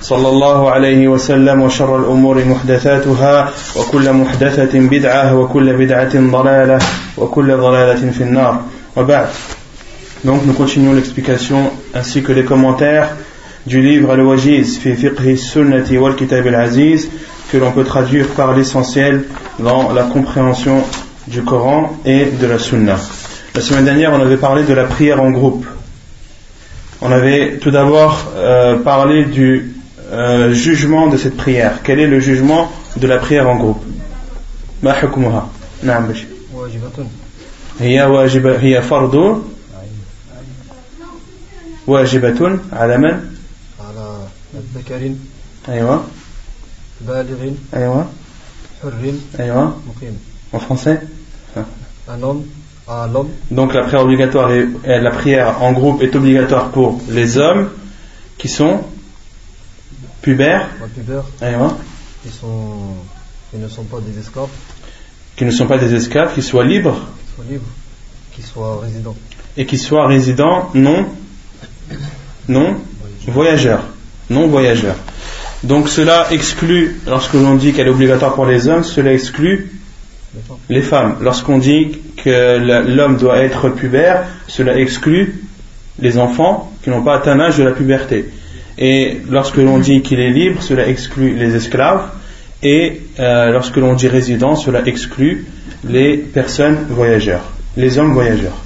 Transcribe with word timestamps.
صلى 0.00 0.28
الله 0.28 0.70
عليه 0.70 1.08
وسلم 1.08 1.62
وشر 1.62 1.96
الأمور 1.96 2.44
محدثاتها 2.44 3.50
وكل 3.76 4.12
محدثة 4.12 4.78
بدعة 4.78 5.36
وكل 5.36 5.72
بدعة 5.72 6.14
ضلالة 6.14 6.78
وكل 7.18 7.56
ضلالة 7.56 8.10
في 8.10 8.20
النار 8.20 8.60
وبعد 8.96 9.28
Donc 10.24 10.44
nous 10.46 10.54
continuons 10.54 10.92
l'explication 10.92 11.70
ainsi 11.94 12.22
que 12.22 12.32
les 12.32 12.44
commentaires 12.44 13.08
du 13.66 13.80
livre 13.80 14.12
Al-Wajiz 14.12 14.78
fi 14.78 14.94
fiqhi 14.94 15.36
sunnati 15.36 15.98
wal 15.98 16.16
kitab 16.16 16.46
al-aziz 16.46 17.08
que 17.50 17.58
l'on 17.58 17.70
peut 17.70 17.84
traduire 17.84 18.28
par 18.28 18.56
l'essentiel 18.56 19.24
dans 19.58 19.92
la 19.92 20.04
compréhension 20.04 20.82
du 21.28 21.42
Coran 21.42 21.96
et 22.04 22.26
de 22.40 22.46
la 22.46 22.58
Sunna. 22.58 22.96
La 23.54 23.60
semaine 23.60 23.84
dernière, 23.84 24.12
on 24.12 24.20
avait 24.20 24.36
parlé 24.36 24.64
de 24.64 24.74
la 24.74 24.84
prière 24.84 25.22
en 25.22 25.30
groupe. 25.30 25.66
On 27.02 27.10
avait 27.10 27.58
tout 27.60 27.70
d'abord 27.70 28.32
euh, 28.36 28.76
parlé 28.76 29.24
du 29.24 29.72
euh, 30.12 30.52
jugement 30.52 31.06
de 31.08 31.16
cette 31.16 31.36
prière. 31.36 31.80
Quel 31.82 31.98
est 32.00 32.06
le 32.06 32.20
jugement 32.20 32.70
de 32.96 33.06
la 33.06 33.18
prière 33.18 33.48
en 33.48 33.56
groupe 33.56 33.84
ما 34.82 34.92
حكمها؟ 34.92 35.48
نعم 35.82 36.06
بشي. 36.08 36.26
واجبة 36.54 37.06
هي 37.80 38.02
واجبة 38.02 38.58
هي 38.58 38.82
فرض 38.82 39.42
واجبة 41.86 42.58
على 42.72 42.98
من؟ 42.98 43.36
على 43.80 44.26
ذكر 44.74 45.14
أيوة 45.68 46.04
بالغ 47.00 47.50
أيوة 47.74 48.06
حر 48.82 49.12
أيوة 49.40 49.76
مقيم 49.88 50.18
en 50.52 50.58
français 50.58 51.00
un 52.08 52.22
homme 52.22 52.44
à 52.88 53.08
l'homme 53.12 53.30
Donc 53.50 53.74
la 53.74 53.82
prière 53.82 54.02
obligatoire 54.02 54.52
est, 54.52 54.66
euh, 54.86 55.00
la 55.00 55.10
prière 55.10 55.62
en 55.62 55.72
groupe 55.72 56.02
est 56.02 56.14
obligatoire 56.14 56.70
pour 56.70 57.00
les 57.08 57.36
hommes 57.36 57.68
qui 58.38 58.48
sont 58.48 58.80
pubères, 60.21 60.67
un 60.83 60.87
pubère 60.87 61.23
aywa, 61.41 61.77
qui 62.23 62.29
sont 62.29 62.95
qui 63.51 63.57
ne 63.57 63.67
sont 63.67 63.83
pas 63.83 63.99
des 63.99 64.17
esclaves. 64.19 64.49
Qui 65.35 65.45
ne 65.45 65.51
sont 65.51 65.67
pas 65.67 65.77
des 65.77 65.93
esclaves, 65.93 66.33
qui 66.33 66.41
soient 66.41 66.63
libres. 66.63 66.99
Qui 67.27 67.33
soient 67.35 67.45
libres. 67.49 67.69
Qui 68.31 68.41
soient 68.41 68.79
résidents. 68.79 69.15
Et 69.57 69.65
qui 69.65 69.77
soient 69.77 70.07
résidents 70.07 70.69
non 70.73 71.07
non 72.47 72.77
voyageurs, 73.27 73.83
non 74.29 74.47
voyageurs. 74.47 74.95
Donc 75.63 75.89
cela 75.89 76.27
exclut, 76.31 76.99
lorsque 77.07 77.33
l'on 77.33 77.55
dit 77.55 77.73
qu'elle 77.73 77.87
est 77.87 77.91
obligatoire 77.91 78.33
pour 78.33 78.45
les 78.45 78.67
hommes, 78.67 78.83
cela 78.83 79.13
exclut 79.13 79.71
les 80.69 80.81
femmes. 80.81 81.17
Lorsqu'on 81.21 81.57
dit 81.57 81.99
que 82.17 82.57
l'homme 82.87 83.17
doit 83.17 83.39
être 83.39 83.69
pubère, 83.69 84.25
cela 84.47 84.77
exclut 84.77 85.43
les 85.99 86.17
enfants 86.17 86.71
qui 86.83 86.89
n'ont 86.89 87.03
pas 87.03 87.15
atteint 87.15 87.35
l'âge 87.35 87.57
de 87.57 87.63
la 87.63 87.71
puberté. 87.71 88.29
Et 88.77 89.17
lorsque 89.29 89.57
l'on 89.57 89.79
dit 89.79 90.01
qu'il 90.01 90.19
est 90.19 90.31
libre, 90.31 90.61
cela 90.61 90.87
exclut 90.87 91.35
les 91.35 91.55
esclaves. 91.55 92.09
Et 92.63 93.01
euh, 93.19 93.51
lorsque 93.51 93.77
l'on 93.77 93.93
dit 93.93 94.07
résident, 94.07 94.55
cela 94.55 94.81
exclut 94.85 95.47
les 95.83 96.17
personnes 96.17 96.85
voyageurs, 96.89 97.43
les 97.75 97.97
hommes 97.97 98.13
voyageurs. 98.13 98.57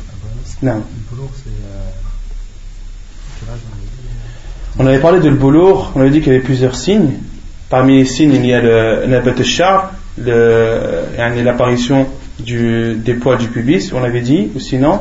On 4.78 4.86
avait 4.86 5.00
parlé 5.00 5.22
de 5.22 5.30
le 5.30 5.36
boulour, 5.36 5.94
on 5.96 6.02
avait 6.02 6.10
dit 6.10 6.20
qu'il 6.20 6.34
y 6.34 6.36
avait 6.36 6.44
plusieurs 6.44 6.76
signes. 6.76 7.14
Parmi 7.70 7.98
les 7.98 8.06
signes, 8.06 8.34
il 8.34 8.46
y 8.46 8.54
a 8.54 8.62
le 8.62 9.06
nabat 9.08 9.32
l'apparition 10.18 12.08
des 12.40 13.14
poils 13.14 13.38
du 13.38 13.48
pubis, 13.48 13.92
on 13.94 14.04
avait 14.04 14.22
dit, 14.22 14.50
ou 14.54 14.60
sinon, 14.60 15.00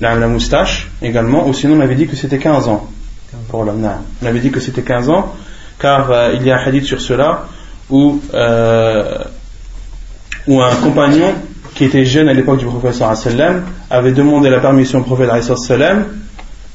la, 0.00 0.26
moustache 0.26 0.88
également, 1.02 1.46
ou 1.46 1.52
sinon 1.52 1.76
on 1.76 1.80
avait 1.80 1.94
dit 1.94 2.06
que 2.06 2.16
c'était 2.16 2.38
15 2.38 2.68
ans. 2.68 2.88
On 3.52 4.26
avait 4.26 4.40
dit 4.40 4.50
que 4.50 4.60
c'était 4.60 4.82
15 4.82 5.10
ans, 5.10 5.34
car 5.78 6.10
euh, 6.10 6.32
il 6.34 6.46
y 6.46 6.50
a 6.50 6.56
un 6.56 6.64
hadith 6.64 6.84
sur 6.84 7.00
cela 7.00 7.46
où, 7.88 8.20
euh, 8.34 9.18
où 10.46 10.60
un 10.60 10.74
compagnon 10.76 11.32
qui 11.74 11.84
était 11.84 12.04
jeune 12.04 12.28
à 12.28 12.32
l'époque 12.32 12.58
du 12.58 12.66
prophète 12.66 13.00
wa 13.00 13.14
sallam 13.14 13.62
avait 13.88 14.12
demandé 14.12 14.50
la 14.50 14.60
permission 14.60 15.00
au 15.00 15.02
prophète 15.02 15.30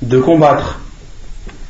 de 0.02 0.20
combattre. 0.20 0.80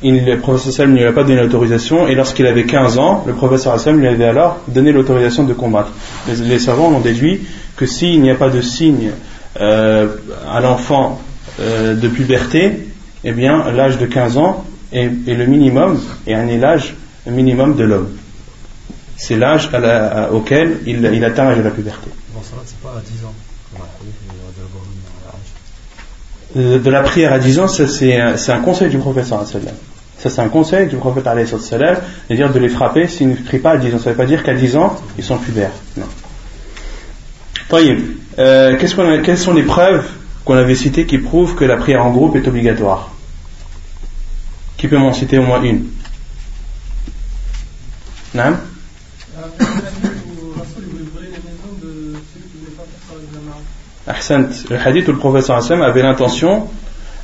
Il, 0.02 0.26
le 0.26 0.38
prophète 0.40 0.80
ne 0.88 0.98
lui 0.98 1.06
a 1.06 1.14
pas 1.14 1.24
donné 1.24 1.42
l'autorisation 1.42 2.08
et 2.08 2.16
lorsqu'il 2.16 2.46
avait 2.46 2.66
15 2.66 3.00
ans, 3.00 3.24
le 3.26 3.34
prophète 3.34 3.66
wa 3.66 3.78
sallam 3.80 4.02
lui 4.02 4.08
avait 4.08 4.26
alors 4.26 4.60
donné 4.68 4.92
l'autorisation 4.92 5.44
de 5.44 5.54
combattre. 5.54 5.92
Les, 6.28 6.36
les 6.36 6.60
savants 6.60 6.90
ont 6.90 7.00
déduit 7.00 7.42
que 7.76 7.86
s'il 7.86 8.22
n'y 8.22 8.30
a 8.30 8.36
pas 8.36 8.50
de 8.50 8.62
signe 8.62 9.12
euh, 9.60 10.08
à 10.52 10.60
l'enfant 10.60 11.22
euh, 11.60 11.96
de 11.96 12.08
puberté, 12.08 12.88
eh 13.24 13.32
bien 13.32 13.72
l'âge 13.72 13.98
de 13.98 14.06
15 14.06 14.38
ans 14.38 14.66
est, 14.92 15.10
est 15.28 15.34
le 15.34 15.46
minimum 15.46 16.00
et 16.28 16.36
un 16.36 16.48
est 16.48 16.58
l'âge 16.58 16.96
minimum 17.26 17.76
de 17.76 17.84
l'homme. 17.84 18.10
C'est 19.18 19.38
l'âge 19.38 19.70
auquel 20.32 20.80
il, 20.86 21.10
il 21.14 21.24
atteint 21.24 21.46
l'âge 21.46 21.58
de 21.58 21.64
la 21.64 21.72
puberté. 21.72 22.10
Bon, 22.34 22.42
ça 22.42 22.56
c'est 22.66 22.80
pas 22.80 22.90
à 22.98 23.02
10 23.02 23.26
ans. 23.26 23.34
De. 26.54 26.60
Euh, 26.60 26.80
de 26.80 26.90
la 26.90 27.02
prière 27.02 27.34
à 27.34 27.40
10 27.40 27.60
ans, 27.60 27.68
c'est 27.68 28.18
un, 28.18 28.60
conseil 28.60 28.90
du 28.90 28.98
wa 28.98 29.24
sallam. 29.24 29.76
Ça 30.18 30.30
c'est 30.30 30.42
un 30.42 30.48
conseil 30.48 30.88
du 30.88 30.96
prophète 30.96 31.26
sallam, 31.60 31.98
de 32.30 32.60
les 32.60 32.70
frapper 32.70 33.08
s'ils 33.08 33.30
ne 33.30 33.36
prient 33.36 33.60
pas 33.60 33.72
à 33.72 33.78
10 33.78 33.96
ans. 33.96 34.00
Ça 34.00 34.06
ne 34.06 34.16
veut 34.16 34.18
pas 34.18 34.26
dire 34.26 34.44
qu'à 34.44 34.54
10 34.54 34.78
ans, 34.78 34.96
ils 35.18 35.24
sont 35.24 35.38
pubères. 35.38 35.72
Non. 35.98 36.06
Euh, 38.38 38.78
quelles 38.80 39.38
sont 39.38 39.54
les 39.54 39.64
preuves 39.64 40.06
qu'on 40.46 40.56
avait 40.56 40.76
citées 40.76 41.06
qui 41.06 41.18
prouvent 41.18 41.56
que 41.56 41.66
la 41.66 41.76
prière 41.76 42.06
en 42.06 42.12
groupe 42.12 42.36
est 42.36 42.48
obligatoire. 42.48 43.12
Qui 44.78 44.88
peut 44.88 44.98
m'en 44.98 45.12
citer 45.12 45.40
au 45.40 45.44
moins 45.44 45.62
une? 45.64 45.88
Ahsant, 54.08 54.46
le 54.70 54.78
hadith 54.78 55.08
où 55.08 55.14
le 55.14 55.18
wa 55.18 55.42
sallam 55.42 55.82
avait 55.82 56.04
l'intention 56.04 56.68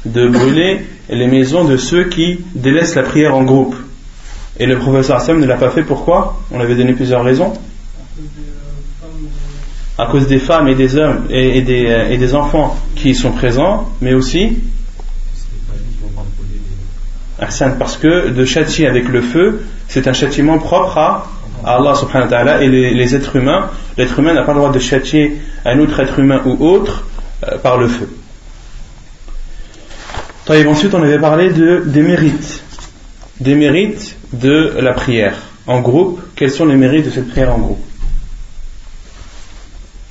de 0.06 0.28
brûler 0.28 0.88
les 1.10 1.28
maisons 1.28 1.64
de 1.64 1.78
ceux 1.78 2.06
qui 2.06 2.40
délaissent 2.56 2.96
la 2.96 3.04
prière 3.04 3.36
en 3.36 3.44
groupe. 3.44 3.76
Et 4.58 4.66
le 4.66 4.80
wa 4.80 5.04
sallam 5.04 5.42
ne 5.42 5.46
l'a 5.46 5.58
pas 5.58 5.70
fait. 5.70 5.84
Pourquoi? 5.84 6.42
On 6.52 6.60
avait 6.60 6.76
donné 6.76 6.94
plusieurs 6.94 7.24
raisons. 7.24 7.54
À 10.02 10.08
cause 10.08 10.26
des 10.26 10.40
femmes 10.40 10.68
et 10.68 10.74
des 10.74 10.98
hommes 10.98 11.28
et, 11.30 11.64
euh, 11.70 12.18
des 12.18 12.34
enfants 12.34 12.76
qui 12.96 13.14
sont 13.14 13.32
présents, 13.32 13.88
mais 14.02 14.16
aussi 14.16 14.58
parce 17.78 17.98
que 17.98 18.30
de 18.30 18.46
châtier 18.46 18.88
avec 18.88 19.08
le 19.08 19.22
feu, 19.22 19.62
c'est 19.88 20.08
un 20.08 20.14
châtiment 20.14 20.58
propre 20.58 20.98
à, 20.98 21.28
Allah 21.64 21.94
subhanahu 21.94 22.24
wa 22.24 22.30
ta'ala 22.30 22.64
et 22.64 22.68
les, 22.68 23.16
êtres 23.16 23.36
humains. 23.36 23.70
L'être 23.98 24.18
humain 24.18 24.34
n'a 24.34 24.42
pas 24.42 24.54
le 24.54 24.60
droit 24.60 24.72
de 24.72 24.80
châtier 24.80 25.38
un 25.66 25.78
autre 25.80 26.00
être 26.00 26.18
humain 26.18 26.42
ou 26.46 26.66
autre 26.66 27.04
euh, 27.48 27.60
par 27.60 27.78
le 27.78 27.88
feu. 27.88 28.10
Ensuite, 30.68 30.96
on 30.96 31.04
avait 31.04 31.20
parlé 31.20 31.52
de, 31.52 31.84
des 31.86 32.02
mérites. 32.02 32.64
Des 33.40 33.54
mérites 33.54 34.18
de 34.34 34.74
la 34.80 34.94
prière 34.94 35.36
en 35.68 35.80
groupe. 35.80 36.20
Quels 36.36 36.52
sont 36.52 36.66
les 36.66 36.76
mérites 36.76 37.06
de 37.06 37.12
cette 37.12 37.30
prière 37.30 37.54
en 37.54 37.60
groupe 37.60 37.86
Non 40.10 40.11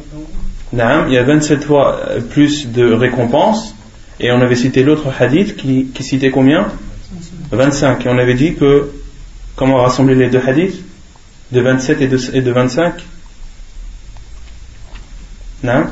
fait 0.00 0.16
en 0.16 0.20
groupe. 0.20 0.34
Naam, 0.72 1.08
il 1.08 1.14
y 1.14 1.18
a 1.18 1.24
27 1.24 1.64
fois 1.64 2.00
euh, 2.08 2.20
plus 2.20 2.68
de 2.68 2.92
récompenses. 2.92 3.74
Et 4.20 4.30
on 4.30 4.40
avait 4.40 4.56
cité 4.56 4.82
l'autre 4.82 5.08
hadith 5.18 5.56
qui, 5.56 5.86
qui 5.86 6.02
citait 6.02 6.30
combien? 6.30 6.68
25. 7.50 8.06
Et 8.06 8.08
on 8.08 8.18
avait 8.18 8.34
dit 8.34 8.54
que, 8.54 8.90
comment 9.56 9.82
rassembler 9.82 10.14
les 10.14 10.30
deux 10.30 10.40
hadiths? 10.46 10.82
De 11.50 11.60
27 11.60 12.00
et 12.00 12.08
de, 12.08 12.36
et 12.36 12.40
de 12.40 12.50
25 12.50 12.94
Non 15.64 15.86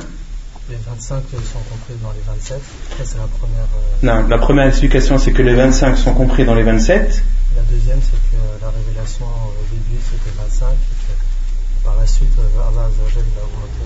Les 0.70 0.76
25 0.88 1.22
sont 1.52 1.58
compris 1.68 1.94
dans 2.02 2.12
les 2.12 2.20
27. 2.26 2.58
Ça, 2.98 3.04
c'est 3.04 3.18
la 3.18 3.24
première. 3.38 3.64
euh, 3.64 4.22
Non, 4.22 4.28
la 4.28 4.38
première 4.38 4.66
explication 4.66 5.18
c'est 5.18 5.32
que 5.32 5.42
les 5.42 5.54
25 5.54 5.96
sont 5.96 6.14
compris 6.14 6.44
dans 6.44 6.54
les 6.54 6.62
27. 6.62 7.22
La 7.56 7.62
deuxième, 7.62 7.98
c'est 8.00 8.16
que 8.30 8.62
la 8.62 8.70
révélation 8.70 9.24
au 9.26 9.74
début, 9.74 10.00
c'était 10.00 10.30
25. 10.38 10.68
Et 10.68 10.72
que 10.72 11.84
par 11.84 11.96
la 12.00 12.06
suite, 12.06 12.28
euh, 12.38 12.68
Allah 12.68 12.86
Azzawajal, 12.86 13.24
il 13.26 13.38
a 13.40 13.44
augmenté. 13.44 13.82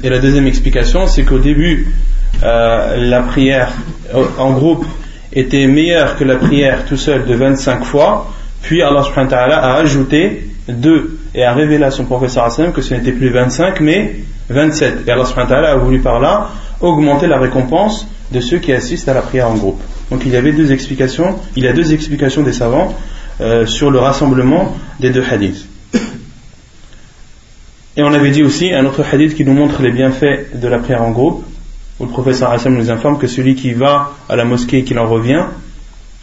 euh. 0.00 0.06
Et 0.06 0.10
la 0.10 0.18
deuxième 0.20 0.46
explication, 0.46 1.06
c'est 1.08 1.24
qu'au 1.24 1.38
début, 1.38 1.92
euh, 2.44 2.96
la 2.96 3.22
prière 3.22 3.72
en 4.38 4.52
groupe 4.52 4.86
était 5.32 5.66
meilleure 5.66 6.16
que 6.16 6.24
la 6.24 6.36
prière 6.36 6.84
tout 6.86 6.96
seul 6.96 7.26
de 7.26 7.34
25 7.34 7.82
fois, 7.84 8.30
puis 8.62 8.82
Allah 8.82 9.02
subhanahu 9.02 9.30
wa 9.32 9.36
ta'ala 9.38 9.58
a 9.58 9.74
ajouté 9.78 10.48
2 10.68 11.18
et 11.34 11.44
a 11.44 11.52
révélé 11.52 11.82
à 11.84 11.90
son 11.90 12.04
professeur 12.04 12.44
Hassan 12.44 12.72
que 12.72 12.80
ce 12.82 12.94
n'était 12.94 13.12
plus 13.12 13.30
25 13.30 13.80
mais 13.80 14.16
27. 14.50 15.06
Et 15.06 15.10
Allah 15.10 15.24
subhanahu 15.24 15.50
wa 15.50 15.56
ta'ala 15.56 15.72
a 15.72 15.76
voulu 15.76 16.00
par 16.00 16.20
là 16.20 16.50
augmenter 16.80 17.26
la 17.26 17.38
récompense 17.38 18.06
de 18.30 18.40
ceux 18.40 18.58
qui 18.58 18.72
assistent 18.72 19.08
à 19.08 19.14
la 19.14 19.22
prière 19.22 19.48
en 19.48 19.56
groupe. 19.56 19.80
Donc 20.10 20.22
il 20.24 20.32
y 20.32 20.36
avait 20.36 20.52
deux 20.52 20.72
explications, 20.72 21.36
il 21.56 21.64
y 21.64 21.68
a 21.68 21.72
deux 21.72 21.92
explications 21.92 22.42
des 22.42 22.52
savants 22.52 22.94
euh, 23.40 23.66
sur 23.66 23.90
le 23.90 23.98
rassemblement 23.98 24.74
des 25.00 25.10
deux 25.10 25.24
hadiths. 25.28 25.66
Et 27.96 28.02
on 28.02 28.12
avait 28.12 28.30
dit 28.30 28.44
aussi 28.44 28.72
un 28.72 28.84
autre 28.86 29.02
hadith 29.12 29.34
qui 29.34 29.44
nous 29.44 29.54
montre 29.54 29.82
les 29.82 29.90
bienfaits 29.90 30.54
de 30.54 30.68
la 30.68 30.78
prière 30.78 31.02
en 31.02 31.10
groupe, 31.10 31.44
où 31.98 32.04
le 32.04 32.10
professeur 32.10 32.52
Hassan 32.52 32.72
nous 32.72 32.90
informe 32.90 33.18
que 33.18 33.26
celui 33.26 33.56
qui 33.56 33.72
va 33.72 34.12
à 34.28 34.36
la 34.36 34.44
mosquée 34.44 34.78
et 34.78 34.84
qui 34.84 34.96
en 34.96 35.08
revient, 35.08 35.46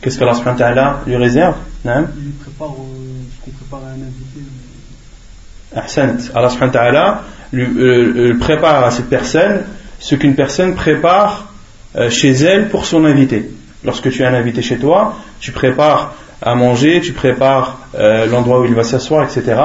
qu'est-ce 0.01 0.15
subhanahu 0.15 0.45
wa 0.45 0.53
ta'ala 0.53 1.01
lui 1.05 1.17
réserve? 1.17 1.55
Il 1.83 1.91
prépare, 1.91 2.69
euh, 2.69 3.23
ce 3.39 3.45
qu'on 3.45 3.51
prépare 3.57 3.81
à 3.81 3.89
un 3.89 3.95
invité. 3.95 4.39
Ahsant. 5.75 6.31
Allah 6.33 6.49
subhanahu 6.49 6.73
wa 6.73 6.79
ta'ala 6.79 7.23
lui, 7.55 7.63
euh, 7.63 8.13
euh, 8.33 8.37
prépare 8.37 8.83
à 8.83 8.91
cette 8.91 9.09
personne 9.09 9.61
ce 9.99 10.15
qu'une 10.15 10.35
personne 10.35 10.75
prépare 10.75 11.47
euh, 11.95 12.09
chez 12.09 12.31
elle 12.31 12.67
pour 12.67 12.85
son 12.85 13.05
invité. 13.05 13.49
Lorsque 13.83 14.11
tu 14.11 14.23
as 14.23 14.29
un 14.29 14.33
invité 14.33 14.61
chez 14.61 14.77
toi, 14.77 15.15
tu 15.39 15.51
prépares 15.51 16.15
à 16.41 16.53
manger, 16.53 16.99
tu 17.01 17.13
prépares 17.13 17.79
l'endroit 18.29 18.59
où 18.59 18.65
il 18.65 18.73
va 18.75 18.83
s'asseoir, 18.83 19.23
etc. 19.23 19.55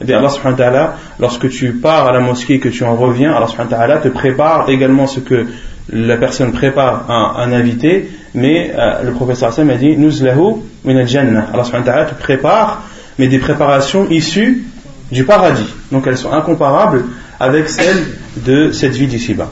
Et 0.00 0.04
bien 0.04 0.18
Allah 0.18 0.28
subhanahu 0.28 0.90
lorsque 1.18 1.48
tu 1.48 1.72
pars 1.72 2.06
à 2.06 2.12
la 2.12 2.20
mosquée 2.20 2.54
et 2.54 2.58
que 2.60 2.68
tu 2.68 2.84
en 2.84 2.94
reviens, 2.94 3.34
Allah 3.34 3.48
subhanahu 3.48 3.72
wa 3.72 3.78
ta'ala 3.78 3.96
te 3.98 4.08
prépare 4.08 4.68
également 4.68 5.06
ce 5.06 5.18
que 5.18 5.46
la 5.90 6.16
personne 6.18 6.52
prépare 6.52 7.06
à 7.10 7.42
un 7.42 7.52
invité, 7.52 8.10
mais 8.34 8.72
le 9.02 9.10
professeur 9.12 9.48
Hassan 9.48 9.66
m'a 9.66 9.74
dit 9.74 9.96
Nuzlahu. 9.96 10.62
Allah 10.86 11.06
subhanahu 11.06 11.64
wa 11.72 11.80
ta'ala 11.82 12.04
prépare, 12.04 12.82
mais 13.18 13.26
des 13.26 13.38
préparations 13.38 14.08
issues 14.08 14.62
du 15.10 15.24
paradis. 15.24 15.74
Donc 15.90 16.06
elles 16.06 16.16
sont 16.16 16.32
incomparables 16.32 17.04
avec 17.40 17.70
celles 17.70 18.06
de 18.36 18.70
cette 18.70 18.92
vie 18.92 19.06
d'ici-bas. 19.06 19.50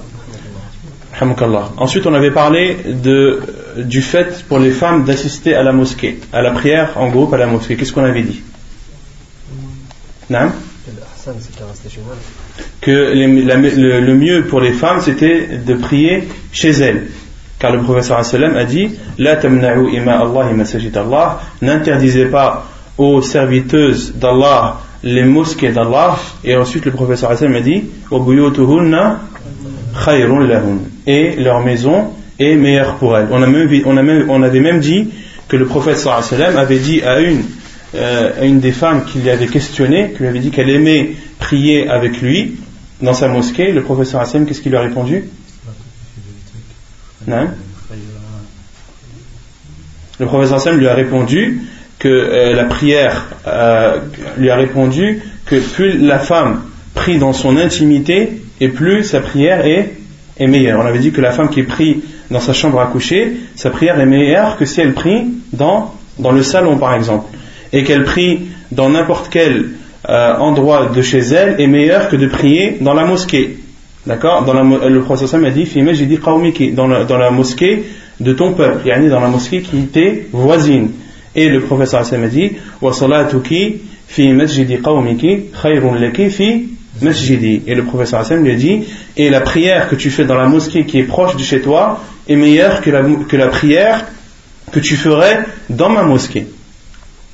Ensuite, 1.79 2.07
on 2.07 2.15
avait 2.15 2.31
parlé 2.31 2.77
du 3.77 4.03
fait 4.03 4.45
pour 4.49 4.59
les 4.61 4.71
femmes 4.71 5.05
d'assister 5.05 5.55
à 5.55 5.63
la 5.63 5.73
mosquée, 5.73 6.21
à 6.33 6.43
la 6.43 6.53
prière 6.53 6.93
en 6.97 7.09
groupe 7.09 7.33
à 7.35 7.39
la 7.39 7.47
mosquée. 7.47 7.77
Qu'est-ce 7.77 7.93
qu'on 7.93 8.05
avait 8.05 8.23
dit? 8.23 8.43
Que 12.81 12.91
le, 12.91 14.15
mieux 14.15 14.45
pour 14.45 14.61
les 14.61 14.73
femmes 14.73 15.01
c'était 15.01 15.59
de 15.59 15.75
prier 15.75 16.29
chez 16.53 16.71
elles. 16.71 17.09
Car 17.59 17.73
le 17.73 17.83
professeur 17.83 18.19
a 18.19 18.65
dit 18.65 18.91
La 19.19 19.45
ima 19.45 20.19
Allah 20.21 20.53
Allah 20.95 21.41
N'interdisez 21.61 22.27
pas 22.27 22.69
aux 22.97 23.23
serviteuses 23.23 24.15
d'Allah 24.15 24.79
les 25.03 25.25
mosquées 25.25 25.71
d'Allah. 25.71 26.19
Et 26.45 26.57
ensuite 26.57 26.85
le 26.85 26.93
professeur 26.93 27.37
sallam 27.37 27.55
a 27.55 27.61
dit. 27.61 27.85
Et 31.07 31.37
leur 31.37 31.61
maison 31.65 32.13
est 32.39 32.55
meilleure 32.55 32.95
pour 32.97 33.17
elles. 33.17 33.29
On, 33.31 33.43
a 33.43 33.47
même, 33.47 33.69
on, 33.87 33.97
a 33.97 34.03
même- 34.03 34.31
on 34.31 34.43
avait 34.43 34.61
même 34.61 34.81
dit 34.81 35.09
que 35.49 35.57
le 35.57 35.67
prophète 35.67 36.05
avait 36.07 36.79
dit 36.79 37.03
à 37.03 37.21
une 37.21 37.43
euh, 37.95 38.43
à 38.43 38.45
une 38.45 38.61
des 38.61 38.73
femmes 38.73 39.05
qui 39.07 39.19
lui 39.19 39.31
avait 39.31 39.47
questionné, 39.47 40.13
qui 40.13 40.19
lui 40.19 40.29
avait 40.29 40.41
dit 40.41 40.51
qu'elle 40.51 40.69
aimait 40.69 41.13
prier 41.39 41.89
avec 41.89 42.21
lui 42.21 42.57
dans 43.01 43.15
sa 43.15 43.29
mosquée, 43.29 43.73
le 43.73 43.83
professeur 43.83 44.21
Hassan, 44.21 44.45
qu'est-ce 44.45 44.61
qu'il 44.61 44.73
lui 44.73 44.79
a 44.79 44.83
répondu? 44.83 45.25
Non 47.27 47.49
Le 50.19 50.27
professeur 50.27 50.57
Hassan 50.57 50.77
lui 50.77 50.89
a 50.89 50.95
répondu 50.95 51.63
que 51.99 52.09
euh, 52.09 52.55
la 52.55 52.65
prière 52.65 53.27
euh, 53.47 53.99
lui 54.37 54.51
a 54.51 54.57
répondu 54.57 55.23
que 55.47 55.57
plus 55.57 55.99
la 55.99 56.19
femme 56.19 56.63
prie 56.95 57.19
dans 57.19 57.33
son 57.33 57.57
intimité 57.57 58.41
et 58.61 58.69
plus 58.69 59.05
sa 59.05 59.21
prière 59.21 59.67
est, 59.67 59.95
meilleure. 60.41 60.81
On 60.81 60.87
avait 60.87 61.01
dit 61.01 61.11
que 61.11 61.21
la 61.21 61.33
femme 61.33 61.49
qui 61.49 61.65
prie 61.65 62.03
dans 62.31 62.39
sa 62.39 62.53
chambre 62.53 62.81
à 62.81 62.87
coucher, 62.87 63.33
sa 63.57 63.71
prière 63.71 63.99
est 63.99 64.07
meilleure 64.07 64.57
que 64.57 64.65
si 64.65 64.81
elle 64.81 64.95
prie 64.95 65.25
dans, 65.53 65.95
dans 66.19 66.31
le 66.31 66.45
salon 66.45 66.77
par 66.77 66.95
exemple. 66.95 67.27
Et 67.73 67.83
qu'elle 67.83 68.05
prie 68.05 68.43
dans 68.71 68.89
n'importe 68.89 69.29
quel 69.31 69.71
euh, 70.09 70.37
endroit 70.37 70.91
de 70.95 71.03
chez 71.03 71.19
elle 71.19 71.61
est 71.61 71.67
meilleure 71.67 72.09
que 72.09 72.15
de 72.15 72.29
prier 72.29 72.79
dans 72.81 72.95
la 72.95 73.05
mosquée. 73.05 73.59
D'accord? 74.07 74.47
Le 74.55 75.01
prophète 75.01 75.35
a 75.35 75.51
dit 75.51 75.83
majidi 75.83 76.19
qawmiki, 76.19 76.71
dans 76.71 76.87
la, 76.87 77.05
dans 77.05 77.19
la 77.19 77.31
mosquée 77.31 77.85
de 78.21 78.33
ton 78.33 78.53
peuple, 78.53 78.87
yani 78.87 79.09
dans 79.09 79.21
la 79.21 79.29
mosquée 79.29 79.61
qui 79.61 79.79
était 79.81 80.29
voisine. 80.33 80.91
Et 81.39 81.49
le 81.49 81.61
professeur 81.61 82.05
Sam 82.05 82.25
a 82.25 82.27
dit 82.27 82.51
fi 84.09 84.33
masjidi 84.33 84.81
qawmiki 84.83 85.51
khayrun 85.63 85.95
laki 86.01 86.31
fi 86.31 86.69
masjidi. 87.01 87.63
Et 87.69 87.77
le 87.77 87.85
professeur 87.85 88.19
Hassan 88.19 88.43
lui 88.43 88.51
a 88.51 88.57
dit 88.57 88.83
Et 89.17 89.31
la 89.31 89.41
prière 89.41 89.89
que 89.89 89.95
tu 89.95 90.11
fais 90.11 90.25
dans 90.25 90.35
la 90.35 90.49
mosquée 90.49 90.85
qui 90.85 90.99
est 90.99 91.05
proche 91.05 91.37
de 91.37 91.43
chez 91.45 91.61
toi 91.61 92.01
est 92.29 92.35
meilleure 92.35 92.81
que 92.81 92.91
la, 92.91 93.05
que 93.29 93.37
la 93.37 93.47
prière 93.47 94.07
que 94.73 94.81
tu 94.81 94.97
ferais 94.97 95.45
dans 95.71 95.91
ma 95.91 96.03
mosquée. 96.03 96.49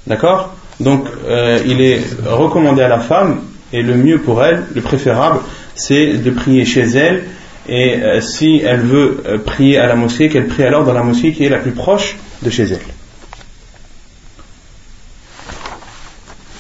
D'accord? 0.06 0.54
Donc, 0.80 1.06
euh, 1.26 1.58
il 1.64 1.80
est 1.80 2.02
recommandé 2.26 2.82
à 2.82 2.88
la 2.88 2.98
femme, 2.98 3.40
et 3.72 3.80
le 3.80 3.94
mieux 3.94 4.18
pour 4.18 4.44
elle, 4.44 4.64
le 4.74 4.82
préférable, 4.82 5.38
c'est 5.74 6.18
de 6.18 6.30
prier 6.30 6.66
chez 6.66 6.82
elle. 6.82 7.22
Et 7.70 8.02
euh, 8.02 8.20
si 8.20 8.60
elle 8.62 8.80
veut 8.80 9.22
euh, 9.26 9.38
prier 9.38 9.78
à 9.78 9.86
la 9.86 9.94
mosquée, 9.94 10.28
qu'elle 10.28 10.46
prie 10.46 10.64
alors 10.64 10.84
dans 10.84 10.92
la 10.92 11.02
mosquée 11.02 11.32
qui 11.32 11.46
est 11.46 11.48
la 11.48 11.58
plus 11.58 11.72
proche 11.72 12.18
de 12.42 12.50
chez 12.50 12.64
elle. 12.64 13.03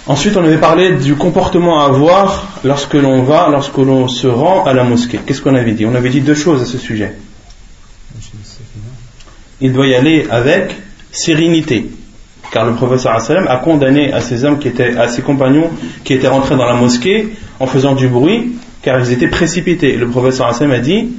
Ensuite, 0.06 0.36
on 0.36 0.44
avait 0.44 0.58
parlé 0.58 0.92
du 0.92 1.14
comportement 1.14 1.80
à 1.80 1.86
avoir 1.86 2.60
lorsque 2.62 2.94
l'on 2.94 3.22
va, 3.22 3.48
lorsque 3.50 3.78
l'on 3.78 4.06
se 4.06 4.26
rend 4.26 4.64
à 4.64 4.74
la 4.74 4.84
mosquée. 4.84 5.18
Qu'est-ce 5.24 5.40
qu'on 5.40 5.54
avait 5.54 5.72
dit? 5.72 5.86
On 5.86 5.94
avait 5.94 6.10
dit 6.10 6.20
deux 6.20 6.34
choses 6.34 6.60
à 6.60 6.66
ce 6.66 6.76
sujet. 6.76 7.12
Il 9.62 9.72
doit 9.72 9.86
y 9.86 9.94
aller 9.94 10.26
avec 10.30 10.76
sérénité, 11.10 11.86
car 12.50 12.66
le 12.66 12.74
professeur 12.74 13.18
sallam 13.20 13.46
a 13.48 13.56
condamné 13.56 14.12
à 14.12 14.20
ses 14.20 14.44
hommes 14.44 14.58
à 14.98 15.08
ses 15.08 15.22
compagnons 15.22 15.70
qui 16.04 16.12
étaient 16.12 16.28
rentrés 16.28 16.56
dans 16.56 16.66
la 16.66 16.74
mosquée 16.74 17.30
en 17.58 17.66
faisant 17.66 17.94
du 17.94 18.08
bruit, 18.08 18.56
car 18.82 19.00
ils 19.00 19.10
étaient 19.10 19.28
précipités. 19.28 19.96
Le 19.96 20.08
professeur 20.08 20.54
sallam 20.54 20.72
a 20.72 20.80
dit 20.80 21.12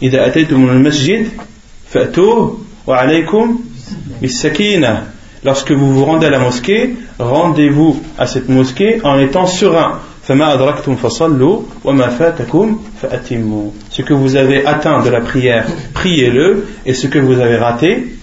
"Ida 0.00 0.26
masjid, 0.58 1.28
wa 2.84 2.96
alaykum 2.96 3.58
Lorsque 5.44 5.72
vous 5.72 5.92
vous 5.92 6.04
rendez 6.04 6.26
à 6.26 6.30
la 6.30 6.38
mosquée, 6.38 6.94
rendez-vous 7.18 8.00
à 8.16 8.26
cette 8.26 8.48
mosquée 8.48 9.00
en 9.02 9.18
étant 9.18 9.46
serein. 9.46 9.98
Ce 10.24 10.32
que 14.02 14.14
vous 14.14 14.36
avez 14.36 14.64
atteint 14.66 15.02
de 15.02 15.10
la 15.10 15.20
prière, 15.20 15.66
priez-le, 15.94 16.68
et 16.86 16.94
ce 16.94 17.08
que 17.08 17.18
vous 17.18 17.40
avez 17.40 17.56
raté, 17.56 18.14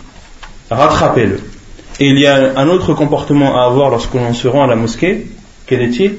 rattrapez-le. 0.72 1.42
Et 2.00 2.08
il 2.08 2.18
y 2.18 2.26
a 2.26 2.58
un 2.58 2.70
autre 2.70 2.94
comportement 2.94 3.60
à 3.60 3.66
avoir 3.66 3.90
lorsque 3.90 4.14
l'on 4.14 4.34
se 4.34 4.48
rend 4.48 4.64
à 4.64 4.68
la 4.68 4.78
mosquée. 4.78 5.28
Quel 5.68 5.82
est-il? 5.82 6.16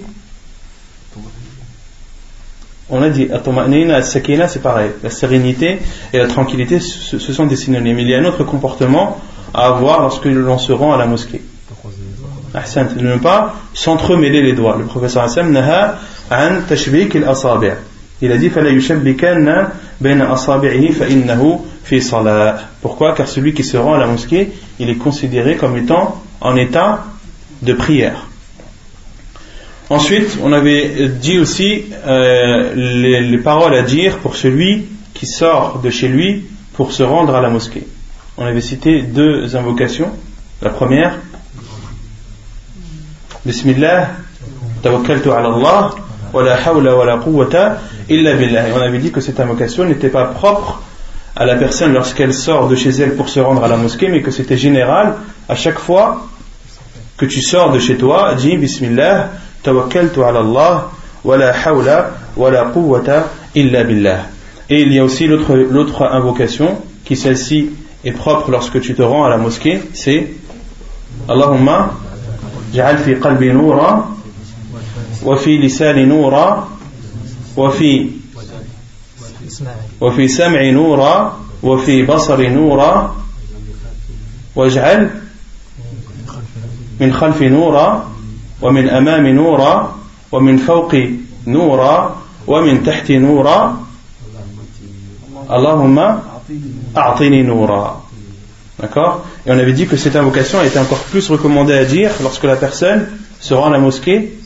On 2.91 3.01
a 3.03 3.09
dit, 3.09 3.29
la 3.29 4.03
c'est 4.03 4.63
pareil. 4.63 4.91
La 5.03 5.09
sérénité 5.09 5.79
et 6.13 6.19
la 6.19 6.27
tranquillité, 6.27 6.79
ce 6.81 7.19
sont 7.19 7.47
des 7.47 7.57
synonymes. 7.57 8.01
Il 8.01 8.09
y 8.11 8.15
a 8.15 8.19
un 8.19 8.25
autre 8.27 8.45
comportement 8.45 9.19
à 9.55 9.67
avoir 9.67 10.01
lorsque 10.01 10.25
l'on 10.25 10.59
se 10.59 10.73
rend 10.73 10.93
à 10.93 10.99
la 10.99 11.07
mosquée. 11.07 11.43
Ahsan, 12.55 12.87
de 12.97 13.07
ne 13.07 13.17
pas 13.17 13.55
s'entremêler 13.75 14.43
les 14.43 14.53
doigts. 14.53 14.77
Le 14.77 14.85
professeur 14.85 15.23
Hassan 15.23 15.53
naha 15.53 15.99
an 16.31 16.63
tashbik 16.69 17.15
al-asabi'. 17.17 17.75
Il 18.23 18.33
a 18.33 18.37
dit 18.37 18.51
fala 18.51 18.71
yushabbikanna 18.71 19.73
bayna 20.01 20.33
asabi'ihi 20.33 20.93
fa 20.93 21.07
innahu 21.07 21.59
fi. 21.85 22.01
Pourquoi? 22.83 23.15
Car 23.15 23.29
celui 23.29 23.55
qui 23.55 23.65
se 23.65 23.77
rend 23.77 23.95
à 23.95 23.99
la 23.99 24.07
mosquée, 24.07 24.53
il 24.79 24.91
est 24.91 24.97
considéré 24.97 25.57
comme 25.57 25.77
étant 25.77 26.23
en 26.41 26.57
état 26.57 27.05
de 27.63 27.73
prière. 27.73 28.27
Ensuite, 29.89 30.39
on 30.43 30.53
avait 30.53 31.09
dit 31.09 31.39
aussi 31.39 31.85
euh, 32.07 32.75
les 32.75 33.39
paroles 33.39 33.75
à 33.75 33.83
dire 33.83 34.19
pour 34.19 34.37
celui 34.37 34.87
qui 35.15 35.27
sort 35.27 35.81
de 35.83 35.91
chez 35.91 36.09
lui 36.09 36.45
pour 36.75 36.93
se 36.93 37.03
rendre 37.03 37.35
à 37.35 37.41
la 37.41 37.51
mosquée. 37.51 37.87
On 38.41 38.47
avait 38.47 38.63
cité 38.63 39.03
deux 39.03 39.55
invocations. 39.55 40.11
La 40.63 40.71
première, 40.71 41.19
Bismillah, 43.45 44.09
tawakkaltu 44.83 45.31
ala 45.31 45.55
Allah, 45.55 45.95
wa 46.33 46.43
la 46.43 46.57
hawla 46.57 46.97
wa 46.97 47.05
la 47.05 47.19
quwwata 47.19 47.81
illa 48.09 48.35
billah. 48.35 48.69
Et 48.69 48.73
on 48.73 48.81
avait 48.81 48.99
dit 48.99 49.13
que 49.13 49.21
cette 49.21 49.41
invocation 49.41 49.85
n'était 49.85 50.09
pas 50.09 50.25
propre 50.25 50.83
à 51.37 51.45
la 51.45 51.57
personne 51.57 51.93
lorsqu'elle 51.93 52.33
sort 52.33 52.69
de 52.69 52.77
chez 52.77 52.91
elle 52.91 53.15
pour 53.15 53.29
se 53.29 53.41
rendre 53.41 53.63
à 53.63 53.69
la 53.69 53.77
mosquée, 53.77 54.09
mais 54.09 54.23
que 54.23 54.31
c'était 54.31 54.57
général 54.57 55.17
à 55.47 55.55
chaque 55.55 55.79
fois 55.79 56.27
que 57.19 57.27
tu 57.27 57.43
sors 57.43 57.71
de 57.73 57.79
chez 57.79 57.99
toi, 57.99 58.35
dis 58.37 58.57
Bismillah, 58.57 59.33
tawakkaltu 59.63 60.23
ala 60.23 60.41
Allah, 60.41 60.91
wa 61.25 61.37
la 61.37 61.53
hawla 61.53 62.11
wa 62.37 62.51
la 62.51 62.65
quwwata 62.65 63.29
illa 63.55 63.85
billah. 63.85 64.21
Et 64.71 64.81
il 64.81 64.93
y 64.95 64.99
a 64.99 65.05
aussi 65.05 65.27
l'autre 65.27 66.05
invocation, 66.11 66.79
qui 67.05 67.17
celle-ci 67.17 67.71
est 68.05 68.13
propre 68.13 68.51
lorsque 68.51 68.81
tu 68.81 68.95
te 68.95 69.03
rends 69.03 69.25
à 69.25 69.29
la 69.29 69.37
mosquée, 69.37 69.83
c'est 69.93 70.33
Allahumma 71.29 71.93
ja'al 72.73 72.99
fi 72.99 73.19
qalbi 73.19 73.53
noura 73.53 74.09
wa 75.23 75.37
fi 75.37 75.59
lisani 75.59 76.07
noura 76.07 76.69
wa 77.57 77.71
fi 77.71 78.21
wa 80.01 80.13
fi 80.13 80.29
sam'i 80.29 80.73
noura 80.73 81.37
wa 81.63 81.77
basari 82.07 82.51
noura 82.51 83.15
waj'al 84.57 85.11
min 87.01 87.11
khalfi 87.13 87.51
noura 87.51 88.05
wa 88.61 88.73
min 88.73 88.89
amami 88.89 89.33
noura 89.33 89.95
wa 90.33 90.41
min 90.41 90.59
fawqi 90.59 91.21
noura 91.47 92.17
wa 92.47 92.63
min 92.63 92.83
tahti 92.83 93.19
noura 93.19 93.77
Allahumma 95.49 96.30
A'tini 96.95 97.43
noura. 97.43 98.07
D'accord? 98.81 99.27
Et 99.47 99.51
on 99.51 99.59
avait 99.59 99.73
dit 99.73 99.87
que 99.87 99.97
cette 99.97 100.17
invocation 100.17 100.63
était 100.63 100.79
encore 100.79 101.01
plus 101.01 101.29
recommandée 101.29 101.75
à 101.75 101.85
dire 101.85 102.11
lorsque 102.23 102.45
la 102.45 102.57
personne 102.57 103.09
se 103.39 103.55
rend 103.55 103.69
à 103.69 103.71
la 103.71 103.79
mosquée 103.79 104.39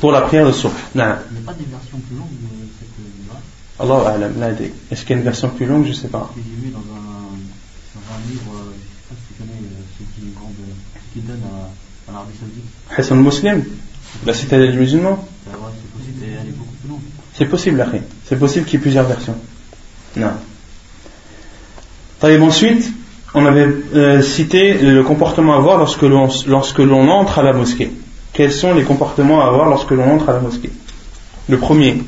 pour 0.00 0.12
la 0.12 0.22
prière 0.22 0.46
de 0.46 0.52
souf. 0.52 0.72
Non. 0.94 1.14
Allah 3.78 4.08
alam, 4.08 4.56
Est-ce 4.90 5.02
qu'il 5.02 5.10
y 5.10 5.14
a 5.14 5.16
une 5.18 5.24
version 5.24 5.50
plus 5.50 5.66
longue? 5.66 5.84
Je 5.84 5.90
ne 5.90 5.94
sais 5.94 6.08
pas. 6.08 6.30
J'ai 6.36 6.42
vu 6.42 6.70
dans 6.72 6.78
un, 6.78 7.34
dans 7.94 8.06
un 8.14 8.30
livre, 8.30 8.52
euh, 8.54 8.72
je 8.72 8.76
ne 8.76 8.82
sais 9.00 9.04
pas 9.08 9.14
si 9.16 9.26
tu 9.26 9.42
connais, 9.42 9.52
euh, 9.52 9.82
celui 9.98 10.10
qui, 10.14 10.34
grande, 10.34 10.52
euh, 10.60 10.98
qui 11.12 11.20
donne 11.20 11.42
à, 12.08 12.12
l'Arabie 12.12 12.32
Saoudite. 12.38 12.64
Hassan 12.96 13.20
Muslim 13.20 13.64
La 14.24 14.34
cité 14.34 14.68
du 14.70 14.78
musulman 14.78 15.26
bah 15.46 15.52
C'est 15.74 15.98
possible, 15.98 16.22
elle 16.22 16.48
est 16.48 16.52
beaucoup 16.52 16.74
plus 16.80 16.88
longue. 16.88 17.00
C'est 17.34 17.46
possible, 17.46 17.86
C'est 18.26 18.38
possible 18.38 18.64
qu'il 18.66 18.74
y 18.74 18.76
ait 18.76 18.82
plusieurs 18.82 19.06
versions. 19.06 19.36
Non. 20.16 20.30
Ensuite, 22.24 22.90
on 23.34 23.44
avait 23.44 23.68
euh, 23.94 24.22
cité 24.22 24.74
le 24.74 25.02
comportement 25.02 25.54
à 25.54 25.56
avoir 25.56 25.76
lorsque 25.76 26.02
l'on, 26.02 27.08
entre 27.08 27.38
à 27.38 27.42
la 27.42 27.52
mosquée. 27.52 27.90
Quels 28.32 28.52
sont 28.52 28.72
les 28.72 28.82
comportements 28.82 29.42
à 29.42 29.48
avoir 29.48 29.68
lorsque 29.68 29.90
l'on 29.90 30.10
entre 30.14 30.30
à 30.30 30.32
la 30.32 30.40
mosquée? 30.40 30.70
Le 31.48 31.58
premier, 31.58 31.98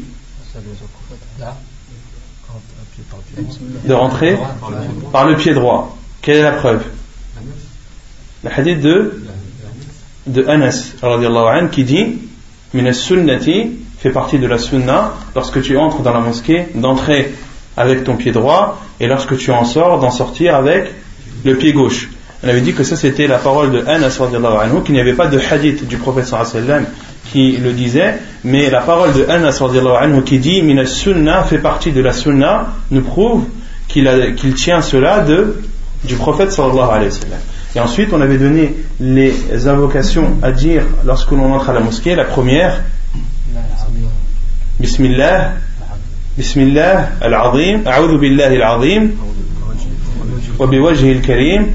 de 3.84 3.92
rentrer 3.92 4.38
par 5.12 5.26
le 5.26 5.36
pied 5.36 5.52
droit. 5.52 5.98
Quelle 6.22 6.36
est 6.36 6.42
la 6.42 6.52
preuve? 6.52 6.82
Le 8.42 8.50
hadith 8.50 8.80
de, 8.80 9.22
de 10.26 10.46
Anas 10.46 10.94
qui 11.72 11.84
dit 11.84 12.18
sunnati 12.92 13.70
fait 13.98 14.10
partie 14.10 14.38
de 14.38 14.46
la 14.46 14.56
sunna 14.56 15.12
lorsque 15.34 15.60
tu 15.60 15.76
entres 15.76 16.00
dans 16.00 16.14
la 16.14 16.20
mosquée 16.20 16.68
d'entrer 16.74 17.34
avec 17.76 18.04
ton 18.04 18.16
pied 18.16 18.32
droit 18.32 18.80
et 19.00 19.06
lorsque 19.06 19.36
tu 19.36 19.50
en 19.50 19.64
sors 19.64 20.00
d'en 20.00 20.10
sortir 20.10 20.54
avec 20.54 20.92
le 21.44 21.56
pied 21.56 21.72
gauche. 21.72 22.10
On 22.44 22.48
avait 22.48 22.60
dit 22.60 22.74
que 22.74 22.84
ça 22.84 22.96
c'était 22.96 23.26
la 23.26 23.38
parole 23.38 23.72
de 23.72 23.84
Anas 23.86 24.18
anhu, 24.20 24.82
qu'il 24.84 24.94
n'y 24.94 25.00
avait 25.00 25.14
pas 25.14 25.26
de 25.26 25.38
hadith 25.38 25.86
du 25.86 25.96
prophète 25.96 26.26
sallam 26.26 26.84
qui 27.32 27.56
le 27.56 27.72
disait, 27.72 28.14
mais 28.44 28.70
la 28.70 28.80
parole 28.80 29.12
de 29.12 29.26
Anas 29.28 29.60
anhu 30.00 30.22
qui 30.22 30.38
dit 30.38 30.62
Minas 30.62 30.86
sunna 30.86 31.42
fait 31.44 31.58
partie 31.58 31.92
de 31.92 32.00
la 32.00 32.12
sunna 32.12 32.68
nous 32.90 33.02
prouve 33.02 33.44
qu'il 33.88 34.54
tient 34.54 34.82
cela 34.82 35.24
du 36.04 36.14
prophète 36.16 36.52
sallallahu 36.52 36.90
alayhi. 36.90 37.20
Et 37.74 37.80
ensuite, 37.80 38.08
on 38.12 38.20
avait 38.22 38.38
donné 38.38 38.74
les 39.00 39.68
invocations 39.68 40.38
à 40.42 40.50
dire 40.50 40.82
lorsque 41.04 41.30
l'on 41.32 41.52
entre 41.52 41.70
à 41.70 41.72
la 41.74 41.80
mosquée. 41.80 42.14
La 42.14 42.24
première, 42.24 42.82
Bismillah, 44.80 45.52
Bismillah 46.36 47.12
al-Azim, 47.20 47.86
A'udhu 47.86 48.18
billahi 48.18 48.60
al-Azim, 48.60 49.12
wa 50.58 50.66
biwajhi 50.66 51.12
al-Karim, 51.16 51.72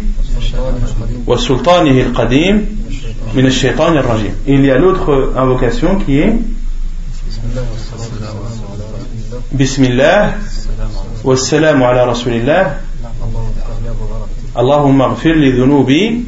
wa 1.25 1.37
sultanihi 1.37 2.01
al-Qadim, 2.03 2.65
min 3.33 3.45
al-Shaytan 3.45 3.97
al-Rajim. 3.97 4.33
Et 4.45 4.53
il 4.53 4.65
y 4.65 4.69
a 4.69 4.77
l'autre 4.77 5.33
invocation 5.35 5.97
qui 5.97 6.19
est 6.19 6.35
Bismillah, 9.51 10.35
wa 11.23 11.35
salamu 11.35 11.83
ala 11.83 12.05
Rasulillah, 12.05 12.77
Allahumma 14.55 15.09
ghfir 15.15 15.35
li 15.37 15.53
dhunubi 15.53 16.25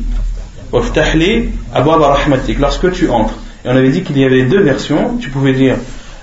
waftah 0.72 1.14
li 1.14 1.50
abwaba 1.72 2.16
rahmatik 2.16 2.58
lorsque 2.58 2.92
tu 2.94 3.10
entres. 3.10 3.36
Et 3.64 3.70
on 3.70 3.76
avait 3.76 3.92
dit 3.92 4.02
qu'il 4.02 4.18
y 4.18 4.24
avait 4.26 4.44
deux 4.44 4.62
versions. 4.62 5.18
Tu 5.20 5.30
pouvais 5.30 5.54
dire 5.54 5.76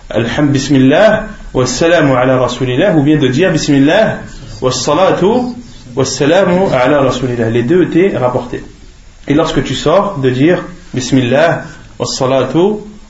Alhamd 0.08 0.50
bismillah 0.50 1.10
wa 1.20 1.39
ala 1.54 2.96
ou 2.96 3.02
bien 3.02 3.18
de 3.18 3.28
dire 3.28 3.50
bismillah 3.50 4.18
wa 4.60 4.70
salatu 4.70 5.54
wa 5.96 6.04
salamu 6.04 6.66
ala 6.72 7.00
rasulillah. 7.00 7.50
Les 7.50 7.62
deux 7.62 7.84
étaient 7.84 8.16
rapportés. 8.16 8.62
Et 9.26 9.34
lorsque 9.34 9.62
tu 9.64 9.74
sors, 9.74 10.18
de 10.18 10.30
dire 10.30 10.64
bismillah 10.94 11.62
wa 11.98 12.06
salatu 12.06 12.58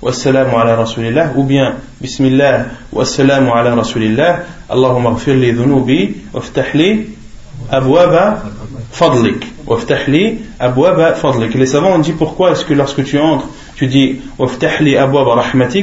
wa 0.02 0.12
salamu 0.12 0.54
ala 0.56 0.76
rasulillah 0.76 1.32
ou 1.36 1.44
bien 1.44 1.76
bismillah 2.00 2.66
wa 2.92 3.04
salamu 3.04 3.50
ala 3.52 3.74
rasulillah 3.74 4.40
Allahumma 4.68 5.10
ghfir 5.10 5.34
li 5.34 5.52
dhunubi 5.52 6.16
waftah 6.32 6.72
li 6.74 7.10
abwaba 7.70 8.42
fadlik 8.92 9.46
waftah 9.66 10.08
abwaba 10.58 11.14
fadlik 11.14 11.54
les 11.54 11.66
savants 11.66 11.96
ont 11.96 11.98
dit 11.98 12.12
pourquoi 12.12 12.52
est-ce 12.52 12.64
que 12.64 12.72
lorsque 12.72 13.04
tu 13.04 13.18
entres 13.18 13.46
tu 13.80 13.86
dis 13.86 14.16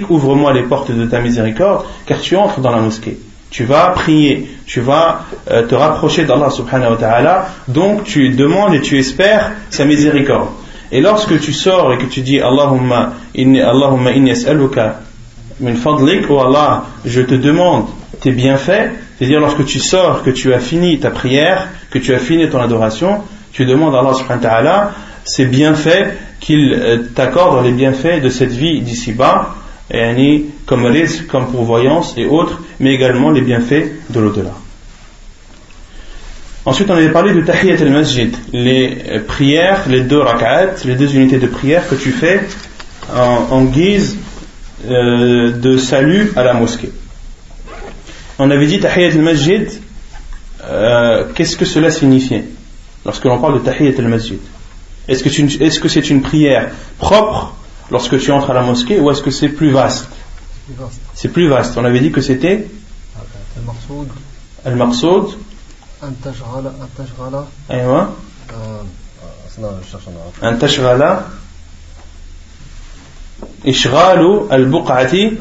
ouvre-moi 0.09 0.53
les 0.53 0.61
portes 0.61 0.91
de 0.91 1.05
ta 1.05 1.19
miséricorde 1.19 1.83
car 2.05 2.21
tu 2.21 2.35
entres 2.35 2.59
dans 2.59 2.69
la 2.69 2.77
mosquée. 2.77 3.17
Tu 3.49 3.63
vas 3.63 3.87
prier 3.87 4.47
tu 4.67 4.81
vas 4.81 5.21
euh, 5.49 5.65
te 5.65 5.73
rapprocher 5.73 6.25
d'Allah 6.25 6.51
subhanahu 6.51 6.91
wa 6.91 6.97
ta'ala 6.97 7.47
donc 7.67 8.03
tu 8.03 8.29
demandes 8.29 8.75
et 8.75 8.81
tu 8.81 8.99
espères 8.99 9.53
sa 9.71 9.85
miséricorde. 9.85 10.49
Et 10.91 11.01
lorsque 11.01 11.39
tu 11.39 11.53
sors 11.53 11.91
et 11.91 11.97
que 11.97 12.05
tu 12.05 12.21
dis 12.21 12.39
Allahumma 12.39 13.13
inni 13.33 13.61
Allahumma 13.61 14.11
inni 14.11 14.29
as'aluka 14.29 14.99
min 15.59 15.73
fadlik 15.73 16.29
oh 16.29 16.39
Allah 16.39 16.83
je 17.03 17.21
te 17.21 17.33
demande 17.33 17.87
tes 18.21 18.31
bienfaits. 18.31 18.91
C'est-à-dire 19.17 19.39
lorsque 19.39 19.65
tu 19.65 19.79
sors 19.79 20.21
que 20.21 20.29
tu 20.29 20.53
as 20.53 20.59
fini 20.59 20.99
ta 20.99 21.09
prière 21.09 21.67
que 21.89 21.97
tu 21.97 22.13
as 22.13 22.19
fini 22.19 22.47
ton 22.47 22.61
adoration 22.61 23.21
tu 23.53 23.65
demandes 23.65 23.95
à 23.95 24.01
Allah 24.01 24.13
subhanahu 24.13 24.43
wa 24.43 24.49
ta'ala 24.49 24.91
ses 25.23 25.45
bienfaits 25.45 26.26
qu'il 26.39 26.73
euh, 26.73 26.97
t'accorde 27.15 27.65
les 27.65 27.71
bienfaits 27.71 28.21
de 28.21 28.29
cette 28.29 28.51
vie 28.51 28.81
d'ici-bas 28.81 29.55
yani, 29.91 30.45
comme 30.65 30.85
risque, 30.85 31.27
comme 31.27 31.47
pourvoyance 31.47 32.13
et 32.17 32.25
autres 32.25 32.61
mais 32.79 32.93
également 32.93 33.31
les 33.31 33.41
bienfaits 33.41 34.09
de 34.09 34.19
l'au-delà 34.19 34.53
Ensuite, 36.65 36.89
on 36.89 36.95
avait 36.95 37.11
parlé 37.11 37.33
de 37.33 37.39
Tahiyat 37.39 37.79
al-Masjid, 37.79 38.35
les 38.51 38.97
euh, 39.07 39.19
prières, 39.25 39.85
les 39.87 40.01
deux 40.01 40.19
rak'at, 40.19 40.73
les 40.83 40.95
deux 40.95 41.15
unités 41.15 41.37
de 41.37 41.47
prière 41.47 41.87
que 41.87 41.95
tu 41.95 42.11
fais 42.11 42.41
en, 43.15 43.63
guise 43.63 44.17
euh, 44.85 45.53
de 45.53 45.77
salut 45.77 46.33
à 46.35 46.43
la 46.43 46.53
mosquée. 46.53 46.91
On 48.37 48.51
avait 48.51 48.67
dit 48.67 48.81
Tahiyat 48.81 49.13
al-Masjid, 49.13 49.69
qu'est-ce 51.35 51.55
que 51.55 51.63
cela 51.63 51.89
signifiait 51.89 52.43
lorsque 53.05 53.23
l'on 53.23 53.39
parle 53.39 53.61
de 53.61 53.65
Tahiyat 53.65 53.93
al-Masjid? 53.99 54.39
Est-ce 55.07 55.23
que 55.79 55.87
c'est 55.89 56.09
une, 56.09 56.21
prière 56.21 56.71
propre 56.97 57.53
lorsque 57.91 58.19
tu 58.19 58.31
entres 58.31 58.49
à 58.51 58.53
la 58.53 58.61
mosquée 58.61 58.99
ou 58.99 59.09
est-ce 59.11 59.21
que 59.21 59.31
c'est 59.31 59.49
plus 59.49 59.71
vaste? 59.71 60.09
C'est 61.13 61.29
plus 61.29 61.47
vaste. 61.47 61.77
On 61.77 61.85
avait 61.85 61.99
dit 61.99 62.11
que 62.11 62.21
c'était 62.21 62.67
Al-Marsoud. 63.57 64.09
Al-Marsoud. 64.65 65.37
Al-Tashghala. 70.41 71.27
Ishghalu 73.65 74.47
al-Buq'ati 74.49 75.37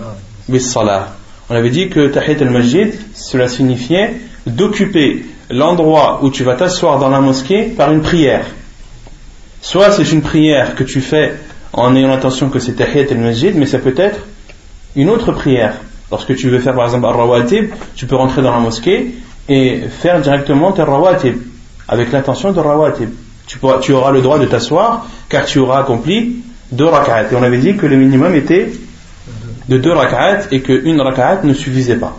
bis-Salah. 0.48 1.08
On 1.48 1.54
avait 1.54 1.70
dit 1.70 1.88
que 1.88 2.08
Tahit 2.08 2.40
al-Masjid, 2.40 2.92
cela 3.14 3.48
signifiait 3.48 4.20
d'occuper 4.46 5.26
l'endroit 5.50 6.20
où 6.22 6.30
tu 6.30 6.42
vas 6.44 6.54
t'asseoir 6.54 6.98
dans 6.98 7.08
la 7.08 7.20
mosquée 7.20 7.64
par 7.64 7.92
une 7.92 8.02
prière. 8.02 8.46
Soit 9.60 9.90
c'est 9.92 10.10
une 10.12 10.22
prière 10.22 10.74
que 10.74 10.84
tu 10.84 11.00
fais 11.00 11.34
en 11.72 11.94
ayant 11.96 12.08
l'intention 12.08 12.48
que 12.48 12.58
c'est 12.58 12.72
Tahiyat 12.72 13.10
al-Masjid, 13.10 13.54
mais 13.56 13.66
ça 13.66 13.78
peut 13.78 13.94
être 13.96 14.20
une 14.94 15.10
autre 15.10 15.32
prière. 15.32 15.74
Lorsque 16.10 16.36
tu 16.36 16.48
veux 16.50 16.60
faire 16.60 16.74
par 16.74 16.84
exemple 16.84 17.06
un 17.06 17.10
rawatib, 17.12 17.70
tu 17.96 18.06
peux 18.06 18.14
rentrer 18.16 18.42
dans 18.42 18.52
la 18.52 18.60
mosquée 18.60 19.14
et 19.48 19.80
faire 20.00 20.20
directement 20.20 20.72
tes 20.72 20.82
rawatib. 20.82 21.36
avec 21.88 22.10
l'intention 22.12 22.52
de 22.52 22.58
rawatib. 22.60 23.10
Tu, 23.46 23.58
pourras- 23.58 23.78
tu 23.78 23.92
auras 23.92 24.10
le 24.10 24.20
droit 24.20 24.38
de 24.40 24.46
t'asseoir 24.46 25.06
car 25.28 25.44
tu 25.46 25.58
auras 25.60 25.80
accompli 25.80 26.36
deux 26.72 26.84
rak'at. 26.86 27.30
Et 27.30 27.34
on 27.36 27.42
avait 27.44 27.58
dit 27.58 27.76
que 27.76 27.86
le 27.86 27.96
minimum 27.96 28.34
était 28.34 28.72
de 29.68 29.78
deux 29.78 29.92
rak'at 29.92 30.48
et 30.50 30.60
qu'une 30.62 31.00
rak'at 31.00 31.42
ne 31.44 31.54
suffisait 31.54 31.94
pas. 31.96 32.16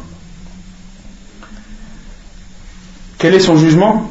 Quel 3.18 3.34
est 3.34 3.40
son 3.40 3.58
jugement? 3.58 4.10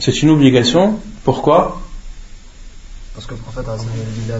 C'est 0.00 0.22
une 0.22 0.30
obligation. 0.30 0.98
Pourquoi 1.24 1.80
Parce 3.14 3.26
que 3.26 3.34
le 3.34 3.40
prophète 3.40 3.66
dit 3.86 4.30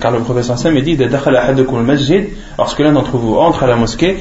car 0.00 0.10
le 0.10 0.20
prophète 0.20 0.84
dit 0.84 0.98
lorsque 2.58 2.78
l'un 2.80 2.92
d'entre 2.92 3.16
vous 3.16 3.36
entre 3.36 3.62
à 3.62 3.66
la 3.66 3.76
mosquée 3.76 4.18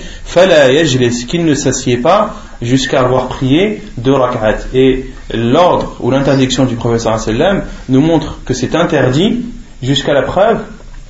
qu'il 1.28 1.46
ne 1.46 1.54
s'assied 1.54 1.98
pas 1.98 2.36
jusqu'à 2.62 3.02
avoir 3.02 3.28
prié 3.28 3.82
deux 3.98 4.14
rak'at. 4.14 4.60
Et 4.74 5.12
l'ordre 5.34 5.96
ou 6.00 6.12
l'interdiction 6.12 6.66
du 6.66 6.76
prophète 6.76 7.02
sallam 7.02 7.64
nous 7.90 8.02
montre 8.02 8.40
que 8.46 8.54
c'est 8.54 8.76
interdit 8.76 9.46
jusqu'à 9.82 10.14
la 10.14 10.22
preuve 10.22 10.62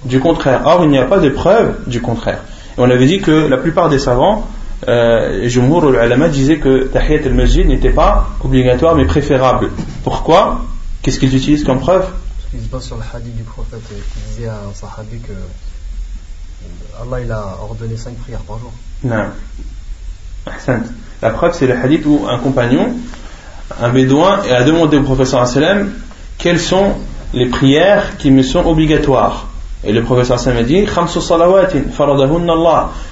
du 0.06 0.20
contraire. 0.20 0.62
Or 0.66 0.84
il 0.84 0.90
n'y 0.90 0.98
a 0.98 1.06
pas 1.06 1.20
de 1.20 1.30
preuve 1.30 1.76
du 1.88 2.02
contraire. 2.02 2.40
Et 2.78 2.82
on 2.82 2.90
avait 2.90 3.06
dit 3.06 3.20
que 3.20 3.32
la 3.32 3.58
plupart 3.58 3.90
des 3.90 4.00
savants 4.00 4.48
euh, 4.88 5.48
Jumhur 5.48 5.88
al-Ulama 5.88 6.30
disaient 6.30 6.58
que 6.58 6.86
Tahiyat 6.86 7.26
al-Masjid 7.26 7.66
n'était 7.68 7.92
pas 7.92 8.30
obligatoire 8.44 8.96
mais 8.96 9.06
préférable 9.06 9.70
pourquoi? 10.04 10.62
Qu'est-ce 11.02 11.20
qu'ils 11.20 11.36
utilisent 11.36 11.64
comme 11.64 11.80
preuve? 11.80 12.02
Parce 12.04 12.50
qu'il 12.50 12.62
se 12.62 12.68
base 12.68 12.84
sur 12.84 12.98
le 12.98 13.04
hadith 13.14 13.36
du 13.36 13.44
prophète 13.44 13.82
euh, 13.92 13.96
qui 13.96 14.36
disait 14.36 14.50
à 14.50 14.56
un 14.70 14.74
sahabi 14.74 15.20
que 15.20 15.32
euh, 15.32 17.02
Allah 17.02 17.22
il 17.22 17.32
a 17.32 17.58
ordonné 17.62 17.98
cinq 17.98 18.16
prières 18.18 18.42
par 18.42 18.60
jour. 18.60 18.72
Non. 19.04 19.26
La 21.22 21.30
preuve, 21.30 21.54
c'est 21.54 21.68
le 21.68 21.76
hadith 21.78 22.06
où 22.06 22.26
un 22.28 22.40
compagnon, 22.40 22.94
un 23.80 23.90
bédouin, 23.90 24.42
a 24.50 24.64
demandé 24.64 24.98
au 24.98 25.04
professeur 25.04 25.48
sallam 25.48 25.92
quelles 26.38 26.60
sont 26.60 26.96
les 27.34 27.48
prières 27.50 28.18
qui 28.18 28.32
me 28.32 28.42
sont 28.42 28.66
obligatoires. 28.66 29.48
Et 29.84 29.92
le 29.92 30.04
professeur 30.04 30.40
sallam 30.40 30.60
a 30.60 30.64
dit. 30.64 30.86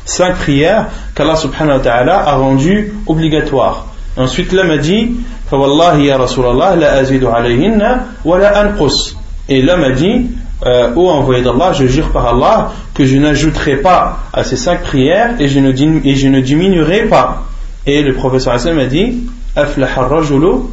Cinq 0.06 0.36
prières 0.36 0.86
qu'Allah 1.16 1.36
subhanahu 1.36 1.78
wa 1.78 1.84
ta'ala 1.84 2.20
a 2.28 2.36
rendues 2.36 2.94
obligatoires. 3.08 3.88
Ensuite, 4.18 4.52
l'homme 4.52 4.72
a 4.72 4.78
dit 4.78 5.12
Fawallahi 5.50 6.06
ya 6.06 6.18
Rasulallah 6.18 6.76
la 6.76 6.94
azidu 6.94 7.28
alayhinna 7.28 8.06
wa 8.24 8.38
la 8.38 8.66
anqus. 8.66 9.16
Et 9.48 9.62
l'homme 9.62 9.84
a 9.84 9.92
dit 9.92 10.28
euh, 10.66 10.94
Ô 10.96 11.10
envoyé 11.10 11.42
d'Allah, 11.42 11.74
je 11.74 11.88
jure 11.88 12.10
par 12.12 12.28
Allah 12.28 12.72
que 12.94 13.06
je 13.06 13.18
n'ajouterai 13.18 13.78
pas 13.78 14.20
à 14.34 14.44
ces 14.44 14.58
cinq 14.58 14.84
prières 14.84 15.40
et 15.40 15.48
je 15.48 15.60
ne, 15.60 15.72
et 16.06 16.16
je 16.16 16.28
ne 16.28 16.42
diminuerai 16.42 17.04
pas. 17.04 17.44
Et 17.86 18.04
le 18.04 18.14
professeur 18.14 18.54
Hassan 18.54 18.78
a 18.78 18.86
dit 18.86 19.24
Aflaha 19.56 20.02
ar-rajulu 20.02 20.66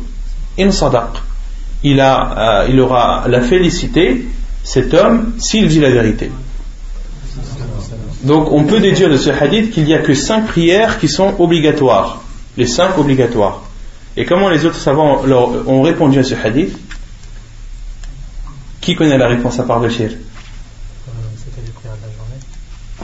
in 0.59 0.71
sadaq. 0.71 1.23
Il, 1.85 2.01
euh, 2.01 2.67
il 2.69 2.81
aura 2.81 3.25
la 3.29 3.41
félicité, 3.41 4.27
cet 4.67 4.93
homme, 4.95 5.33
s'il 5.39 5.69
dit 5.69 5.79
la 5.81 5.91
vérité. 5.91 6.31
Donc 8.25 8.51
on 8.51 8.65
peut 8.65 8.81
déduire 8.81 9.09
de 9.09 9.17
ce 9.17 9.31
hadith 9.31 9.71
qu'il 9.71 9.85
n'y 9.85 9.95
a 9.95 9.99
que 10.01 10.13
cinq 10.13 10.47
prières 10.49 10.99
qui 10.99 11.07
sont 11.09 11.35
obligatoires. 11.39 12.23
Les 12.57 12.67
cinq 12.67 12.99
obligatoires. 12.99 13.63
Et 14.17 14.25
comment 14.25 14.49
les 14.49 14.65
autres 14.67 14.79
savants 14.81 15.23
leur- 15.25 15.69
ont 15.69 15.83
répondu 15.83 16.19
à 16.19 16.25
ce 16.25 16.35
hadith? 16.35 16.77
Qui 18.81 18.97
connaît 18.97 19.19
la 19.19 19.29
réponse 19.29 19.59
à 19.61 19.63
part 19.65 19.81
de 19.81 19.89
Shir 19.89 20.11
Euh, 20.11 21.11
C'était 21.37 21.65
les 21.65 21.73
prières 21.73 21.95
de 21.97 22.07
la 22.09 22.13
journée. 22.17 22.41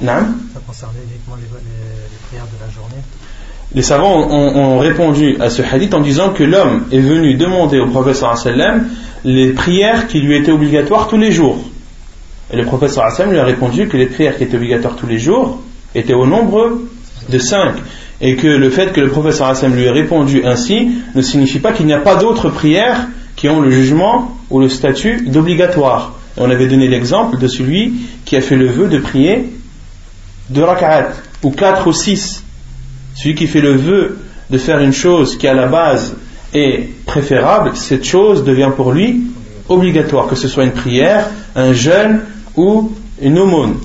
Naam? 0.01 0.39
Ça 0.55 0.61
concernait 0.67 0.99
uniquement 1.09 1.37
les, 1.37 1.43
les- 1.43 2.09
les 2.11 2.19
prières 2.29 2.47
de 2.47 2.59
la 2.67 2.73
journée. 2.73 3.03
Les 3.75 3.83
savants 3.83 4.17
ont, 4.31 4.57
ont 4.57 4.79
répondu 4.79 5.37
à 5.41 5.49
ce 5.49 5.63
hadith 5.63 5.95
en 5.95 6.01
disant 6.01 6.31
que 6.31 6.43
l'homme 6.43 6.87
est 6.91 6.99
venu 7.01 7.35
demander 7.35 7.79
au 7.79 7.87
prophète 7.87 8.17
sallallahu 8.17 8.41
alayhi 8.47 8.59
wa 8.59 8.65
sallam 8.65 8.89
les 9.25 9.53
prières 9.53 10.07
qui 10.09 10.21
lui 10.21 10.37
étaient 10.37 10.53
obligatoires 10.53 11.09
tous 11.09 11.19
les 11.19 11.33
jours. 11.33 11.59
Et 12.53 12.57
le 12.57 12.65
wa 12.65 12.89
sallam 12.89 13.33
lui 13.33 13.39
a 13.39 13.45
répondu 13.45 13.89
que 13.89 13.97
les 13.97 14.07
prières 14.07 14.37
qui 14.37 14.45
étaient 14.45 14.57
obligatoires 14.57 14.97
tous 14.97 15.07
les 15.07 15.19
jours 15.19 15.61
étaient 15.95 16.15
au 16.15 16.27
nombre 16.27 16.81
de 17.29 17.39
cinq. 17.39 17.77
Et 18.21 18.37
que 18.37 18.47
le 18.47 18.71
fait 18.71 18.93
que 18.93 19.01
le 19.01 19.11
wa 19.11 19.33
sallam 19.33 19.75
lui 19.75 19.85
ait 19.85 19.91
répondu 19.91 20.45
ainsi 20.45 20.91
ne 21.15 21.23
signifie 21.23 21.61
pas 21.61 21.73
qu'il 21.73 21.87
n'y 21.87 21.93
a 21.93 22.01
pas 22.01 22.17
d'autres 22.17 22.51
prières 22.51 23.09
qui 23.37 23.49
ont 23.49 23.61
le 23.61 23.71
jugement 23.71 24.37
ou 24.51 24.61
le 24.61 24.69
statut 24.69 25.23
d'obligatoire. 25.27 26.19
On 26.37 26.51
avait 26.51 26.67
donné 26.67 26.89
l'exemple 26.89 27.39
de 27.39 27.49
celui 27.49 27.95
qui 28.25 28.37
a 28.37 28.41
fait 28.41 28.57
le 28.57 28.67
vœu 28.67 28.89
de 28.89 28.99
prier 28.99 29.51
deux 30.51 30.65
rak'at, 30.65 31.13
ou 31.43 31.51
quatre 31.51 31.87
ou 31.87 31.93
six. 31.93 32.45
Celui 33.15 33.35
qui 33.35 33.47
fait 33.47 33.61
le 33.61 33.75
vœu 33.75 34.19
de 34.51 34.59
faire 34.59 34.81
une 34.81 34.93
chose 34.93 35.37
qui 35.37 35.47
à 35.49 35.55
la 35.55 35.67
base 35.67 36.15
est 36.55 36.89
préférable, 37.07 37.73
cette 37.75 38.05
chose 38.05 38.45
devient 38.45 38.71
pour 38.75 38.93
lui 38.93 39.23
obligatoire, 39.69 40.27
que 40.27 40.35
ce 40.35 40.49
soit 40.49 40.65
une 40.65 40.73
prière, 40.73 41.31
un 41.57 41.73
jeûne 41.73 42.21
ou 42.57 42.93
une 43.21 43.39
aumône. 43.39 43.77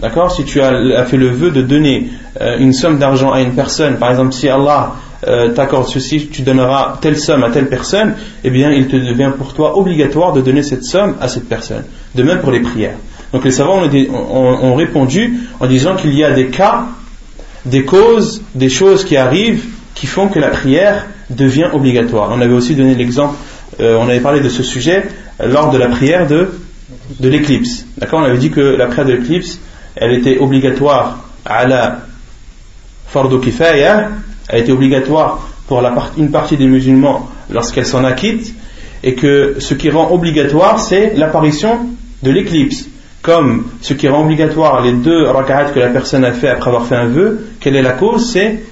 D'accord? 0.00 0.32
Si 0.32 0.44
tu 0.44 0.60
as, 0.60 1.04
fait 1.04 1.16
le 1.16 1.28
vœu 1.28 1.50
de 1.50 1.62
donner 1.62 2.10
euh, 2.40 2.58
une 2.58 2.72
somme 2.72 2.98
d'argent 2.98 3.32
à 3.32 3.40
une 3.40 3.52
personne, 3.52 3.96
par 3.96 4.10
exemple, 4.10 4.32
si 4.32 4.48
Allah 4.48 4.94
euh, 5.26 5.50
t'accorde 5.50 5.88
ceci, 5.88 6.28
tu 6.28 6.42
donneras 6.42 6.98
telle 7.00 7.18
somme 7.18 7.44
à 7.44 7.50
telle 7.50 7.68
personne, 7.68 8.14
eh 8.42 8.50
bien, 8.50 8.70
il 8.70 8.88
te 8.88 8.96
devient 8.96 9.32
pour 9.36 9.54
toi 9.54 9.78
obligatoire 9.78 10.32
de 10.32 10.40
donner 10.40 10.62
cette 10.62 10.84
somme 10.84 11.14
à 11.20 11.28
cette 11.28 11.48
personne. 11.48 11.84
De 12.14 12.22
même 12.22 12.40
pour 12.40 12.50
les 12.50 12.60
prières. 12.60 12.96
Donc 13.32 13.44
les 13.44 13.50
savants 13.50 13.82
ont 13.82 14.74
répondu 14.74 15.40
en 15.58 15.66
disant 15.66 15.96
qu'il 15.96 16.14
y 16.14 16.22
a 16.22 16.32
des 16.32 16.48
cas, 16.48 16.84
des 17.64 17.84
causes, 17.84 18.42
des 18.54 18.68
choses 18.68 19.04
qui 19.04 19.16
arrivent 19.16 19.64
qui 19.94 20.06
font 20.06 20.28
que 20.28 20.38
la 20.38 20.48
prière 20.48 21.06
devient 21.30 21.68
obligatoire. 21.72 22.30
On 22.32 22.40
avait 22.40 22.54
aussi 22.54 22.74
donné 22.74 22.94
l'exemple, 22.94 23.36
euh, 23.80 23.96
on 23.98 24.08
avait 24.08 24.20
parlé 24.20 24.40
de 24.40 24.48
ce 24.48 24.62
sujet 24.62 25.04
euh, 25.40 25.48
lors 25.48 25.70
de 25.70 25.78
la 25.78 25.88
prière 25.88 26.26
de, 26.26 26.50
de 27.20 27.28
l'éclipse. 27.28 27.86
D'accord? 27.98 28.20
On 28.20 28.24
avait 28.24 28.38
dit 28.38 28.50
que 28.50 28.60
la 28.60 28.86
prière 28.86 29.06
de 29.06 29.12
l'éclipse, 29.12 29.58
elle 29.96 30.12
était 30.12 30.38
obligatoire 30.38 31.18
à 31.44 31.66
la 31.66 32.00
fardu 33.06 33.40
kifaya, 33.40 34.10
elle 34.48 34.62
était 34.62 34.72
obligatoire 34.72 35.48
pour 35.66 35.82
une 36.18 36.30
partie 36.30 36.56
des 36.56 36.66
musulmans 36.66 37.28
lorsqu'elle 37.50 37.86
s'en 37.86 38.04
acquitte, 38.04 38.54
et 39.02 39.14
que 39.14 39.56
ce 39.58 39.74
qui 39.74 39.90
rend 39.90 40.10
obligatoire, 40.10 40.80
c'est 40.80 41.14
l'apparition 41.14 41.86
de 42.22 42.30
l'éclipse. 42.30 42.86
Comme 43.22 43.66
ce 43.80 43.94
qui 43.94 44.08
rend 44.08 44.22
obligatoire 44.22 44.82
les 44.82 44.92
deux 44.92 45.24
rak'at 45.24 45.66
que 45.66 45.78
la 45.78 45.88
personne 45.88 46.24
a 46.24 46.32
fait 46.32 46.48
après 46.48 46.68
avoir 46.68 46.86
fait 46.86 46.96
un 46.96 47.06
vœu, 47.06 47.46
quelle 47.60 47.76
est 47.76 47.82
la 47.82 47.92
cause? 47.92 48.30
C'est 48.30 48.62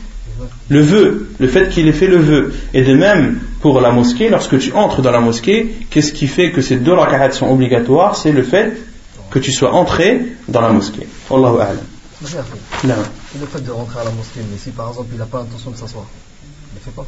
le 0.72 0.80
vœu, 0.80 1.28
le 1.38 1.48
fait 1.48 1.68
qu'il 1.68 1.86
ait 1.86 1.92
fait 1.92 2.06
le 2.06 2.16
vœu. 2.16 2.54
Et 2.74 2.82
de 2.82 2.94
même 2.94 3.38
pour 3.60 3.80
la 3.80 3.92
mosquée, 3.92 4.28
lorsque 4.30 4.58
tu 4.58 4.72
entres 4.72 5.02
dans 5.02 5.12
la 5.12 5.20
mosquée, 5.20 5.74
qu'est-ce 5.90 6.12
qui 6.12 6.26
fait 6.26 6.50
que 6.50 6.62
ces 6.62 6.76
deux 6.76 6.94
rak'at 6.94 7.30
sont 7.32 7.48
obligatoires? 7.48 8.16
C'est 8.16 8.32
le 8.32 8.42
fait 8.42 8.72
que 9.30 9.38
tu 9.38 9.52
sois 9.52 9.72
entré 9.72 10.20
dans 10.48 10.62
la 10.62 10.72
mosquée. 10.72 11.06
Allahu 11.30 11.60
a'lam. 11.60 11.78
Le 12.22 13.46
fait 13.46 13.60
de 13.64 13.70
rentrer 13.70 14.00
à 14.00 14.04
la 14.04 14.10
mosquée, 14.12 14.40
mais 14.50 14.58
si 14.58 14.70
par 14.70 14.88
exemple 14.88 15.08
il 15.12 15.18
n'a 15.18 15.26
pas 15.26 15.38
l'intention 15.40 15.70
de 15.70 15.76
s'asseoir, 15.76 16.04
il 16.06 16.74
ne 16.74 16.80
le 16.80 16.84
fait 16.84 16.96
pas? 16.96 17.06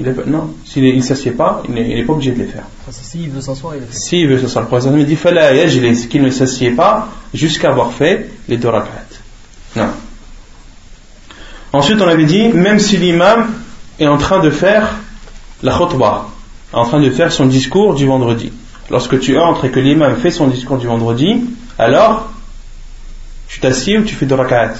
Il 0.00 0.06
est 0.06 0.12
pas- 0.12 0.30
non, 0.30 0.54
s'il 0.64 0.96
ne 0.96 1.02
s'assied 1.02 1.32
pas, 1.32 1.62
il 1.68 1.74
n'est 1.74 2.04
pas 2.04 2.12
obligé 2.12 2.30
de 2.30 2.38
les 2.38 2.46
faire. 2.46 2.64
S'il 2.90 3.30
veut 3.30 3.40
s'asseoir, 3.40 3.74
il 3.74 3.80
le 3.80 3.86
fait. 3.86 3.98
S'il 3.98 4.28
veut 4.28 4.38
s'asseoir, 4.40 4.62
le 4.64 4.68
prophète 4.68 4.92
me 4.92 5.04
dit 5.04 6.08
qu'il 6.08 6.22
ne 6.22 6.30
s'assied 6.30 6.70
pas 6.70 7.08
jusqu'à 7.34 7.70
avoir 7.70 7.92
fait 7.92 8.30
les 8.48 8.56
deux 8.56 8.68
rak'at. 8.68 9.04
Non. 9.76 9.88
Ensuite, 11.72 12.00
on 12.00 12.08
avait 12.08 12.24
dit, 12.24 12.48
même 12.48 12.78
si 12.78 12.96
l'imam 12.96 13.46
est 13.98 14.06
en 14.06 14.16
train 14.18 14.40
de 14.40 14.50
faire 14.50 14.94
la 15.62 15.72
khutbah, 15.76 16.28
en 16.72 16.84
train 16.84 17.00
de 17.00 17.10
faire 17.10 17.32
son 17.32 17.46
discours 17.46 17.94
du 17.94 18.06
vendredi. 18.06 18.52
Lorsque 18.90 19.18
tu 19.20 19.38
entres 19.38 19.64
et 19.66 19.70
que 19.70 19.80
l'imam 19.80 20.16
fait 20.16 20.30
son 20.30 20.46
discours 20.46 20.78
du 20.78 20.86
vendredi, 20.86 21.40
alors 21.78 22.30
tu 23.48 23.60
t'assieds 23.60 23.98
ou 23.98 24.04
tu 24.04 24.14
fais 24.14 24.26
deux 24.26 24.34
rak'at. 24.34 24.74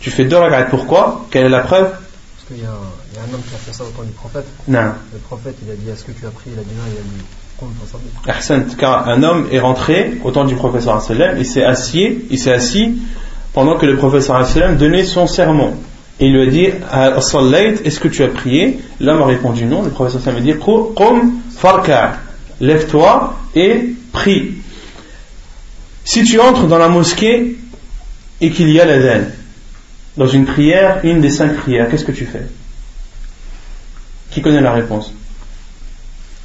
Tu 0.00 0.10
fais 0.10 0.24
deux 0.24 0.36
rak'at. 0.36 0.64
Pourquoi? 0.64 1.26
Quelle 1.30 1.46
est 1.46 1.50
la 1.50 1.60
preuve? 1.60 1.90
Parce 1.90 2.44
qu'il 2.48 2.58
y, 2.62 2.66
a 2.66 2.70
un- 2.70 2.74
il 3.12 3.16
y 3.16 3.18
a 3.18 3.22
un 3.22 3.34
homme 3.34 3.40
qui 3.48 3.54
a 3.54 3.58
fait 3.58 3.72
ça 3.72 3.84
au 3.84 3.88
temps 3.88 4.02
du 4.02 4.12
prophète. 4.12 4.46
Non. 4.68 4.92
Le 5.12 5.18
prophète, 5.20 5.56
il 5.64 5.70
a 5.70 5.74
dit 5.76 5.88
Est-ce 5.88 6.04
que 6.04 6.12
tu 6.12 6.26
as 6.26 6.30
pris 6.30 6.50
Il 6.52 6.58
a 6.58 6.62
dit 6.62 6.74
non, 6.76 6.82
il 6.86 6.98
a 6.98 7.02
dit 7.02 7.24
car 8.76 9.08
un 9.08 9.22
homme 9.22 9.46
est 9.52 9.60
rentré 9.60 10.18
au 10.24 10.30
temps 10.32 10.44
du 10.44 10.56
professeur 10.56 11.00
il 11.38 11.46
s'est 11.46 11.64
assis, 11.64 12.18
il 12.28 12.38
s'est 12.38 12.52
assis 12.52 12.98
pendant 13.52 13.76
que 13.76 13.86
le 13.86 13.96
professeur 13.96 14.44
donnait 14.76 15.04
son 15.04 15.26
sermon. 15.28 15.74
Et 16.20 16.26
il 16.26 16.32
lui 16.32 16.42
a 16.42 16.50
dit 16.50 16.66
est-ce 17.84 18.00
que 18.00 18.08
tu 18.08 18.22
as 18.22 18.28
prié? 18.28 18.78
L'homme 19.00 19.22
a 19.22 19.26
répondu 19.26 19.64
non. 19.64 19.82
Le 19.82 19.90
professeur 19.90 20.20
sallam 20.20 20.40
a 20.40 20.44
dit 20.44 20.54
Qum 20.54 21.40
farka, 21.56 22.18
lève-toi 22.60 23.36
et 23.54 23.94
prie. 24.12 24.54
Si 26.04 26.24
tu 26.24 26.40
entres 26.40 26.66
dans 26.66 26.78
la 26.78 26.88
mosquée 26.88 27.56
et 28.40 28.50
qu'il 28.50 28.70
y 28.70 28.80
a 28.80 28.84
l'adhan, 28.84 29.26
dans 30.16 30.26
une 30.26 30.44
prière, 30.44 31.00
une 31.04 31.20
des 31.20 31.30
cinq 31.30 31.56
prières, 31.56 31.88
qu'est-ce 31.88 32.04
que 32.04 32.12
tu 32.12 32.26
fais? 32.26 32.46
Qui 34.30 34.42
connaît 34.42 34.60
la 34.60 34.72
réponse? 34.72 35.12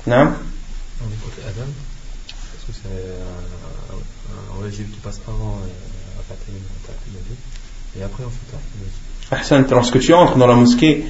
Non? 0.06 0.32
Qui 4.70 5.00
passe 5.02 5.22
avant 5.28 5.60
euh, 5.64 5.88
et 7.98 8.04
après 8.04 8.24
on 8.24 8.30
fait 8.30 8.52
ça. 8.52 8.58
Lorsque 9.72 10.00
tu 10.00 10.14
entres 10.14 10.38
dans 10.38 10.48
la 10.48 10.56
mosquée 10.56 11.06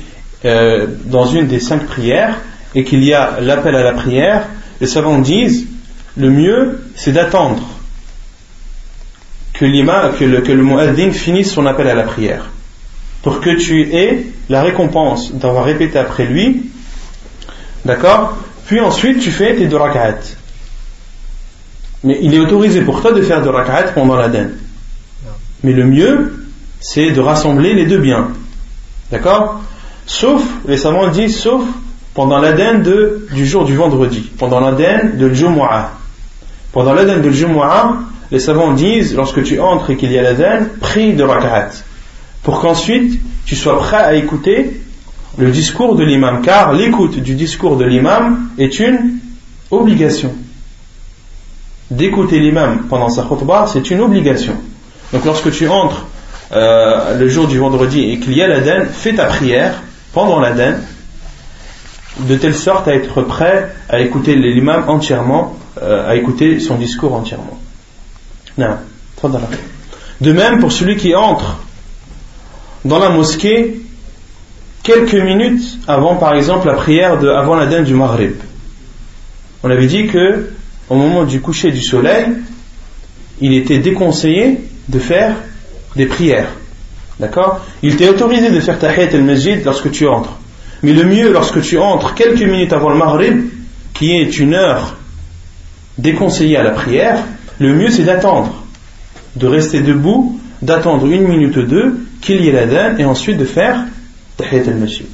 euh, 0.45 0.88
dans 1.06 1.25
une 1.25 1.47
des 1.47 1.60
cinq 1.60 1.86
prières 1.86 2.38
et 2.75 2.84
qu'il 2.84 3.03
y 3.03 3.13
a 3.13 3.39
l'appel 3.41 3.75
à 3.75 3.84
la 3.84 3.93
prière, 3.93 4.47
les 4.82 4.88
savants 4.88 5.19
disent 5.19 5.67
le 6.15 6.30
mieux 6.30 6.82
c'est 6.95 7.12
d'attendre 7.12 7.63
que 9.53 9.65
que 9.65 10.23
le, 10.23 10.41
que 10.41 10.51
le 10.51 11.12
finisse 11.12 11.51
son 11.51 11.65
appel 11.65 11.88
à 11.88 11.95
la 11.95 12.03
prière 12.03 12.45
pour 13.23 13.41
que 13.41 13.49
tu 13.49 13.93
aies 13.93 14.25
la 14.49 14.62
récompense 14.62 15.34
d'avoir 15.34 15.65
répété 15.65 15.97
après 15.97 16.25
lui, 16.25 16.69
d'accord? 17.84 18.38
Puis 18.67 18.80
ensuite 18.80 19.19
tu 19.19 19.32
fais 19.32 19.56
tes 19.56 19.67
deux 19.67 19.77
rak'at. 19.77 20.19
Mais 22.03 22.19
il 22.21 22.34
est 22.34 22.39
autorisé 22.39 22.82
pour 22.82 23.01
toi 23.01 23.12
de 23.12 23.21
faire 23.21 23.41
deux 23.41 23.49
rak'at 23.49 23.91
pendant 23.93 24.15
la 24.15 24.30
den. 24.30 24.51
Mais 25.63 25.73
le 25.73 25.86
mieux, 25.86 26.46
c'est 26.80 27.12
de 27.12 27.22
rassembler 27.22 27.74
les 27.74 27.86
deux 27.86 28.00
biens. 28.00 28.30
D'accord 29.12 29.62
Sauf, 30.06 30.42
les 30.68 30.78
savants 30.78 31.08
disent, 31.10 31.38
sauf 31.38 31.63
pendant 32.13 32.40
l'Aden 32.40 32.84
du 33.32 33.46
jour 33.46 33.66
du 33.66 33.76
vendredi, 33.76 34.32
pendant 34.38 34.60
l'Aden 34.60 35.18
de 35.18 35.34
Jumu'ah. 35.34 35.92
Pendant 36.72 36.94
l'Aden 36.94 37.22
de 37.22 37.30
Jumu'ah, 37.30 37.98
les 38.32 38.40
savants 38.40 38.74
disent, 38.74 39.16
lorsque 39.16 39.44
tu 39.44 39.60
entres 39.60 39.92
et 39.92 39.98
qu'il 39.98 40.12
y 40.12 40.18
a 40.18 40.24
l'Aden, 40.24 40.70
prie 40.80 41.13
de 41.13 41.24
rak'at. 41.24 41.70
Pour 42.44 42.60
qu'ensuite 42.60 43.20
tu 43.46 43.56
sois 43.56 43.80
prêt 43.80 43.98
à 43.98 44.16
écouter 44.16 44.82
le 45.38 45.52
discours 45.52 45.96
de 45.96 46.04
l'imam. 46.04 46.42
Car 46.42 46.74
l'écoute 46.74 47.20
du 47.20 47.36
discours 47.36 47.78
de 47.78 47.86
l'imam 47.86 48.50
est 48.58 48.80
une 48.80 49.20
obligation. 49.72 50.34
D'écouter 51.90 52.40
l'imam 52.40 52.88
pendant 52.90 53.10
sa 53.10 53.24
khutbah, 53.24 53.68
c'est 53.72 53.90
une 53.92 54.02
obligation. 54.02 54.54
Donc 55.13 55.24
lorsque 55.24 55.52
tu 55.52 55.68
entres 55.70 56.06
euh, 56.51 57.17
le 57.17 57.27
jour 57.27 57.47
du 57.47 57.57
vendredi 57.57 58.12
et 58.12 58.19
qu'il 58.19 58.36
y 58.36 58.41
a 58.41 58.47
l'Aden, 58.47 58.88
fais 58.88 59.13
ta 59.13 59.25
prière 59.25 59.81
pendant 60.13 60.39
l'Aden, 60.39 60.81
de 62.19 62.36
telle 62.36 62.55
sorte 62.55 62.88
à 62.88 62.95
être 62.95 63.21
prêt 63.21 63.73
à 63.89 63.99
écouter 63.99 64.36
l'imam 64.36 64.86
entièrement, 64.88 65.57
euh, 65.81 66.10
à 66.10 66.15
écouter 66.15 66.60
son 66.60 66.75
discours 66.75 67.13
entièrement. 67.13 67.60
De 70.21 70.31
même 70.31 70.60
pour 70.60 70.71
celui 70.71 70.95
qui 70.95 71.13
entre 71.15 71.60
dans 72.86 72.99
la 72.99 73.10
mosquée 73.10 73.81
quelques 74.83 75.15
minutes 75.15 75.79
avant, 75.88 76.15
par 76.15 76.33
exemple, 76.33 76.67
la 76.67 76.73
prière 76.73 77.19
de, 77.19 77.27
avant 77.27 77.55
l'Aden 77.55 77.83
du 77.83 77.93
Maghrib. 77.93 78.36
On 79.63 79.69
avait 79.69 79.88
dit 79.88 80.07
que 80.07 80.49
au 80.89 80.95
moment 80.95 81.25
du 81.25 81.41
coucher 81.41 81.71
du 81.71 81.81
soleil, 81.81 82.27
il 83.41 83.53
était 83.53 83.79
déconseillé 83.79 84.62
de 84.88 84.99
faire 84.99 85.36
des 85.97 86.05
prières. 86.05 86.47
D'accord? 87.19 87.65
Il 87.81 87.97
t'est 87.97 88.07
autorisé 88.07 88.51
de 88.51 88.60
faire 88.60 88.79
tahiyat 88.79 89.10
al-masjid 89.13 89.63
lorsque 89.65 89.91
tu 89.91 90.07
entres. 90.07 90.33
Mais 90.83 90.93
le 90.93 91.03
mieux, 91.03 91.31
lorsque 91.31 91.62
tu 91.62 91.77
entres 91.79 92.13
quelques 92.13 92.43
minutes 92.43 92.71
avant 92.71 92.89
le 92.89 92.97
maghrib, 92.97 93.47
qui 93.93 94.15
est 94.15 94.38
une 94.38 94.53
heure 94.53 94.95
déconseillée 95.97 96.57
à 96.57 96.63
la 96.63 96.71
prière, 96.71 97.17
le 97.60 97.73
mieux 97.73 97.89
c'est 97.89 98.03
d'attendre, 98.03 98.53
de 99.36 99.47
rester 99.47 99.81
debout, 99.81 100.39
d'attendre 100.62 101.07
une 101.07 101.27
minute 101.27 101.57
ou 101.57 101.63
deux, 101.63 101.99
qu'il 102.21 102.43
y 102.43 102.49
ait 102.49 102.51
l'adhan, 102.51 102.97
et 102.99 103.05
ensuite 103.05 103.38
de 103.38 103.45
faire 103.45 103.86
tahiyat 104.38 104.67
al-masjid. 104.67 105.07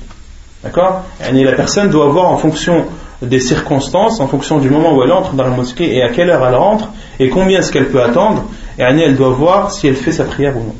D'accord? 0.63 1.05
La 1.21 1.51
personne 1.53 1.89
doit 1.89 2.07
voir 2.07 2.29
en 2.29 2.37
fonction 2.37 2.85
des 3.21 3.39
circonstances, 3.39 4.19
en 4.19 4.27
fonction 4.27 4.59
du 4.59 4.69
moment 4.69 4.95
où 4.95 5.03
elle 5.03 5.11
entre 5.13 5.33
dans 5.33 5.43
la 5.43 5.49
mosquée 5.49 5.95
et 5.95 6.03
à 6.03 6.09
quelle 6.09 6.29
heure 6.29 6.45
elle 6.45 6.55
rentre, 6.55 6.89
et 7.19 7.29
combien 7.29 7.59
est-ce 7.59 7.71
qu'elle 7.71 7.89
peut 7.89 8.01
attendre, 8.01 8.45
et 8.77 8.81
elle 8.81 9.15
doit 9.15 9.29
voir 9.29 9.71
si 9.71 9.87
elle 9.87 9.95
fait 9.95 10.11
sa 10.11 10.23
prière 10.23 10.57
ou 10.57 10.63
non. 10.63 10.75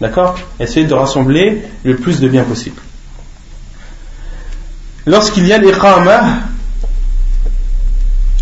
D'accord? 0.00 0.36
Essayer 0.58 0.86
de 0.86 0.94
rassembler 0.94 1.62
le 1.84 1.96
plus 1.96 2.20
de 2.20 2.28
bien 2.28 2.44
possible. 2.44 2.80
Lorsqu'il 5.06 5.46
y 5.46 5.52
a 5.52 5.58
l'iqama, 5.58 6.22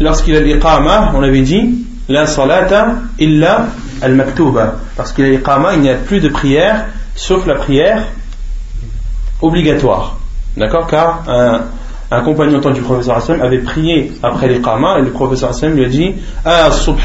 lorsqu'il 0.00 0.34
y 0.34 0.36
a 0.36 0.40
l'iqama, 0.40 1.12
on 1.14 1.22
avait 1.22 1.42
dit, 1.42 1.86
la 2.08 2.26
salata 2.26 2.94
illa 3.18 3.66
al-maktuba. 4.00 4.76
Parce 4.96 5.12
qu'il 5.12 5.26
y 5.26 5.28
a 5.28 5.30
l'iqama, 5.30 5.74
il 5.74 5.80
n'y 5.80 5.90
a 5.90 5.96
plus 5.96 6.20
de 6.20 6.28
prière, 6.28 6.86
sauf 7.14 7.46
la 7.46 7.56
prière 7.56 8.06
obligatoire. 9.40 10.18
D'accord? 10.56 10.86
Car 10.86 11.24
un 12.12 12.20
compagnon 12.22 12.60
du 12.72 12.82
professeur 12.82 13.16
Hassan 13.16 13.40
avait 13.40 13.58
prié 13.58 14.12
après 14.22 14.48
l'iqama 14.48 14.98
et 14.98 15.02
le 15.02 15.10
professeur 15.10 15.50
Hassan 15.50 15.74
lui 15.74 15.84
a 15.84 15.88
dit 15.88 16.14
Ah, 16.44 16.70
subh 16.70 16.98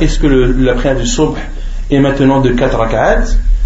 est-ce 0.00 0.18
que 0.18 0.26
la 0.26 0.74
prière 0.74 0.96
du 0.96 1.06
subh 1.06 1.36
est 1.90 1.98
maintenant 1.98 2.40
de 2.40 2.50
4 2.50 2.76
rak'at? 2.76 3.24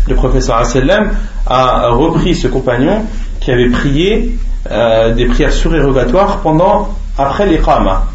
Le 0.08 0.14
professeur 0.14 0.64
sallam 0.64 1.10
a 1.46 1.88
repris 1.90 2.34
ce 2.34 2.48
compagnon 2.48 3.02
qui 3.40 3.50
avait 3.50 3.68
prié 3.68 4.38
euh, 4.70 5.14
des 5.14 5.26
prières 5.26 5.52
surérogatoires 5.52 6.38
pendant 6.42 6.90
après 7.18 7.46
l'iqama. 7.46 8.06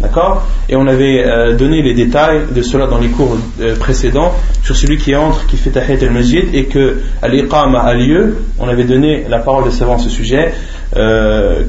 D'accord? 0.00 0.44
Et 0.68 0.76
on 0.76 0.86
avait 0.86 1.24
euh, 1.24 1.54
donné 1.54 1.80
les 1.80 1.94
détails 1.94 2.42
de 2.50 2.62
cela 2.62 2.86
dans 2.86 2.98
les 2.98 3.08
cours 3.08 3.36
euh, 3.60 3.76
précédents 3.76 4.32
sur 4.62 4.76
celui 4.76 4.98
qui 4.98 5.14
entre, 5.14 5.46
qui 5.46 5.56
fait 5.56 5.70
tahiyat 5.70 6.02
al-masjid 6.02 6.44
et 6.52 6.64
que 6.64 6.98
l'iqama 7.26 7.80
a 7.80 7.94
lieu. 7.94 8.38
On 8.58 8.68
avait 8.68 8.84
donné 8.84 9.24
la 9.28 9.38
parole 9.38 9.64
de 9.64 9.70
savant 9.70 9.96
à 9.96 9.98
ce 9.98 10.10
sujet, 10.10 10.54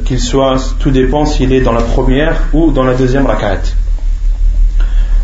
qu'il 0.05 0.19
soit, 0.19 0.75
tout 0.79 0.91
dépend 0.91 1.25
s'il 1.25 1.53
est 1.53 1.61
dans 1.61 1.71
la 1.71 1.81
première 1.81 2.43
ou 2.53 2.71
dans 2.71 2.83
la 2.83 2.93
deuxième 2.93 3.25
rakat. 3.25 3.61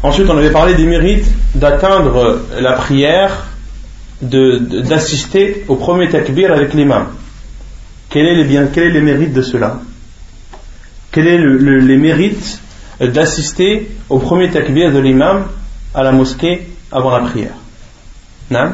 Ensuite, 0.01 0.29
on 0.29 0.37
avait 0.37 0.51
parlé 0.51 0.75
des 0.75 0.85
mérites 0.85 1.27
d'atteindre 1.55 2.41
la 2.57 2.73
prière 2.73 3.47
d'assister 4.21 5.65
au 5.67 5.75
premier 5.75 6.09
takbir 6.09 6.51
avec 6.51 6.73
l'imam. 6.73 7.07
Quel 8.09 8.25
est, 8.25 8.43
les 8.43 8.67
quel 8.73 8.85
est 8.85 8.91
les 8.91 9.01
mérites 9.01 9.33
de 9.33 9.41
cela? 9.41 9.79
Quel 11.11 11.27
est 11.27 11.37
le, 11.37 11.79
les 11.79 11.97
mérites 11.97 12.61
d'assister 12.99 13.91
au 14.09 14.19
premier 14.19 14.49
takbir 14.49 14.91
de 14.91 14.99
l'imam 14.99 15.47
à 15.93 16.03
la 16.03 16.11
mosquée 16.11 16.67
avant 16.91 17.11
la 17.11 17.25
prière? 17.25 17.53
Non 18.51 18.73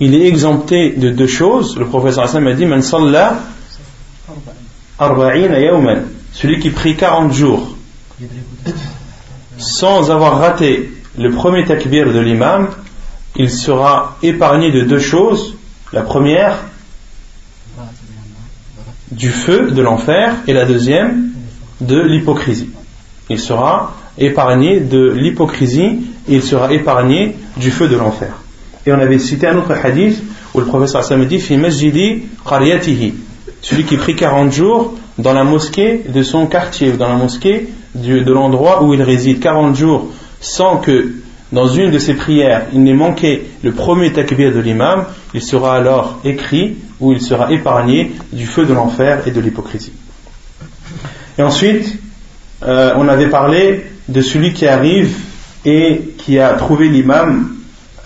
Il 0.00 0.14
est 0.14 0.26
exempté 0.26 0.90
de 0.90 1.10
deux 1.10 1.26
choses. 1.26 1.76
Le 1.78 1.86
professeur 1.86 2.24
Hassan 2.24 2.46
a 2.46 2.52
dit 2.52 2.66
Man 2.66 2.82
salla 2.82 3.38
celui 6.32 6.58
qui 6.58 6.70
prie 6.70 6.96
40 6.96 7.32
jours 7.32 7.76
sans 9.58 10.10
avoir 10.10 10.38
raté 10.38 10.90
le 11.18 11.30
premier 11.30 11.64
takbir 11.64 12.12
de 12.12 12.18
l'imam, 12.18 12.68
il 13.36 13.50
sera 13.50 14.16
épargné 14.22 14.70
de 14.70 14.82
deux 14.82 14.98
choses. 14.98 15.54
La 15.92 16.02
première, 16.02 16.58
du 19.10 19.30
feu 19.30 19.70
de 19.70 19.82
l'enfer, 19.82 20.34
et 20.46 20.52
la 20.52 20.64
deuxième, 20.64 21.30
de 21.80 22.00
l'hypocrisie. 22.00 22.70
Il 23.30 23.40
sera 23.40 23.94
épargné 24.18 24.80
de 24.80 25.10
l'hypocrisie 25.10 26.00
et 26.28 26.36
il 26.36 26.42
sera 26.42 26.72
épargné 26.72 27.36
du 27.56 27.70
feu 27.70 27.88
de 27.88 27.96
l'enfer. 27.96 28.32
Et 28.86 28.92
on 28.92 29.00
avait 29.00 29.18
cité 29.18 29.48
un 29.48 29.56
autre 29.56 29.72
hadith 29.72 30.22
où 30.54 30.60
le 30.60 30.66
professeur 30.66 31.00
Hassan 31.00 31.24
dit 31.24 31.40
Fi 31.40 31.56
masjidi 31.56 32.22
celui 33.62 33.84
qui 33.84 33.96
prie 33.96 34.14
40 34.14 34.52
jours 34.52 34.94
dans 35.18 35.32
la 35.32 35.42
mosquée 35.42 36.02
de 36.08 36.22
son 36.22 36.46
quartier 36.46 36.92
ou 36.92 36.96
dans 36.96 37.08
la 37.08 37.16
mosquée 37.16 37.68
de 37.94 38.32
l'endroit 38.32 38.84
où 38.84 38.94
il 38.94 39.02
réside 39.02 39.40
40 39.40 39.74
jours 39.74 40.12
sans 40.40 40.76
que 40.76 41.14
dans 41.52 41.66
une 41.66 41.90
de 41.90 41.98
ses 41.98 42.14
prières 42.14 42.66
il 42.72 42.82
n'ait 42.82 42.94
manqué 42.94 43.46
le 43.62 43.72
premier 43.72 44.12
takbir 44.12 44.52
de 44.52 44.60
l'imam, 44.60 45.06
il 45.34 45.42
sera 45.42 45.74
alors 45.74 46.20
écrit 46.24 46.76
ou 47.00 47.12
il 47.12 47.20
sera 47.20 47.52
épargné 47.52 48.12
du 48.32 48.46
feu 48.46 48.66
de 48.66 48.72
l'enfer 48.72 49.26
et 49.26 49.30
de 49.30 49.40
l'hypocrisie. 49.40 49.92
Et 51.38 51.42
ensuite, 51.42 51.98
euh, 52.62 52.94
on 52.96 53.08
avait 53.08 53.28
parlé 53.28 53.84
de 54.08 54.20
celui 54.22 54.52
qui 54.52 54.66
arrive 54.66 55.14
et 55.64 56.14
qui 56.18 56.38
a 56.38 56.54
trouvé 56.54 56.88
l'imam 56.88 57.55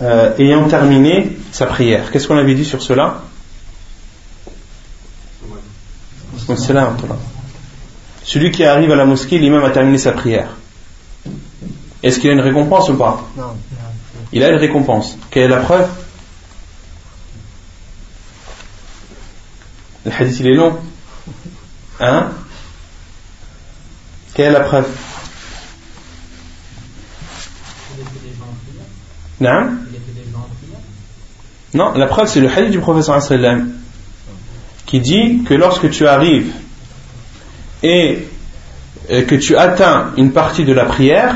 euh, 0.01 0.37
ayant 0.37 0.67
terminé 0.67 1.37
sa 1.51 1.65
prière. 1.65 2.11
Qu'est-ce 2.11 2.27
qu'on 2.27 2.37
avait 2.37 2.55
dit 2.55 2.65
sur 2.65 2.81
cela 2.81 3.21
celui 8.23 8.51
qui 8.51 8.63
arrive 8.63 8.91
à 8.91 8.95
la 8.95 9.05
mosquée, 9.05 9.39
l'imam 9.39 9.63
a 9.63 9.71
terminé 9.71 9.97
sa 9.97 10.11
prière. 10.11 10.49
Est-ce 12.03 12.19
qu'il 12.19 12.29
a 12.29 12.33
une 12.33 12.41
récompense 12.41 12.89
ou 12.89 12.95
pas 12.95 13.27
Non. 13.37 13.55
Il 14.31 14.43
a 14.43 14.49
une 14.49 14.57
récompense. 14.57 15.17
Quelle 15.29 15.43
est 15.43 15.47
la 15.47 15.57
preuve 15.57 15.87
Le 20.05 20.11
hadith 20.11 20.39
il 20.39 20.47
est 20.47 20.55
long. 20.55 20.77
Hein 21.99 22.31
Quelle 24.33 24.47
est 24.47 24.51
la 24.51 24.61
preuve 24.61 24.87
Non 29.39 29.90
Non, 31.73 31.93
la 31.93 32.07
preuve 32.07 32.27
c'est 32.27 32.41
le 32.41 32.49
hadith 32.49 32.71
du 32.71 32.79
professeur 32.79 33.21
sallam 33.21 33.71
qui 34.85 34.99
dit 34.99 35.43
que 35.47 35.53
lorsque 35.53 35.89
tu 35.89 36.05
arrives 36.05 36.51
et 37.81 38.27
que 39.07 39.35
tu 39.35 39.55
atteins 39.55 40.11
une 40.17 40.31
partie 40.31 40.65
de 40.65 40.73
la 40.73 40.85
prière, 40.85 41.35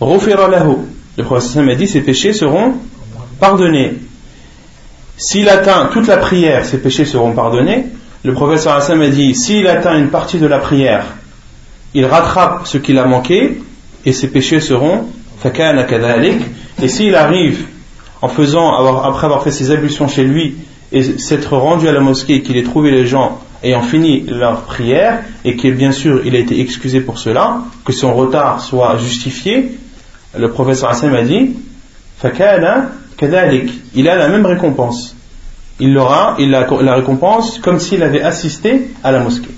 le 0.00 1.22
prophète 1.22 1.56
a 1.56 1.74
dit 1.74 1.86
ces 1.86 2.00
péchés 2.00 2.32
seront 2.32 2.74
pardonnés. 3.38 3.94
s'il 5.18 5.48
atteint 5.48 5.90
toute 5.92 6.06
la 6.06 6.16
prière, 6.16 6.64
ses 6.64 6.78
péchés 6.78 7.04
seront 7.04 7.32
pardonnés. 7.32 7.86
Le 8.24 8.32
professeur 8.32 8.74
Hassan 8.74 9.00
a 9.02 9.08
dit, 9.08 9.34
s'il 9.34 9.68
atteint 9.68 9.96
une 9.98 10.08
partie 10.08 10.38
de 10.38 10.46
la 10.46 10.58
prière, 10.58 11.04
il 11.94 12.04
rattrape 12.06 12.66
ce 12.66 12.78
qu'il 12.78 12.98
a 12.98 13.04
manqué 13.04 13.62
et 14.04 14.12
ses 14.12 14.28
péchés 14.28 14.60
seront 14.60 15.06
et 16.82 16.88
s'il 16.88 17.14
arrive 17.14 17.66
en 18.22 18.28
faisant, 18.28 18.72
après 19.02 19.26
avoir 19.26 19.42
fait 19.42 19.50
ses 19.50 19.70
ablutions 19.70 20.08
chez 20.08 20.24
lui 20.24 20.56
et 20.92 21.18
s'être 21.18 21.56
rendu 21.56 21.88
à 21.88 21.92
la 21.92 22.00
mosquée 22.00 22.42
qu'il 22.42 22.56
ait 22.56 22.62
trouvé 22.62 22.90
les 22.90 23.06
gens 23.06 23.40
ayant 23.62 23.82
fini 23.82 24.20
leur 24.28 24.62
prière 24.62 25.22
et 25.44 25.56
qu'il 25.56 25.74
bien 25.74 25.92
sûr 25.92 26.24
il 26.24 26.34
a 26.36 26.38
été 26.38 26.60
excusé 26.60 27.00
pour 27.00 27.18
cela, 27.18 27.62
que 27.84 27.92
son 27.92 28.14
retard 28.14 28.60
soit 28.60 28.96
justifié, 28.98 29.78
le 30.36 30.50
professeur 30.50 30.90
Hassan 30.90 31.14
a 31.14 31.22
dit 31.22 31.56
il 33.94 34.08
a 34.08 34.16
la 34.16 34.28
même 34.28 34.46
récompense. 34.46 35.16
Il 35.78 35.96
aura 35.98 36.36
il 36.38 36.54
a 36.54 36.66
la 36.82 36.94
récompense 36.94 37.58
comme 37.58 37.80
s'il 37.80 38.02
avait 38.02 38.22
assisté 38.22 38.90
à 39.02 39.12
la 39.12 39.20
mosquée. 39.20 39.54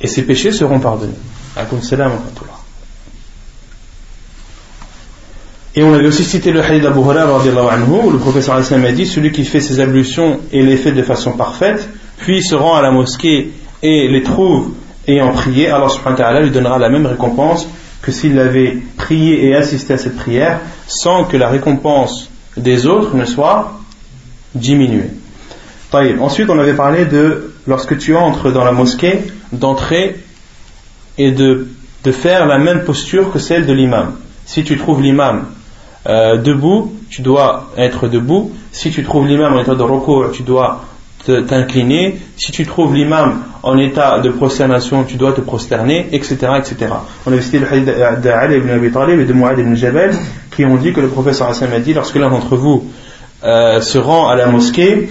Et 0.00 0.06
ses 0.06 0.22
péchés 0.22 0.52
seront 0.52 0.80
pardonnés. 0.80 1.14
Et 5.76 5.82
on 5.82 5.92
avait 5.92 6.06
aussi 6.06 6.24
cité 6.24 6.52
le 6.52 6.62
hadith 6.62 6.82
d'Abu 6.82 7.00
Hurairah 7.00 7.38
où 7.88 8.10
le 8.10 8.18
professeur 8.18 8.54
Hassan 8.54 8.84
a 8.84 8.92
dit 8.92 9.06
celui 9.06 9.32
qui 9.32 9.44
fait 9.44 9.60
ses 9.60 9.80
ablutions 9.80 10.38
et 10.52 10.62
les 10.62 10.76
fait 10.76 10.92
de 10.92 11.02
façon 11.02 11.32
parfaite, 11.32 11.88
puis 12.18 12.44
se 12.44 12.54
rend 12.54 12.76
à 12.76 12.82
la 12.82 12.92
mosquée 12.92 13.50
et 13.82 14.06
les 14.08 14.22
trouve 14.22 14.72
ayant 15.08 15.32
prié, 15.32 15.68
alors 15.68 15.90
subhanahu 15.90 16.12
wa 16.12 16.24
ta'ala 16.24 16.40
lui 16.42 16.50
donnera 16.50 16.78
la 16.78 16.88
même 16.88 17.06
récompense 17.06 17.66
que 18.02 18.12
s'il 18.12 18.38
avait 18.38 18.78
prié 18.96 19.46
et 19.46 19.56
assisté 19.56 19.94
à 19.94 19.98
cette 19.98 20.16
prière 20.16 20.60
sans 20.86 21.24
que 21.24 21.36
la 21.36 21.48
récompense 21.48 22.30
des 22.56 22.86
autres 22.86 23.16
ne 23.16 23.24
soit 23.24 23.80
diminuée. 24.54 25.10
Ensuite, 26.20 26.50
on 26.50 26.58
avait 26.58 26.74
parlé 26.74 27.04
de 27.04 27.54
lorsque 27.66 27.98
tu 27.98 28.16
entres 28.16 28.52
dans 28.52 28.64
la 28.64 28.72
mosquée, 28.72 29.22
d'entrer 29.52 30.16
et 31.18 31.30
de, 31.30 31.68
de 32.02 32.12
faire 32.12 32.46
la 32.46 32.58
même 32.58 32.84
posture 32.84 33.32
que 33.32 33.38
celle 33.38 33.66
de 33.66 33.72
l'imam. 33.72 34.14
Si 34.44 34.64
tu 34.64 34.76
trouves 34.76 35.00
l'imam 35.00 35.46
euh, 36.06 36.36
debout, 36.36 36.92
tu 37.10 37.22
dois 37.22 37.70
être 37.76 38.08
debout. 38.08 38.52
Si 38.72 38.90
tu 38.90 39.02
trouves 39.04 39.26
l'imam 39.26 39.54
en 39.54 39.60
état 39.60 39.74
de 39.74 39.82
recours, 39.82 40.30
tu 40.32 40.42
dois 40.42 40.84
t'incliner. 41.24 42.18
Si 42.36 42.52
tu 42.52 42.66
trouves 42.66 42.94
l'imam 42.94 43.42
en 43.62 43.78
état 43.78 44.18
de 44.18 44.30
prosternation, 44.30 45.04
tu 45.04 45.16
dois 45.16 45.32
te 45.32 45.40
prosterner, 45.40 46.08
etc. 46.12 46.36
etc. 46.58 46.76
On 47.26 47.32
a 47.32 47.40
cité 47.40 47.58
le 47.58 47.72
hadith 47.72 48.20
d'Ali 48.20 48.56
ibn 48.56 48.70
Abi 48.70 48.90
Talib 48.90 49.20
et 49.20 49.24
de 49.24 49.32
Mu'ad 49.32 49.58
ibn 49.58 49.74
Jabal 49.74 50.14
qui 50.54 50.64
ont 50.64 50.76
dit 50.76 50.92
que 50.92 51.00
le 51.00 51.08
professeur 51.08 51.48
Hassan 51.48 51.72
a 51.72 51.80
dit 51.80 51.94
lorsque 51.94 52.16
l'un 52.16 52.30
d'entre 52.30 52.56
vous 52.56 52.90
euh, 53.42 53.80
se 53.80 53.98
rend 53.98 54.28
à 54.28 54.36
la 54.36 54.46
mosquée 54.46 55.08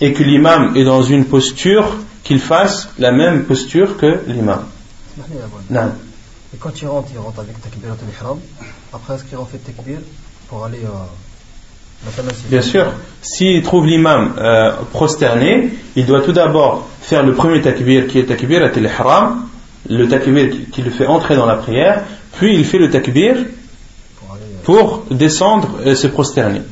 et 0.00 0.12
que 0.12 0.22
l'imam 0.22 0.76
est 0.76 0.84
dans 0.84 1.02
une 1.02 1.24
posture, 1.24 1.96
qu'il 2.22 2.40
fasse 2.40 2.88
la 2.98 3.12
même 3.12 3.44
posture 3.44 3.96
que 3.96 4.20
l'imam. 4.26 4.64
Non. 5.70 5.92
Et 6.54 6.58
quand 6.58 6.80
il 6.80 6.86
rentre, 6.86 7.08
il 7.12 7.18
rentre 7.18 7.40
avec 7.40 7.60
takbir 7.60 7.90
al-ihram. 7.92 8.38
Après, 8.92 9.14
est-ce 9.14 9.24
qu'il 9.24 9.36
refait 9.36 9.58
takbir? 9.58 9.98
Pour 10.48 10.64
aller 10.64 10.78
euh, 10.84 10.88
Bien 12.48 12.62
sûr. 12.62 12.86
S'il 13.22 13.62
trouve 13.62 13.86
l'imam 13.86 14.34
euh, 14.38 14.72
prosterné, 14.92 15.70
il 15.96 16.06
doit 16.06 16.20
tout 16.20 16.32
d'abord 16.32 16.86
faire 17.00 17.24
le 17.24 17.32
premier 17.34 17.60
takbir 17.60 18.06
qui 18.06 18.18
est 18.18 18.24
takbir 18.24 18.62
al-ihram, 18.62 19.48
le 19.88 20.06
takbir 20.08 20.50
qui 20.72 20.82
le 20.82 20.90
fait 20.90 21.06
entrer 21.06 21.36
dans 21.36 21.46
la 21.46 21.56
prière, 21.56 22.02
puis 22.38 22.54
il 22.54 22.64
fait 22.64 22.78
le 22.78 22.90
takbir 22.90 23.36
pour 24.62 25.04
euh, 25.10 25.14
descendre 25.14 25.68
et 25.84 25.94
se 25.94 26.06
prosterner. 26.06 26.62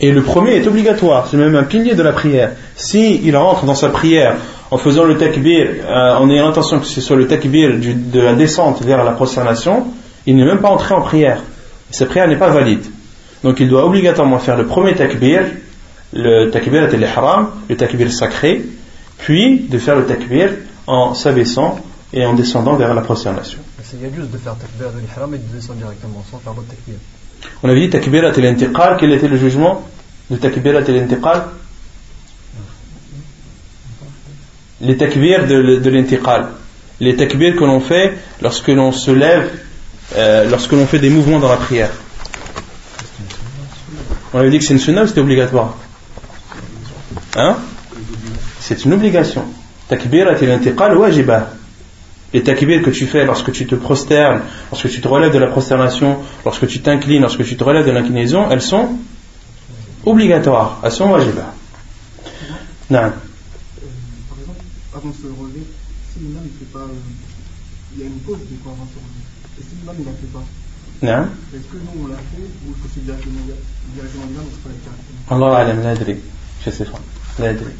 Et 0.00 0.10
le 0.10 0.22
premier 0.22 0.56
est 0.56 0.66
obligatoire, 0.66 1.28
c'est 1.30 1.36
même 1.36 1.54
un 1.54 1.62
pilier 1.62 1.94
de 1.94 2.02
la 2.02 2.12
prière. 2.12 2.52
Si 2.74 3.20
il 3.24 3.36
rentre 3.36 3.64
dans 3.64 3.76
sa 3.76 3.88
prière 3.88 4.36
en 4.70 4.76
faisant 4.76 5.04
le 5.04 5.16
takbir, 5.16 5.68
euh, 5.86 6.16
en 6.16 6.28
ayant 6.30 6.46
l'intention 6.46 6.80
que 6.80 6.86
ce 6.86 7.00
soit 7.00 7.16
le 7.16 7.28
takbir 7.28 7.70
de 7.78 8.20
la 8.20 8.34
descente 8.34 8.82
vers 8.82 9.04
la 9.04 9.12
prosternation, 9.12 9.86
il 10.26 10.36
n'est 10.36 10.44
même 10.44 10.58
pas 10.58 10.70
entré 10.70 10.94
en 10.94 11.00
prière. 11.00 11.42
sa 11.90 12.06
prière 12.06 12.28
n'est 12.28 12.36
pas 12.36 12.50
valide. 12.50 12.84
Donc 13.44 13.60
il 13.60 13.68
doit 13.68 13.84
obligatoirement 13.84 14.38
faire 14.38 14.56
le 14.56 14.64
premier 14.64 14.94
takbir, 14.94 15.42
le 16.14 16.50
takbir 16.50 16.84
al-ihram, 16.84 17.50
le 17.68 17.76
takbir 17.76 18.10
sacré, 18.10 18.64
puis 19.18 19.66
de 19.68 19.78
faire 19.78 19.96
le 19.96 20.06
takbir 20.06 20.50
en 20.86 21.12
s'abaissant 21.12 21.78
et 22.14 22.24
en 22.24 22.32
descendant 22.32 22.76
vers 22.76 22.94
la 22.94 23.02
prosternation. 23.02 23.58
C'est 23.82 23.98
juste 24.16 24.30
de 24.30 24.38
faire 24.38 24.56
takbir 24.56 24.86
al-ihram 24.88 25.34
et 25.34 25.38
de 25.38 25.54
descendre 25.54 25.80
directement 25.80 26.24
sans 26.30 26.38
faire 26.38 26.54
votre 26.54 26.68
takbir. 26.68 26.94
On 27.62 27.68
avait 27.68 27.80
dit 27.80 27.90
takbirat 27.90 28.28
al-intiqal, 28.28 28.96
quel 28.98 29.12
était 29.12 29.28
le 29.28 29.36
jugement 29.36 29.86
de 30.30 30.36
takbirat 30.38 30.78
al-intiqal 30.78 31.44
Les 34.80 34.96
takbirs 34.96 35.46
de, 35.46 35.76
de 35.76 35.90
l'intiqal. 35.90 36.46
Les 36.98 37.14
takbirs 37.14 37.56
que 37.56 37.64
l'on 37.64 37.80
fait 37.80 38.14
lorsque 38.40 38.68
l'on 38.68 38.90
se 38.90 39.10
lève, 39.10 39.50
euh, 40.16 40.48
lorsque 40.48 40.72
l'on 40.72 40.86
fait 40.86 40.98
des 40.98 41.10
mouvements 41.10 41.40
dans 41.40 41.50
la 41.50 41.56
prière. 41.56 41.90
On 44.34 44.38
avait 44.38 44.50
dit 44.50 44.58
que 44.58 44.64
c'est 44.64 44.74
une 44.74 44.80
sunna 44.80 45.04
ou 45.04 45.06
c'était 45.06 45.20
obligatoire 45.20 45.76
Hein 47.36 47.56
C'est 48.60 48.84
une 48.84 48.92
obligation. 48.92 49.44
Takbirat 49.88 50.32
al-intiqal 50.32 50.96
wajibah 50.96 51.50
les 52.34 52.42
takbir 52.42 52.82
que 52.82 52.90
tu 52.90 53.06
fais 53.06 53.24
lorsque 53.24 53.52
tu 53.52 53.64
te 53.64 53.76
prosternes, 53.76 54.42
lorsque 54.72 54.90
tu 54.90 55.00
te 55.00 55.06
relèves 55.06 55.32
de 55.32 55.38
la 55.38 55.46
prosternation, 55.46 56.18
lorsque 56.44 56.66
tu 56.66 56.80
t'inclines, 56.80 57.22
lorsque 57.22 57.44
tu 57.44 57.56
te 57.56 57.62
relèves 57.62 57.86
de 57.86 57.92
l'inclinaison, 57.92 58.50
elles 58.50 58.60
sont 58.60 58.98
obligatoires, 60.04 60.80
elles 60.82 60.90
sont 60.90 61.10
wajiba. 61.10 61.54
Non. 62.90 62.98
Par 62.98 64.38
exemple, 64.40 64.64
avant 64.96 65.10
de 65.10 65.14
se 65.14 65.26
relever, 65.28 65.62
si 66.12 66.18
l'imam 66.18 66.42
ne 66.42 66.58
fait 66.58 66.72
pas, 66.72 66.80
euh, 66.80 67.94
il 67.94 68.00
y 68.00 68.02
a 68.02 68.06
une 68.06 68.18
pause 68.18 68.38
de 68.50 68.56
quoi 68.64 68.72
avant 68.72 68.84
de 68.84 68.90
se 68.90 68.98
relever. 68.98 69.60
Et 69.60 69.62
si 69.62 69.76
l'imam 69.78 69.94
ne 69.96 70.04
la 70.04 70.10
fait 70.10 70.32
pas, 70.34 70.44
non. 71.06 71.28
est-ce 71.54 71.70
que 71.70 71.78
nous 71.78 72.02
on 72.02 72.08
l'a 72.08 72.16
fait 72.16 72.42
ou 72.66 72.72
est-ce 72.74 72.82
que 72.82 72.88
c'est 72.94 73.04
directement 73.04 73.38
l'imam 73.46 73.58
الله 75.32 75.56
أعلم 75.56 75.80
لا 75.80 75.92
أدري 75.92 76.18
شو 76.64 76.70
لا 77.38 77.50
أدري. 77.50 77.72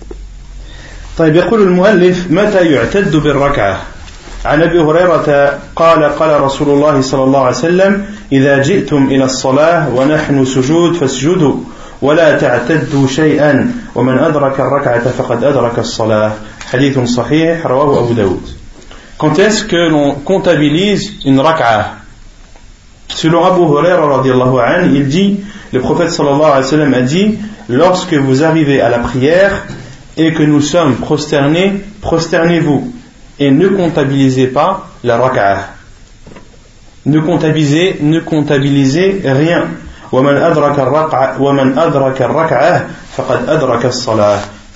طيب 1.19 1.37
يقول 1.37 1.62
المؤلف 1.62 2.31
متى 2.31 2.73
يعتد 2.73 3.17
بالركعة؟ 3.17 3.83
عن 4.45 4.62
أبي 4.62 4.81
هريرة 4.81 5.59
قال 5.77 6.05
قال 6.05 6.40
رسول 6.40 6.69
الله 6.69 7.01
صلى 7.01 7.25
الله 7.25 7.40
عليه 7.40 7.57
وسلم 7.57 8.07
إذا 8.33 8.62
جئتم 8.62 9.07
إلى 9.07 9.25
الصلاة 9.25 9.95
ونحن 9.95 10.45
سجود 10.45 10.95
فاسجدوا 10.95 11.57
ولا 12.03 12.38
تعتدوا 12.38 13.09
شيئا 13.09 13.73
ومن 13.95 14.19
أدرك 14.19 14.61
الركعة 14.61 15.09
فقد 15.09 15.45
أدرك 15.45 15.79
الصلاة. 15.79 16.33
حديث 16.71 16.99
صحيح 16.99 17.67
رواه 17.67 17.99
أبو 17.99 18.12
داود. 18.12 18.43
Quand 19.19 19.38
est-ce 19.38 19.64
que 19.64 19.88
l'on 19.88 20.14
comptabilise 20.14 21.12
une 21.25 21.40
rak'ah 21.40 22.04
selon 23.14 23.44
Abu 23.44 23.62
Huraira 23.62 24.22
il 24.92 25.09
dit 25.09 25.40
le 25.72 25.81
prophète 25.81 26.11
sallallahu 26.11 26.42
alayhi 26.42 26.62
wa 26.62 26.62
sallam 26.62 26.94
a 26.94 27.00
dit 27.03 27.38
lorsque 27.68 28.14
vous 28.14 28.44
arrivez 28.44 28.81
à 28.81 28.90
la 28.90 28.98
prière 28.98 29.66
et 30.16 30.33
que 30.33 30.42
nous 30.42 30.61
sommes 30.61 30.96
prosternés 30.96 31.83
prosternez-vous 32.00 32.92
et 33.38 33.50
ne 33.50 33.68
comptabilisez 33.68 34.48
pas 34.48 34.88
la 35.03 35.16
rak'ah. 35.18 35.59
Ne 37.07 37.20
comptabilisez, 37.20 37.98
ne 38.00 38.20
comptabilisez 38.20 39.22
rien. 39.24 39.64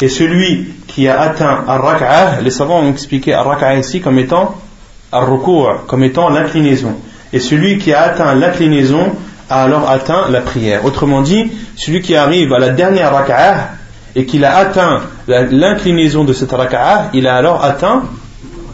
Et 0.00 0.08
celui 0.08 0.74
qui 0.86 1.08
a 1.08 1.20
atteint 1.20 1.64
al 1.68 1.80
les 2.42 2.50
savants 2.50 2.80
ont 2.80 2.90
expliqué 2.90 3.32
al 3.32 3.78
ici 3.78 4.00
comme 4.00 4.18
étant 4.18 4.56
comme 5.86 6.02
étant 6.04 6.28
l'inclinaison. 6.28 6.96
Et 7.32 7.40
celui 7.40 7.78
qui 7.78 7.92
a 7.92 8.02
atteint 8.02 8.34
l'inclinaison 8.34 9.12
a 9.50 9.62
alors 9.62 9.88
atteint 9.88 10.28
la 10.30 10.40
prière. 10.40 10.84
Autrement 10.84 11.22
dit, 11.22 11.50
celui 11.76 12.00
qui 12.00 12.14
arrive 12.16 12.52
à 12.52 12.58
la 12.58 12.70
dernière 12.70 13.12
rak'ah 13.12 13.70
et 14.14 14.26
qu'il 14.26 14.44
a 14.44 14.56
atteint 14.56 15.02
l'inclinaison 15.26 16.24
de 16.24 16.32
cette 16.32 16.52
rak'ah, 16.52 17.10
il 17.12 17.26
a 17.26 17.36
alors 17.36 17.64
atteint 17.64 18.04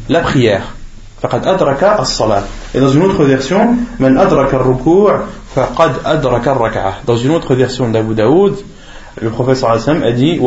la 0.09 0.21
prière. 0.21 0.75
Et 2.75 2.81
dans 2.81 2.88
une 2.88 3.03
autre 3.03 3.25
version, 3.25 3.77
Dans 7.07 7.17
une 7.17 7.31
autre 7.31 7.55
version 7.55 7.88
d'Abu 7.88 8.14
Daoud, 8.14 8.57
le 9.21 9.31
professeur 9.31 9.71
a 9.71 10.12
dit 10.12 10.40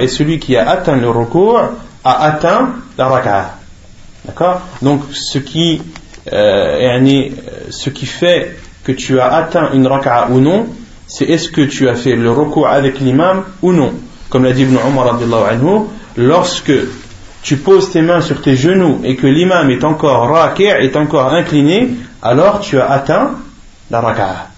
Et 0.00 0.08
celui 0.08 0.38
qui 0.38 0.56
a 0.56 0.68
atteint 0.68 0.96
le 0.96 1.08
ruku' 1.08 1.56
a 2.04 2.22
atteint 2.24 2.70
la 2.98 3.08
raka'a. 3.08 3.54
D'accord? 4.26 4.60
Donc 4.82 5.02
ce 5.12 5.38
qui, 5.38 5.80
euh, 6.32 7.28
ce 7.70 7.90
qui 7.90 8.06
fait 8.06 8.56
que 8.84 8.92
tu 8.92 9.20
as 9.20 9.32
atteint 9.32 9.72
une 9.72 9.86
raka'a 9.86 10.28
ou 10.30 10.40
non, 10.40 10.66
c'est 11.06 11.24
est-ce 11.26 11.48
que 11.48 11.62
tu 11.62 11.88
as 11.88 11.94
fait 11.94 12.14
le 12.14 12.30
ruku' 12.30 12.64
avec 12.66 13.00
l'imam 13.00 13.44
ou 13.62 13.72
non. 13.72 13.92
Comme 14.30 14.44
l'a 14.44 14.52
dit 14.52 14.62
Ibn 14.62 14.76
Umar 14.88 15.18
lorsque 16.16 16.72
tu 17.42 17.56
poses 17.56 17.90
tes 17.90 18.02
mains 18.02 18.20
sur 18.20 18.40
tes 18.40 18.56
genoux 18.56 19.00
et 19.04 19.16
que 19.16 19.26
l'imam 19.26 19.70
est 19.70 19.84
encore 19.84 20.28
raqi' 20.28 20.64
est 20.64 20.96
encore 20.96 21.32
incliné, 21.32 21.90
alors 22.22 22.60
tu 22.60 22.80
as 22.80 22.90
atteint 22.90 23.32
la 23.90 24.00
raka'a. 24.00 24.48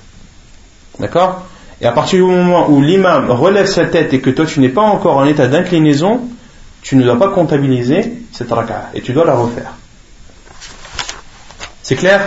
D'accord? 1.00 1.46
Et 1.80 1.86
à 1.86 1.92
partir 1.92 2.24
du 2.24 2.30
moment 2.30 2.70
où 2.70 2.80
l'imam 2.80 3.30
relève 3.30 3.66
sa 3.66 3.84
tête 3.84 4.14
et 4.14 4.20
que 4.20 4.30
toi 4.30 4.46
tu 4.46 4.60
n'es 4.60 4.68
pas 4.68 4.82
encore 4.82 5.16
en 5.16 5.26
état 5.26 5.46
d'inclinaison, 5.46 6.20
tu 6.80 6.96
ne 6.96 7.04
dois 7.04 7.18
pas 7.18 7.28
comptabiliser 7.28 8.12
cette 8.32 8.50
raka'a 8.50 8.90
et 8.94 9.02
tu 9.02 9.12
dois 9.12 9.24
la 9.24 9.34
refaire. 9.34 9.75
C'est 11.85 11.95
clair 11.95 12.21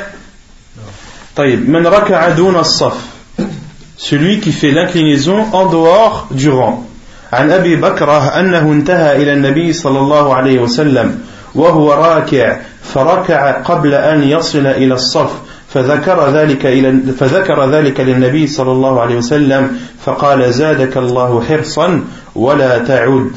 celui 3.96 4.40
qui 4.40 4.52
fait 4.52 4.70
l'inclinaison 4.70 5.46
en 5.52 5.66
dehors 5.66 6.28
du 6.30 6.50
rang 6.50 6.86
عن 7.32 7.50
أبي 7.50 7.76
بكرة 7.76 8.40
أنه 8.40 8.72
انتهى 8.72 9.22
إلى 9.22 9.32
النبي 9.32 9.72
صلى 9.72 9.98
الله 9.98 10.34
عليه 10.34 10.58
وسلم 10.58 11.20
وهو 11.54 11.92
راكع 11.92 12.56
فركع 12.82 13.50
قبل 13.50 13.94
أن 13.94 14.22
يصل 14.22 14.66
إلى 14.66 14.94
الصف 14.94 15.30
فذكر 15.68 16.30
ذلك 16.30 16.66
إلى 16.66 17.12
فذكر 17.18 17.70
ذلك 17.70 18.00
للنبي 18.00 18.46
صلى 18.46 18.72
الله 18.72 19.00
عليه 19.00 19.16
وسلم 19.16 19.78
فقال 20.04 20.52
زادك 20.52 20.96
الله 20.96 21.42
حرصا 21.42 22.04
ولا 22.34 22.78
تعد 22.78 23.30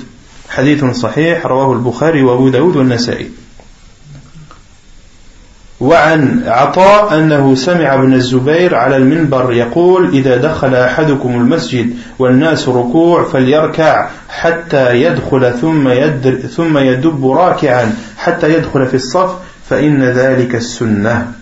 حديث 0.49 0.85
صحيح 0.85 1.45
رواه 1.45 1.73
البخاري 1.73 2.23
وأبو 2.23 2.49
داود 2.49 2.75
والنسائي 2.75 3.29
وعن 5.82 6.42
عطاء 6.46 7.18
أنه 7.18 7.54
سمع 7.54 7.94
ابن 7.94 8.14
الزبير 8.14 8.74
على 8.74 8.96
المنبر 8.96 9.52
يقول 9.52 10.08
إذا 10.08 10.36
دخل 10.36 10.74
أحدكم 10.74 11.34
المسجد 11.34 11.94
والناس 12.18 12.68
ركوع 12.68 13.24
فليركع 13.24 14.08
حتى 14.28 15.02
يدخل 15.02 15.52
ثم, 15.60 15.88
يدر 15.88 16.34
ثم 16.34 16.78
يدب 16.78 17.30
راكعا 17.30 17.94
حتى 18.16 18.54
يدخل 18.54 18.86
في 18.86 18.94
الصف 18.94 19.30
فإن 19.70 20.02
ذلك 20.02 20.54
السنة. 20.54 21.32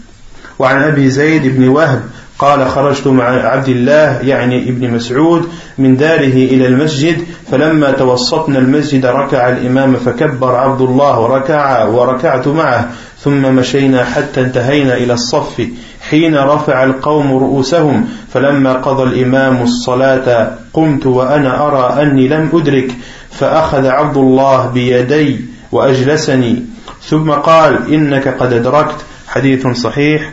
وعن 0.59 0.83
أبي 0.83 1.11
زيد 1.11 1.57
بن 1.57 1.69
وهب 1.69 2.01
قال 2.41 2.69
خرجت 2.69 3.07
مع 3.07 3.25
عبد 3.25 3.69
الله 3.69 4.19
يعني 4.23 4.69
ابن 4.69 4.91
مسعود 4.91 5.49
من 5.79 5.97
داره 5.97 6.35
إلى 6.35 6.67
المسجد 6.67 7.25
فلما 7.51 7.91
توسطنا 7.91 8.59
المسجد 8.59 9.07
ركع 9.07 9.49
الإمام 9.49 9.97
فكبر 9.97 10.57
عبد 10.57 10.81
الله 10.81 11.21
وركع 11.21 11.85
وركعت 11.85 12.49
معه 12.49 12.91
ثم 13.25 13.55
مشينا 13.55 14.05
حتى 14.05 14.41
انتهينا 14.41 14.97
إلى 14.97 15.13
الصف 15.13 15.69
حين 16.11 16.37
رفع 16.37 16.85
القوم 16.85 17.33
رؤوسهم 17.33 18.09
فلما 18.33 18.73
قضى 18.73 19.03
الإمام 19.03 19.63
الصلاة 19.63 20.59
قمت 20.73 21.07
وأنا 21.07 21.67
أرى 21.67 22.03
أني 22.03 22.29
لم 22.29 22.51
أدرك 22.53 22.93
فأخذ 23.31 23.87
عبد 23.87 24.17
الله 24.17 24.67
بيدي 24.67 25.41
وأجلسني 25.73 26.65
ثم 27.03 27.31
قال 27.31 27.95
إنك 27.95 28.29
قد 28.29 28.53
أدركت 28.53 28.97
حديث 29.29 29.67
صحيح 29.67 30.33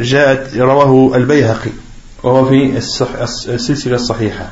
جاءت 0.00 0.56
رواه 0.56 1.16
البيهقي 1.16 1.70
وهو 2.22 2.44
في 2.44 2.76
السلسلة 3.48 3.94
الصحيحة. 3.94 4.50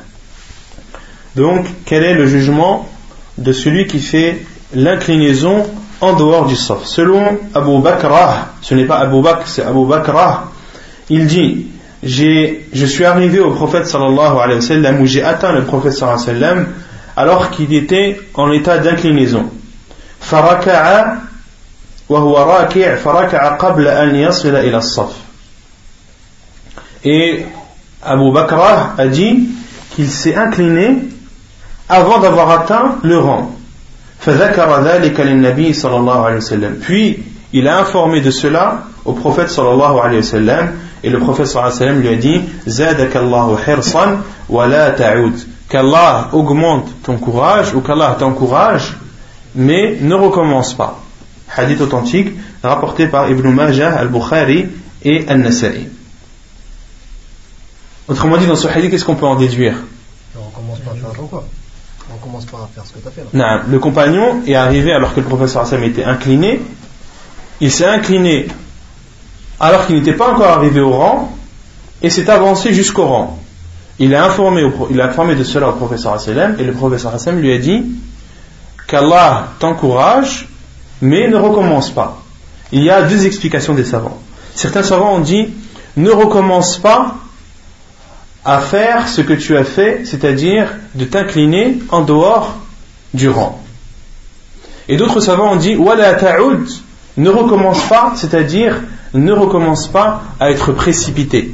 Donc, 1.35 1.65
quel 1.85 2.03
est 2.03 2.15
le 2.15 2.25
jugement 2.25 2.89
de 3.37 3.53
celui 3.53 3.85
qui 3.85 3.99
fait 3.99 4.43
l'inclinaison 4.73 5.67
en 6.00 6.12
dehors 6.14 6.46
du 6.46 6.56
saf. 6.56 6.84
Selon 6.84 7.38
Abu 7.54 7.78
Bakrah, 7.80 8.48
ce 8.60 8.74
n'est 8.74 8.84
pas 8.84 8.98
Abu 8.98 9.22
Bakr, 9.22 9.46
c'est 9.46 9.64
Abu 9.64 9.86
Bakrah, 9.86 10.44
il 11.10 11.26
dit 11.26 11.66
je 12.02 12.86
suis 12.86 13.04
arrivé 13.04 13.38
au 13.38 13.52
prophète 13.52 13.86
sallallahu 13.86 14.38
alayhi 14.38 14.60
wa 14.60 14.66
sallam, 14.66 15.00
ou 15.00 15.06
j'ai 15.06 15.22
atteint 15.22 15.52
le 15.52 15.62
prophète 15.62 15.92
sallallahu 15.92 16.22
alayhi 16.22 16.40
wa 16.40 16.46
sallam, 16.48 16.66
alors 17.16 17.50
qu'il 17.50 17.72
était 17.74 18.20
en 18.34 18.50
état 18.50 18.78
d'inclinaison. 18.78 19.50
فركع 20.22 21.12
وهو 22.08 22.36
راكع 22.36 22.94
فركع 22.94 23.56
قبل 23.56 23.88
أن 23.88 24.14
يصل 24.14 24.54
إلى 24.54 24.76
الصف 24.76 25.12
et 27.04 27.44
Abu 28.00 28.30
Bakrah 28.30 28.94
a 28.96 29.06
dit 29.06 29.48
qu'il 29.94 30.08
s'est 30.08 30.36
incliné 30.36 30.98
avant 31.88 32.20
d'avoir 32.20 32.50
atteint 32.50 32.98
le 33.02 33.18
rang 33.18 33.50
puis 36.81 37.23
il 37.53 37.67
a 37.67 37.79
informé 37.79 38.21
de 38.21 38.31
cela 38.31 38.83
au 39.05 39.13
prophète 39.13 39.49
sallallahu 39.49 39.99
alayhi 39.99 40.17
wa 40.17 40.23
sallam 40.23 40.71
et 41.03 41.09
le 41.09 41.19
prophète 41.19 41.47
sallallahu 41.47 41.73
alayhi 41.73 41.79
wa 41.79 41.87
sallam 41.87 42.01
lui 42.01 42.09
a 42.09 42.15
dit 42.15 42.41
Zadakallahu 42.67 43.55
hirsan 43.65 44.17
wa 44.49 44.67
la 44.67 44.91
ta'ud. 44.91 45.33
qu'Allah 45.69 46.29
augmente 46.33 46.89
ton 47.03 47.17
courage 47.17 47.73
ou 47.73 47.81
qu'Allah 47.81 48.15
t'encourage 48.19 48.97
mais 49.55 49.97
ne 50.01 50.13
recommence 50.13 50.73
pas. 50.73 50.99
Hadith 51.55 51.81
authentique 51.81 52.33
rapporté 52.63 53.07
par 53.07 53.29
Ibn 53.29 53.47
Majah 53.49 53.97
al-Bukhari 53.97 54.67
et 55.03 55.25
al-Nasa'i 55.27 55.87
autrement 58.07 58.37
dit 58.37 58.47
dans 58.47 58.55
ce 58.55 58.67
hadith 58.67 58.91
qu'est-ce 58.91 59.05
qu'on 59.05 59.15
peut 59.15 59.25
en 59.25 59.35
déduire? 59.35 59.75
Ne 60.35 60.41
recommence 60.41 60.79
pas 60.79 60.93
quoi? 61.29 61.45
On 62.13 62.17
commence 62.17 62.45
faire 62.45 62.85
ce 62.85 62.93
que 62.93 62.99
tu 62.99 63.07
as 63.07 63.11
fait. 63.11 63.25
Non, 63.33 63.61
le 63.67 63.79
compagnon 63.79 64.41
est 64.45 64.55
arrivé 64.55 64.93
alors 64.93 65.13
que 65.13 65.19
le 65.19 65.25
professeur 65.25 65.63
Hassan 65.63 65.83
était 65.83 66.03
incliné. 66.03 66.61
Il 67.59 67.71
s'est 67.71 67.85
incliné 67.85 68.47
alors 69.59 69.87
qu'il 69.87 69.95
n'était 69.95 70.13
pas 70.13 70.31
encore 70.31 70.47
arrivé 70.47 70.79
au 70.79 70.91
rang 70.91 71.35
et 72.01 72.09
s'est 72.09 72.29
avancé 72.29 72.73
jusqu'au 72.73 73.05
rang. 73.05 73.39
Il 73.99 74.13
a, 74.13 74.25
informé 74.25 74.63
il 74.91 75.01
a 75.01 75.07
informé 75.07 75.35
de 75.35 75.43
cela 75.43 75.69
au 75.69 75.73
professeur 75.73 76.13
Hassan 76.13 76.55
et 76.59 76.63
le 76.63 76.73
professeur 76.73 77.13
Hassan 77.13 77.39
lui 77.39 77.51
a 77.51 77.57
dit 77.57 77.83
qu'Allah 78.87 79.49
t'encourage 79.59 80.47
mais 81.01 81.27
ne 81.27 81.35
recommence 81.35 81.91
pas. 81.91 82.21
Il 82.71 82.83
y 82.83 82.89
a 82.89 83.03
deux 83.03 83.25
explications 83.25 83.73
des 83.73 83.85
savants. 83.85 84.19
Certains 84.55 84.83
savants 84.83 85.15
ont 85.15 85.19
dit 85.19 85.49
ne 85.95 86.11
recommence 86.11 86.77
pas 86.77 87.15
à 88.47 88.59
faire 88.59 89.09
ce 89.09 89.19
que 89.19 89.33
tu 89.33 89.57
as 89.57 89.65
fait, 89.65 90.05
c'est-à-dire 90.05 90.69
de 90.95 91.03
t'incliner 91.03 91.79
en 91.89 91.99
dehors 91.99 92.55
du 93.13 93.27
rang. 93.27 93.61
Et 94.87 94.95
d'autres 94.95 95.19
savants 95.19 95.51
ont 95.51 95.57
dit 95.57 95.75
Wala 95.75 96.13
ta'ud, 96.13 96.65
ne 97.17 97.29
recommence 97.29 97.83
pas, 97.89 98.13
c'est-à-dire 98.15 98.81
ne 99.13 99.33
recommence 99.33 99.89
pas 99.89 100.23
à 100.39 100.49
être 100.49 100.71
précipité. 100.71 101.53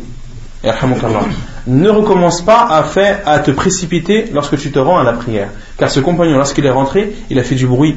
Ne 1.66 1.90
recommence 1.90 2.42
pas 2.44 2.68
à, 2.70 2.84
faire, 2.84 3.22
à 3.26 3.40
te 3.40 3.50
précipiter 3.50 4.30
lorsque 4.32 4.58
tu 4.60 4.72
te 4.72 4.78
rends 4.78 5.00
à 5.00 5.04
la 5.04 5.14
prière. 5.14 5.50
Car 5.78 5.90
ce 5.90 6.00
compagnon, 6.00 6.38
lorsqu'il 6.38 6.66
est 6.68 6.72
rentré, 6.72 7.12
il 7.32 7.40
a 7.40 7.44
fait 7.44 7.56
du 7.56 7.66
bruit. 7.66 7.96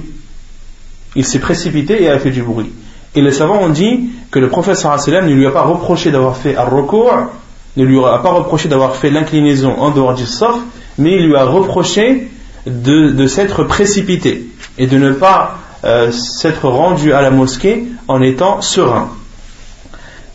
Il 1.14 1.26
s'est 1.26 1.38
précipité 1.38 2.02
et 2.02 2.09
a 2.09 2.18
fait 2.18 2.30
du 2.30 2.42
bruit. 2.42 2.72
Et 3.14 3.20
les 3.20 3.32
savants 3.32 3.61
ont 3.61 3.68
dit 3.68 4.09
que 4.30 4.38
le 4.38 4.48
professeur 4.48 4.96
ne 5.06 5.35
lui 5.35 5.46
a 5.46 5.50
pas 5.50 5.62
reproché 5.62 6.11
d'avoir 6.11 6.37
fait 6.37 6.56
un 6.56 6.64
recours 6.64 7.30
ne 7.77 7.85
lui 7.85 7.99
a 7.99 8.19
pas 8.19 8.31
reproché 8.31 8.69
d'avoir 8.69 8.97
fait 8.97 9.11
l'inclinaison 9.11 9.75
en 9.79 9.91
dehors 9.91 10.15
du 10.15 10.27
saf, 10.27 10.57
mais 10.99 11.17
il 11.17 11.27
lui 11.27 11.37
a 11.37 11.45
reproché 11.45 12.31
de, 12.67 13.27
s'être 13.27 13.65
précipité 13.65 14.47
et 14.79 14.87
de 14.87 14.99
ne 14.99 15.12
pas 15.12 15.59
euh, 15.85 16.11
s'être 16.11 16.69
rendu 16.69 17.12
à 17.12 17.21
la 17.21 17.31
mosquée 17.31 17.85
en 18.09 18.23
étant 18.23 18.61
serein. 18.61 19.11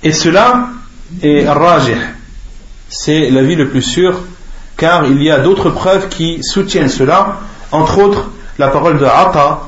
Et 0.04 0.14
cela 0.14 0.70
est 1.22 1.48
rajih, 1.48 1.98
c'est 2.90 3.30
l'avis 3.30 3.56
le 3.56 3.70
plus 3.70 3.82
sûr, 3.82 4.22
car 4.78 5.06
il 5.06 5.22
y 5.22 5.30
a 5.30 5.40
d'autres 5.40 5.70
preuves 5.70 6.10
qui 6.10 6.44
soutiennent 6.44 6.90
cela, 6.90 7.40
entre 7.72 8.00
autres 8.00 8.30
la 8.58 8.70
parole 8.70 8.98
de 8.98 9.06
Atta, 9.06 9.62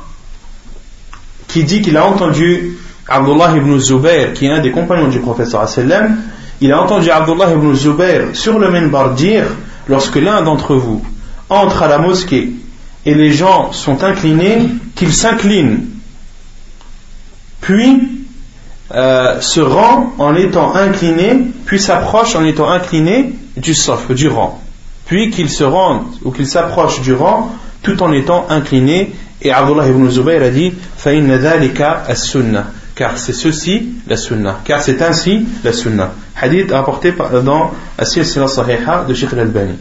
qui 1.48 1.64
dit 1.64 1.82
qu'il 1.82 1.98
a 1.98 2.06
entendu 2.06 2.78
Abdullah 3.08 3.56
ibn 3.56 3.78
Zubayr, 3.78 4.34
qui 4.34 4.46
est 4.46 4.52
un 4.52 4.60
des 4.60 4.72
compagnons 4.72 5.08
du 5.08 5.20
professeur 5.20 5.68
sallam, 5.68 6.18
il 6.61 6.73
a 6.73 6.83
entendu 6.83 7.11
Abdullah 7.11 7.53
ibn 7.53 7.75
Zubayr 7.75 8.35
sur 8.35 8.59
le 8.59 8.71
minbar 8.71 9.15
dire 9.15 9.45
lorsque 9.89 10.17
l'un 10.17 10.43
d'entre 10.43 10.75
vous 10.75 11.03
entre 11.49 11.83
à 11.83 11.89
la 11.89 11.99
mosquée 11.99 12.53
et 13.07 13.15
les 13.15 13.33
gens 13.33 13.73
sont 13.73 14.03
inclinés, 14.03 14.59
qu'il 14.95 15.15
s'incline, 15.15 15.87
puis 17.61 18.03
euh, 18.95 19.41
se 19.41 19.61
rend 19.61 20.13
en 20.19 20.35
étant 20.35 20.75
incliné, 20.75 21.39
puis 21.65 21.79
s'approche 21.79 22.35
en 22.37 22.45
étant 22.45 22.71
incliné 22.71 23.33
du 23.57 23.75
sof, 23.75 24.11
du 24.11 24.29
rang, 24.29 24.61
puis 25.07 25.31
qu'il 25.31 25.49
se 25.49 25.65
rende 25.65 26.05
ou 26.25 26.33
qu'il 26.33 26.47
s'approche 26.47 27.01
du 27.01 27.15
rang 27.15 27.53
tout 27.83 28.03
en 28.03 28.13
étant 28.13 28.47
incliné. 28.51 29.13
Et 29.41 29.53
Abdullah 29.53 29.87
ibn 29.89 30.09
Zubayr 30.09 30.43
a 30.43 30.51
dit 30.51 30.73
فَإِنَّ 30.97 31.31
ذَلِكَ 31.31 31.81
السُّنَّةِ 32.11 32.65
car 33.04 33.18
c'est 33.18 33.34
ceci 33.34 33.90
la 34.08 34.16
sunna, 34.16 34.62
car 34.64 34.82
c'est 34.82 35.02
ainsi 35.02 35.46
la 35.62 35.74
sunna. 35.74 36.14
Hadith 36.42 36.72
apporté 36.72 37.14
dans 37.44 37.72
Asir 37.98 38.26
Sahiha 38.26 39.04
de 39.06 39.14
Sheikh 39.14 39.34
al-Albani. 39.34 39.74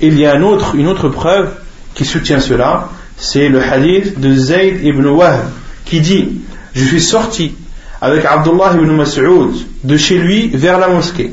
Il 0.00 0.18
y 0.18 0.26
a 0.26 0.34
une 0.34 0.42
autre, 0.42 0.74
une 0.74 0.88
autre 0.88 1.08
preuve 1.08 1.50
qui 1.94 2.04
soutient 2.04 2.40
cela, 2.40 2.88
c'est 3.16 3.48
le 3.48 3.62
hadith 3.62 4.18
de 4.18 4.34
Zayd 4.34 4.84
ibn 4.84 5.06
Wahb 5.06 5.38
qui 5.84 6.00
dit 6.00 6.40
Je 6.74 6.84
suis 6.84 7.00
sorti 7.00 7.54
avec 8.00 8.24
Abdullah 8.24 8.72
ibn 8.74 8.90
Mas'ud 8.90 9.54
de 9.84 9.96
chez 9.96 10.18
lui 10.18 10.48
vers 10.48 10.80
la 10.80 10.88
mosquée. 10.88 11.32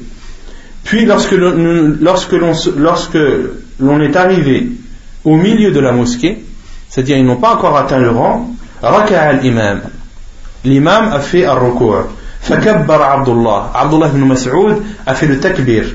Puis 0.83 1.05
lorsque 1.05 1.31
l'on 1.31 1.95
lorsque 1.99 2.33
lorsque 2.33 3.17
l'on 3.79 3.99
est 3.99 4.15
arrivé 4.15 4.67
au 5.23 5.37
milieu 5.37 5.71
de 5.71 5.79
la 5.79 5.91
mosquée, 5.91 6.43
c'est-à-dire 6.87 7.17
ils 7.17 7.25
n'ont 7.25 7.37
pas 7.37 7.55
encore 7.55 7.75
atteint 7.77 7.97
le 7.97 8.11
rang, 8.11 8.53
raka'a 8.83 9.29
al-imam 9.29 9.81
l'imam 10.64 11.12
a 11.14 11.20
fait 11.20 11.45
un 11.45 11.53
recours. 11.53 12.07
Fakabbar 12.41 13.20
Abdullah. 13.20 13.72
Abdullah 13.74 14.07
ibn 14.07 14.26
Mas'ud 14.26 14.82
a 15.05 15.14
fait 15.14 15.28
le 15.28 15.39
takbir. 15.39 15.86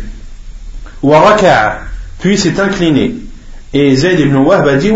Wa 1.03 1.37
puis 2.19 2.39
s'est 2.39 2.59
incliné. 2.61 3.15
Et 3.75 3.95
Zayd 3.95 4.21
ibn 4.21 4.37
Wahb 4.37 4.67
a 4.67 4.77
dit, 4.77 4.91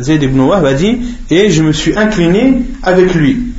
Zayd 0.00 0.22
ibn 0.22 0.40
Wahb 0.40 0.64
a 0.64 0.74
dit, 0.74 0.98
et 1.30 1.50
je 1.50 1.62
me 1.62 1.72
suis 1.72 1.96
incliné 1.96 2.62
avec 2.82 3.14
lui. 3.14 3.52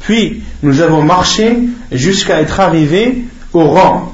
Puis 0.00 0.42
nous 0.62 0.80
avons 0.80 1.02
marché 1.02 1.58
jusqu'à 1.90 2.40
être 2.40 2.60
arrivés 2.60 3.24
au 3.52 3.64
rang. 3.64 4.12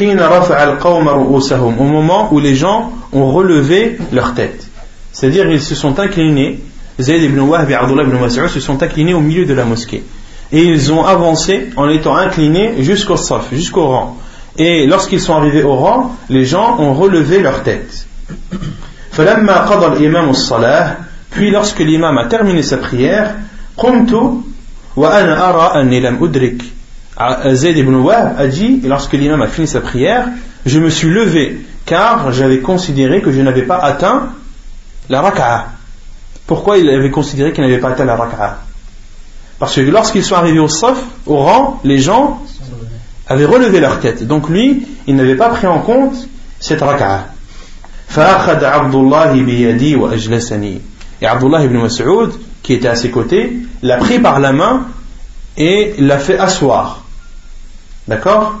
Au 0.00 1.84
moment 1.84 2.28
où 2.32 2.40
les 2.40 2.54
gens 2.54 2.92
ont 3.12 3.30
relevé 3.30 3.98
leur 4.12 4.34
tête. 4.34 4.68
C'est-à-dire 5.14 5.48
ils 5.48 5.62
se 5.62 5.76
sont 5.76 5.98
inclinés, 6.00 6.60
Zayd 7.00 7.22
ibn 7.22 7.38
Wahb 7.38 7.70
et 7.70 7.74
Abdullah 7.74 8.02
ibn 8.02 8.18
Mas'ud 8.18 8.48
se 8.48 8.60
sont 8.60 8.82
inclinés 8.82 9.14
au 9.14 9.20
milieu 9.20 9.46
de 9.46 9.54
la 9.54 9.64
mosquée. 9.64 10.02
Et 10.52 10.62
ils 10.62 10.92
ont 10.92 11.04
avancé 11.04 11.70
en 11.76 11.88
étant 11.88 12.16
inclinés 12.16 12.82
jusqu'au 12.82 13.16
saf, 13.16 13.46
jusqu'au 13.52 13.86
rang. 13.86 14.18
Et 14.58 14.86
lorsqu'ils 14.86 15.20
sont 15.20 15.34
arrivés 15.34 15.62
au 15.62 15.76
rang, 15.76 16.14
les 16.28 16.44
gens 16.44 16.78
ont 16.80 16.94
relevé 16.94 17.40
leur 17.40 17.62
tête. 17.62 18.06
Puis 21.30 21.50
lorsque 21.50 21.78
l'imam 21.78 22.18
a 22.18 22.26
terminé 22.26 22.62
sa 22.62 22.76
prière, 22.78 23.34
Zayd 27.52 27.76
ibn 27.76 27.94
Wahb 27.94 28.34
a 28.36 28.46
dit, 28.48 28.80
lorsque 28.84 29.12
l'imam 29.12 29.42
a 29.42 29.46
fini 29.46 29.68
sa 29.68 29.80
prière, 29.80 30.26
je 30.66 30.80
me 30.80 30.90
suis 30.90 31.08
levé 31.08 31.64
car 31.86 32.32
j'avais 32.32 32.58
considéré 32.58 33.20
que 33.20 33.30
je 33.30 33.40
n'avais 33.40 33.62
pas 33.62 33.78
atteint 33.78 34.30
la 35.08 35.20
raka'a. 35.20 35.66
Pourquoi 36.46 36.78
il 36.78 36.88
avait 36.88 37.10
considéré 37.10 37.52
qu'il 37.52 37.64
n'avait 37.64 37.78
pas 37.78 37.90
atteint 37.90 38.04
la 38.04 38.16
raka'a? 38.16 38.58
Parce 39.58 39.76
que 39.76 39.80
lorsqu'ils 39.82 40.24
sont 40.24 40.34
arrivés 40.34 40.58
au 40.58 40.68
saf, 40.68 40.98
au 41.26 41.36
rang, 41.36 41.80
les 41.84 41.98
gens 41.98 42.42
avaient 43.26 43.44
relevé 43.44 43.80
leur 43.80 44.00
tête. 44.00 44.26
Donc 44.26 44.48
lui, 44.48 44.86
il 45.06 45.16
n'avait 45.16 45.36
pas 45.36 45.48
pris 45.48 45.66
en 45.66 45.78
compte 45.80 46.14
cette 46.60 46.80
raka'a. 46.80 47.26
Et 51.20 51.26
Abdullah 51.26 51.64
ibn 51.64 51.78
Mas'ud, 51.78 52.30
qui 52.62 52.74
était 52.74 52.88
à 52.88 52.96
ses 52.96 53.10
côtés, 53.10 53.56
l'a 53.82 53.96
pris 53.96 54.18
par 54.18 54.40
la 54.40 54.52
main 54.52 54.86
et 55.56 55.94
l'a 55.98 56.18
fait 56.18 56.38
asseoir. 56.38 57.04
D'accord? 58.06 58.56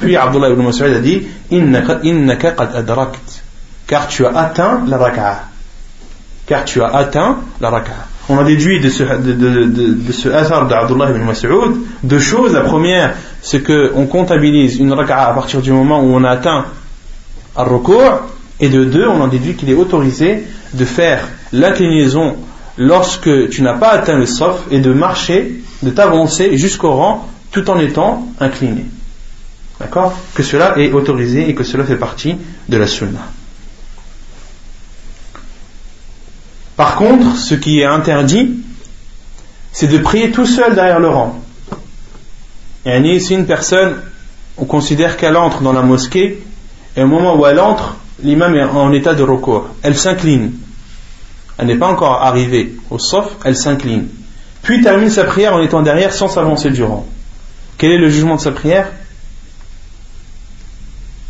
puis 0.00 0.16
Abdullah 0.16 0.50
ibn 0.50 0.62
Mas'ud 0.62 0.94
a 0.94 1.00
dit 1.00 1.26
car 3.94 4.08
tu 4.08 4.26
as 4.26 4.36
atteint 4.36 4.82
la 4.88 4.98
raka'a 4.98 5.44
car 6.46 6.64
tu 6.64 6.82
as 6.82 6.88
atteint 6.88 7.38
la 7.60 7.70
raka'a 7.70 8.08
on 8.28 8.36
a 8.38 8.42
déduit 8.42 8.80
de 8.80 8.88
ce, 8.88 10.28
hasard 10.30 10.66
d'Abdullah 10.66 11.10
ibn 11.10 11.22
Mas'ud 11.22 11.76
deux 12.02 12.18
choses. 12.18 12.54
La 12.54 12.62
première 12.62 13.14
c'est 13.40 13.62
qu'on 13.62 14.06
comptabilise 14.06 14.80
une 14.80 14.92
raka'a 14.92 15.30
à 15.30 15.32
partir 15.32 15.60
du 15.60 15.70
moment 15.70 16.00
où 16.00 16.12
on 16.12 16.24
a 16.24 16.30
atteint 16.30 16.64
al 17.54 17.68
recours 17.68 18.22
et 18.58 18.68
de 18.68 18.82
deux 18.84 19.06
on 19.06 19.20
en 19.20 19.28
déduit 19.28 19.54
qu'il 19.54 19.70
est 19.70 19.74
autorisé 19.74 20.42
de 20.72 20.84
faire 20.84 21.28
l'inclinaison 21.52 22.34
lorsque 22.76 23.48
tu 23.50 23.62
n'as 23.62 23.74
pas 23.74 23.90
atteint 23.90 24.18
le 24.18 24.26
sof 24.26 24.64
et 24.72 24.80
de 24.80 24.92
marcher 24.92 25.62
de 25.84 25.90
t'avancer 25.90 26.56
jusqu'au 26.56 26.94
rang 26.94 27.28
tout 27.52 27.70
en 27.70 27.78
étant 27.78 28.26
incliné. 28.40 28.86
D'accord? 29.78 30.18
Que 30.34 30.42
cela 30.42 30.78
est 30.78 30.90
autorisé 30.90 31.48
et 31.48 31.54
que 31.54 31.62
cela 31.62 31.84
fait 31.84 31.94
partie 31.94 32.34
de 32.68 32.76
la 32.76 32.88
sunna. 32.88 33.20
Par 36.76 36.96
contre, 36.96 37.36
ce 37.36 37.54
qui 37.54 37.80
est 37.80 37.84
interdit, 37.84 38.60
c'est 39.72 39.86
de 39.86 39.98
prier 39.98 40.30
tout 40.30 40.46
seul 40.46 40.74
derrière 40.74 41.00
le 41.00 41.08
rang. 41.08 41.40
Et 42.84 43.20
si 43.20 43.34
une 43.34 43.46
personne, 43.46 43.96
on 44.56 44.64
considère 44.64 45.16
qu'elle 45.16 45.36
entre 45.36 45.62
dans 45.62 45.72
la 45.72 45.82
mosquée, 45.82 46.42
et 46.96 47.02
au 47.02 47.06
moment 47.06 47.36
où 47.36 47.46
elle 47.46 47.60
entre, 47.60 47.96
l'imam 48.22 48.54
est 48.54 48.64
en 48.64 48.92
état 48.92 49.14
de 49.14 49.22
recours, 49.22 49.68
elle 49.82 49.96
s'incline. 49.96 50.52
Elle 51.58 51.66
n'est 51.66 51.76
pas 51.76 51.88
encore 51.88 52.22
arrivée 52.22 52.76
au 52.90 52.98
sof, 52.98 53.36
elle 53.44 53.56
s'incline. 53.56 54.08
Puis 54.62 54.82
termine 54.82 55.10
sa 55.10 55.24
prière 55.24 55.54
en 55.54 55.60
étant 55.60 55.82
derrière 55.82 56.12
sans 56.12 56.28
s'avancer 56.28 56.70
du 56.70 56.82
rang. 56.82 57.06
Quel 57.78 57.92
est 57.92 57.98
le 57.98 58.08
jugement 58.08 58.36
de 58.36 58.40
sa 58.40 58.50
prière? 58.52 58.90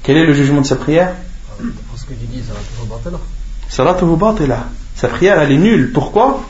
Quel 0.02 0.16
est 0.18 0.26
le 0.26 0.34
jugement 0.34 0.60
de 0.60 0.66
sa 0.66 0.76
prière? 0.76 1.14
Dis 1.60 2.42
Sa 4.94 5.08
prière, 5.08 5.40
elle 5.40 5.52
est 5.52 5.58
nulle. 5.58 5.92
Pourquoi? 5.92 6.44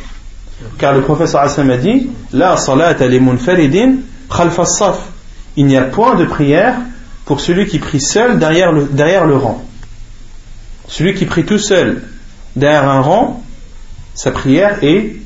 Car 0.79 0.95
le 0.95 1.03
professeur 1.03 1.41
Hassan 1.41 1.71
a 1.71 1.77
dit 1.77 2.11
La 2.33 2.57
salat 2.57 2.95
Il 5.57 5.67
n'y 5.67 5.77
a 5.77 5.83
point 5.83 6.15
de 6.15 6.25
prière 6.25 6.77
pour 7.25 7.41
celui 7.41 7.67
qui 7.67 7.79
prie 7.79 8.01
seul 8.01 8.39
derrière 8.39 8.73
le, 8.73 8.85
derrière 8.85 9.27
le 9.27 9.37
rang. 9.37 9.65
Celui 10.89 11.15
qui 11.15 11.25
prie 11.25 11.45
tout 11.45 11.59
seul 11.59 12.03
derrière 12.55 12.89
un 12.89 13.01
rang, 13.01 13.43
sa 14.15 14.31
prière 14.31 14.79
est 14.83 15.17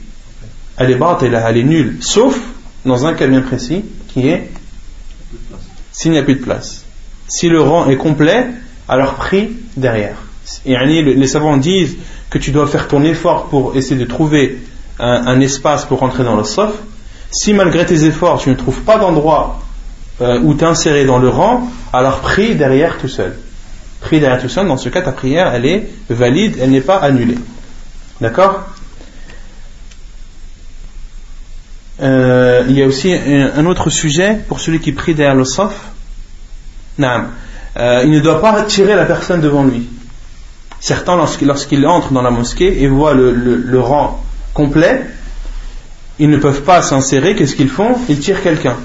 elle 0.76 0.90
est 0.92 0.98
elle 1.22 1.56
est 1.56 1.64
nulle. 1.64 1.98
Sauf 2.00 2.38
dans 2.84 3.06
un 3.06 3.14
cas 3.14 3.26
bien 3.26 3.40
précis 3.40 3.84
qui 4.08 4.28
est 4.28 4.50
s'il 5.92 6.12
n'y 6.12 6.18
a 6.18 6.22
plus 6.22 6.36
de 6.36 6.42
place. 6.42 6.84
Si 7.26 7.48
le 7.48 7.60
rang 7.60 7.88
est 7.88 7.96
complet, 7.96 8.46
alors 8.88 9.14
prie 9.14 9.50
derrière. 9.76 10.16
Et 10.64 10.76
les 10.76 11.26
savants 11.26 11.56
disent 11.56 11.96
que 12.30 12.38
tu 12.38 12.50
dois 12.50 12.66
faire 12.66 12.88
ton 12.88 13.02
effort 13.04 13.46
pour 13.46 13.76
essayer 13.76 13.96
de 13.96 14.04
trouver 14.04 14.58
un, 14.98 15.40
espace 15.40 15.84
pour 15.84 16.00
rentrer 16.00 16.24
dans 16.24 16.36
le 16.36 16.44
sof. 16.44 16.72
Si 17.30 17.54
malgré 17.54 17.86
tes 17.86 18.04
efforts 18.04 18.40
tu 18.40 18.50
ne 18.50 18.54
trouves 18.54 18.82
pas 18.82 18.98
d'endroit 18.98 19.60
euh, 20.20 20.40
où 20.40 20.54
t'insérer 20.54 21.04
dans 21.04 21.18
le 21.18 21.28
rang, 21.28 21.70
alors 21.92 22.20
prie 22.20 22.54
derrière 22.54 22.98
tout 22.98 23.08
seul. 23.08 23.36
Prie 24.00 24.20
derrière 24.20 24.40
tout 24.40 24.48
seul, 24.48 24.66
dans 24.66 24.76
ce 24.76 24.88
cas 24.88 25.02
ta 25.02 25.12
prière 25.12 25.54
elle 25.54 25.66
est 25.66 25.88
valide, 26.10 26.56
elle 26.60 26.70
n'est 26.70 26.80
pas 26.80 26.96
annulée. 26.96 27.38
D'accord? 28.20 28.64
Euh, 32.00 32.64
il 32.68 32.76
y 32.76 32.82
a 32.82 32.86
aussi 32.86 33.12
un, 33.12 33.66
autre 33.66 33.90
sujet 33.90 34.38
pour 34.48 34.60
celui 34.60 34.80
qui 34.80 34.92
prie 34.92 35.14
derrière 35.14 35.34
le 35.34 35.44
saf. 35.44 35.74
Euh, 37.00 38.02
il 38.04 38.10
ne 38.10 38.20
doit 38.20 38.40
pas 38.40 38.62
tirer 38.62 38.96
la 38.96 39.04
personne 39.04 39.40
devant 39.40 39.64
lui. 39.64 39.88
Certains, 40.80 41.16
lorsqu'ils 41.16 41.86
entrent 41.86 42.12
dans 42.12 42.22
la 42.22 42.30
mosquée 42.30 42.82
et 42.82 42.86
voient 42.86 43.14
le, 43.14 43.80
rang 43.80 44.22
complet, 44.54 45.02
ils 46.18 46.30
ne 46.30 46.36
peuvent 46.36 46.62
pas 46.62 46.82
s'insérer. 46.82 47.34
Qu'est-ce 47.34 47.56
qu'ils 47.56 47.68
font? 47.68 47.96
Ils 48.08 48.18
tirent 48.18 48.42
quelqu'un. 48.42 48.76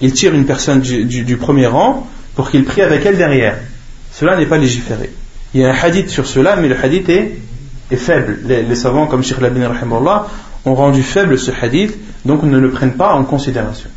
Ils 0.00 0.12
tirent 0.12 0.34
une 0.34 0.46
personne 0.46 0.80
du, 0.80 1.36
premier 1.36 1.66
rang 1.66 2.06
pour 2.34 2.50
qu'il 2.50 2.64
prie 2.64 2.82
avec 2.82 3.04
elle 3.06 3.16
derrière. 3.16 3.58
Cela 4.12 4.36
n'est 4.36 4.46
pas 4.46 4.58
légiféré. 4.58 5.10
Il 5.52 5.60
y 5.60 5.64
a 5.64 5.70
un 5.70 5.74
hadith 5.74 6.08
sur 6.08 6.26
cela, 6.26 6.56
mais 6.56 6.68
le 6.68 6.76
hadith 6.82 7.08
est, 7.08 7.38
faible. 7.96 8.40
Les, 8.46 8.74
savants 8.74 9.06
comme 9.06 9.22
Sheikh 9.22 9.40
Labin 9.40 9.70
ont 10.64 10.74
rendu 10.74 11.02
faible 11.02 11.38
ce 11.38 11.50
hadith, 11.52 11.96
donc 12.24 12.42
ne 12.42 12.58
le 12.58 12.70
prennent 12.70 12.94
pas 12.94 13.14
en 13.14 13.24
considération. 13.24 13.90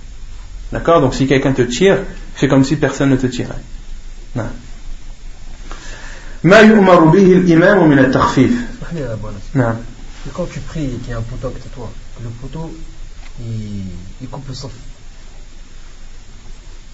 D'accord? 0.71 1.01
Donc 1.01 1.15
si 1.15 1.27
quelqu'un 1.27 1.53
te 1.53 1.61
tire, 1.61 1.97
fais 2.35 2.47
comme 2.47 2.63
si 2.63 2.75
personne 2.75 3.09
ne 3.09 3.15
te 3.15 3.27
tirait. 3.27 3.55
Non. 4.35 4.43
ما 6.44 6.58
يؤمر 6.60 7.04
به 7.04 7.32
الإمام 7.32 7.88
من 7.88 7.98
التخفيف 7.98 8.52
نعم 9.54 9.76
quand 10.34 10.46
tu 10.46 10.60
pries 10.60 10.84
et 10.84 10.98
qu'il 11.02 11.10
y 11.10 11.14
a 11.14 11.18
un 11.18 11.22
poteau 11.22 11.48
à 11.48 11.50
côté 11.50 11.68
de 11.68 11.74
toi 11.74 11.90
le 12.22 12.28
poteau 12.40 12.72
il, 13.40 13.84
il 14.20 14.28
coupe 14.28 14.48
le 14.48 14.54
saf 14.54 14.70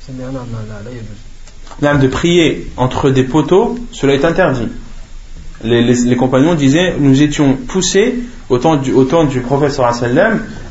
c'est 0.07 0.17
là, 0.19 0.27
là, 0.33 0.41
là, 1.83 1.93
là, 1.93 1.99
de 1.99 2.09
prier 2.09 2.71
entre 2.77 3.11
des 3.11 3.25
poteaux 3.25 3.79
cela 3.93 4.15
est 4.15 4.25
interdit 4.25 4.69
les, 5.65 6.17
compagnons 6.17 6.55
disaient 6.55 6.95
nous 6.99 7.23
étions 7.23 7.55
poussés 7.55 8.21
au 8.49 8.59
temps 8.59 8.77
du, 8.77 8.93
au 8.93 9.05
temps 9.05 9.25
du 9.25 9.41
prophète 9.41 9.81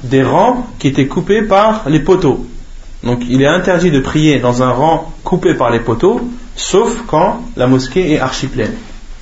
des 0.03 0.23
rangs 0.23 0.67
qui 0.79 0.87
étaient 0.87 1.07
coupés 1.07 1.41
par 1.41 1.89
les 1.89 1.99
poteaux. 1.99 2.45
Donc 3.03 3.21
il 3.29 3.41
est 3.41 3.47
interdit 3.47 3.91
de 3.91 3.99
prier 3.99 4.39
dans 4.39 4.63
un 4.63 4.71
rang 4.71 5.13
coupé 5.23 5.53
par 5.53 5.69
les 5.69 5.79
poteaux, 5.79 6.21
sauf 6.55 7.03
quand 7.07 7.41
la 7.55 7.67
mosquée 7.67 8.13
est 8.13 8.19
archi 8.19 8.47
pleine. 8.47 8.73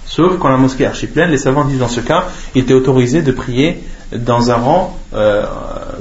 Sauf 0.05 0.37
quand 0.39 0.49
la 0.49 0.57
mosquée 0.57 0.83
est 0.83 0.87
archi 0.87 1.07
pleine, 1.07 1.31
les 1.31 1.37
savants 1.37 1.65
disent 1.65 1.79
dans 1.79 1.87
ce 1.87 2.01
cas, 2.01 2.25
il 2.53 2.61
était 2.63 2.73
autorisé 2.73 3.21
de 3.21 3.31
prier 3.31 3.83
dans 4.13 4.51
un 4.51 4.55
rang 4.55 4.99
euh, 5.13 5.43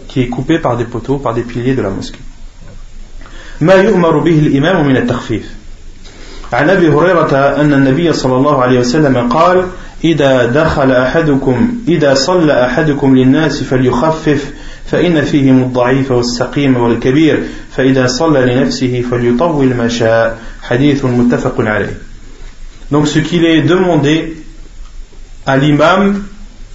qui 0.08 0.20
est 0.20 0.28
coupé 0.28 0.58
par 0.58 0.76
des 0.76 0.84
poteaux, 0.84 1.18
par 1.18 1.34
des 1.34 1.42
piliers 1.42 1.74
de 1.74 1.82
la 1.82 1.90
mosquée. 1.90 2.20
عن 6.52 6.70
ابي 6.70 6.88
هريره 6.88 7.60
ان 7.60 7.72
النبي 7.72 8.12
صلى 8.12 8.36
الله 8.36 8.62
عليه 8.62 8.80
وسلم 8.80 9.28
قال 9.28 9.66
اذا 10.04 10.46
دخل 10.46 10.92
احدكم 10.92 11.74
اذا 11.88 12.14
صلى 12.14 12.66
احدكم 12.66 13.16
للناس 13.16 13.62
فليخفف 13.62 14.52
فان 14.88 15.24
فيهم 15.24 15.62
الضعيف 15.62 16.10
والسقيم 16.10 16.76
والكبير 16.76 17.42
فاذا 17.76 18.06
صلى 18.06 18.40
لنفسه 18.40 19.04
فليطول 19.10 19.74
ما 19.74 19.88
شاء 19.88 20.38
حديث 20.62 21.04
متفق 21.04 21.54
عليه 21.60 21.98
donc 22.90 23.08
ce 23.08 23.18
qu'il 23.18 23.44
est 23.44 23.62
demandé 23.62 24.36
à 25.46 25.56
l'imam 25.56 26.22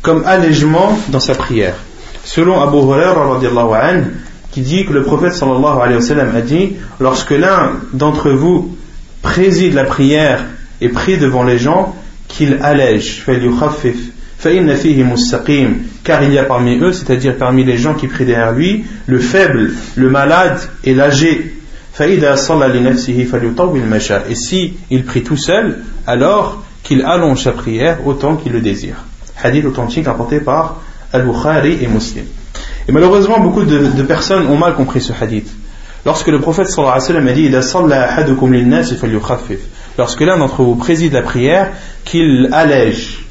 comme 0.02 0.24
allègement 0.26 0.98
dans 1.10 1.20
sa 1.20 1.36
prière 1.36 1.76
selon 2.24 2.62
Abu 2.62 2.78
Hurairah 2.78 3.34
radiallahu 3.34 3.74
anhu 3.74 4.04
qui 4.52 4.62
dit 4.62 4.86
que 4.86 4.94
le 4.94 5.04
prophète 5.04 5.34
sallallahu 5.34 5.82
alayhi 5.82 5.96
wa 5.96 6.02
sallam 6.02 6.36
a 6.36 6.42
dit 6.42 6.74
lorsque 7.00 7.32
l'un 7.32 7.74
d'entre 7.94 8.32
vous 8.32 8.76
préside 9.22 9.74
la 9.74 9.84
prière 9.84 10.46
et 10.82 10.90
prie 10.90 11.18
devant 11.18 11.44
les 11.44 11.58
gens 11.60 11.96
qu'il 12.28 12.60
allège 12.62 13.24
car 14.43 16.23
il 16.23 16.33
y 16.33 16.39
a 16.39 16.45
parmi 16.45 16.79
eux 16.79 16.93
c'est-à-dire 16.93 17.37
parmi 17.37 17.65
les 17.65 17.79
gens 17.79 17.95
qui 17.95 18.09
prient 18.09 18.27
derrière 18.27 18.53
lui 18.53 18.85
le 19.07 19.19
faible 19.19 19.73
le 19.97 20.11
malade 20.11 20.61
et 20.85 20.95
l'âgé 20.95 21.55
et 22.01 22.19
si 24.35 24.75
il 24.91 25.05
prie 25.05 25.23
tout 25.23 25.37
seul 25.37 25.79
alors 26.07 26.65
qu'il 26.83 27.03
allonge 27.03 27.43
sa 27.43 27.53
prière 27.53 28.07
autant 28.07 28.37
qu'il 28.37 28.53
le 28.53 28.61
désire 28.61 28.97
hadith 29.43 29.65
authentique 29.65 30.07
rapporté 30.07 30.41
par 30.41 30.83
Al-Bukhari 31.13 31.79
et 31.81 31.87
Muslim 31.87 32.25
et 32.89 32.93
malheureusement, 32.93 33.41
beaucoup 33.41 33.65
de, 33.65 34.03
personnes 34.03 34.47
ont 34.47 34.57
mal 34.57 34.75
compris 34.75 35.01
ce 35.01 35.13
hadith. 35.19 35.51
Lorsque 36.05 36.29
le 36.29 36.41
prophète 36.41 36.69
sallallahu 36.69 37.01
alayhi 37.01 37.55
wa 37.55 37.63
sallam 37.63 38.09
a 38.09 38.23
dit 38.23 39.59
Lorsque 39.97 40.21
l'un 40.21 40.37
d'entre 40.37 40.63
vous 40.63 40.75
préside 40.75 41.15
la 41.15 41.23
prière, 41.23 41.73
qu'il 42.05 42.51
allège. 42.53 43.24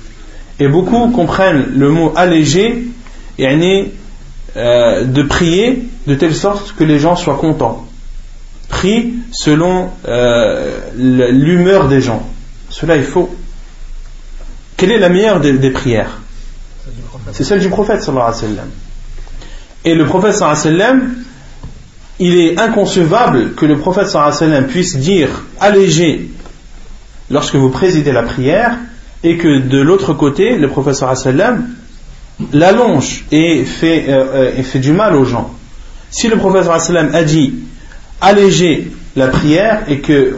Et 0.64 0.70
beaucoup 0.70 1.10
comprennent 1.10 1.74
le 1.76 1.90
mot 1.90 2.14
alléger 2.16 2.86
euh, 3.38 5.04
de 5.04 5.24
prier 5.24 5.90
de 6.08 6.16
telle 6.16 6.34
sorte 6.34 6.74
que 6.78 6.86
les 6.86 7.00
gens 7.00 7.18
soient 7.18 7.36
contents. 7.36 7.86
Prie 8.70 9.14
selon 9.34 9.90
euh, 10.08 10.80
l'humeur 10.96 11.90
des 11.90 12.00
gens. 12.00 12.26
Cela 12.70 12.96
est 12.96 13.04
faux. 13.04 13.36
Quelle 14.78 14.92
est 14.92 15.00
la 15.00 15.10
meilleure 15.10 15.42
des, 15.42 15.70
prières? 15.70 16.22
C'est 17.34 17.44
celle 17.44 17.60
du 17.60 17.68
prophète 17.68 18.02
sallallahu 18.02 18.30
alayhi 18.30 18.42
wa 18.42 18.48
sallam. 18.48 18.70
Et 19.84 19.96
le 19.96 20.06
prophète 20.06 20.36
sallam, 20.36 21.14
il 22.20 22.38
est 22.38 22.58
inconcevable 22.58 23.54
que 23.56 23.66
le 23.66 23.78
prophète 23.80 24.08
sallam 24.08 24.68
puisse 24.68 24.96
dire 24.96 25.44
alléger 25.60 26.30
lorsque 27.30 27.56
vous 27.56 27.70
présidez 27.70 28.14
la 28.14 28.24
prière 28.24 28.78
et 29.24 29.38
que 29.38 29.60
de 29.60 29.80
l'autre 29.80 30.14
côté, 30.14 30.58
le 30.58 30.68
prophète 30.68 30.96
sallam 30.96 31.68
l'allonge 32.52 33.26
et 33.32 33.64
fait, 33.64 34.06
euh, 34.10 34.26
euh, 34.34 34.52
et 34.58 34.64
fait 34.64 34.80
du 34.80 34.92
mal 34.92 35.16
aux 35.16 35.26
gens. 35.26 35.52
Si 36.12 36.28
le 36.28 36.38
prophète 36.38 36.66
sallam 36.80 37.14
a 37.14 37.24
dit 37.24 37.54
alléger 38.22 38.92
la 39.16 39.28
prière 39.28 39.84
et 39.88 40.00
que, 40.00 40.38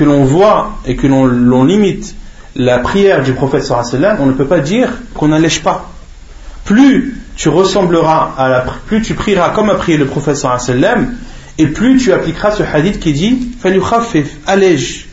l'on 0.00 0.24
voit 0.24 0.78
et 0.86 0.96
que 0.96 1.06
l'on 1.06 1.64
limite 1.64 2.14
la 2.56 2.78
prière 2.78 3.22
du 3.22 3.32
prophète 3.32 3.64
sallam, 3.64 4.18
on 4.20 4.26
ne 4.26 4.32
peut 4.32 4.46
pas 4.46 4.60
dire 4.60 4.90
qu'on 5.14 5.28
n'allège 5.28 5.62
pas. 5.62 5.90
Plus 6.64 7.20
tu 7.36 7.48
ressembleras 7.48 8.64
plus 8.86 9.02
tu 9.02 9.14
prieras 9.14 9.50
comme 9.50 9.70
a 9.70 9.74
prié 9.74 9.96
le 9.96 10.06
professeur 10.06 10.60
sallam, 10.60 11.14
et 11.58 11.66
plus 11.66 11.98
tu 11.98 12.12
appliqueras 12.12 12.52
ce 12.52 12.62
hadith 12.62 13.00
qui 13.00 13.12
dit 13.12 13.48
allège. 14.46 15.08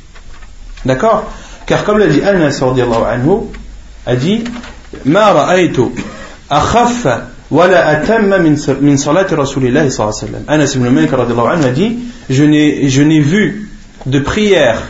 D'accord? 0.85 1.31
Car 1.67 1.83
comme 1.83 1.99
l'a 1.99 2.07
dit 2.07 2.21
Anas 2.21 2.61
anhu, 2.63 3.41
a 4.05 4.15
dit 4.15 4.43
Ma 5.05 5.33
ra'aytu 5.33 5.83
akhaffa 6.49 7.27
wala 7.51 7.85
atamma 7.85 8.39
min 8.39 8.97
salati 8.97 9.35
rasulillahi 9.35 9.91
sallallahu 9.91 10.17
alayhi 10.17 10.45
wa 10.47 10.53
Anas 10.53 10.75
ibn 10.75 10.89
Malik 10.89 11.13
anhu 11.13 11.65
a 11.65 11.69
dit 11.71 11.99
Je 12.29 12.43
n'ai 12.43 13.19
vu 13.19 13.69
de 14.05 14.19
prière 14.19 14.81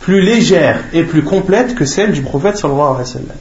plus 0.00 0.20
légère 0.20 0.80
et 0.92 1.02
plus 1.02 1.22
complète 1.22 1.74
que 1.74 1.86
celle 1.86 2.12
du 2.12 2.20
prophète 2.20 2.58
sallallahu 2.58 2.96
alayhi 2.96 3.00
wa 3.00 3.04
sallam. 3.06 3.36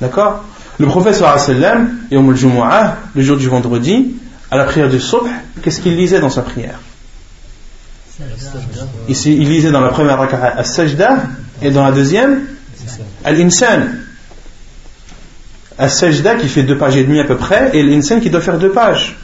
D'accord? 0.00 0.44
Le 0.78 0.86
prophète 0.86 1.14
sallam, 1.14 1.96
le 2.10 3.22
jour 3.22 3.36
du 3.36 3.48
vendredi, 3.48 4.14
à 4.50 4.56
la 4.56 4.64
prière 4.64 4.90
du 4.90 5.00
subh, 5.00 5.26
qu'est-ce 5.62 5.80
qu'il 5.80 5.96
lisait 5.96 6.20
dans 6.20 6.30
sa 6.30 6.42
prière? 6.42 6.78
Ici, 9.08 9.36
il 9.36 9.48
lisait 9.48 9.70
dans 9.70 9.80
la 9.80 9.88
première 9.88 10.18
raka'a 10.18 10.58
al-sajda 10.58 11.16
et 11.62 11.70
dans 11.70 11.84
la 11.84 11.92
deuxième 11.92 12.46
al-insan. 13.24 13.88
Al-sajda 15.78 16.34
qui 16.34 16.48
fait 16.48 16.64
deux 16.64 16.76
pages 16.76 16.96
et 16.96 17.04
demie 17.04 17.20
à 17.20 17.24
peu 17.24 17.36
près 17.36 17.70
et 17.72 17.82
l'insan 17.82 18.20
qui 18.20 18.30
doit 18.30 18.40
faire 18.40 18.58
deux 18.58 18.72
pages. 18.72 19.16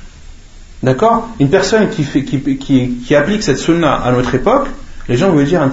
D'accord? 0.82 1.28
Une 1.40 1.50
personne 1.50 1.88
qui, 1.88 3.14
applique 3.14 3.42
cette 3.42 3.58
sunna 3.58 3.94
à 3.94 4.12
notre 4.12 4.34
époque, 4.34 4.68
les 5.08 5.16
gens 5.16 5.30
vont 5.30 5.38
lui 5.38 5.46
dire 5.46 5.68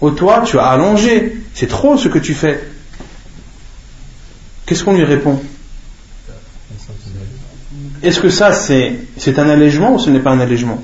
Oh 0.00 0.10
toi, 0.10 0.42
tu 0.44 0.58
as 0.58 0.66
allongé, 0.66 1.36
c'est 1.54 1.66
trop 1.66 1.96
ce 1.96 2.08
que 2.08 2.18
tu 2.18 2.34
fais. 2.34 2.62
Qu'est-ce 4.66 4.84
qu'on 4.84 4.94
lui 4.94 5.04
répond? 5.04 5.40
Est-ce 8.02 8.20
que 8.20 8.28
ça 8.28 8.52
c'est, 8.52 9.38
un 9.38 9.48
allègement 9.48 9.94
ou 9.94 9.98
ce 9.98 10.10
n'est 10.10 10.20
pas 10.20 10.30
un 10.30 10.40
allègement? 10.40 10.82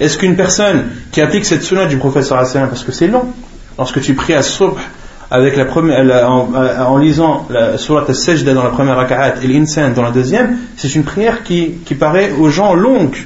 Est-ce 0.00 0.16
qu'une 0.16 0.36
personne 0.36 0.86
qui 1.12 1.20
applique 1.20 1.44
cette 1.44 1.62
sunna 1.62 1.86
du 1.86 1.98
professeur 1.98 2.38
Hassan, 2.38 2.68
parce 2.68 2.82
que 2.82 2.92
c'est 2.92 3.06
long, 3.06 3.26
lorsque 3.78 4.00
tu 4.00 4.14
pries 4.14 4.34
à 4.34 4.42
Subh 4.42 4.78
avec 5.32 5.56
la 5.56 5.64
première, 5.64 6.30
en, 6.30 6.98
lisant 6.98 7.46
la 7.48 7.78
surat 7.78 8.04
al-sajda 8.06 8.52
dans 8.52 8.62
la 8.62 8.68
première 8.68 8.96
raka'at 8.96 9.36
et 9.42 9.46
l'insan 9.46 9.94
dans 9.94 10.02
la 10.02 10.10
deuxième, 10.10 10.58
c'est 10.76 10.94
une 10.94 11.04
prière 11.04 11.42
qui, 11.42 11.78
paraît 11.98 12.32
aux 12.32 12.50
gens 12.50 12.74
longue, 12.74 13.16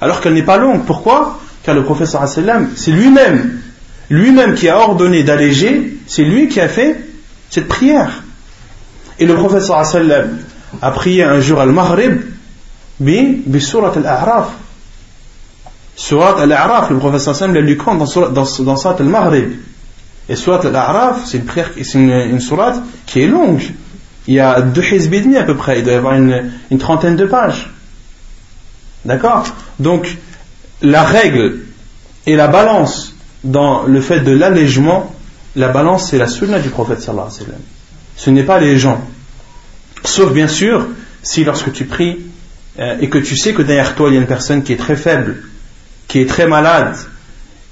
alors 0.00 0.20
qu'elle 0.20 0.34
n'est 0.34 0.44
pas 0.44 0.58
longue. 0.58 0.84
Pourquoi? 0.84 1.40
Car 1.64 1.74
le 1.74 1.82
professeur 1.82 2.22
c'est 2.28 2.90
lui-même, 2.92 3.60
lui-même 4.10 4.54
qui 4.54 4.68
a 4.68 4.78
ordonné 4.78 5.24
d'alléger, 5.24 5.98
c'est 6.06 6.22
lui 6.22 6.48
qui 6.48 6.60
a 6.60 6.68
fait 6.68 7.00
cette 7.50 7.66
prière. 7.66 8.22
Et 9.18 9.26
le 9.26 9.34
professeur 9.34 9.82
a 10.82 10.90
prié 10.92 11.24
un 11.24 11.40
jour 11.40 11.60
al-Maghrib 11.60 12.20
bi 13.00 13.60
surat 13.60 13.92
al-A'raf. 13.96 14.50
Surat 15.96 16.40
al-A'raf, 16.40 16.90
le 16.90 16.98
professeur 16.98 17.34
sallam 17.34 17.56
l'a 17.56 17.60
lu 17.60 17.76
quand 17.76 17.96
dans, 17.96 18.30
dans, 18.30 18.30
dans 18.60 18.76
surat 18.76 18.96
al-Maghrib. 19.00 19.50
Et 20.28 20.36
surat 20.36 20.60
al-A'raf, 20.64 21.24
c'est 21.26 21.38
une, 21.38 21.44
prière, 21.44 21.70
c'est 21.76 21.98
une, 21.98 22.40
surat 22.40 22.82
qui 23.06 23.20
est 23.20 23.26
longue. 23.26 23.62
Il 24.26 24.34
y 24.34 24.40
a 24.40 24.60
deux 24.60 24.82
hizb 24.82 25.14
à 25.36 25.44
peu 25.44 25.54
près, 25.54 25.78
il 25.78 25.84
doit 25.84 25.92
y 25.92 25.96
avoir 25.96 26.14
une, 26.14 26.50
une 26.70 26.78
trentaine 26.78 27.16
de 27.16 27.26
pages. 27.26 27.70
D'accord? 29.04 29.44
Donc, 29.78 30.16
la 30.82 31.04
règle 31.04 31.60
et 32.26 32.34
la 32.34 32.48
balance 32.48 33.14
dans 33.44 33.84
le 33.84 34.00
fait 34.00 34.20
de 34.20 34.32
l'allègement, 34.32 35.14
la 35.54 35.68
balance 35.68 36.10
c'est 36.10 36.18
la 36.18 36.26
sunna 36.26 36.58
du 36.58 36.70
prophète 36.70 37.00
sallallahu 37.00 37.28
alayhi 37.28 37.40
wa 37.40 37.46
sallam 37.46 37.62
ce 38.16 38.30
n'est 38.30 38.42
pas 38.42 38.58
les 38.58 38.78
gens. 38.78 39.00
Sauf 40.04 40.32
bien 40.32 40.48
sûr, 40.48 40.88
si 41.22 41.44
lorsque 41.44 41.72
tu 41.72 41.84
pries 41.84 42.18
euh, 42.78 42.96
et 43.00 43.08
que 43.08 43.18
tu 43.18 43.36
sais 43.36 43.52
que 43.52 43.62
derrière 43.62 43.94
toi 43.94 44.08
il 44.08 44.14
y 44.14 44.16
a 44.16 44.20
une 44.20 44.26
personne 44.26 44.62
qui 44.62 44.72
est 44.72 44.76
très 44.78 44.96
faible, 44.96 45.42
qui 46.08 46.20
est 46.20 46.26
très 46.26 46.46
malade, 46.46 46.96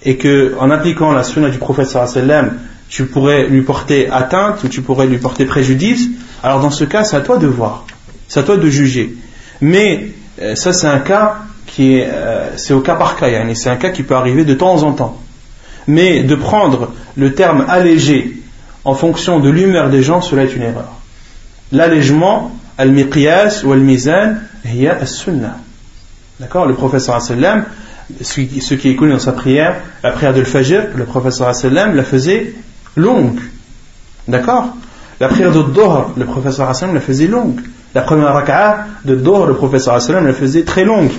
et 0.04 0.16
que 0.16 0.54
en 0.58 0.70
appliquant 0.70 1.12
la 1.12 1.22
sunna 1.22 1.50
du 1.50 1.58
prophète 1.58 1.86
sallam, 1.86 2.58
tu 2.88 3.06
pourrais 3.06 3.46
lui 3.46 3.62
porter 3.62 4.08
atteinte 4.10 4.62
ou 4.64 4.68
tu 4.68 4.82
pourrais 4.82 5.06
lui 5.06 5.18
porter 5.18 5.46
préjudice, 5.46 6.08
alors 6.42 6.60
dans 6.60 6.70
ce 6.70 6.84
cas, 6.84 7.04
c'est 7.04 7.16
à 7.16 7.20
toi 7.20 7.38
de 7.38 7.46
voir, 7.46 7.86
c'est 8.28 8.40
à 8.40 8.42
toi 8.42 8.56
de 8.56 8.68
juger. 8.68 9.14
Mais 9.60 10.10
euh, 10.40 10.54
ça, 10.54 10.72
c'est 10.72 10.86
un 10.86 10.98
cas 10.98 11.36
qui 11.66 11.96
est, 11.96 12.08
euh, 12.08 12.56
c'est 12.56 12.74
au 12.74 12.80
cas 12.80 12.94
par 12.94 13.16
cas, 13.16 13.28
c'est 13.54 13.70
un 13.70 13.76
cas 13.76 13.90
qui 13.90 14.02
peut 14.02 14.14
arriver 14.14 14.44
de 14.44 14.54
temps 14.54 14.82
en 14.82 14.92
temps. 14.92 15.20
Mais 15.86 16.22
de 16.22 16.34
prendre 16.34 16.92
le 17.16 17.34
terme 17.34 17.64
allégé 17.68 18.40
en 18.84 18.94
fonction 18.94 19.40
de 19.40 19.48
l'humeur 19.50 19.90
des 19.90 20.02
gens, 20.02 20.20
cela 20.20 20.44
est 20.44 20.54
une 20.54 20.62
erreur. 20.62 20.92
L'allègement, 21.72 22.52
al-miqyas 22.78 23.62
ou 23.64 23.72
al-mizan, 23.72 24.34
hiya 24.64 24.98
as-sunnah. 25.00 25.58
D'accord? 26.40 26.66
Le 26.66 26.74
professeur 26.74 27.20
sallam, 27.20 27.64
ce 28.20 28.74
qui 28.74 28.90
est 28.90 28.96
connu 28.96 29.12
dans 29.12 29.18
sa 29.18 29.32
prière, 29.32 29.76
la 30.02 30.12
prière 30.12 30.34
de 30.34 30.40
l'Fajr, 30.40 30.88
le 30.94 31.04
professeur 31.04 31.54
sallam 31.54 31.94
la 31.94 32.04
faisait 32.04 32.54
longue. 32.96 33.40
D'accord? 34.28 34.74
La 35.20 35.28
prière 35.28 35.52
de 35.52 35.62
Dohr, 35.62 36.12
le 36.16 36.24
professeur 36.24 36.74
sallam 36.74 36.94
la 36.94 37.00
faisait 37.00 37.26
longue. 37.26 37.60
La 37.94 38.02
première 38.02 38.32
raka'a 38.32 38.86
de 39.04 39.14
Dohr, 39.14 39.46
le 39.46 39.54
professeur 39.54 40.00
sallam 40.00 40.26
la 40.26 40.32
faisait 40.32 40.62
très 40.62 40.84
longue. 40.84 41.10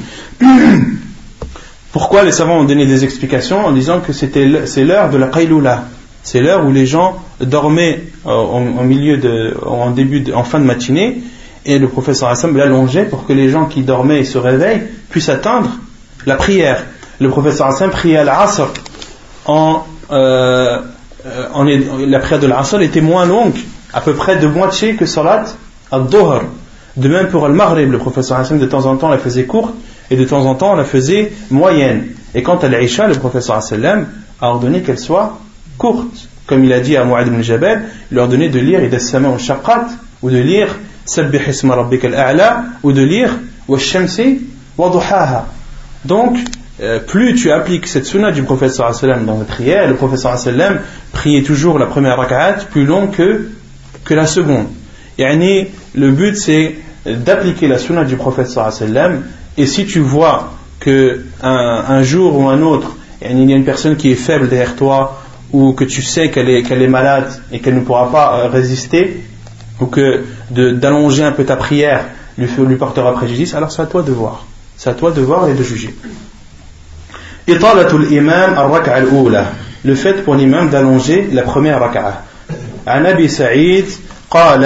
Pourquoi 1.91 2.23
les 2.23 2.31
savants 2.31 2.59
ont 2.59 2.65
donné 2.65 2.85
des 2.85 3.03
explications 3.03 3.65
en 3.65 3.71
disant 3.71 4.01
que 4.01 4.11
c'était 4.11 4.65
c'est 4.65 4.83
l'heure 4.83 5.09
de 5.09 5.17
la 5.17 5.27
qaylula 5.27 5.85
c'est 6.25 6.41
l'heure 6.41 6.65
où 6.65 6.71
les 6.71 6.87
gens 6.87 7.17
dormaient 7.39 8.01
euh, 8.25 8.31
en, 8.31 8.83
milieu 8.83 9.17
de, 9.17 9.55
en 9.63 9.91
début, 9.91 10.25
en 10.33 10.43
fin 10.43 10.59
de 10.59 10.65
matinée, 10.65 11.21
et 11.65 11.77
le 11.77 11.87
professeur 11.87 12.29
Hassan 12.29 12.57
l'allongeait 12.57 13.05
pour 13.05 13.27
que 13.27 13.33
les 13.33 13.49
gens 13.49 13.65
qui 13.65 13.83
dormaient 13.83 14.21
et 14.21 14.25
se 14.25 14.39
réveillent 14.39 14.81
puissent 15.09 15.29
attendre 15.29 15.69
la 16.25 16.35
prière. 16.35 16.83
Le 17.19 17.29
professeur 17.29 17.67
Hassan 17.67 17.89
priait 17.89 18.23
l'Asr 18.23 18.67
en, 19.45 19.83
euh, 20.11 20.79
la 22.07 22.19
prière 22.19 22.39
de 22.39 22.47
l'Asr 22.47 22.81
était 22.81 23.01
moins 23.01 23.25
longue, 23.25 23.57
à 23.93 24.01
peu 24.01 24.13
près 24.13 24.37
de 24.37 24.47
moitié 24.47 24.95
que 24.95 25.05
Salat 25.05 25.45
al-Dohr. 25.91 26.41
De 26.97 27.09
même 27.09 27.27
pour 27.27 27.45
Al-Maghrib, 27.45 27.91
le 27.91 27.97
professeur 27.97 28.39
Hassan 28.39 28.57
de 28.57 28.65
temps 28.65 28.85
en 28.85 28.95
temps 28.95 29.09
la 29.09 29.17
faisait 29.17 29.43
courte 29.43 29.73
et 30.09 30.15
de 30.15 30.23
temps 30.23 30.45
en 30.45 30.55
temps 30.55 30.75
la 30.75 30.85
faisait 30.85 31.33
moyenne. 31.51 32.07
Et 32.33 32.41
quant 32.41 32.57
à 32.57 32.69
l'Aïcha, 32.69 33.07
le 33.07 33.15
professeur 33.15 33.57
Hassan 33.57 34.07
a 34.41 34.47
ordonné 34.47 34.81
qu'elle 34.81 34.99
soit 34.99 35.37
courte. 35.77 36.29
Comme 36.47 36.63
il 36.63 36.71
a 36.71 36.79
dit 36.79 36.95
à 36.95 37.03
Mu'ad 37.03 37.27
ibn 37.27 37.41
Jabal, 37.41 37.85
il 38.11 38.15
leur 38.15 38.27
donnait 38.27 38.49
de 38.49 38.59
lire 38.59 38.83
Ida 38.83 38.99
Sama 38.99 39.37
Shaqqat, 39.37 39.87
ou 40.21 40.29
de 40.29 40.37
lire 40.37 40.69
Sabbih 41.05 41.41
Isma 41.49 41.75
Rabbika 41.75 42.07
al-A'la, 42.07 42.63
ou 42.83 42.91
de 42.91 43.01
lire 43.01 43.31
Wa 43.67 43.77
Shamsi 43.77 44.41
Donc, 46.05 46.37
euh, 46.81 46.99
plus 46.99 47.33
tu 47.35 47.51
appliques 47.51 47.87
cette 47.87 48.05
sunna 48.05 48.31
du 48.31 48.43
prophète 48.43 48.71
sallam 48.71 49.25
dans 49.25 49.39
la 49.39 49.45
prière, 49.45 49.87
le 49.87 49.95
prophète 49.95 50.19
sallam 50.19 50.79
priait 51.11 51.41
toujours 51.41 51.79
la 51.79 51.87
première 51.87 52.17
rak'at 52.17 52.65
plus 52.69 52.85
long 52.85 53.07
que, 53.07 53.49
la 54.09 54.27
seconde. 54.27 54.67
Yani, 55.17 55.67
le 55.95 56.11
but 56.11 56.37
c'est 56.37 56.75
d'appliquer 57.05 57.67
la 57.67 57.79
sunna 57.79 58.03
du 58.03 58.17
prophète 58.17 58.49
sallam 58.49 59.23
et 59.57 59.65
si 59.65 59.85
tu 59.85 59.99
vois 59.99 60.53
que 60.79 61.21
un, 61.41 62.03
jour 62.03 62.37
ou 62.37 62.49
un 62.49 62.61
autre, 62.61 62.95
il 63.27 63.49
y 63.49 63.53
a 63.53 63.55
une 63.55 63.65
personne 63.65 63.95
qui 63.95 64.11
est 64.11 64.15
faible 64.15 64.49
derrière 64.49 64.75
toi 64.75 65.21
ou 65.53 65.73
que 65.73 65.85
tu 65.85 66.03
sais 66.03 66.29
qu'elle 66.29 66.49
est, 66.49 66.61
qu'elle 66.61 66.83
est 66.83 66.87
malade 66.87 67.31
et 67.51 67.59
qu'elle 67.59 67.75
ne 67.75 67.81
pourra 67.81 68.11
pas 68.11 68.37
euh, 68.37 68.49
résister 68.49 69.23
ou 69.79 69.87
que 69.87 70.23
d'allonger 70.51 71.23
un 71.23 71.31
peu 71.31 71.45
ta 71.45 71.55
prière 71.55 72.05
lui, 72.37 72.47
lui 72.67 72.75
portera 72.75 73.13
préjudice, 73.13 73.55
alors 73.55 73.71
c'est 73.71 73.81
à 73.81 73.85
toi 73.85 74.03
de 74.03 74.11
voir. 74.11 74.45
C'est 74.76 74.90
à 74.90 74.94
toi 74.94 75.10
de 75.10 75.20
voir 75.20 75.48
et 75.48 75.54
de 75.54 75.62
juger. 75.62 75.94
إطالة 77.48 77.96
الإمام 77.96 78.58
الركعة 78.58 78.98
الأولى 78.98 79.46
le 79.84 79.94
fait 79.94 80.22
pour 80.24 80.34
l'imam 80.34 80.68
d'allonger 80.68 81.28
la 81.32 81.42
première 81.42 81.80
raka'a 81.80 82.24
عن 82.86 83.06
أبي 83.06 83.28
سعيد 83.28 83.86
قال 84.30 84.64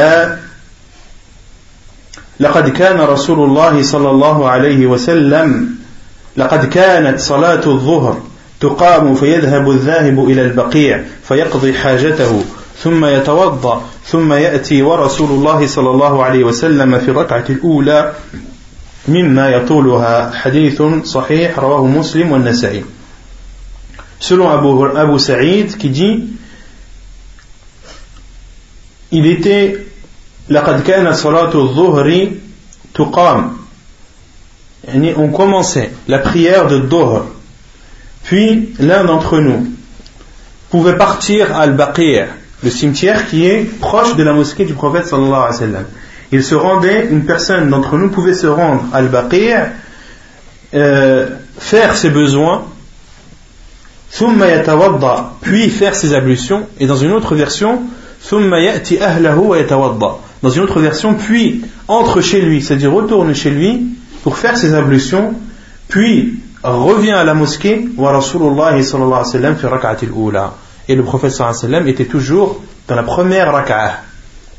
لقد 2.40 2.68
كان 2.68 3.00
رسول 3.00 3.40
الله 3.44 3.82
صلى 3.82 4.10
الله 4.10 4.48
عليه 4.48 4.86
وسلم 4.86 5.68
لقد 6.36 6.64
كانت 6.68 7.20
صلاة 7.20 7.66
الظهر 7.66 8.22
تقام 8.60 9.14
فيذهب 9.14 9.70
الذاهب 9.70 10.24
إلى 10.24 10.42
البقيع 10.42 11.04
فيقضي 11.28 11.74
حاجته 11.74 12.44
ثم 12.82 13.04
يتوضأ 13.04 13.82
ثم 14.06 14.32
يأتي 14.32 14.82
ورسول 14.82 15.30
الله 15.30 15.66
صلى 15.66 15.90
الله 15.90 16.24
عليه 16.24 16.44
وسلم 16.44 16.98
في 16.98 17.08
الركعة 17.08 17.44
الأولى 17.50 18.12
مما 19.08 19.48
يطولها 19.48 20.30
حديث 20.30 20.82
صحيح 21.04 21.58
رواه 21.58 21.86
مسلم 21.86 22.32
والنسائي 22.32 22.84
selon 24.20 24.48
Abu, 24.48 24.84
Abu 24.96 25.18
Saïd 25.18 25.76
qui 25.76 25.90
dit 25.90 26.24
il 29.12 29.26
était 29.26 29.78
لقد 30.48 30.82
كان 30.82 31.12
صلاة 31.12 31.54
الظهر 31.54 32.30
تقام 32.94 33.56
يعني 34.84 35.14
on 35.14 35.28
commençait 35.30 35.90
la 36.08 36.18
prière 36.18 36.66
de 36.68 36.78
Dhuhr 36.78 37.26
puis 38.24 38.74
l'un 38.78 39.04
d'entre 39.04 39.38
nous 39.38 39.66
pouvait 40.70 40.96
partir 40.96 41.54
à 41.54 41.60
Al-Baqir 41.62 42.28
le 42.62 42.70
cimetière 42.70 43.28
qui 43.28 43.46
est 43.46 43.64
proche 43.80 44.16
de 44.16 44.22
la 44.22 44.32
mosquée 44.32 44.64
du 44.64 44.74
prophète 44.74 45.06
sallallahu 45.06 45.32
alayhi 45.34 45.52
wa 45.52 45.58
sallam 45.58 45.84
il 46.31 46.43
se 46.43 46.55
rendait, 46.55 47.07
une 47.09 47.25
personne 47.25 47.69
d'entre 47.69 47.97
nous 47.97 48.09
pouvait 48.09 48.33
se 48.33 48.47
rendre 48.47 48.83
à 48.93 48.97
Al-Baqir, 48.97 49.71
euh, 50.73 51.27
faire 51.57 51.95
ses 51.95 52.09
besoins, 52.09 52.63
puis 55.41 55.69
faire 55.69 55.95
ses 55.95 56.13
ablutions, 56.13 56.67
et 56.79 56.85
dans 56.85 56.95
une 56.95 57.11
autre 57.11 57.35
version, 57.35 57.81
dans 58.31 58.39
une 60.49 60.61
autre 60.61 60.79
version, 60.79 61.15
puis 61.15 61.65
entre 61.87 62.21
chez 62.21 62.41
lui, 62.41 62.61
c'est-à-dire 62.61 62.91
retourne 62.91 63.33
chez 63.33 63.49
lui 63.49 63.87
pour 64.23 64.37
faire 64.37 64.57
ses 64.57 64.75
ablutions, 64.75 65.33
puis 65.87 66.39
revient 66.61 67.11
à 67.11 67.23
la 67.23 67.33
mosquée, 67.33 67.87
et 70.87 70.95
le 70.95 71.03
prophète 71.03 71.41
était 71.87 72.05
toujours 72.05 72.61
dans 72.87 72.95
la 72.95 73.03
première 73.03 73.51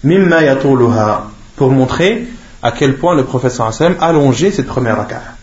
yatuluha 0.05 1.31
pour 1.61 1.71
montrer 1.71 2.27
à 2.63 2.73
quel 2.73 2.97
point 2.97 3.15
le 3.15 3.25
professeur 3.25 3.71
sallam 3.75 3.97
allongé 4.01 4.51
cette 4.51 4.67
première 4.67 4.97
raka'a. 4.97 5.35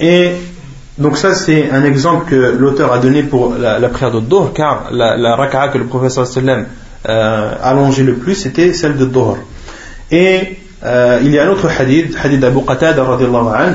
Et 0.00 0.30
donc 0.96 1.18
ça 1.18 1.34
c'est 1.34 1.70
un 1.70 1.84
exemple 1.84 2.24
que 2.30 2.56
l'auteur 2.58 2.90
a 2.90 2.98
donné 3.00 3.22
pour 3.22 3.54
la, 3.54 3.86
prière 3.90 4.10
de 4.10 4.20
Dohr, 4.20 4.54
car 4.54 4.88
la, 4.92 5.18
la 5.18 5.36
raka'a 5.36 5.68
que 5.68 5.76
le 5.76 5.84
professeur 5.84 6.26
euh, 7.06 7.54
allongé 7.62 8.02
le 8.02 8.14
plus 8.14 8.34
c'était 8.34 8.72
celle 8.72 8.96
de 8.96 9.04
Dohr. 9.04 9.36
Et 10.10 10.56
euh, 10.82 11.20
il 11.22 11.30
y 11.30 11.38
a 11.38 11.44
un 11.44 11.48
autre 11.48 11.68
hadith, 11.78 12.16
hadith 12.24 12.40
d'Abu 12.40 12.64
Qatada 12.66 13.04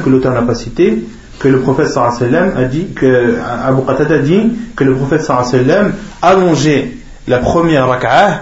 que 0.03 0.09
l'auteur 0.09 0.33
n'a 0.33 0.41
pas 0.41 0.55
cité, 0.55 1.03
que 1.37 1.47
le 1.47 1.59
prophète 1.59 1.89
sallam 1.89 2.53
a 2.57 2.63
dit 2.63 2.87
que 2.95 3.37
Abu 3.63 3.83
Qatada 3.85 4.17
dit 4.17 4.51
que 4.75 4.83
le 4.83 4.95
prophète 4.95 5.21
sallam 5.21 5.93
allongeait 6.23 6.93
la 7.27 7.37
première 7.37 7.87
raka'a 7.87 8.41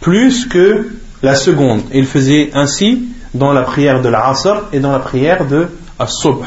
plus 0.00 0.46
que 0.46 0.86
la 1.22 1.34
seconde. 1.34 1.82
Il 1.92 2.06
faisait 2.06 2.50
ainsi 2.54 3.08
dans 3.34 3.52
la 3.52 3.62
prière 3.62 4.02
de 4.02 4.08
l'Asr 4.08 4.68
et 4.72 4.80
dans 4.80 4.92
la 4.92 4.98
prière 4.98 5.46
de 5.46 5.68
As-Subh. 5.98 6.44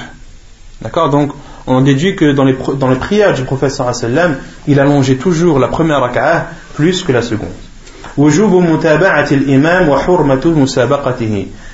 D'accord? 0.81 1.09
Donc, 1.09 1.31
on 1.67 1.81
déduit 1.81 2.15
que 2.15 2.31
dans 2.31 2.45
les, 2.45 2.55
dans 2.77 2.95
prières 2.95 3.33
du 3.33 3.43
prophète 3.43 3.71
sallam, 3.71 4.37
il 4.67 4.79
allongeait 4.79 5.15
toujours 5.15 5.59
la 5.59 5.67
première 5.67 6.01
raka'ah 6.01 6.47
plus 6.73 7.03
que 7.03 7.11
la 7.11 7.21
seconde. 7.21 7.49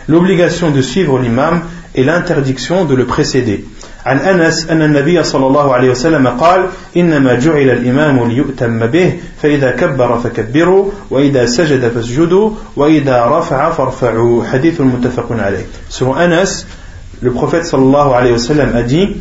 L'obligation 0.08 0.72
de 0.72 0.82
suivre 0.82 1.20
l'imam 1.20 1.62
et 1.96 2.04
l'interdiction 2.04 2.86
de 2.86 2.93
le 2.93 3.06
précéder. 3.06 3.66
عن 4.06 4.18
أنس 4.18 4.70
أن 4.70 4.82
النبي 4.82 5.24
صلى 5.24 5.47
الله 5.47 5.74
عليه 5.74 5.89
وسلم 5.91 6.28
قال 6.28 6.66
إنما 6.97 7.34
جعل 7.36 7.70
الإمام 7.70 8.30
ليؤتم 8.30 8.88
به 8.88 9.14
فإذا 9.41 9.72
كبر 9.72 10.20
فكبروا 10.20 10.91
وإذا 11.10 11.45
سجد 11.45 11.89
فاسجدوا 11.89 12.51
وإذا 12.76 13.26
رفع 13.26 13.70
فارفعوا 13.70 14.43
حديث 14.43 14.82
متفق 14.82 15.32
عليه 15.32 15.66
Selon 15.89 16.14
Anas, 16.14 16.66
le 17.22 17.32
prophète 17.32 17.66
sallallahu 17.66 18.14
alayhi 18.14 18.34
wa 18.34 18.39
sallam 18.39 18.76
a 18.76 18.84
dit 18.84 19.16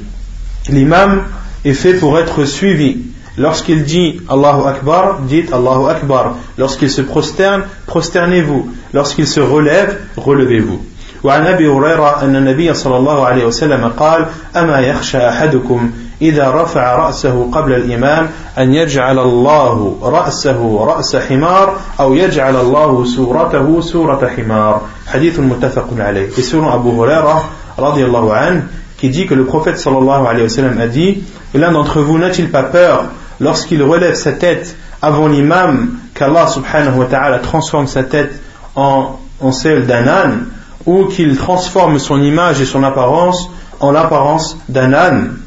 L'imam 0.69 1.23
est 1.65 1.75
fait 1.75 1.95
pour 1.95 2.19
être 2.19 2.45
suivi. 2.45 2.99
Lorsqu'il 3.37 3.85
dit 3.85 4.21
Allahu 4.29 4.67
Akbar, 4.67 5.21
dites 5.23 5.53
Allahu 5.53 5.91
Akbar. 5.91 6.37
Lorsqu'il 6.57 6.91
se 6.91 7.03
prosterne, 7.03 7.65
prosternez-vous. 7.87 8.71
Lorsqu'il 8.93 9.27
se 9.27 9.41
relève, 9.41 9.99
relevez-vous. 10.17 10.81
وعن 11.25 11.47
ابي 11.47 11.69
هريره 11.69 12.23
ان 12.23 12.37
النبي 12.37 12.75
صلى 12.75 12.97
الله 12.97 13.27
عليه 13.27 13.45
وسلم 13.45 13.89
قال 13.89 14.27
اما 14.57 14.81
يخشى 14.81 15.29
احدكم 15.29 15.91
اذا 16.23 16.51
رفع 16.51 16.95
راسه 16.97 17.51
قبل 17.53 17.73
الامام 17.73 18.29
ان 18.59 18.75
يجعل 18.75 19.19
الله 19.19 19.97
راسه 20.03 20.85
راس 20.85 21.17
حمار 21.17 21.77
أو 22.01 22.15
يجعل 22.15 22.57
الله 22.57 23.05
سورته 23.05 23.81
سوره 23.81 24.31
حمار 24.37 24.81
حديث 25.07 25.41
متفق 25.41 25.89
عليه 25.99 26.29
et 26.29 26.43
selon 26.43 26.69
Abu 26.71 26.91
Huraira 26.91 27.43
رضي 27.79 28.05
الله 28.05 28.35
عنه 28.35 28.63
qui 28.99 29.09
dit 29.09 29.27
que 29.27 29.35
le 29.35 29.45
prophète 29.45 29.79
sallallahu 29.79 30.27
alayhi 30.27 30.43
wa 30.43 30.49
sallam 30.49 30.79
a 30.79 30.87
dit 30.87 31.25
l'un 31.55 31.73
d'entre 31.73 32.01
vous 32.01 32.19
n'a-t-il 32.19 32.51
pas 32.51 32.63
peur 32.65 33.05
lorsqu'il 33.41 33.83
relève 33.83 34.15
sa 34.15 34.33
tête 34.33 34.77
avant 35.01 35.29
l'imam 35.29 35.89
qu'Allah 36.15 36.47
subhanahu 36.47 36.99
wa 36.99 37.07
ta'ala 37.07 37.39
transforme 37.39 37.87
sa 37.87 38.03
tête 38.03 38.41
en, 38.77 39.19
en 39.41 39.53
celle 39.53 39.87
d'un 39.87 40.07
âne 40.07 40.47
ou 40.87 41.07
qu'il 41.07 41.37
transforme 41.37 41.99
son 41.99 42.23
image 42.23 42.61
et 42.61 42.67
son 42.67 42.83
apparence 42.83 43.49
en 43.81 43.91
l'apparence 43.91 44.57
d'un 44.69 44.93
âne. 44.93 45.39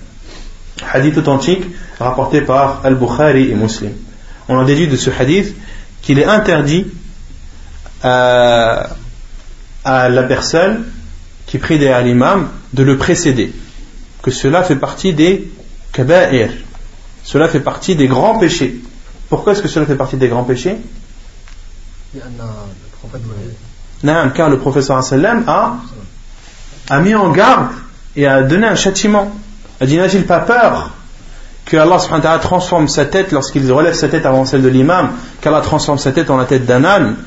Hadith 0.91 1.17
authentique 1.17 1.63
rapporté 1.99 2.41
par 2.41 2.81
Al-Bukhari 2.83 3.51
et 3.51 3.55
Muslim. 3.55 3.91
On 4.49 4.59
a 4.59 4.65
déduit 4.65 4.87
de 4.87 4.95
ce 4.95 5.09
hadith 5.09 5.55
qu'il 6.01 6.19
est 6.19 6.25
interdit 6.25 6.87
à, 8.03 8.89
à 9.83 10.09
la 10.09 10.23
personne 10.23 10.85
qui 11.45 11.57
prie 11.57 11.79
derrière 11.79 12.03
l'imam 12.03 12.49
de 12.73 12.83
le 12.83 12.97
précéder. 12.97 13.53
Que 14.21 14.31
cela 14.31 14.63
fait 14.63 14.75
partie 14.75 15.13
des 15.13 15.49
kaba'ir. 15.93 16.49
Cela 17.23 17.47
fait 17.47 17.59
partie 17.59 17.95
des 17.95 18.07
grands 18.07 18.37
péchés. 18.37 18.79
Pourquoi 19.29 19.53
est-ce 19.53 19.61
que 19.61 19.67
cela 19.67 19.85
fait 19.85 19.95
partie 19.95 20.17
des 20.17 20.27
grands 20.27 20.43
péchés? 20.43 20.77
Car 24.03 24.49
le 24.49 24.57
professeur 24.57 24.97
a, 24.97 25.77
a 26.89 26.99
mis 26.99 27.15
en 27.15 27.29
garde 27.29 27.69
et 28.15 28.27
a 28.27 28.43
donné 28.43 28.67
un 28.67 28.75
châtiment. 28.75 29.31
A 29.79 29.85
dit 29.85 29.97
N'a-t-il 29.97 30.25
pas 30.25 30.39
peur 30.39 30.91
que 31.67 31.77
Allah 31.77 32.39
transforme 32.39 32.87
sa 32.87 33.05
tête 33.05 33.31
lorsqu'il 33.31 33.71
relève 33.71 33.93
sa 33.93 34.07
tête 34.07 34.25
avant 34.25 34.45
celle 34.45 34.61
de 34.61 34.69
l'imam, 34.69 35.09
qu'Allah 35.41 35.61
transforme 35.61 35.97
sa 35.97 36.11
tête 36.11 36.29
en 36.29 36.37
la 36.37 36.45
tête 36.45 36.65
d'un 36.65 36.85
âne, 36.85 37.17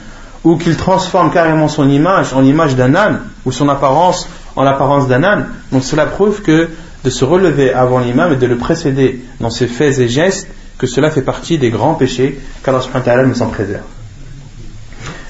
ou 0.45 0.57
qu'il 0.57 0.77
transforme 0.77 1.31
carrément 1.31 1.69
son 1.69 1.89
image 1.89 2.33
en 2.33 2.41
l'image 2.41 2.75
d'un 2.75 2.95
âne, 2.95 3.21
ou 3.45 3.53
son 3.53 3.69
apparence 3.69 4.29
en 4.57 4.63
l'apparence 4.63 5.09
d'un 5.09 5.23
âne. 5.25 5.49
Donc 5.73 5.85
cela 5.85 6.07
prouve 6.07 6.41
que 6.41 6.71
de 7.05 7.11
se 7.11 7.25
relever 7.25 7.73
avant 7.73 7.99
l'imam 7.99 8.33
et 8.33 8.37
de 8.37 8.47
le 8.47 8.57
précéder 8.57 9.23
dans 9.41 9.51
ses 9.51 9.67
faits 9.67 9.99
et 9.99 10.09
gestes, 10.09 10.49
que 10.79 10.87
cela 10.87 11.11
fait 11.11 11.23
partie 11.23 11.59
des 11.59 11.69
grands 11.69 11.95
péchés 11.95 12.41
qu'Allah 12.65 13.25
nous 13.25 13.43
en 13.43 13.49
préserve. 13.49 13.85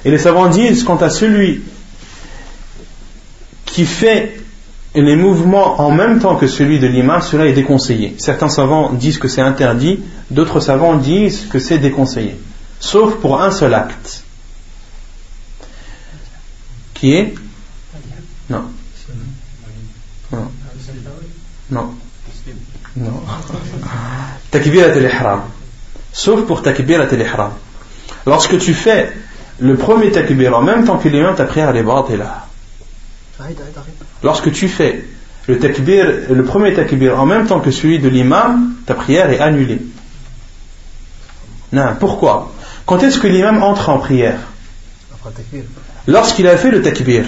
Et 0.04 0.10
les 0.10 0.18
savants 0.18 0.48
disent 0.48 0.82
quant 0.84 0.96
à 0.96 1.10
celui 1.10 1.62
qui 3.66 3.86
fait 3.86 4.40
les 4.94 5.16
mouvements 5.16 5.80
en 5.80 5.92
même 5.92 6.18
temps 6.18 6.36
que 6.36 6.46
celui 6.46 6.78
de 6.80 6.86
l'imam, 6.86 7.20
cela 7.22 7.46
est 7.46 7.52
déconseillé. 7.52 8.16
Certains 8.18 8.48
savants 8.48 8.92
disent 8.92 9.18
que 9.18 9.28
c'est 9.28 9.40
interdit, 9.40 10.00
d'autres 10.30 10.60
savants 10.60 10.96
disent 10.96 11.46
que 11.48 11.58
c'est 11.58 11.78
déconseillé. 11.78 12.36
Sauf 12.80 13.16
pour 13.16 13.40
un 13.40 13.50
seul 13.50 13.74
acte. 13.74 14.24
Qui 16.94 17.14
est? 17.14 17.34
Non. 18.48 18.64
Non. 20.32 20.50
Non. 21.70 21.94
Non. 22.96 23.22
Takbirat 24.50 24.92
al-ihram. 24.92 25.42
Sauf 26.12 26.44
pour 26.46 26.62
takbirat 26.62 27.04
al-ihram. 27.04 27.52
Lorsque 28.26 28.58
tu 28.58 28.74
fais 28.74 29.12
le 29.60 29.76
premier 29.76 30.10
takbir 30.10 30.56
en 30.56 30.62
même 30.62 30.84
temps 30.84 30.98
que 30.98 31.08
l'imam, 31.08 31.34
ta 31.34 31.44
prière 31.44 31.74
est 31.74 32.16
là. 32.16 32.46
Lorsque 34.22 34.52
tu 34.52 34.68
fais 34.68 35.04
le 35.46 35.58
takbir, 35.58 36.06
le 36.30 36.44
premier 36.44 36.74
takbir 36.74 37.20
en 37.20 37.26
même 37.26 37.46
temps 37.46 37.60
que 37.60 37.70
celui 37.70 37.98
de 37.98 38.08
l'imam, 38.08 38.74
ta 38.86 38.94
prière 38.94 39.30
est 39.30 39.40
annulée. 39.40 39.80
Non, 41.72 41.94
pourquoi? 41.98 42.52
Quand 42.86 43.02
est-ce 43.02 43.18
que 43.18 43.26
l'imam 43.26 43.62
entre 43.62 43.88
en 43.90 43.98
prière? 43.98 44.38
Lorsqu'il 46.06 46.48
a 46.48 46.56
fait 46.56 46.70
le 46.70 46.82
takbir, 46.82 47.24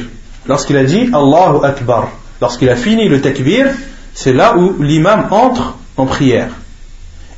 lorsqu'il 0.46 0.76
a 0.76 0.84
dit 0.84 1.10
Allahu 1.12 1.64
Akbar, 1.64 2.08
lorsqu'il 2.40 2.68
a 2.70 2.76
fini 2.76 3.08
le 3.08 3.20
takbir, 3.20 3.66
c'est 4.14 4.32
là 4.32 4.56
où 4.56 4.82
l'imam 4.82 5.28
entre 5.30 5.76
en 5.96 6.06
prière. 6.06 6.48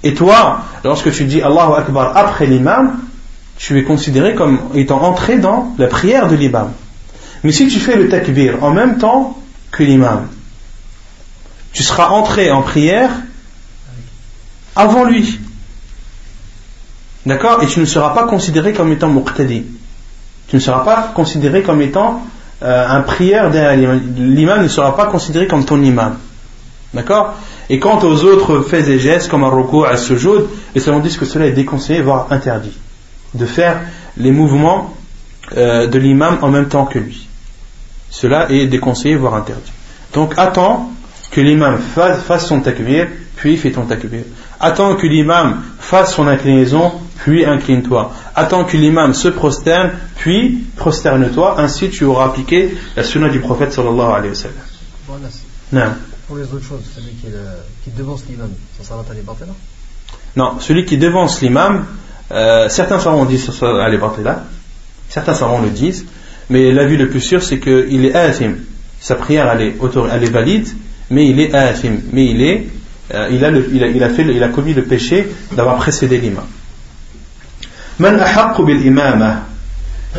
Et 0.03 0.15
toi, 0.15 0.61
lorsque 0.85 1.11
tu 1.13 1.25
dis 1.25 1.43
Allahu 1.43 1.75
Akbar 1.77 2.17
après 2.17 2.47
l'imam, 2.47 2.99
tu 3.57 3.79
es 3.79 3.85
considéré 3.85 4.35
comme 4.35 4.59
étant 4.75 5.03
entré 5.03 5.39
dans 5.39 5.75
la 5.79 5.87
prière 5.87 6.29
de 6.29 6.37
l'imam. 6.37 6.73
Mais 7.43 7.53
si 7.53 7.69
tu 7.69 7.79
fais 7.79 7.97
le 7.97 8.09
takbir 8.09 8.63
en 8.65 8.71
même 8.71 8.99
temps 8.99 9.39
que 9.71 9.83
l'imam, 9.83 10.29
tu 11.73 11.83
seras 11.83 12.09
entré 12.09 12.51
en 12.51 12.63
prière 12.63 13.11
avant 14.77 15.05
lui. 15.05 15.39
D'accord? 17.27 17.63
Et 17.63 17.67
tu 17.67 17.81
ne 17.81 17.85
seras 17.85 18.11
pas 18.11 18.25
considéré 18.25 18.73
comme 18.73 18.93
étant 18.93 19.09
muqtadi. 19.09 19.65
Tu 20.49 20.57
ne 20.57 20.61
seras 20.61 20.85
pas 20.85 21.13
considéré 21.15 21.63
comme 21.63 21.81
étant 21.81 22.23
euh, 22.63 22.87
un 22.89 23.01
prière 23.01 23.51
derrière 23.51 23.77
l'imam. 23.77 24.03
L'imam 24.17 24.63
ne 24.63 24.69
sera 24.69 24.97
pas 24.97 25.07
considéré 25.07 25.47
comme 25.47 25.65
ton 25.65 25.83
imam. 25.83 26.17
D'accord? 26.93 27.35
Et 27.69 27.79
quant 27.79 27.99
aux 28.05 28.25
autres 28.25 28.61
faits 28.61 28.89
et 28.89 28.99
gestes, 28.99 29.29
comme 29.29 29.43
un 29.43 29.49
recours 29.49 29.87
à 29.87 29.97
ce 29.97 30.17
jour, 30.17 30.43
les 30.75 30.81
savants 30.81 31.01
disent 31.01 31.17
que 31.17 31.25
cela 31.25 31.47
est 31.47 31.53
déconseillé, 31.53 32.03
voire 32.03 32.29
interdit. 32.31 32.77
De 33.35 33.47
faire 33.47 33.81
les 34.17 34.31
mouvements 34.31 34.95
euh, 35.57 35.87
de 35.87 35.99
l'imam 35.99 36.39
en 36.43 36.49
même 36.49 36.69
temps 36.69 36.87
que 36.87 36.99
lui. 36.99 37.29
Cela 38.11 38.51
est 38.51 38.67
déconseillé, 38.67 39.17
voire 39.17 39.35
interdit. 39.35 39.73
Donc 40.13 40.35
attends 40.37 40.91
que 41.31 41.41
l'imam 41.41 41.79
fasse, 41.79 42.47
son 42.47 42.61
takbir, 42.61 43.09
puis 43.37 43.57
fais 43.57 43.73
ton 43.73 43.87
takbir. 43.87 44.23
Attends 44.61 44.95
que 44.95 45.07
l'imam 45.07 45.63
fasse 45.81 46.15
son 46.15 46.29
inclinaison, 46.29 46.93
puis 47.19 47.45
incline-toi. 47.45 48.13
Attends 48.37 48.65
que 48.65 48.77
l'imam 48.77 49.15
se 49.15 49.29
prosterne, 49.29 49.91
puis 50.17 50.65
prosterne-toi. 50.77 51.61
Ainsi 51.61 51.91
tu 51.91 52.05
auras 52.05 52.27
appliqué 52.27 52.77
la 52.97 53.03
sunna 53.03 53.29
du 53.29 53.41
prophète 53.41 53.73
sallallahu 53.73 54.13
alayhi 54.13 54.29
wa 54.31 54.35
sallam. 54.35 55.31
non. 55.73 55.95
Pour 56.29 56.37
les 56.37 56.45
autres 56.45 56.65
choses, 56.65 56.83
celui 56.95 57.11
qui, 57.11 57.27
qui 57.83 57.91
devance 57.91 58.25
l'imam, 58.31 58.51
ça 58.79 58.85
s'arrête 58.85 59.11
à 59.11 59.15
là 59.15 59.53
Non, 60.37 60.59
celui 60.61 60.87
qui 60.87 60.97
devance 60.97 61.43
l'imam, 61.43 61.85
euh, 62.33 62.69
certains 62.69 62.99
savants 62.99 63.25
disent 63.25 63.51
ça 63.51 63.85
à 63.85 63.89
là, 63.89 64.45
certains 65.09 65.35
savants 65.35 65.61
le 65.61 65.71
disent, 65.71 66.07
mais 66.51 66.73
l'avis 66.73 66.97
le 66.97 67.09
plus 67.09 67.21
sûr 67.21 67.43
c'est 67.43 67.59
qu'il 67.59 68.05
est 68.05 68.15
athim. 68.15 68.55
Sa 69.01 69.17
prière 69.17 69.51
elle 69.53 69.75
est, 70.25 70.31
valide, 70.31 70.69
mais 71.11 71.29
il 71.29 71.41
est 71.41 71.55
athim, 71.55 72.01
mais 72.13 72.35
euh, 73.13 73.29
il, 73.31 73.45
a 73.45 73.51
il, 73.51 74.03
a, 74.03 74.09
il 74.09 74.43
a 74.43 74.49
commis 74.49 74.73
le 74.73 74.85
péché 74.85 75.29
d'avoir 75.53 75.77
précédé 75.77 76.19
l'imam. 76.19 76.45
Man 77.99 78.21
bil 78.67 78.87
imama 78.87 79.43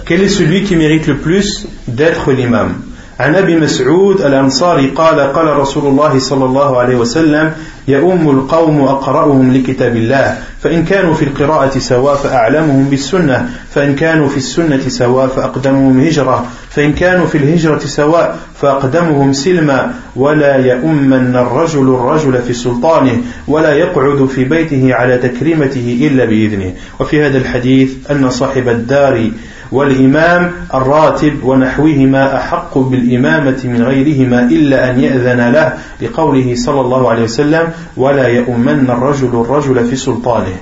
Quel 0.05 0.21
est 0.21 0.29
celui 0.29 0.63
qui 0.63 0.75
mérite 0.75 1.07
le 1.07 1.17
plus 1.17 1.67
d'être 1.87 2.31
l'imam? 2.31 2.84
عن 3.19 3.35
أبي 3.35 3.55
مسعود 3.55 4.21
الأنصاري 4.21 4.87
قال 4.87 5.19
قال 5.19 5.57
رسول 5.57 5.87
الله 5.87 6.19
صلى 6.19 6.45
الله 6.45 6.77
عليه 6.77 6.95
وسلم 6.95 7.51
يؤم 7.87 8.29
القوم 8.29 8.81
أقرأهم 8.81 9.53
لكتاب 9.53 9.95
الله 9.95 10.37
فإن 10.61 10.85
كانوا 10.85 11.13
في 11.13 11.25
القراءة 11.25 11.79
سواء 11.79 12.15
فأعلمهم 12.15 12.89
بالسنة 12.89 13.49
فإن 13.71 13.95
كانوا 13.95 14.29
في 14.29 14.37
السنة 14.37 14.81
سواء 14.87 15.27
فأقدمهم 15.27 15.99
هجرة 15.99 16.45
فإن 16.69 16.93
كانوا 16.93 17.27
في 17.27 17.37
الهجرة 17.37 17.79
سواء 17.79 18.37
فأقدمهم 18.61 19.33
سلما 19.33 19.93
ولا 20.15 20.55
يؤمن 20.55 21.35
الرجل 21.35 21.81
الرجل 21.81 22.41
في 22.41 22.53
سلطانه 22.53 23.21
ولا 23.47 23.73
يقعد 23.73 24.25
في 24.25 24.43
بيته 24.43 24.93
على 24.93 25.17
تكريمته 25.17 26.09
إلا 26.11 26.25
بإذنه. 26.25 26.73
وفي 26.99 27.23
هذا 27.23 27.37
الحديث 27.37 27.91
أن 28.11 28.29
صاحب 28.29 28.69
الدار 28.69 29.31
والإمام 29.72 30.52
الراتب 30.74 31.44
ونحوهما 31.44 32.36
أحق 32.36 32.78
بالإمامة 32.78 33.60
من 33.64 33.82
غيرهما 33.82 34.42
إلا 34.42 34.90
أن 34.90 35.00
يأذن 35.00 35.52
له 35.52 35.72
لقوله 36.02 36.54
صلى 36.54 36.80
الله 36.80 37.10
عليه 37.10 37.22
وسلم 37.22 37.68
ولا 37.96 38.26
يؤمن 38.26 38.90
الرجل 38.90 39.28
الرجل 39.28 39.84
في 39.84 39.96
سلطانه 39.96 40.56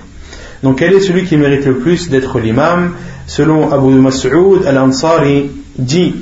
Donc 0.62 0.78
quel 0.78 0.92
est 0.92 1.00
celui 1.00 1.24
qui 1.24 1.36
mérite 1.36 1.66
le 1.66 1.78
plus 1.78 2.10
d'être 2.10 2.40
l'imam 2.40 2.94
Selon 3.28 3.70
Abu 3.70 3.90
Mas'ud 3.90 4.66
al-Ansari 4.66 5.50
dit, 5.78 6.14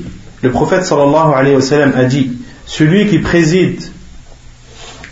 le 0.42 0.50
prophète 0.50 0.84
sallallahu 0.84 1.34
alayhi 1.34 1.54
wa 1.54 1.62
sallam 1.62 1.92
a 1.96 2.02
dit, 2.02 2.32
celui 2.66 3.06
qui 3.06 3.20
préside 3.20 3.80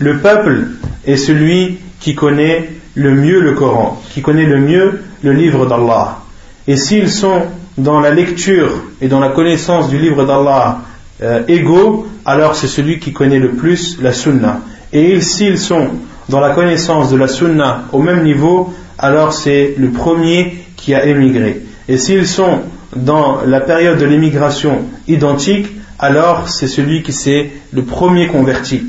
le 0.00 0.18
peuple 0.18 0.66
est 1.06 1.16
celui 1.16 1.78
qui 2.00 2.16
connaît 2.16 2.68
le 2.96 3.14
mieux 3.14 3.40
le 3.40 3.52
Coran, 3.52 4.02
qui 4.12 4.22
connaît 4.22 4.44
le 4.44 4.58
mieux 4.58 5.00
le 5.22 5.32
livre 5.32 5.66
d'Allah. 5.66 6.18
Et 6.66 6.76
s'ils 6.76 7.10
sont 7.10 7.42
dans 7.79 7.99
la 7.99 8.11
lecture 8.11 8.83
et 9.01 9.07
dans 9.07 9.19
la 9.19 9.29
connaissance 9.29 9.89
du 9.89 9.97
livre 9.97 10.25
d'Allah 10.25 10.81
euh, 11.21 11.43
égaux, 11.47 12.07
alors 12.25 12.55
c'est 12.55 12.67
celui 12.67 12.99
qui 12.99 13.13
connaît 13.13 13.39
le 13.39 13.49
plus 13.51 13.97
la 14.01 14.13
sunna. 14.13 14.59
Et 14.91 15.21
s'ils 15.21 15.57
sont 15.57 15.87
dans 16.27 16.39
la 16.39 16.51
connaissance 16.51 17.09
de 17.09 17.17
la 17.17 17.27
sunna 17.27 17.85
au 17.91 18.01
même 18.01 18.23
niveau, 18.23 18.73
alors 18.97 19.33
c'est 19.33 19.75
le 19.77 19.89
premier 19.89 20.57
qui 20.75 20.93
a 20.93 21.05
émigré. 21.05 21.61
Et 21.87 21.97
s'ils 21.97 22.27
sont 22.27 22.59
dans 22.95 23.39
la 23.45 23.61
période 23.61 23.97
de 23.97 24.05
l'émigration 24.05 24.85
identique, 25.07 25.67
alors 25.97 26.49
c'est 26.49 26.67
celui 26.67 27.03
qui 27.03 27.13
s'est 27.13 27.49
le 27.71 27.83
premier 27.83 28.27
converti. 28.27 28.83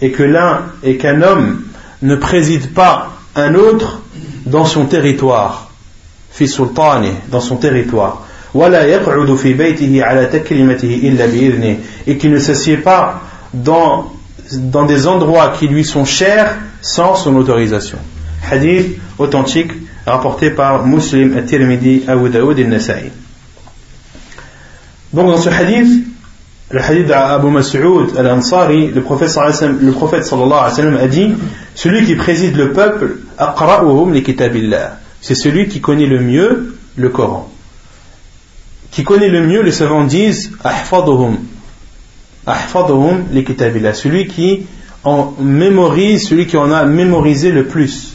Et 0.00 0.10
que 0.10 0.22
l'un 0.22 0.60
et 0.84 0.96
qu'un 0.96 1.22
homme 1.22 1.62
ne 2.02 2.14
préside 2.14 2.72
pas 2.74 3.10
un 3.34 3.54
autre 3.56 4.02
dans 4.46 4.64
son 4.64 4.86
territoire 4.86 5.67
dans 7.30 7.40
son 7.40 7.56
territoire. 7.56 8.26
Et 12.06 12.16
qui 12.16 12.28
ne 12.28 12.38
s'assied 12.38 12.76
pas 12.78 13.20
dans, 13.52 14.12
dans 14.52 14.84
des 14.84 15.06
endroits 15.06 15.52
qui 15.58 15.68
lui 15.68 15.84
sont 15.84 16.04
chers 16.04 16.56
sans 16.80 17.14
son 17.14 17.36
autorisation. 17.36 17.98
Hadith 18.50 18.98
authentique 19.18 19.72
rapporté 20.06 20.50
par 20.50 20.86
Muslim, 20.86 21.36
At-Tirmidhi, 21.36 22.04
Abu 22.06 22.30
Daoud 22.30 22.58
et 22.58 22.64
Nasa'i 22.64 23.10
donc 25.12 25.28
dans 25.28 25.38
ce 25.38 25.48
hadith 25.48 26.04
le 26.70 26.80
hadith 26.82 27.06
d'Abu 27.06 27.48
Mas'ud 27.48 28.14
al-Ansari, 28.18 28.88
le 28.88 29.00
prophète, 29.00 29.30
le 29.80 29.90
prophète 29.92 30.24
sallallahu 30.24 30.52
alayhi 30.52 30.70
wa 30.70 30.76
sallam 30.76 30.96
a 30.96 31.06
dit 31.06 31.32
Celui 31.74 32.04
qui 32.04 32.14
préside 32.14 32.56
le 32.56 32.72
peuple, 32.72 33.20
aqra'uhum 33.38 34.12
li 34.12 34.22
kitabillah 34.22 34.98
c'est 35.20 35.34
celui 35.34 35.68
qui 35.68 35.80
connaît 35.80 36.06
le 36.06 36.20
mieux 36.20 36.76
le 36.96 37.08
Coran. 37.08 37.50
Qui 38.90 39.04
connaît 39.04 39.28
le 39.28 39.46
mieux, 39.46 39.62
les 39.62 39.72
savants 39.72 40.04
disent 40.04 40.52
Ahfaduhum. 40.64 41.36
Ahfaduhum 42.46 43.26
les 43.32 43.44
kitabillah. 43.44 43.94
Celui 43.94 44.26
qui 44.26 44.66
en 45.04 45.34
mémorise, 45.38 46.28
celui 46.28 46.46
qui 46.46 46.56
en 46.56 46.72
a 46.72 46.84
mémorisé 46.84 47.52
le 47.52 47.66
plus. 47.66 48.14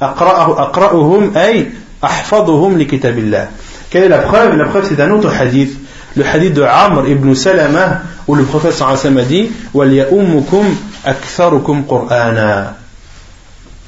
Aqra'uhum 0.00 1.36
ay 1.36 1.70
ahfaduhum 2.00 2.76
les 2.76 2.86
kitabillah. 2.86 3.48
Quelle 3.90 4.04
est 4.04 4.08
la 4.08 4.18
preuve? 4.18 4.56
La 4.56 4.64
preuve, 4.66 4.86
c'est 4.88 5.00
un 5.00 5.10
autre 5.10 5.32
hadith. 5.32 5.78
Le 6.16 6.26
hadith 6.26 6.54
de 6.54 6.62
Amr 6.62 7.08
ibn 7.08 7.34
Salama, 7.34 8.02
où 8.26 8.34
le 8.34 8.44
prophète 8.44 8.72
sallallahu 8.72 8.98
alayhi 9.00 9.16
wa 9.16 9.22
sallam 9.22 9.24
a 9.24 9.24
dit 9.24 9.50
Wal 9.72 10.76
aktharukum 11.04 11.84
qur'ana 11.86 12.81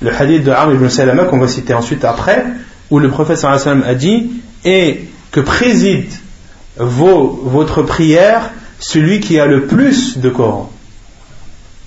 le 0.04 0.14
hadith 0.14 0.44
de 0.44 0.50
Amr 0.50 0.74
ibn 0.74 0.88
Salama 0.88 1.24
qu'on 1.24 1.38
va 1.38 1.48
citer 1.48 1.72
ensuite 1.72 2.04
après, 2.04 2.44
où 2.90 2.98
le 2.98 3.08
prophète 3.08 3.42
a 3.44 3.94
dit 3.94 4.30
et 4.64 5.04
que 5.32 5.40
préside 5.40 6.10
votre 6.76 7.82
prière 7.82 8.50
celui 8.78 9.20
qui 9.20 9.40
a 9.40 9.46
le 9.46 9.62
plus 9.66 10.18
de 10.18 10.28
Coran? 10.28 10.70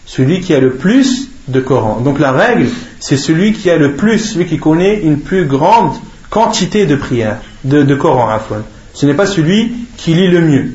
Celui 0.05 0.41
qui 0.41 0.53
a 0.53 0.59
le 0.59 0.72
plus 0.72 1.30
de 1.47 1.59
Coran. 1.59 1.99
Donc 1.99 2.20
la 2.20 2.32
règle, 2.32 2.68
c'est 2.99 3.18
celui 3.18 3.53
qui 3.53 3.70
a 3.70 3.78
le 3.78 3.93
plus, 3.93 4.20
celui 4.20 4.47
qui 4.47 4.57
connaît 4.57 5.01
une 5.01 5.20
plus 5.20 5.45
grande 5.45 5.93
quantité 6.30 6.86
de 6.86 6.95
prières, 6.95 7.38
de, 7.63 7.84
de 7.84 7.95
Coran 7.95 8.30
à 8.30 8.39
fois. 8.39 8.63
Ce 8.93 9.05
n'est 9.05 9.13
pas 9.13 9.28
celui 9.28 9.74
qui 9.95 10.15
lit 10.15 10.28
le 10.28 10.41
mieux. 10.41 10.72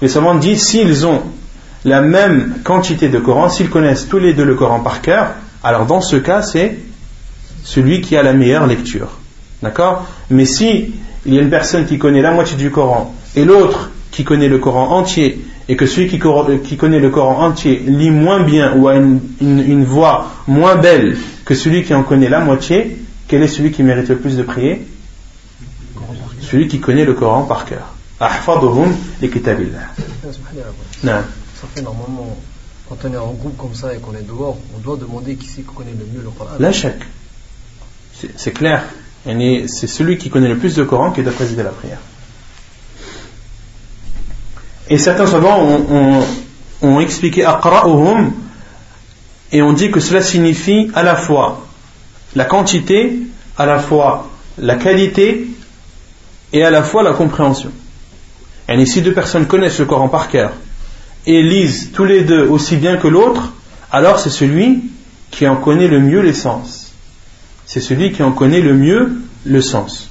Les 0.00 0.08
savants 0.08 0.36
disent 0.36 0.62
s'ils 0.64 1.06
ont 1.06 1.22
la 1.84 2.02
même 2.02 2.54
quantité 2.62 3.08
de 3.08 3.18
Coran, 3.18 3.48
s'ils 3.48 3.68
connaissent 3.68 4.08
tous 4.08 4.18
les 4.18 4.32
deux 4.32 4.44
le 4.44 4.54
Coran 4.54 4.80
par 4.80 5.02
cœur, 5.02 5.34
alors 5.62 5.86
dans 5.86 6.00
ce 6.00 6.16
cas, 6.16 6.42
c'est 6.42 6.78
celui 7.64 8.00
qui 8.00 8.16
a 8.16 8.22
la 8.22 8.32
meilleure 8.32 8.66
lecture. 8.66 9.10
D'accord? 9.62 10.06
Mais 10.30 10.44
si 10.44 10.92
il 11.26 11.34
y 11.34 11.38
a 11.38 11.42
une 11.42 11.50
personne 11.50 11.86
qui 11.86 11.98
connaît 11.98 12.22
la 12.22 12.30
moitié 12.30 12.56
du 12.56 12.70
Coran 12.70 13.14
et 13.34 13.44
l'autre 13.44 13.90
qui 14.10 14.24
connaît 14.24 14.48
le 14.48 14.58
Coran 14.58 14.96
entier 14.96 15.44
et 15.68 15.76
que 15.76 15.86
celui 15.86 16.08
qui, 16.08 16.18
connaît 16.18 16.98
le 16.98 17.10
Coran 17.10 17.44
entier 17.44 17.82
lit 17.86 18.10
moins 18.10 18.42
bien 18.42 18.74
ou 18.76 18.88
a 18.88 18.96
une, 18.96 19.84
voix 19.84 20.30
moins 20.46 20.76
belle 20.76 21.18
que 21.44 21.54
celui 21.54 21.84
qui 21.84 21.92
en 21.92 22.02
connaît 22.02 22.30
la 22.30 22.40
moitié, 22.40 22.96
quel 23.26 23.42
est 23.42 23.48
celui 23.48 23.70
qui 23.70 23.82
mérite 23.82 24.08
le 24.08 24.16
plus 24.16 24.36
de 24.36 24.42
prier? 24.42 24.86
Celui 26.40 26.68
qui 26.68 26.80
connaît 26.80 27.04
le 27.04 27.12
Coran 27.12 27.42
par 27.42 27.66
cœur. 27.66 27.92
Ahfaduhum 28.20 28.94
li 29.20 29.30
kitabillah. 29.30 29.90
Ça 30.24 31.66
fait 31.74 31.82
normalement, 31.82 32.36
quand 32.88 32.96
on 33.04 33.12
est 33.12 33.18
en 33.18 33.32
groupe 33.32 33.56
comme 33.58 33.74
ça 33.74 33.94
et 33.94 33.98
qu'on 33.98 34.14
est 34.14 34.26
dehors, 34.26 34.56
on 34.74 34.78
doit 34.78 34.96
demander 34.96 35.36
qui 35.36 35.46
c'est 35.46 35.62
qui 35.62 35.74
connaît 35.74 35.90
le 35.90 36.06
mieux 36.06 36.24
le 36.24 36.30
Coran. 36.30 36.50
La 36.58 36.72
chèque. 36.72 37.02
C'est 38.36 38.52
clair. 38.52 38.84
C'est 39.24 39.86
celui 39.86 40.16
qui 40.16 40.30
connaît 40.30 40.48
le 40.48 40.56
plus 40.56 40.74
de 40.74 40.84
Coran 40.84 41.12
qui 41.12 41.22
doit 41.22 41.32
présider 41.32 41.62
la 41.62 41.70
prière. 41.70 41.98
Et 44.88 44.96
certains 44.96 45.26
savants 45.26 45.60
ont, 45.60 46.24
ont, 46.80 47.00
expliqué 47.00 47.44
aqra'uhum 47.44 48.32
et 49.52 49.60
on 49.60 49.74
dit 49.74 49.90
que 49.90 50.00
cela 50.00 50.22
signifie 50.22 50.90
à 50.94 51.02
la 51.02 51.14
fois 51.14 51.66
la 52.34 52.46
quantité, 52.46 53.18
à 53.58 53.66
la 53.66 53.78
fois 53.78 54.30
la 54.56 54.76
qualité 54.76 55.46
et 56.54 56.64
à 56.64 56.70
la 56.70 56.82
fois 56.82 57.02
la 57.02 57.12
compréhension. 57.12 57.70
Et 58.66 58.86
si 58.86 59.02
deux 59.02 59.12
personnes 59.12 59.46
connaissent 59.46 59.78
le 59.78 59.84
Coran 59.84 60.08
par 60.08 60.28
cœur 60.28 60.52
et 61.26 61.42
lisent 61.42 61.90
tous 61.92 62.04
les 62.04 62.22
deux 62.22 62.46
aussi 62.46 62.76
bien 62.76 62.96
que 62.96 63.08
l'autre, 63.08 63.52
alors 63.90 64.18
c'est 64.18 64.30
celui 64.30 64.82
qui 65.30 65.46
en 65.46 65.56
connaît 65.56 65.88
le 65.88 66.00
mieux 66.00 66.20
les 66.20 66.32
sens. 66.32 66.92
C'est 67.66 67.80
celui 67.80 68.12
qui 68.12 68.22
en 68.22 68.32
connaît 68.32 68.60
le 68.60 68.74
mieux 68.74 69.12
le 69.44 69.60
sens. 69.60 70.08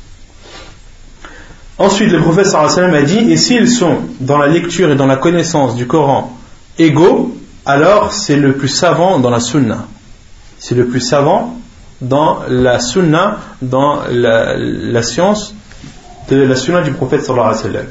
Ensuite, 1.79 2.11
le 2.11 2.21
prophète 2.21 2.47
sallam 2.47 2.93
a 2.95 3.03
dit, 3.03 3.31
et 3.31 3.37
s'ils 3.37 3.69
sont 3.69 3.97
dans 4.19 4.37
la 4.37 4.47
lecture 4.47 4.91
et 4.91 4.95
dans 4.95 5.05
la 5.05 5.15
connaissance 5.15 5.75
du 5.75 5.85
Coran 5.85 6.35
égaux, 6.79 7.35
alors 7.65 8.13
c'est 8.13 8.35
le 8.35 8.53
plus 8.53 8.67
savant 8.67 9.19
dans 9.19 9.29
la 9.29 9.39
sunna. 9.39 9.85
C'est 10.57 10.75
le 10.75 10.87
plus 10.87 11.01
savant 11.01 11.59
dans 12.01 12.39
la 12.47 12.79
sunna, 12.79 13.39
dans 13.61 14.01
la, 14.09 15.03
science 15.03 15.53
de 16.29 16.37
la 16.37 16.55
sunna 16.55 16.81
du 16.81 16.91
prophète 16.91 17.23
sallallahu 17.23 17.49
alayhi 17.49 17.63
wa 17.63 17.71
sallam. 17.71 17.85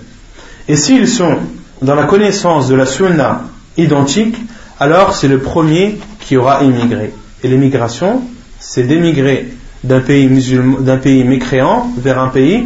Et 0.69 0.77
s'ils 0.77 1.09
sont 1.09 1.39
dans 1.83 1.95
la 1.95 2.05
connaissance 2.05 2.69
de 2.69 2.75
la 2.75 2.87
sunna 2.87 3.43
identique, 3.77 4.37
alors 4.81 5.15
c'est 5.15 5.29
le 5.29 5.39
premier 5.39 5.99
qui 6.21 6.37
aura 6.37 6.63
émigré. 6.63 7.13
Et 7.43 7.49
l'émigration, 7.49 8.23
c'est 8.59 8.85
d'émigrer 8.85 9.49
d'un 9.85 10.01
pays, 10.01 10.29
d'un 10.81 10.97
pays 10.97 11.25
mécréant 11.25 11.91
vers 11.97 12.19
un 12.19 12.29
pays 12.29 12.65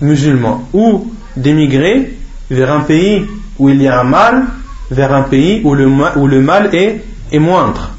musulman 0.00 0.68
ou 0.72 1.12
d'émigrer 1.36 2.16
vers 2.50 2.72
un 2.72 2.80
pays 2.80 3.26
où 3.58 3.68
il 3.68 3.82
y 3.82 3.88
a 3.88 4.00
un 4.00 4.04
mal, 4.04 4.44
vers 4.90 5.12
un 5.12 5.22
pays 5.22 5.60
où 5.64 5.74
le, 5.74 6.40
mal 6.40 6.70
est 6.74 7.38
moindre. 7.38 7.90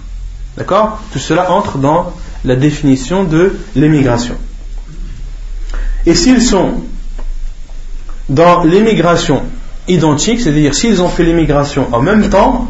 D'accord? 0.57 1.01
Tout 1.11 1.19
cela 1.19 1.51
entre 1.51 1.77
dans 1.77 2.13
la 2.45 2.55
définition 2.55 3.23
de 3.23 3.57
l'émigration. 3.75 4.35
Et 6.05 6.15
s'ils 6.15 6.41
sont 6.41 6.81
dans 8.29 8.63
l'émigration 8.63 9.43
identique, 9.89 10.41
c'est-à-dire 10.41 10.73
s'ils 10.73 11.01
ont 11.01 11.09
fait 11.09 11.23
l'émigration 11.23 11.87
en 11.91 12.01
même 12.01 12.29
temps, 12.29 12.67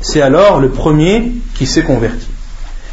c'est 0.00 0.20
alors 0.22 0.60
le 0.60 0.68
premier 0.70 1.32
qui 1.54 1.66
s'est 1.66 1.82
converti. 1.82 2.26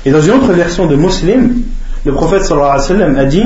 Et 0.06 0.12
dans 0.12 0.22
une 0.22 0.34
autre 0.34 0.54
version 0.54 0.86
de 0.86 0.96
Muslim, 0.96 1.62
le 2.06 2.14
prophète 2.14 2.46
sallallahu 2.46 2.80
alayhi 2.80 3.14
wa 3.14 3.20
a 3.20 3.26
dit 3.26 3.44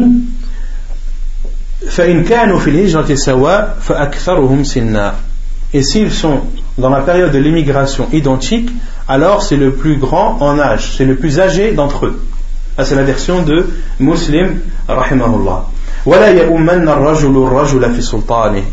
et 5.73 5.83
s'ils 5.83 6.11
sont 6.11 6.41
dans 6.77 6.89
la 6.89 7.01
période 7.01 7.31
de 7.31 7.37
l'immigration 7.37 8.07
identique, 8.13 8.69
alors 9.07 9.43
c'est 9.43 9.57
le 9.57 9.73
plus 9.73 9.97
grand 9.97 10.37
en 10.41 10.59
âge, 10.59 10.93
c'est 10.97 11.05
le 11.05 11.15
plus 11.15 11.39
âgé 11.39 11.73
d'entre 11.73 12.05
eux. 12.05 12.25
c'est 12.83 12.95
la 12.95 13.03
version 13.03 13.43
de 13.43 13.67
Muslim, 13.99 14.59
rahimahullah. 14.87 15.65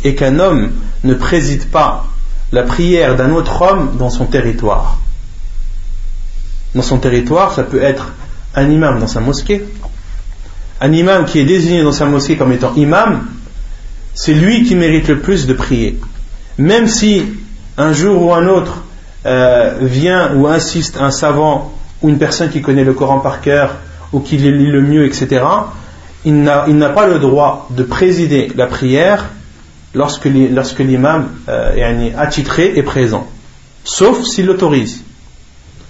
Et 0.04 0.14
qu'un 0.14 0.38
homme 0.38 0.70
ne 1.04 1.14
préside 1.14 1.70
pas 1.70 2.06
la 2.52 2.62
prière 2.64 3.16
d'un 3.16 3.32
autre 3.32 3.62
homme 3.62 3.96
dans 3.98 4.10
son 4.10 4.26
territoire. 4.26 4.98
Dans 6.74 6.82
son 6.82 6.98
territoire, 6.98 7.52
ça 7.52 7.62
peut 7.62 7.82
être 7.82 8.12
un 8.54 8.68
imam 8.68 8.98
dans 8.98 9.06
sa 9.06 9.20
mosquée, 9.20 9.64
un 10.80 10.92
imam 10.92 11.24
qui 11.24 11.38
est 11.38 11.44
désigné 11.44 11.82
dans 11.82 11.92
sa 11.92 12.06
mosquée 12.06 12.36
comme 12.36 12.52
étant 12.52 12.72
imam, 12.74 13.26
c'est 14.14 14.34
lui 14.34 14.64
qui 14.64 14.74
mérite 14.74 15.08
le 15.08 15.20
plus 15.20 15.46
de 15.46 15.52
prier. 15.52 15.98
Même 16.58 16.88
si 16.88 17.24
un 17.76 17.92
jour 17.92 18.22
ou 18.22 18.32
un 18.32 18.48
autre 18.48 18.82
euh, 19.26 19.74
vient 19.80 20.34
ou 20.34 20.46
insiste 20.46 20.96
un 21.00 21.10
savant 21.10 21.72
ou 22.02 22.08
une 22.08 22.18
personne 22.18 22.50
qui 22.50 22.62
connaît 22.62 22.84
le 22.84 22.94
Coran 22.94 23.20
par 23.20 23.40
cœur 23.40 23.76
ou 24.12 24.20
qui 24.20 24.38
le 24.38 24.50
lit 24.50 24.70
le 24.70 24.80
mieux, 24.80 25.06
etc., 25.06 25.44
il 26.24 26.42
n'a 26.42 26.88
pas 26.90 27.06
le 27.06 27.18
droit 27.18 27.68
de 27.70 27.82
présider 27.82 28.50
la 28.56 28.66
prière 28.66 29.30
lorsque 29.94 30.26
l'imam 30.26 31.28
euh, 31.48 32.10
attitré 32.16 32.72
est 32.76 32.82
présent. 32.82 33.26
Sauf 33.84 34.24
s'il 34.24 34.46
l'autorise. 34.46 35.02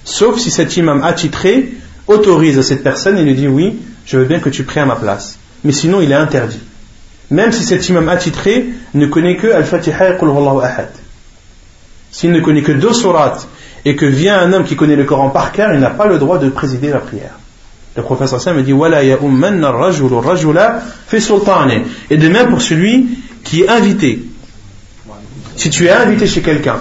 Sauf 0.05 0.39
si 0.39 0.51
cet 0.51 0.77
imam 0.77 1.03
attitré 1.03 1.73
autorise 2.07 2.59
à 2.59 2.63
cette 2.63 2.83
personne 2.83 3.19
et 3.19 3.25
lui 3.25 3.35
dit 3.35 3.49
oui, 3.49 3.79
je 4.07 4.19
veux 4.19 4.25
bien 4.25 4.41
que 4.41 4.49
tu 4.49 4.65
pries 4.65 4.81
à 4.81 4.87
ma 4.87 4.97
place. 4.97 5.39
Mais 5.65 5.73
sinon, 5.73 6.01
il 6.01 6.11
est 6.11 6.17
interdit. 6.17 6.61
Même 7.31 7.53
si 7.53 7.65
cet 7.65 7.89
imam 7.89 8.09
attitré 8.09 8.67
ne 8.95 9.07
connaît 9.07 9.37
que 9.37 9.47
Al-Fatiha 9.49 10.11
et 10.11 10.17
Ahad. 10.17 10.91
S'il 12.11 12.33
ne 12.33 12.41
connaît 12.41 12.63
que 12.63 12.73
deux 12.73 12.93
sourates 12.93 13.47
et 13.85 13.95
que 13.95 14.07
vient 14.07 14.39
un 14.39 14.53
homme 14.53 14.65
qui 14.65 14.75
connaît 14.75 14.97
le 14.97 15.05
Coran 15.05 15.31
par 15.31 15.53
cœur, 15.53 15.73
il 15.73 15.81
n'a 15.81 15.91
pas 15.91 16.07
le 16.07 16.19
droit 16.19 16.39
de 16.39 16.49
présider 16.49 16.89
la 16.89 16.99
prière. 16.99 17.39
Le 17.97 18.03
professeur 18.03 18.41
Sam 18.41 18.57
me 18.57 18.63
dit 18.63 18.73
Et 22.11 22.17
de 22.17 22.29
même 22.29 22.51
pour 22.51 22.63
celui 22.63 23.19
qui 23.43 23.63
est 23.63 23.69
invité. 23.69 24.25
Si 25.57 25.71
tu 25.71 25.87
es 25.87 25.91
invité 25.91 26.27
chez 26.27 26.43
quelqu'un 26.43 26.79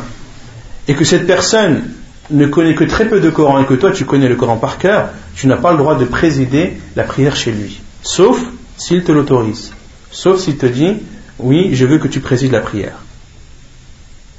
et 0.88 0.93
que 0.93 1.03
cette 1.03 1.26
personne 1.26 1.84
ne 2.32 2.45
connaît 2.45 2.76
que 2.76 2.84
très 2.84 3.07
peu 3.07 3.20
de 3.20 3.30
Coran 3.30 3.62
et 3.62 3.66
que 3.66 3.74
toi 3.74 3.91
tu 3.91 4.05
connais 4.05 4.30
le 4.30 4.36
Coran 4.36 4.57
par 4.57 4.78
cœur, 4.78 5.10
tu 5.36 5.47
n'as 5.47 5.57
pas 5.57 5.72
le 5.72 5.78
droit 5.78 5.95
de 5.95 6.05
présider 6.05 6.74
la 6.95 7.03
prière 7.03 7.36
chez 7.36 7.51
lui. 7.51 7.82
Sauf 8.03 8.39
s'il 8.78 9.03
te 9.03 9.12
l'autorise. 9.12 9.74
Sauf 10.12 10.39
s'il 10.39 10.57
te 10.57 10.66
dit, 10.66 10.97
oui, 11.39 11.72
je 11.74 11.86
veux 11.86 11.97
que 11.97 12.07
tu 12.07 12.20
présides 12.20 12.51
la 12.51 12.62
prière. 12.62 12.97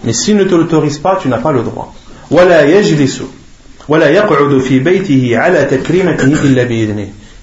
Mais 0.04 0.12
s'il 0.12 0.36
ne 0.36 0.44
te 0.44 0.54
l'autorise 0.54 0.98
pas, 0.98 1.16
tu 1.16 1.28
n'as 1.28 1.38
pas 1.38 1.52
le 1.52 1.62
droit. 1.62 1.94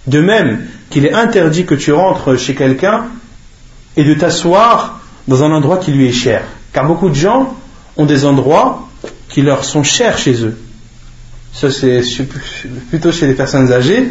De 0.07 0.21
même 0.21 0.61
qu'il 0.89 1.05
est 1.05 1.13
interdit 1.13 1.65
que 1.65 1.75
tu 1.75 1.91
rentres 1.91 2.39
chez 2.39 2.55
quelqu'un 2.55 3.07
et 3.97 4.05
de 4.05 4.13
t'asseoir 4.13 5.01
dans 5.27 5.43
un 5.43 5.51
endroit 5.51 5.77
qui 5.77 5.91
lui 5.91 6.07
est 6.07 6.13
cher. 6.13 6.43
Car 6.71 6.85
beaucoup 6.85 7.09
de 7.09 7.15
gens 7.15 7.53
ont 7.97 8.05
des 8.05 8.23
endroits 8.23 8.87
qui 9.27 9.41
leur 9.41 9.65
sont 9.65 9.83
chers 9.83 10.17
chez 10.17 10.45
eux. 10.45 10.57
Ça, 11.53 11.69
c'est 11.71 12.01
plutôt 12.89 13.11
chez 13.11 13.27
les 13.27 13.33
personnes 13.33 13.71
âgées. 13.73 14.07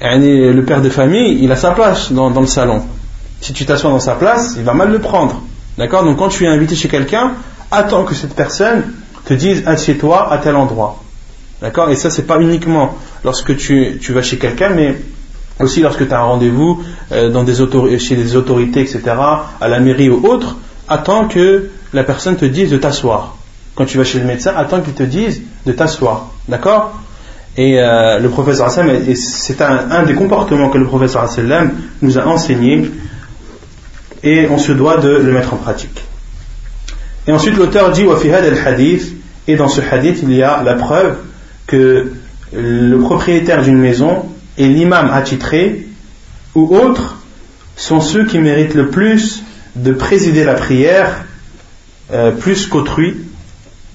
Le 0.00 0.60
père 0.62 0.82
de 0.82 0.90
famille, 0.90 1.38
il 1.42 1.50
a 1.52 1.56
sa 1.56 1.70
place 1.70 2.12
dans, 2.12 2.28
le 2.38 2.46
salon. 2.46 2.82
Si 3.40 3.52
tu 3.52 3.64
t'assois 3.64 3.90
dans 3.90 4.00
sa 4.00 4.16
place, 4.16 4.54
il 4.58 4.64
va 4.64 4.74
mal 4.74 4.90
le 4.90 4.98
prendre. 4.98 5.40
D'accord? 5.78 6.04
Donc, 6.04 6.18
quand 6.18 6.28
tu 6.28 6.44
es 6.44 6.48
invité 6.48 6.74
chez 6.74 6.88
quelqu'un, 6.88 7.32
attends 7.70 8.04
que 8.04 8.14
cette 8.14 8.34
personne 8.34 8.92
te 9.24 9.32
dise 9.32 9.62
assieds-toi 9.64 10.30
à 10.30 10.38
tel 10.38 10.56
endroit. 10.56 11.01
D'accord? 11.62 11.90
Et 11.90 11.96
ça, 11.96 12.10
c'est 12.10 12.26
pas 12.26 12.40
uniquement 12.40 12.98
lorsque 13.24 13.56
tu, 13.56 13.98
vas 14.10 14.22
chez 14.22 14.36
quelqu'un, 14.36 14.70
mais 14.70 14.96
aussi 15.60 15.80
lorsque 15.80 16.06
tu 16.06 16.12
as 16.12 16.18
un 16.18 16.24
rendez-vous 16.24 16.82
euh, 17.12 17.98
chez 17.98 18.16
des 18.16 18.36
autorités, 18.36 18.80
etc., 18.80 19.00
à 19.60 19.68
la 19.68 19.78
mairie 19.78 20.10
ou 20.10 20.26
autre, 20.26 20.56
attends 20.88 21.28
que 21.28 21.70
la 21.92 22.02
personne 22.02 22.36
te 22.36 22.44
dise 22.44 22.70
de 22.70 22.78
t'asseoir 22.78 23.36
quand 23.74 23.84
tu 23.84 23.96
vas 23.96 24.04
chez 24.04 24.18
le 24.18 24.26
médecin, 24.26 24.52
attends 24.56 24.80
qu'il 24.80 24.92
te 24.92 25.02
dise 25.02 25.42
de 25.64 25.72
t'asseoir. 25.72 26.30
D'accord? 26.48 27.00
Et 27.56 27.78
euh, 27.78 28.18
le 28.18 28.28
professeur 28.28 28.66
Hassan, 28.66 28.90
c'est 29.14 29.60
un, 29.62 30.02
des 30.02 30.14
comportements 30.14 30.68
que 30.68 30.78
le 30.78 30.86
professeur 30.86 31.22
Hassan 31.22 31.70
nous 32.00 32.18
a 32.18 32.26
enseigné 32.26 32.90
et 34.22 34.48
on 34.50 34.58
se 34.58 34.72
doit 34.72 34.96
de 34.96 35.10
le 35.10 35.32
mettre 35.32 35.54
en 35.54 35.56
pratique. 35.56 36.02
Et 37.26 37.32
ensuite, 37.32 37.56
l'auteur 37.56 37.92
dit 37.92 38.06
et 39.48 39.56
dans 39.56 39.68
ce 39.68 39.80
hadith, 39.80 40.20
il 40.22 40.32
y 40.32 40.42
a 40.42 40.62
la 40.62 40.74
preuve 40.74 41.16
que 41.66 42.12
le 42.52 42.96
propriétaire 42.98 43.62
d'une 43.62 43.78
maison 43.78 44.26
et 44.58 44.68
l'imam 44.68 45.10
attitré 45.10 45.86
ou 46.54 46.76
autre 46.76 47.16
sont 47.76 48.00
ceux 48.00 48.26
qui 48.26 48.38
méritent 48.38 48.74
le 48.74 48.88
plus 48.88 49.42
de 49.74 49.92
présider 49.92 50.44
la 50.44 50.54
prière 50.54 51.24
euh, 52.12 52.30
plus 52.30 52.66
qu'autrui 52.66 53.16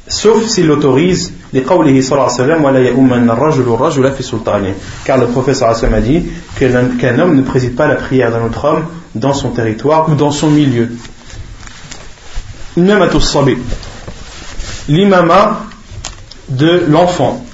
sauf 0.07 0.45
s'il 0.47 0.68
l'autorise 0.68 1.34
car 5.05 5.18
le 5.18 5.28
professeur 5.28 5.70
a 5.70 6.01
dit 6.01 6.26
qu'un 6.59 7.20
homme 7.20 7.36
ne 7.36 7.41
préside 7.41 7.76
pas 7.76 7.88
la 7.88 7.95
prière 7.95 8.32
d'un 8.32 8.45
autre 8.45 8.65
homme 8.65 8.86
dans 9.15 9.34
son 9.34 9.51
territoire 9.51 10.09
ou 10.09 10.15
dans 10.15 10.32
son 10.32 10.49
milieu. 10.49 10.89
L'imama 14.89 15.65
de 16.49 16.84
l'enfant 16.89 17.45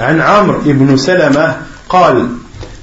عن 0.00 0.20
عمرو 0.20 0.58
بن 0.64 0.96
سلمة 0.96 1.56
قال 1.88 2.28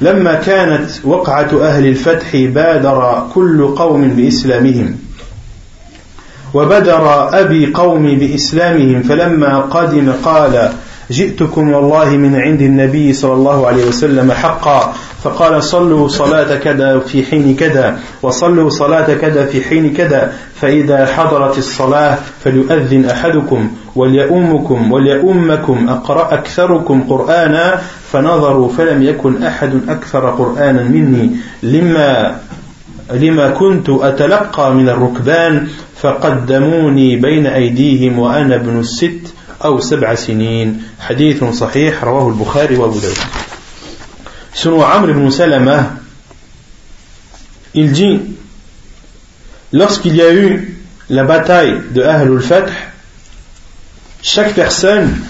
لما 0.01 0.33
كانت 0.33 0.89
وقعة 1.03 1.49
أهل 1.61 1.87
الفتح 1.87 2.35
بادر 2.35 3.27
كل 3.33 3.67
قوم 3.67 4.07
بإسلامهم 4.07 4.97
وبدر 6.53 7.29
أبي 7.39 7.71
قومي 7.73 8.15
بإسلامهم 8.15 9.03
فلما 9.03 9.59
قدم 9.59 10.11
قال 10.23 10.71
جئتكم 11.11 11.73
والله 11.73 12.09
من 12.09 12.35
عند 12.35 12.61
النبي 12.61 13.13
صلى 13.13 13.33
الله 13.33 13.67
عليه 13.67 13.85
وسلم 13.85 14.31
حقا. 14.31 14.93
فقال 15.23 15.63
صلوا 15.63 16.07
صلاة 16.07 16.55
كذا 16.55 16.99
في 16.99 17.23
حين 17.23 17.55
كذا 17.55 17.99
وصلوا 18.21 18.69
صلاة 18.69 19.13
كذا 19.13 19.45
في 19.45 19.61
حين 19.61 19.93
كذا. 19.93 20.33
فإذا 20.55 21.05
حضرت 21.05 21.57
الصلاة 21.57 22.17
فليؤذن 22.43 23.05
أحدكم 23.05 23.71
وليؤمكم 23.95 24.91
وليؤمكم 24.91 25.89
أقرأ 25.89 26.33
أكثركم 26.33 27.03
قرآنا. 27.09 27.81
فنظروا 28.11 28.69
فلم 28.69 29.03
يكن 29.03 29.43
أحد 29.43 29.89
أكثر 29.89 30.29
قرآنا 30.29 30.83
مني. 30.83 31.29
لما 31.63 32.35
لما 33.13 33.49
كنت 33.49 33.89
أتلقى 33.89 34.73
من 34.73 34.89
الركبان 34.89 35.67
فقدموني 36.01 37.15
بين 37.15 37.45
أيديهم 37.45 38.19
وأنا 38.19 38.55
ابن 38.55 38.79
الست. 38.79 39.34
أو 39.64 39.80
سبع 39.80 40.14
سنين 40.14 40.82
حديث 41.00 41.44
صحيح 41.44 42.04
رواه 42.04 42.28
البخاري 42.28 42.76
وأبو 42.76 42.98
داود 42.98 43.18
Selon 44.52 44.82
Amr 44.82 45.10
ibn 45.10 45.30
Salama, 45.30 45.94
il 47.72 47.92
dit 47.92 48.20
lorsqu'il 49.72 50.16
y 50.16 50.22
a 50.22 50.34
eu 50.34 50.76
la 51.08 51.22
bataille 51.22 51.80
de 51.92 52.02
Ahlul 52.02 52.42
Fath, 52.42 52.68
chaque 54.22 54.54
personne 54.54 55.22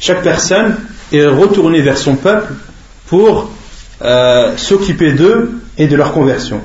chaque 0.00 0.22
personne 0.22 0.76
est 1.12 1.26
retournée 1.26 1.82
vers 1.82 1.98
son 1.98 2.16
peuple 2.16 2.54
pour 3.06 3.50
euh, 4.02 4.56
s'occuper 4.56 5.12
d'eux 5.12 5.60
et 5.76 5.88
de 5.88 5.96
leur 5.96 6.12
conversion. 6.12 6.62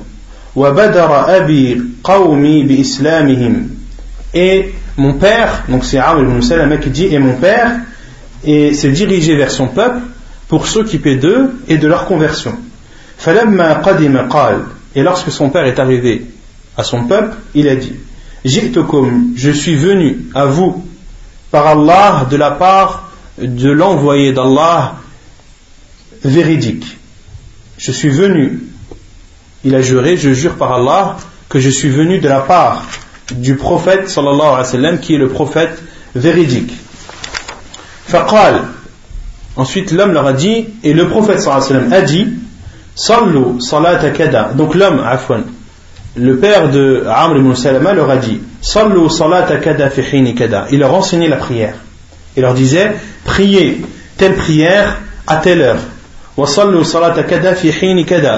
Et 4.33 4.73
mon 4.97 5.13
père, 5.13 5.63
donc 5.69 5.85
c'est 5.85 5.97
Amr 5.97 6.21
ibn 6.21 6.41
Salama 6.41 6.77
qui 6.77 6.89
dit, 6.89 7.05
et 7.05 7.19
mon 7.19 7.35
père 7.35 7.71
et 8.43 8.73
s'est 8.73 8.91
dirigé 8.91 9.35
vers 9.35 9.51
son 9.51 9.67
peuple 9.67 9.99
pour 10.47 10.67
s'occuper 10.67 11.15
d'eux 11.15 11.53
et 11.67 11.77
de 11.77 11.87
leur 11.87 12.05
conversion. 12.05 12.57
Et 14.95 15.03
lorsque 15.03 15.31
son 15.31 15.49
père 15.49 15.65
est 15.65 15.79
arrivé 15.79 16.25
à 16.75 16.83
son 16.83 17.03
peuple, 17.05 17.37
il 17.53 17.69
a 17.69 17.75
dit 17.75 17.93
je 18.43 19.51
suis 19.51 19.75
venu 19.75 20.25
à 20.33 20.45
vous 20.45 20.83
par 21.51 21.67
Allah 21.67 22.27
de 22.29 22.37
la 22.37 22.51
part 22.51 23.11
de 23.37 23.69
l'envoyé 23.69 24.33
d'Allah 24.33 24.95
véridique. 26.23 26.97
Je 27.77 27.91
suis 27.91 28.09
venu, 28.09 28.63
il 29.63 29.75
a 29.75 29.81
juré, 29.81 30.17
je 30.17 30.31
jure 30.31 30.55
par 30.55 30.73
Allah 30.73 31.17
que 31.49 31.59
je 31.59 31.69
suis 31.69 31.89
venu 31.89 32.19
de 32.19 32.27
la 32.27 32.41
part 32.41 32.83
du 33.31 33.55
prophète 33.55 34.09
sallallahu 34.09 34.41
alayhi 34.41 34.57
wa 34.57 34.63
sallam 34.65 34.99
qui 34.99 35.15
est 35.15 35.17
le 35.17 35.29
prophète 35.29 35.81
véridique. 36.15 36.73
Faqal. 38.07 38.61
Ensuite 39.55 39.91
l'homme 39.91 40.13
leur 40.13 40.25
a 40.27 40.33
dit, 40.33 40.67
et 40.83 40.93
le 40.93 41.07
prophète 41.07 41.41
sallallahu 41.41 41.65
alayhi 41.65 41.73
wa 41.73 41.89
sallam 41.89 41.93
a 41.93 42.05
dit, 42.05 42.27
Sallu 42.95 43.61
salat 43.61 44.09
kada. 44.11 44.51
Donc 44.53 44.75
l'homme, 44.75 44.99
afwan, 44.99 45.43
le 46.15 46.37
père 46.37 46.69
de 46.69 47.05
Amr 47.07 47.37
ibn 47.37 47.55
Salama 47.55 47.93
leur 47.93 48.09
a 48.09 48.17
dit, 48.17 48.41
Sallu 48.61 49.09
salat 49.09 49.47
kada 49.57 49.89
fi 49.89 50.35
kada. 50.35 50.67
Il 50.71 50.79
leur 50.79 50.93
enseignait 50.93 51.29
la 51.29 51.37
prière. 51.37 51.75
Il 52.35 52.41
leur 52.41 52.53
disait, 52.53 52.91
priez 53.23 53.81
telle 54.17 54.35
prière 54.35 54.99
à 55.25 55.37
telle 55.37 55.61
heure. 55.61 55.79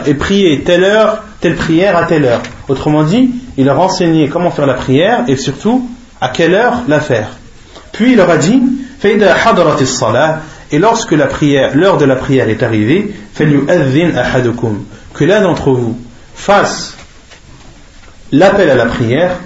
Et 0.07 0.13
priez 0.15 0.61
telle 0.61 0.83
heure, 0.83 1.23
telle 1.39 1.55
prière 1.55 1.95
à 1.95 2.05
telle 2.05 2.25
heure. 2.25 2.41
Autrement 2.67 3.03
dit, 3.03 3.31
il 3.57 3.65
leur 3.65 3.79
a 3.79 3.83
enseigné 3.83 4.29
comment 4.29 4.51
faire 4.51 4.65
la 4.65 4.73
prière 4.73 5.25
et 5.27 5.35
surtout 5.35 5.87
à 6.19 6.29
quelle 6.29 6.55
heure 6.55 6.81
la 6.87 6.99
faire. 6.99 7.29
Puis 7.91 8.13
il 8.13 8.17
leur 8.17 8.29
a 8.29 8.37
dit 8.37 8.61
et 10.71 10.79
lorsque 10.79 11.11
l'heure 11.11 11.97
de 11.97 12.05
la 12.05 12.15
prière 12.15 12.49
est 12.49 12.63
arrivée, 12.63 13.13
que 15.13 15.23
l'un 15.25 15.41
d'entre 15.41 15.71
vous 15.71 15.97
fasse 16.33 16.95
l'appel 18.31 18.69
à 18.69 18.75
la 18.75 18.85
prière 18.85 19.39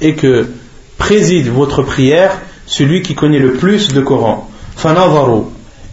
et 0.00 0.14
que 0.14 0.48
préside 0.96 1.48
votre 1.48 1.82
prière 1.82 2.38
celui 2.66 3.02
qui 3.02 3.14
connaît 3.14 3.38
le 3.38 3.52
plus 3.52 3.88
de 3.88 4.00
Coran. 4.00 4.48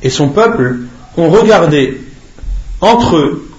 Et 0.02 0.10
son 0.10 0.30
peuple 0.30 0.80
ont 1.18 1.30
regardé 1.30 2.02
entre 2.82 3.16
eux 3.18 3.50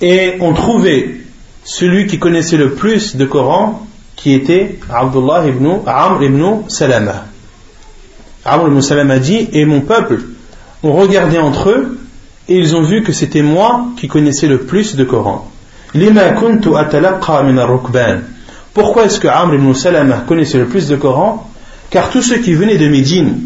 et 0.00 0.36
ont 0.40 0.52
trouvé 0.52 1.22
celui 1.64 2.06
qui 2.06 2.18
connaissait 2.18 2.56
le 2.56 2.72
plus 2.72 3.16
de 3.16 3.24
Coran 3.24 3.86
qui 4.16 4.34
était 4.34 4.78
Abdullah 4.90 5.46
ibn 5.48 5.80
Amr 5.86 6.22
ibn 6.22 6.68
Salama. 6.68 7.24
Amr 8.44 8.68
ibn 8.68 8.80
Salama 8.80 9.18
dit 9.18 9.48
Et 9.52 9.64
mon 9.64 9.80
peuple 9.80 10.20
ont 10.82 10.92
regardé 10.92 11.38
entre 11.38 11.70
eux 11.70 11.98
et 12.48 12.58
ils 12.58 12.76
ont 12.76 12.82
vu 12.82 13.02
que 13.02 13.12
c'était 13.12 13.42
moi 13.42 13.86
qui 13.96 14.08
connaissais 14.08 14.48
le 14.48 14.58
plus 14.58 14.96
de 14.96 15.04
Coran. 15.04 15.48
Pourquoi 18.74 19.04
est-ce 19.04 19.20
que 19.20 19.28
Amr 19.28 19.54
ibn 19.54 19.72
Salama 19.74 20.24
connaissait 20.26 20.58
le 20.58 20.66
plus 20.66 20.88
de 20.88 20.96
Coran? 20.96 21.48
Car 21.90 22.10
tous 22.10 22.22
ceux 22.22 22.38
qui 22.38 22.54
venaient 22.54 22.78
de 22.78 22.88
Médine, 22.88 23.40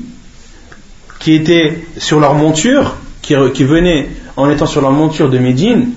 qui 1.26 1.34
étaient 1.34 1.78
sur 1.98 2.20
leur 2.20 2.34
monture, 2.34 2.94
qui, 3.20 3.34
venaient 3.34 4.10
en 4.36 4.48
étant 4.48 4.66
sur 4.66 4.80
leur 4.80 4.92
monture 4.92 5.28
de 5.28 5.38
Médine, 5.38 5.88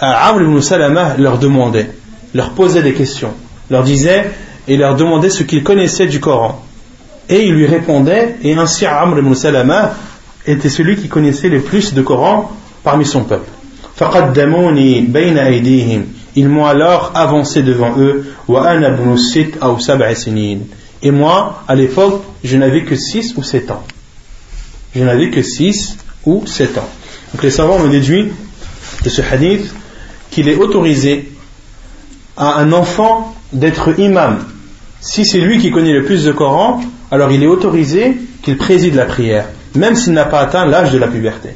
Amr 0.00 0.42
ibn 0.42 0.60
Salama 0.60 1.14
leur 1.18 1.38
demandait, 1.38 1.88
leur 2.34 2.50
posait 2.50 2.82
des 2.82 2.92
questions, 2.92 3.30
leur 3.70 3.84
disait 3.84 4.28
et 4.66 4.76
leur 4.76 4.96
demandait 4.96 5.30
ce 5.30 5.44
qu'ils 5.44 5.62
connaissaient 5.62 6.08
du 6.08 6.18
Coran. 6.18 6.60
Et 7.28 7.46
il 7.46 7.54
lui 7.54 7.66
répondait, 7.66 8.38
et 8.42 8.54
ainsi 8.54 8.86
Amr 8.86 9.20
ibn 9.20 9.34
Salama 9.34 9.94
était 10.48 10.68
celui 10.68 10.96
qui 10.96 11.06
connaissait 11.06 11.48
le 11.48 11.60
plus 11.60 11.94
de 11.94 12.02
Coran 12.02 12.50
parmi 12.82 13.04
son 13.04 13.22
peuple. 13.22 13.48
Ils 16.34 16.48
m'ont 16.48 16.66
alors 16.66 17.12
avancé 17.14 17.62
devant 17.62 17.94
eux. 18.00 18.34
Et 21.02 21.10
moi, 21.12 21.62
à 21.68 21.74
l'époque, 21.76 22.22
je 22.42 22.56
n'avais 22.56 22.82
que 22.82 22.96
6 22.96 23.34
ou 23.36 23.44
7 23.44 23.70
ans. 23.70 23.84
Je 24.96 25.04
n'avais 25.04 25.30
que 25.30 25.42
6 25.42 25.98
ou 26.24 26.46
7 26.46 26.78
ans. 26.78 26.88
Donc 27.32 27.42
les 27.42 27.50
savants 27.50 27.76
ont 27.76 27.88
déduit 27.88 28.32
de 29.04 29.08
ce 29.10 29.20
hadith 29.20 29.70
qu'il 30.30 30.48
est 30.48 30.56
autorisé 30.56 31.30
à 32.36 32.60
un 32.60 32.72
enfant 32.72 33.34
d'être 33.52 33.98
imam. 33.98 34.38
Si 35.00 35.26
c'est 35.26 35.40
lui 35.40 35.58
qui 35.58 35.70
connaît 35.70 35.92
le 35.92 36.04
plus 36.04 36.24
de 36.24 36.32
Coran, 36.32 36.80
alors 37.10 37.30
il 37.30 37.42
est 37.42 37.46
autorisé 37.46 38.16
qu'il 38.42 38.56
préside 38.56 38.94
la 38.94 39.04
prière, 39.04 39.46
même 39.74 39.96
s'il 39.96 40.14
n'a 40.14 40.24
pas 40.24 40.40
atteint 40.40 40.64
l'âge 40.64 40.92
de 40.92 40.98
la 40.98 41.08
puberté. 41.08 41.50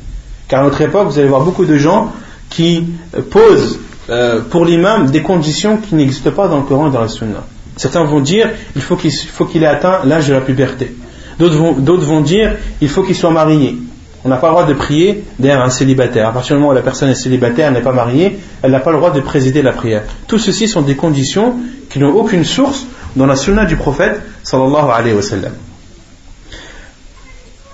Car 0.47 0.61
à 0.61 0.64
notre 0.64 0.80
époque, 0.82 1.09
vous 1.09 1.18
allez 1.18 1.28
voir 1.28 1.43
beaucoup 1.43 1.64
de 1.64 1.78
gens 1.78 2.12
qui 2.51 2.84
posent 3.30 3.78
euh, 4.11 4.43
pour 4.43 4.66
l'imam 4.66 5.11
des 5.11 5.22
conditions 5.22 5.78
qui 5.78 5.95
n'existent 5.95 6.32
pas 6.32 6.49
dans 6.49 6.59
le 6.59 6.64
Coran 6.64 6.88
et 6.88 6.93
dans 6.93 7.01
la 7.01 7.09
Sunna. 7.09 7.47
Certains 7.76 8.05
vont 8.05 8.20
dire 8.20 8.51
il 8.76 8.82
faut 8.82 8.97
qu'il 8.97 9.62
ait 9.62 9.66
atteint 9.66 10.01
l'âge 10.05 10.28
de 10.28 10.34
la 10.34 10.43
puberté. 10.43 10.95
D'autres 11.41 12.05
vont, 12.05 12.20
dire 12.20 12.57
il 12.82 12.88
faut 12.88 13.03
qu'il 13.03 13.16
soit 13.16 13.30
marié. 13.30 13.76
On 14.24 14.28
n'a 14.28 14.36
pas 14.36 14.49
le 14.49 14.53
droit 14.53 14.66
de 14.66 14.74
prier 14.74 15.24
derrière 15.38 15.64
un 15.64 15.70
célibataire. 15.70 16.28
À 16.28 16.32
partir 16.32 16.55
du 16.55 16.61
moment 16.61 16.72
où 16.72 16.74
la 16.74 16.82
personne 16.82 17.09
est 17.09 17.14
célibataire, 17.14 17.68
elle 17.68 17.72
n'est 17.72 17.80
pas 17.80 17.93
mariée, 17.93 18.38
elle 18.61 18.72
n'a 18.72 18.80
pas 18.80 18.91
le 18.91 18.99
droit 18.99 19.11
de 19.11 19.20
présider 19.20 19.62
la 19.62 19.72
prière. 19.72 20.03
Tout 20.26 20.38
ceci 20.38 20.68
sont 20.68 20.82
des 20.82 20.97
conditions 20.97 21.55
qui 21.88 21.99
n'ont 21.99 22.14
aucune 22.14 22.45
source 22.45 22.84
dans 23.16 23.24
la 23.24 23.36
sunna 23.36 23.64
du 23.64 23.76
prophète 23.76 24.20
sallallahu 24.43 24.91
alayhi 24.93 25.14
wa 25.14 25.22
sallam. 25.22 25.53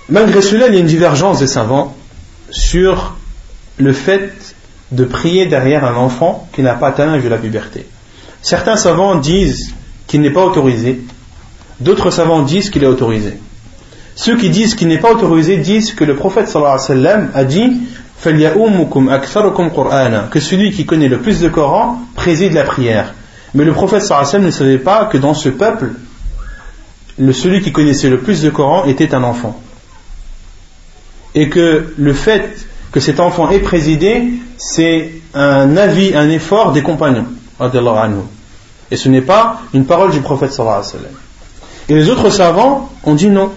Malgré 0.09 0.41
cela, 0.41 0.69
il 0.69 0.75
y 0.75 0.77
a 0.77 0.81
une 0.81 0.87
divergence 0.87 1.41
des 1.41 1.49
savants 1.49 1.97
sur 2.51 3.17
le 3.79 3.93
fait 3.93 4.33
de 4.93 5.05
prier 5.05 5.47
derrière 5.47 5.85
un 5.85 5.97
enfant 5.97 6.49
qui 6.53 6.62
n'a 6.62 6.75
pas 6.75 6.89
atteint 6.89 7.19
de 7.19 7.29
la 7.29 7.39
puberté. 7.39 7.85
Certains 8.41 8.77
savants 8.77 9.17
disent 9.17 9.75
qu'il 10.07 10.21
n'est 10.21 10.31
pas 10.31 10.45
autorisé, 10.45 11.01
d'autres 11.81 12.12
savants 12.12 12.43
disent 12.43 12.71
qu'il 12.71 12.85
est 12.85 12.87
autorisé. 12.87 13.39
Ceux 14.17 14.37
qui 14.39 14.49
disent 14.49 14.75
qu'il 14.75 14.89
n'est 14.89 14.99
pas 14.99 15.12
autorisé 15.12 15.59
disent 15.59 15.93
que 15.93 16.03
le 16.03 16.17
prophète 16.17 16.49
sallallahu 16.49 16.73
alayhi 16.73 16.89
wa 16.89 16.89
sallam 16.89 17.31
a 17.35 17.45
dit 17.45 17.81
que 20.31 20.41
celui 20.41 20.71
qui 20.73 20.87
connaît 20.87 21.09
le 21.09 21.19
plus 21.19 21.41
de 21.41 21.49
Coran 21.51 22.01
préside 22.14 22.55
la 22.55 22.64
prière. 22.64 23.12
Mais 23.55 23.64
le 23.64 23.73
prophète 23.73 24.01
sallallahu 24.01 24.27
alayhi 24.27 24.27
wa 24.27 24.33
sallam 24.33 24.47
ne 24.47 24.51
savait 24.51 24.79
pas 24.79 25.05
que 25.05 25.19
dans 25.19 25.35
ce 25.35 25.51
peuple, 25.51 25.93
le, 27.19 27.33
celui 27.35 27.61
qui 27.61 27.73
connaissait 27.73 28.09
le 28.09 28.19
plus 28.19 28.41
de 28.41 28.49
Coran 28.49 28.87
était 28.87 29.14
un 29.14 29.23
enfant. 29.23 29.61
Et 31.35 31.51
que 31.51 31.93
le 31.97 32.12
fait 32.14 32.67
que 32.93 33.01
cet 33.01 33.21
enfant 33.21 33.51
ait 33.51 33.59
présidé, 33.59 34.25
c'est 34.57 35.12
un 35.35 35.77
avis, 35.77 36.14
un 36.17 36.31
effort 36.31 36.73
des 36.73 36.83
compagnons. 36.83 37.27
Et 38.91 38.97
ce 38.97 39.11
n'est 39.11 39.21
pas 39.21 39.61
une 39.75 39.85
parole 39.85 40.11
du 40.11 40.21
prophète 40.21 40.53
sallallahu 40.53 40.79
alayhi 40.79 40.93
wa 40.95 40.99
sallam. 41.01 41.12
Et 41.91 41.95
les 41.95 42.09
autres 42.09 42.31
savants 42.31 42.91
ont 43.05 43.14
dit 43.14 43.29
non. 43.29 43.53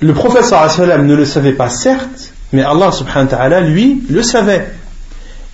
Le 0.00 0.12
wa 0.12 0.42
sallam 0.42 1.06
ne 1.06 1.14
le 1.14 1.24
savait 1.24 1.52
pas 1.52 1.68
certes, 1.68 2.32
mais 2.52 2.62
Allah 2.62 2.92
subhanahu 2.92 3.30
wa 3.30 3.36
ta'ala 3.36 3.60
lui 3.60 4.02
le 4.08 4.22
savait. 4.22 4.66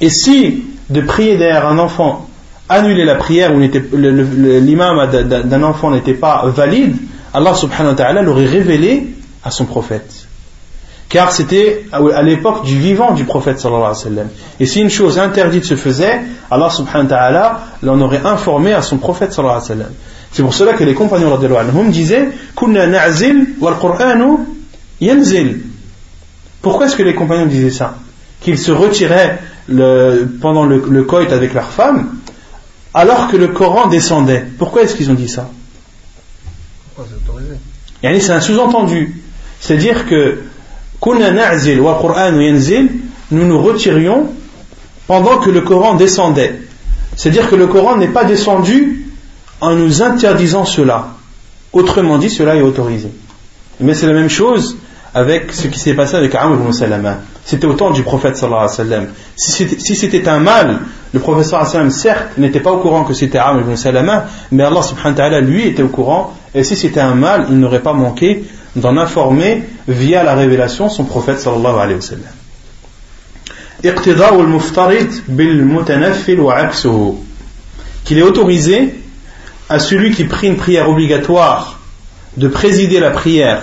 Et 0.01 0.11
si 0.11 0.65
de 0.91 1.01
prier 1.01 1.37
derrière 1.37 1.67
un 1.67 1.79
enfant, 1.79 2.29
annuler 2.69 3.05
la 3.05 3.15
prière 3.15 3.55
où 3.55 3.59
l'imam 3.59 5.11
d'un 5.11 5.63
enfant 5.63 5.91
n'était 5.91 6.15
pas 6.15 6.45
valide, 6.47 6.97
Allah 7.33 7.55
subhanahu 7.55 7.93
wa 7.93 7.97
ta'ala 7.97 8.23
l'aurait 8.23 8.47
révélé 8.47 9.15
à 9.43 9.51
son 9.51 9.65
prophète. 9.65 10.27
Car 11.09 11.33
c'était 11.33 11.87
à 11.93 12.23
l'époque 12.23 12.65
du 12.65 12.79
vivant 12.79 13.13
du 13.13 13.25
prophète 13.25 13.61
sallallahu. 13.61 14.27
Et 14.61 14.67
si 14.67 14.81
une 14.81 14.91
chose 14.91 15.19
interdite 15.19 15.65
se 15.65 15.77
faisait, 15.77 16.21
Allah 16.51 16.71
subhanahu 16.71 17.05
wa 17.05 17.17
ta'ala 17.17 17.61
l'en 17.83 18.01
aurait 18.01 18.25
informé 18.25 18.73
à 18.73 18.83
son 18.83 18.99
prophète 18.99 19.33
sallallahu. 19.33 19.91
C'est 20.35 20.43
pour 20.43 20.53
cela 20.53 20.75
que 20.75 20.83
les 20.83 20.95
compagnons 20.95 21.33
anhum 21.33 21.91
disaient 21.91 22.29
Kunna 22.57 22.89
na'zil 22.89 23.51
wal 23.61 23.79
Qur'anu 23.81 24.39
yanzil. 25.01 25.61
Pourquoi 26.61 26.87
est-ce 26.87 26.97
que 26.97 27.05
les 27.05 27.15
compagnons 27.15 27.47
disaient 27.47 27.71
ça? 27.71 27.99
Qu'ils 28.41 28.59
se 28.59 28.73
retiraient 28.73 29.39
pendant 30.41 30.67
le, 30.67 30.85
le 30.91 31.05
coït 31.05 31.31
avec 31.33 31.55
leurs 31.55 31.71
femmes 31.71 32.17
alors 32.93 33.29
que 33.29 33.37
le 33.37 33.49
Coran 33.49 33.87
descendait. 33.87 34.45
Pourquoi 34.59 34.83
est-ce 34.83 34.97
qu'ils 34.97 35.09
ont 35.11 35.15
dit 35.15 35.29
ça? 35.29 35.49
C'est 38.03 38.31
un 38.31 38.41
sous-entendu. 38.41 39.23
C'est-à-dire 39.61 40.07
que 40.09 40.41
nous 43.31 43.47
nous 43.47 43.63
retirions 43.63 44.33
pendant 45.07 45.39
que 45.39 45.51
le 45.51 45.61
Coran 45.61 45.95
descendait. 45.95 46.61
C'est-à-dire 47.17 47.49
que 47.49 47.55
le 47.55 47.69
Coran 47.69 47.97
n'est 47.97 48.09
pas 48.09 48.25
descendu 48.25 49.04
en 49.65 49.77
nous 49.77 50.03
interdisant 50.03 50.67
cela. 50.67 51.09
Autrement 51.73 52.19
dit, 52.19 52.29
cela 52.29 52.55
est 52.55 52.61
autorisé. 52.61 53.09
Mais 53.81 53.95
c'est 53.95 54.07
la 54.07 54.13
même 54.13 54.29
chose 54.29 54.77
avec 55.15 55.53
ce 55.53 55.69
qui 55.69 55.79
s'est 55.79 55.95
passé 55.95 56.17
avec 56.17 56.35
Amr 56.35 56.57
ibn 56.61 56.73
Salama. 56.73 57.19
C'était 57.45 57.67
au 57.67 57.73
temps 57.73 57.91
du 57.91 58.03
prophète 58.03 58.37
sallallahu 58.37 58.65
alayhi 58.65 58.79
wa 58.79 58.85
sallam. 58.85 59.07
Si 59.37 59.97
c'était 59.97 60.29
un 60.29 60.39
mal, 60.39 60.81
le 61.13 61.21
prophète 61.21 61.47
sallallahu 61.47 61.71
alayhi 61.71 61.87
wa 61.87 61.91
sallam, 61.91 61.91
certes, 61.91 62.39
n'était 62.39 62.61
pas 62.61 62.73
au 62.73 62.79
courant 62.79 63.05
que 63.05 63.15
c'était 63.15 63.39
Amr 63.39 63.63
ibn 63.63 63.77
Salama, 63.77 64.27
mais 64.53 64.63
Allah 64.65 64.83
subhanahu 64.83 65.19
wa 65.19 65.41
lui, 65.41 65.67
était 65.67 65.83
au 65.83 65.89
courant, 65.89 66.35
et 66.55 66.63
si 66.63 66.77
c'était 66.77 67.01
un 67.01 67.15
mal, 67.15 67.47
il 67.49 67.59
n'aurait 67.59 67.81
pas 67.81 67.95
manqué 67.95 68.45
d'en 68.77 68.97
informer 68.99 69.63
via 69.89 70.25
la 70.25 70.35
révélation 70.35 70.91
son 70.91 71.05
prophète 71.05 71.41
sallallahu 71.41 71.79
alayhi 71.79 71.97
wa 71.97 72.03
sallam. 72.03 72.23
qu'il 78.05 78.19
est 78.19 78.23
autorisé 78.23 78.95
à 79.69 79.79
celui 79.79 80.13
qui 80.13 80.25
prie 80.25 80.49
une 80.49 80.57
prière 80.57 80.89
obligatoire 80.89 81.81
de 82.37 82.49
présider 82.49 83.01
la 83.01 83.11
prière 83.11 83.63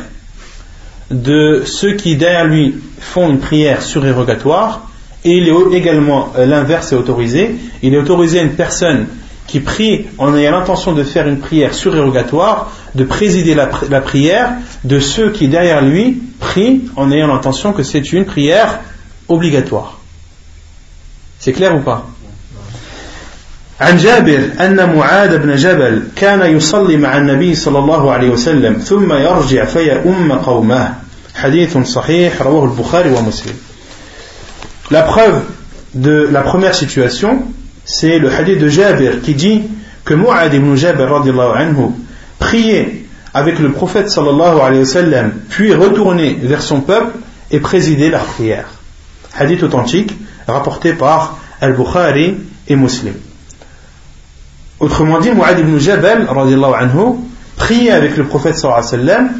de 1.10 1.64
ceux 1.66 1.94
qui 1.94 2.16
derrière 2.16 2.46
lui 2.46 2.76
font 3.00 3.30
une 3.30 3.40
prière 3.40 3.82
surérogatoire 3.82 4.88
et 5.24 5.38
il 5.38 5.48
est 5.50 5.78
également 5.78 6.32
euh, 6.36 6.46
l'inverse 6.46 6.94
est 6.94 6.96
autorisé. 6.96 7.56
Il 7.84 7.94
est 7.94 7.98
autorisé 7.98 8.40
à 8.40 8.44
une 8.44 8.54
personne 8.54 9.08
qui 9.46 9.60
prie 9.60 10.06
en 10.18 10.36
ayant 10.36 10.52
l'intention 10.52 10.94
de 10.94 11.04
faire 11.04 11.28
une 11.28 11.40
prière 11.40 11.74
surérogatoire 11.74 12.72
de 12.96 13.04
présider 13.04 13.54
la, 13.54 13.68
prière 13.68 14.54
de 14.84 15.00
ceux 15.00 15.32
qui 15.32 15.48
derrière 15.48 15.82
lui 15.82 16.22
prient 16.40 16.84
en 16.96 17.12
ayant 17.12 17.28
l'intention 17.28 17.74
que 17.74 17.84
c'est 17.84 18.14
une 18.14 18.26
prière 18.26 18.80
obligatoire. 19.28 20.00
C'est 21.40 21.54
clair 21.54 21.76
ou 21.76 21.82
pas? 21.82 22.08
عن 23.82 23.98
جابر 23.98 24.50
أن 24.60 24.96
معاذ 24.96 25.38
بن 25.38 25.56
جبل 25.56 26.04
كان 26.16 26.56
يصلي 26.58 26.98
مع 26.98 27.18
النبي 27.18 27.56
صلى 27.56 27.80
الله 27.80 28.12
عليه 28.12 28.30
وسلم 28.30 28.74
ثم 28.74 29.14
يرجع 29.14 29.66
فيؤم 29.66 30.32
قومه 30.32 30.94
حديث 31.36 31.78
صحيح 31.78 32.42
رواه 32.42 32.64
البخاري 32.64 33.12
ومسلم 33.12 33.54
La 34.92 35.04
preuve 35.04 35.42
de 35.96 36.28
la 36.32 36.42
première 36.42 36.76
situation, 36.76 37.44
c'est 37.86 38.20
le 38.20 38.30
hadith 38.30 38.60
de 38.60 38.68
Jabir 38.68 39.22
qui 39.22 39.34
dit 39.34 39.64
que 40.04 40.14
Mu'ad 40.14 40.54
ibn 40.54 40.76
Jabir 40.76 41.14
anhu 41.14 41.92
priait 42.40 43.06
avec 43.34 43.58
le 43.60 43.72
prophète 43.72 44.10
sallallahu 44.10 44.60
alayhi 44.60 44.80
wa 44.80 44.86
sallam, 44.86 45.32
puis 45.50 45.74
retourné 45.74 46.38
vers 46.44 46.62
son 46.62 46.82
peuple 46.82 47.18
et 47.50 47.62
présidait 47.62 48.10
la 48.10 48.20
prière. 48.20 48.66
Hadith 49.34 49.64
authentique 49.64 50.14
rapporté 50.46 50.92
par 50.92 51.40
Al-Bukhari 51.62 52.36
et 52.68 52.76
Muslim. 52.76 53.14
Autrement 54.82 55.20
dit, 55.20 55.30
Mu'ad 55.30 55.60
ibn 55.60 55.78
Jabal 55.78 56.28
anhu, 56.28 57.16
priait 57.56 57.92
avec 57.92 58.18
le 58.18 58.26
prophète 58.26 58.58
sallallahu 58.58 58.84
alayhi 58.84 59.06
wa 59.06 59.14
sallam 59.14 59.32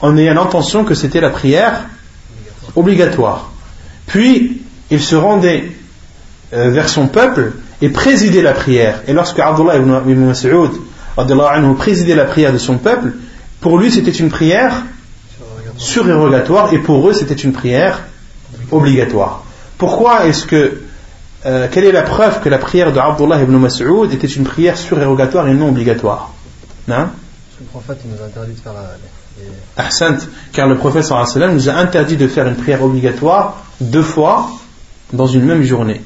en 0.00 0.16
ayant 0.16 0.34
l'intention 0.34 0.84
que 0.84 0.94
c'était 0.94 1.20
la 1.20 1.30
prière 1.30 1.86
obligatoire. 2.76 3.50
Puis, 4.06 4.62
il 4.92 5.00
se 5.00 5.16
rendait 5.16 5.72
euh, 6.54 6.70
vers 6.70 6.88
son 6.88 7.08
peuple 7.08 7.54
et 7.80 7.88
présidait 7.88 8.40
la 8.40 8.52
prière. 8.52 9.02
Et 9.08 9.12
lorsque 9.12 9.40
Abdullah 9.40 9.78
ibn 9.78 10.26
Mas'ud 10.26 10.70
anhu, 11.16 11.74
présidait 11.74 12.14
la 12.14 12.24
prière 12.24 12.52
de 12.52 12.58
son 12.58 12.78
peuple, 12.78 13.14
pour 13.60 13.78
lui 13.78 13.90
c'était 13.90 14.12
une 14.12 14.28
prière 14.28 14.82
surérogatoire 15.76 16.72
et 16.72 16.78
pour 16.78 17.08
eux 17.08 17.14
c'était 17.14 17.34
une 17.34 17.52
prière 17.52 18.04
obligatoire. 18.70 19.42
Pourquoi 19.76 20.26
est-ce 20.26 20.46
que 20.46 20.82
euh, 21.44 21.68
quelle 21.70 21.84
est 21.84 21.92
la 21.92 22.02
preuve 22.02 22.40
que 22.40 22.48
la 22.48 22.58
prière 22.58 22.92
de 22.92 22.98
Abdullah 22.98 23.42
ibn 23.42 23.56
Mas'ud 23.56 24.12
était 24.12 24.26
une 24.26 24.44
prière 24.44 24.76
surérogatoire 24.76 25.48
et 25.48 25.54
non 25.54 25.68
obligatoire 25.70 26.32
hein 26.88 27.10
Le 27.58 27.66
prophète 27.66 27.98
nous 28.04 28.22
a 28.22 28.26
interdit 28.26 28.52
de 28.52 28.60
faire 28.60 28.72
la. 28.72 28.96
Ahsant, 29.76 30.18
car 30.52 30.68
le 30.68 30.76
prophète 30.76 31.04
sallam 31.04 31.54
nous 31.54 31.68
a 31.68 31.72
interdit 31.72 32.16
de 32.16 32.28
faire 32.28 32.46
une 32.46 32.56
prière 32.56 32.82
obligatoire 32.82 33.64
deux 33.80 34.02
fois 34.02 34.50
dans 35.12 35.26
une 35.26 35.44
même 35.44 35.62
journée. 35.62 36.02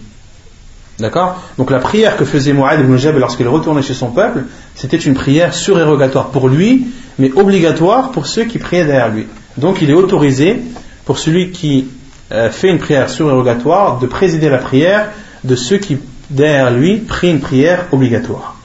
D'accord? 0.99 1.43
Donc 1.59 1.71
la 1.71 1.81
prière 1.81 2.17
que 2.17 2.25
faisait 2.25 2.53
Mu'ad 2.53 2.81
ibn 2.81 2.97
Jabal 2.97 3.21
lorsqu'il 3.21 3.49
retournait 3.49 3.83
chez 3.83 3.95
son 3.95 4.11
peuple, 4.11 4.45
c'était 4.75 4.97
une 4.97 5.15
prière 5.15 5.53
surérogatoire 5.53 6.29
pour 6.29 6.49
lui, 6.49 6.87
mais 7.19 7.31
obligatoire 7.33 8.13
pour 8.13 8.27
ceux 8.27 8.45
qui 8.45 8.59
priaient 8.59 8.87
derrière 8.87 9.11
lui. 9.11 9.27
Donc 9.59 9.83
il 9.83 9.91
est 9.91 9.95
autorisé 9.95 10.63
pour 11.05 11.19
celui 11.19 11.51
qui 11.51 11.89
euh, 12.33 12.51
fait 12.51 12.71
une 12.71 12.79
prière 12.79 13.11
surérogatoire 13.11 13.99
de 13.99 14.07
présider 14.07 14.49
la 14.49 14.59
prière 14.59 15.11
de 15.46 15.56
ceux 15.56 15.78
qui, 15.78 15.98
derrière 16.30 16.72
lui, 16.72 16.98
prient 16.98 17.32
une 17.32 17.40
prière 17.40 17.86
obligatoire. 17.92 18.56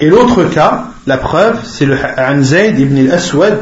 Et 0.00 0.08
l'autre 0.08 0.44
cas, 0.44 0.86
la 1.06 1.16
preuve, 1.18 1.56
c'est 1.64 1.86
le 1.86 1.96
عن 1.96 2.42
زيد 2.42 2.78
ibn 2.78 3.08
al-Aswad 3.08 3.58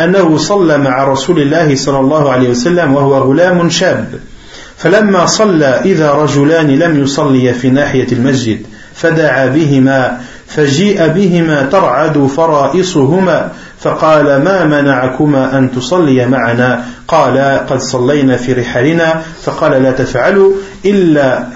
أنه 0.00 0.38
صلى 0.38 0.78
مع 0.78 1.04
رسول 1.04 1.40
الله 1.40 1.74
صلى 1.74 2.00
الله 2.00 2.30
عليه 2.32 2.48
وسلم 2.48 2.94
وهو 2.94 3.18
غلام 3.18 3.70
شاب 3.70 4.20
فلما 4.76 5.26
صلى 5.26 5.80
إذا 5.84 6.12
رجلان 6.12 6.66
لم 6.66 7.02
يصليا 7.02 7.52
في 7.52 7.70
ناحية 7.70 8.06
المسجد 8.12 8.60
فدعا 8.94 9.46
بهما 9.46 10.20
فجيء 10.46 11.08
بهما 11.08 11.62
ترعد 11.62 12.26
فرائصهما 12.26 13.52
فقال 13.81 14.43
ما 14.43 14.65
منعكما 14.65 15.57
أن 15.57 15.71
تصلي 15.71 16.25
معنا؟ 16.25 16.85
قال 17.07 17.37
قد 17.69 17.79
صلينا 17.79 18.37
في 18.37 18.53
رحالنا 18.53 19.21
فقال 19.41 19.83
لا 19.83 19.91
تفعلوا 19.91 20.53
إلا 20.85 21.47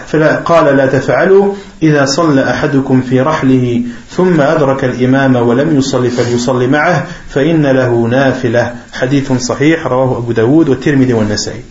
قال 0.45 0.77
لا 0.77 0.85
تفعلوا 0.85 1.53
إذا 1.83 2.05
صلى 2.05 2.49
أحدكم 2.49 3.01
في 3.01 3.21
رحله 3.21 3.81
ثم 4.09 4.41
أدرك 4.41 4.83
الإمام 4.83 5.35
ولم 5.35 5.77
يصلي 5.77 6.09
فليصلي 6.09 6.67
معه 6.67 7.05
فإن 7.29 7.65
له 7.65 8.07
نافلة. 8.07 8.75
حديث 8.93 9.31
صحيح 9.31 9.87
رواه 9.87 10.17
أبو 10.17 10.31
داود 10.31 10.69
والترمذي 10.69 11.13
والنسائي. 11.13 11.63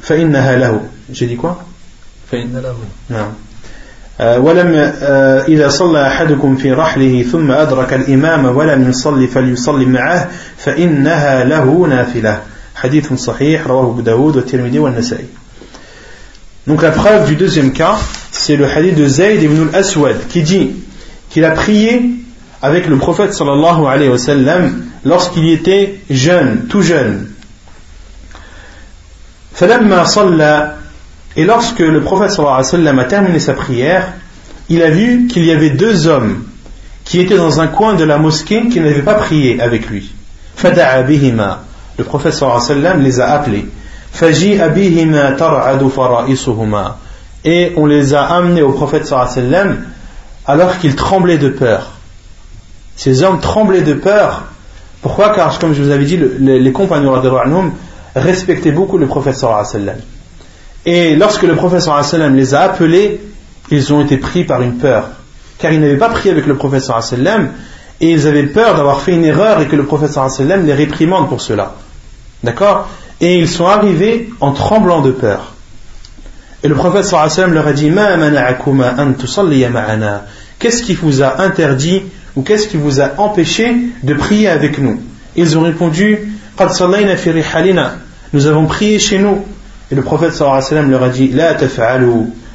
فإنها 0.00 0.56
له. 0.56 0.80
j'ai 1.12 1.26
dit 1.26 1.36
quoi? 1.36 1.56
فإن 2.30 2.56
له. 2.62 2.76
نعم. 3.10 3.47
ولم 4.20 4.92
إذا 5.48 5.68
صلى 5.68 6.06
أحدكم 6.06 6.56
في 6.56 6.72
رحله 6.72 7.22
ثم 7.22 7.50
أدرك 7.50 7.92
الإمام 7.92 8.56
ولم 8.56 8.88
يصلي 8.88 9.26
فليصلي 9.26 9.84
معه 9.84 10.30
فإنها 10.56 11.44
له 11.44 11.86
نافلة 11.86 12.40
حديث 12.74 13.12
صحيح 13.12 13.66
رواه 13.66 13.90
أبو 13.90 14.00
داود 14.00 14.36
والترمذي 14.36 14.78
والنسائي 14.78 15.26
Donc 16.66 16.82
la 16.82 16.90
preuve 16.90 17.26
du 17.26 17.34
deuxième 17.34 17.72
cas, 17.72 17.96
c'est 18.30 18.56
le 18.56 18.66
hadith 18.66 18.94
de 18.94 19.06
Zayd 19.06 19.42
ibn 19.42 19.68
al-Aswad 19.72 20.16
qui 20.28 20.42
dit 20.42 20.72
qu'il 21.30 21.46
a 21.46 21.52
prié 21.52 22.10
avec 22.60 22.86
le 22.88 22.98
prophète 22.98 23.32
sallallahu 23.32 23.86
alayhi 23.86 24.10
wa 24.10 24.18
sallam 24.18 24.84
lorsqu'il 25.02 25.48
était 25.48 26.00
jeune, 26.10 26.66
tout 26.68 26.82
jeune. 26.82 27.28
فلما 29.54 30.04
صلى 30.04 30.77
Et 31.38 31.44
lorsque 31.44 31.78
le 31.78 32.00
prophète 32.00 32.32
sallallahu 32.32 32.64
alayhi 32.72 32.98
a 32.98 33.04
terminé 33.04 33.38
sa 33.38 33.54
prière, 33.54 34.08
il 34.68 34.82
a 34.82 34.90
vu 34.90 35.28
qu'il 35.28 35.44
y 35.44 35.52
avait 35.52 35.70
deux 35.70 36.08
hommes 36.08 36.42
qui 37.04 37.20
étaient 37.20 37.36
dans 37.36 37.60
un 37.60 37.68
coin 37.68 37.94
de 37.94 38.02
la 38.02 38.18
mosquée 38.18 38.66
qui 38.68 38.80
n'avaient 38.80 39.02
pas 39.02 39.14
prié 39.14 39.60
avec 39.60 39.88
lui. 39.88 40.12
Fada'a 40.56 41.00
bihima. 41.04 41.60
le 41.96 42.02
prophète 42.02 42.34
sallam 42.34 43.02
les 43.02 43.20
a 43.20 43.30
appelés. 43.30 43.68
Et 47.44 47.72
on 47.76 47.86
les 47.86 48.14
a 48.14 48.22
amenés 48.24 48.62
au 48.62 48.72
prophète 48.72 49.06
sallam 49.06 49.84
alors 50.44 50.78
qu'ils 50.78 50.96
tremblaient 50.96 51.38
de 51.38 51.50
peur. 51.50 51.92
Ces 52.96 53.22
hommes 53.22 53.38
tremblaient 53.38 53.82
de 53.82 53.94
peur. 53.94 54.46
Pourquoi? 55.02 55.28
Car, 55.28 55.56
comme 55.60 55.72
je 55.72 55.84
vous 55.84 55.90
avais 55.90 56.04
dit, 56.04 56.18
les, 56.40 56.72
compagnons 56.72 57.14
respectaient 58.16 58.72
beaucoup 58.72 58.98
le 58.98 59.06
prophète 59.06 59.36
sallam. 59.36 59.98
Et 60.90 61.16
lorsque 61.16 61.42
le 61.42 61.54
prophète 61.54 61.82
sallam 61.82 62.34
les 62.34 62.54
a 62.54 62.62
appelés, 62.62 63.20
ils 63.70 63.92
ont 63.92 64.00
été 64.00 64.16
pris 64.16 64.44
par 64.44 64.62
une 64.62 64.78
peur. 64.78 65.10
Car 65.58 65.70
ils 65.70 65.80
n'avaient 65.80 65.98
pas 65.98 66.08
prié 66.08 66.30
avec 66.30 66.46
le 66.46 66.56
prophète 66.56 66.82
sallam 66.82 67.50
et 68.00 68.10
ils 68.10 68.26
avaient 68.26 68.46
peur 68.46 68.74
d'avoir 68.74 69.02
fait 69.02 69.12
une 69.12 69.26
erreur 69.26 69.60
et 69.60 69.66
que 69.66 69.76
le 69.76 69.84
prophète 69.84 70.12
sallam 70.12 70.64
les 70.64 70.72
réprimande 70.72 71.28
pour 71.28 71.42
cela. 71.42 71.74
D'accord? 72.42 72.88
Et 73.20 73.38
ils 73.38 73.50
sont 73.50 73.66
arrivés 73.66 74.30
en 74.40 74.52
tremblant 74.52 75.02
de 75.02 75.10
peur. 75.10 75.52
Et 76.62 76.68
le 76.68 76.74
prophète 76.74 77.04
sallam 77.04 77.52
leur 77.52 77.66
a 77.66 77.74
dit 77.74 77.92
Qu'est-ce 80.58 80.82
qui 80.82 80.94
vous 80.94 81.22
a 81.22 81.42
interdit 81.42 82.02
ou 82.34 82.40
qu'est-ce 82.40 82.66
qui 82.66 82.78
vous 82.78 83.02
a 83.02 83.10
empêché 83.18 83.76
de 84.02 84.14
prier 84.14 84.48
avec 84.48 84.78
nous? 84.78 85.02
Ils 85.36 85.58
ont 85.58 85.64
répondu 85.64 86.32
Nous 88.32 88.46
avons 88.46 88.64
prié 88.64 88.98
chez 88.98 89.18
nous. 89.18 89.44
Et 89.90 89.94
le 89.94 90.02
prophète 90.02 90.34
sallam 90.34 90.90
leur 90.90 91.02
a 91.02 91.08
dit 91.08 91.28
La 91.28 91.56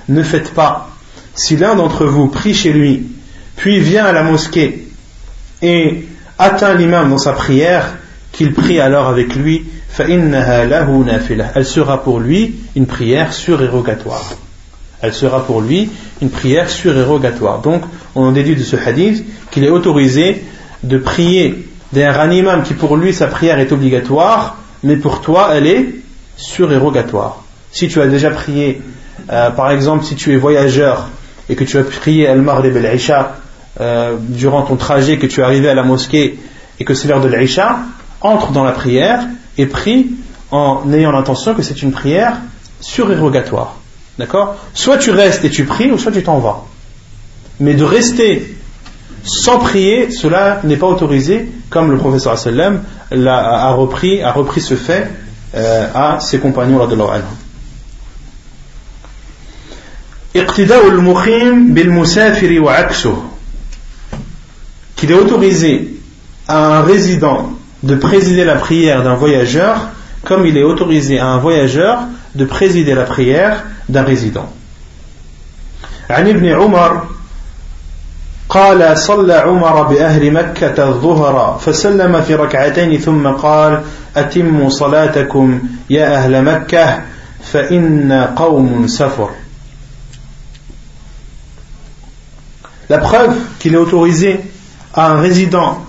ne 0.09 0.23
faites 0.23 0.53
pas. 0.53 0.89
Si 1.35 1.57
l'un 1.57 1.75
d'entre 1.75 2.05
vous 2.05 2.27
prie 2.27 2.53
chez 2.53 2.73
lui, 2.73 3.07
puis 3.55 3.79
vient 3.79 4.05
à 4.05 4.11
la 4.11 4.23
mosquée 4.23 4.87
et 5.61 6.05
atteint 6.37 6.73
l'imam 6.75 7.09
dans 7.09 7.17
sa 7.17 7.33
prière, 7.33 7.95
qu'il 8.31 8.53
prie 8.53 8.79
alors 8.79 9.07
avec 9.07 9.35
lui, 9.35 9.65
elle 9.97 11.65
sera 11.65 12.03
pour 12.03 12.19
lui 12.19 12.55
une 12.75 12.87
prière 12.87 13.31
surérogatoire. 13.33 14.33
Elle 15.01 15.13
sera 15.13 15.45
pour 15.45 15.61
lui 15.61 15.89
une 16.21 16.29
prière 16.29 16.69
surérogatoire. 16.69 17.61
Donc, 17.61 17.83
on 18.15 18.23
en 18.23 18.31
déduit 18.31 18.55
de 18.55 18.63
ce 18.63 18.75
hadith 18.75 19.23
qu'il 19.51 19.63
est 19.63 19.69
autorisé 19.69 20.43
de 20.83 20.97
prier 20.97 21.67
d'un 21.93 22.31
imam 22.31 22.63
qui 22.63 22.73
pour 22.73 22.97
lui 22.97 23.13
sa 23.13 23.27
prière 23.27 23.59
est 23.59 23.71
obligatoire, 23.71 24.57
mais 24.83 24.97
pour 24.97 25.21
toi 25.21 25.49
elle 25.53 25.67
est 25.67 25.95
surérogatoire. 26.37 27.43
Si 27.71 27.87
tu 27.87 28.01
as 28.01 28.07
déjà 28.07 28.29
prié, 28.29 28.81
euh, 29.31 29.49
par 29.51 29.71
exemple, 29.71 30.03
si 30.03 30.15
tu 30.15 30.33
es 30.33 30.37
voyageur 30.37 31.09
et 31.49 31.55
que 31.55 31.63
tu 31.63 31.77
as 31.77 31.83
prié 31.83 32.27
Al-Maghrib 32.27 32.75
al-Isha 32.77 33.35
euh, 33.81 34.15
durant 34.19 34.63
ton 34.63 34.75
trajet, 34.75 35.17
que 35.17 35.25
tu 35.25 35.41
es 35.41 35.43
arrivé 35.43 35.69
à 35.69 35.73
la 35.73 35.83
mosquée 35.83 36.39
et 36.79 36.85
que 36.85 36.93
c'est 36.93 37.07
l'heure 37.07 37.21
de 37.21 37.27
l'Aïcha, 37.27 37.79
entre 38.21 38.51
dans 38.51 38.63
la 38.63 38.71
prière 38.71 39.25
et 39.57 39.65
prie 39.65 40.11
en 40.51 40.91
ayant 40.91 41.11
l'intention 41.11 41.53
que 41.55 41.61
c'est 41.61 41.81
une 41.81 41.91
prière 41.91 42.37
surérogatoire. 42.81 43.77
D'accord? 44.19 44.57
Soit 44.73 44.97
tu 44.97 45.11
restes 45.11 45.43
et 45.43 45.49
tu 45.49 45.65
pries, 45.65 45.91
ou 45.91 45.97
soit 45.97 46.11
tu 46.11 46.21
t'en 46.21 46.39
vas. 46.39 46.65
Mais 47.59 47.73
de 47.73 47.83
rester 47.83 48.55
sans 49.23 49.57
prier, 49.57 50.11
cela 50.11 50.59
n'est 50.63 50.77
pas 50.77 50.87
autorisé, 50.87 51.49
comme 51.69 51.91
le 51.91 51.97
professeur 51.97 52.37
sallam 52.37 52.83
a, 53.11 53.73
repris, 53.73 54.21
a 54.21 54.31
repris 54.31 54.61
ce 54.61 54.75
fait 54.75 55.09
euh, 55.54 55.86
à 55.94 56.20
ses 56.20 56.38
compagnons 56.38 56.86
de 56.86 56.96
qu'il 64.96 65.10
est 65.10 65.14
autorisé 65.14 65.94
à 66.46 66.78
un 66.78 66.82
résident 66.82 67.52
de 67.82 67.94
présider 67.94 68.44
la 68.44 68.56
prière 68.56 69.02
d'un 69.02 69.14
voyageur 69.14 69.88
comme 70.24 70.46
il 70.46 70.56
est 70.56 70.62
autorisé 70.62 71.18
à 71.18 71.26
un 71.26 71.38
voyageur 71.38 72.00
de 72.34 72.44
présider 72.44 72.94
la 72.94 73.04
prière 73.04 73.64
d'un 73.88 74.02
résident. 74.02 74.52
عن 76.10 76.26
ابن 76.26 76.46
عمر 76.46 77.02
قال 78.52 78.98
صلى 78.98 79.34
عمر 79.34 79.82
بأهل 79.82 80.32
مكة 80.32 80.88
الظهر 80.88 81.58
فسلم 81.58 82.20
في 82.22 82.34
ركعتين 82.34 82.98
ثم 82.98 83.26
قال 83.28 83.82
أتموا 84.16 84.70
صلاتكم 84.70 85.60
يا 85.90 86.16
أهل 86.16 86.44
مكة 86.44 87.02
فإن 87.52 88.12
قوم 88.36 88.86
سفر 88.86 89.30
La 92.90 92.96
preuve 92.96 93.36
qu'il 93.58 93.74
est 93.74 93.76
autorisé 93.76 94.40
à 94.94 95.10
un 95.10 95.20
résident 95.20 95.84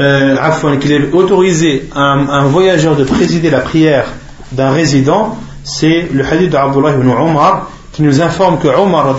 euh, 0.00 0.76
qu'il 0.80 0.92
est 0.92 1.12
autorisé 1.12 1.88
à 1.94 2.00
un, 2.00 2.44
voyageur 2.46 2.96
de 2.96 3.04
présider 3.04 3.50
la 3.50 3.60
prière 3.60 4.06
d'un 4.52 4.70
résident, 4.70 5.36
c'est 5.62 6.08
le 6.12 6.24
hadith 6.24 6.50
d'Abdullah 6.50 6.94
ibn 6.94 7.08
Umar 7.10 7.70
qui 7.99 8.03
nous 8.03 8.21
informe 8.21 8.59
que 8.59 8.69
Omar, 8.69 9.13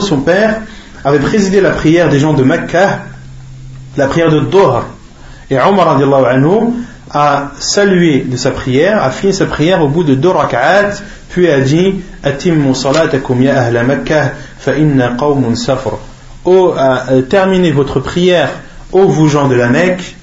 son 0.00 0.16
père, 0.22 0.62
avait 1.04 1.20
présidé 1.20 1.60
la 1.60 1.70
prière 1.70 2.08
des 2.08 2.18
gens 2.18 2.32
de 2.32 2.42
Mecca, 2.42 3.02
la 3.96 4.08
prière 4.08 4.28
de 4.28 4.40
Doha. 4.40 4.86
Et 5.48 5.56
Omar 5.60 6.00
a 7.12 7.52
salué 7.60 8.24
de 8.26 8.36
sa 8.36 8.50
prière, 8.50 9.04
a 9.04 9.10
fini 9.10 9.32
sa 9.32 9.46
prière 9.46 9.80
au 9.82 9.86
bout 9.86 10.02
de 10.02 10.16
deux 10.16 10.30
rak'at, 10.30 10.94
puis 11.28 11.48
a 11.48 11.60
dit 11.60 12.02
Atimmu 12.24 12.74
salatakum 12.74 13.40
ya 13.40 13.56
ahla 13.56 13.84
Makkah 13.84 14.32
fa 14.58 14.74
inna 14.74 15.14
qawmun 15.16 15.54
safr. 15.54 15.96
Oh, 16.44 16.74
terminez 17.30 17.70
votre 17.70 18.00
prière, 18.00 18.50
ô 18.90 19.06
vous 19.06 19.28
gens 19.28 19.46
de 19.46 19.54
la 19.54 19.68
Mecque, 19.68 20.16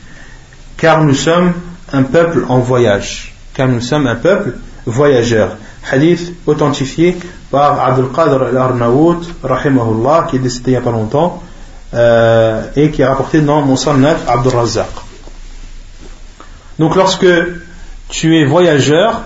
car 0.75 1.01
nous 1.01 1.15
sommes 1.15 1.53
un 1.93 2.03
peuple 2.03 2.43
en 2.49 2.59
voyage. 2.59 3.33
Car 3.53 3.69
nous 3.69 3.79
sommes 3.79 4.05
un 4.05 4.15
peuple 4.15 4.55
voyageur. 4.85 5.55
Hadith 5.89 6.33
authentifié 6.45 7.17
par 7.49 7.79
Abdul 7.79 8.09
Qadr 8.13 8.43
al-Arnaout, 8.43 9.21
rahimahullah, 9.43 10.27
qui 10.29 10.35
est 10.37 10.39
décédé 10.39 10.71
il 10.71 10.71
n'y 10.71 10.77
a 10.77 10.81
pas 10.81 10.91
longtemps, 10.91 11.41
euh, 11.93 12.63
et 12.75 12.91
qui 12.91 13.01
est 13.01 13.05
rapporté 13.05 13.41
dans 13.41 13.65
Musannaf 13.65 14.27
Abdul 14.27 14.55
Razzaq. 14.55 14.87
Donc 16.79 16.95
lorsque 16.95 17.27
tu 18.09 18.37
es 18.37 18.45
voyageur, 18.45 19.23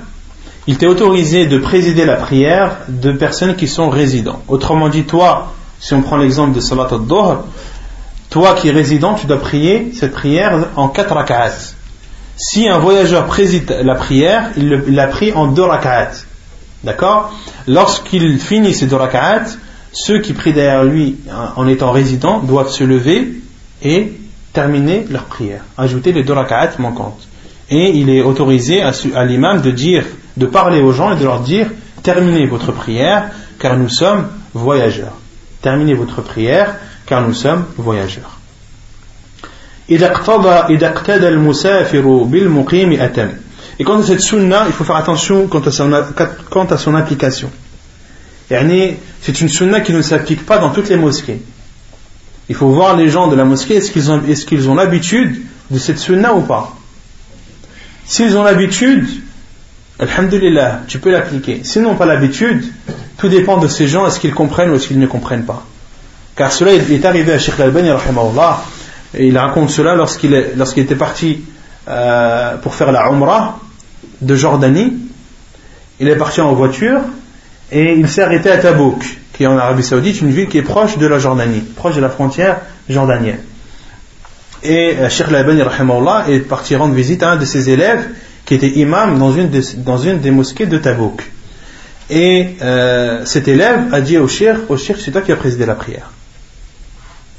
il 0.67 0.77
t'est 0.77 0.87
autorisé 0.87 1.45
de 1.45 1.57
présider 1.59 2.05
la 2.05 2.15
prière 2.15 2.77
de 2.87 3.11
personnes 3.11 3.55
qui 3.55 3.67
sont 3.67 3.89
résidents. 3.89 4.41
Autrement 4.47 4.89
dit, 4.89 5.03
toi, 5.03 5.53
si 5.79 5.93
on 5.93 6.01
prend 6.01 6.17
l'exemple 6.17 6.55
de 6.55 6.59
Salat 6.59 6.87
al-Dohr, 6.91 7.45
toi 8.29 8.53
qui 8.55 8.69
es 8.69 8.71
résident, 8.71 9.13
tu 9.13 9.27
dois 9.27 9.39
prier 9.39 9.93
cette 9.93 10.13
prière 10.13 10.69
en 10.75 10.89
quatre 10.89 11.13
rak'at. 11.13 11.51
Si 12.35 12.67
un 12.67 12.79
voyageur 12.79 13.25
préside 13.27 13.69
la 13.83 13.95
prière, 13.95 14.49
il 14.57 14.69
la 14.69 15.07
prie 15.07 15.31
en 15.33 15.47
deux 15.47 15.63
rak'at. 15.63 16.11
D'accord 16.85 17.33
Lorsqu'il 17.67 18.39
finit 18.39 18.73
ces 18.73 18.85
deux 18.85 18.99
ceux 19.91 20.19
qui 20.19 20.33
prient 20.33 20.53
derrière 20.53 20.83
lui 20.83 21.17
en 21.55 21.67
étant 21.67 21.91
résidents 21.91 22.39
doivent 22.39 22.69
se 22.69 22.83
lever 22.83 23.41
et 23.81 24.13
terminer 24.53 25.05
leur 25.09 25.23
prière, 25.23 25.61
ajouter 25.77 26.13
les 26.13 26.23
deux 26.23 26.33
rak'at 26.33 26.71
manquantes. 26.79 27.27
Et 27.69 27.97
il 27.97 28.09
est 28.09 28.21
autorisé 28.21 28.83
à, 28.83 28.91
à 29.15 29.25
l'imam 29.25 29.61
de 29.61 29.71
dire, 29.71 30.05
de 30.37 30.45
parler 30.45 30.81
aux 30.81 30.91
gens 30.91 31.13
et 31.13 31.19
de 31.19 31.23
leur 31.23 31.39
dire 31.39 31.67
terminez 32.03 32.45
votre 32.45 32.71
prière 32.71 33.31
car 33.57 33.77
nous 33.77 33.89
sommes 33.89 34.27
voyageurs. 34.53 35.17
Terminez 35.61 35.95
votre 35.95 36.21
prière 36.21 36.75
car 37.07 37.27
nous 37.27 37.33
sommes 37.33 37.65
voyageurs. 37.77 38.37
Et 43.79 43.83
quant 43.83 43.99
à 43.99 44.03
cette 44.03 44.21
sunna, 44.21 44.65
il 44.67 44.73
faut 44.73 44.83
faire 44.83 44.95
attention 44.95 45.47
quant 45.47 45.59
à 45.59 45.71
son, 45.71 45.91
quant 46.49 46.65
à 46.65 46.97
application. 46.97 47.51
C'est 48.49 49.41
une 49.41 49.49
sunna 49.49 49.81
qui 49.81 49.91
ne 49.91 50.01
s'applique 50.01 50.45
pas 50.45 50.59
dans 50.59 50.69
toutes 50.69 50.89
les 50.89 50.97
mosquées. 50.97 51.41
Il 52.47 52.55
faut 52.55 52.69
voir 52.69 52.95
les 52.95 53.09
gens 53.09 53.27
de 53.27 53.35
la 53.35 53.43
mosquée, 53.43 53.75
est-ce 53.75 53.91
qu'ils 53.91 54.11
ont, 54.11 54.21
est 54.27 54.67
ont 54.67 54.75
l'habitude 54.75 55.41
de 55.71 55.79
cette 55.79 55.97
sunna 55.97 56.33
ou 56.33 56.41
pas 56.41 56.75
S'ils 58.05 58.37
ont 58.37 58.43
l'habitude, 58.43 59.07
Alhamdulillah, 59.99 60.81
tu 60.87 60.99
peux 60.99 61.09
l'appliquer. 61.09 61.61
S'ils 61.63 61.81
n'ont 61.81 61.95
pas 61.95 62.05
l'habitude, 62.05 62.63
tout 63.17 63.29
dépend 63.29 63.57
de 63.57 63.67
ces 63.67 63.87
gens, 63.87 64.05
est-ce 64.05 64.19
qu'ils 64.19 64.33
comprennent 64.33 64.69
ou 64.69 64.75
est-ce 64.75 64.87
qu'ils 64.87 64.99
ne 64.99 65.07
comprennent 65.07 65.45
pas. 65.45 65.65
Car 66.35 66.51
cela 66.51 66.73
est 66.73 67.05
arrivé 67.05 67.33
à 67.33 67.39
Sheikh 67.39 67.59
Al-Bani, 67.59 67.89
et 69.17 69.27
il 69.27 69.37
raconte 69.37 69.69
cela 69.69 69.95
lorsqu'il 69.95 70.33
était 70.35 70.95
parti 70.95 71.41
euh, 71.87 72.57
pour 72.57 72.75
faire 72.75 72.91
la 72.91 73.07
Umrah 73.09 73.59
de 74.21 74.35
Jordanie. 74.35 74.93
Il 75.99 76.07
est 76.07 76.15
parti 76.15 76.41
en 76.41 76.53
voiture 76.53 76.99
et 77.71 77.93
il 77.93 78.07
s'est 78.07 78.21
arrêté 78.21 78.51
à 78.51 78.57
Tabouk, 78.57 79.03
qui 79.33 79.43
est 79.43 79.47
en 79.47 79.57
Arabie 79.57 79.83
Saoudite, 79.83 80.21
une 80.21 80.31
ville 80.31 80.47
qui 80.47 80.57
est 80.57 80.63
proche 80.63 80.97
de 80.97 81.07
la 81.07 81.19
Jordanie, 81.19 81.61
proche 81.61 81.95
de 81.95 82.01
la 82.01 82.09
frontière 82.09 82.61
jordanienne. 82.89 83.39
Et 84.63 84.95
euh, 84.97 85.09
Sheikh 85.09 85.27
Al-Bani 85.31 85.61
est 86.29 86.39
parti 86.39 86.75
rendre 86.75 86.93
visite 86.93 87.23
à 87.23 87.31
un 87.31 87.35
de 87.37 87.45
ses 87.45 87.69
élèves 87.69 88.07
qui 88.45 88.55
était 88.55 88.69
imam 88.69 89.17
dans 89.17 89.31
une, 89.31 90.19
des 90.19 90.31
mosquées 90.31 90.65
de 90.65 90.77
Tabouk. 90.77 91.31
Et 92.09 92.49
euh, 92.61 93.25
cet 93.25 93.47
élève 93.47 93.93
a 93.93 94.01
dit 94.01 94.17
au 94.17 94.27
Sheikh, 94.27 94.69
au 94.69 94.77
Sheikh, 94.77 94.97
c'est 94.97 95.11
toi 95.11 95.21
qui 95.21 95.31
as 95.31 95.35
présidé 95.35 95.65
la 95.65 95.75
prière. 95.75 96.11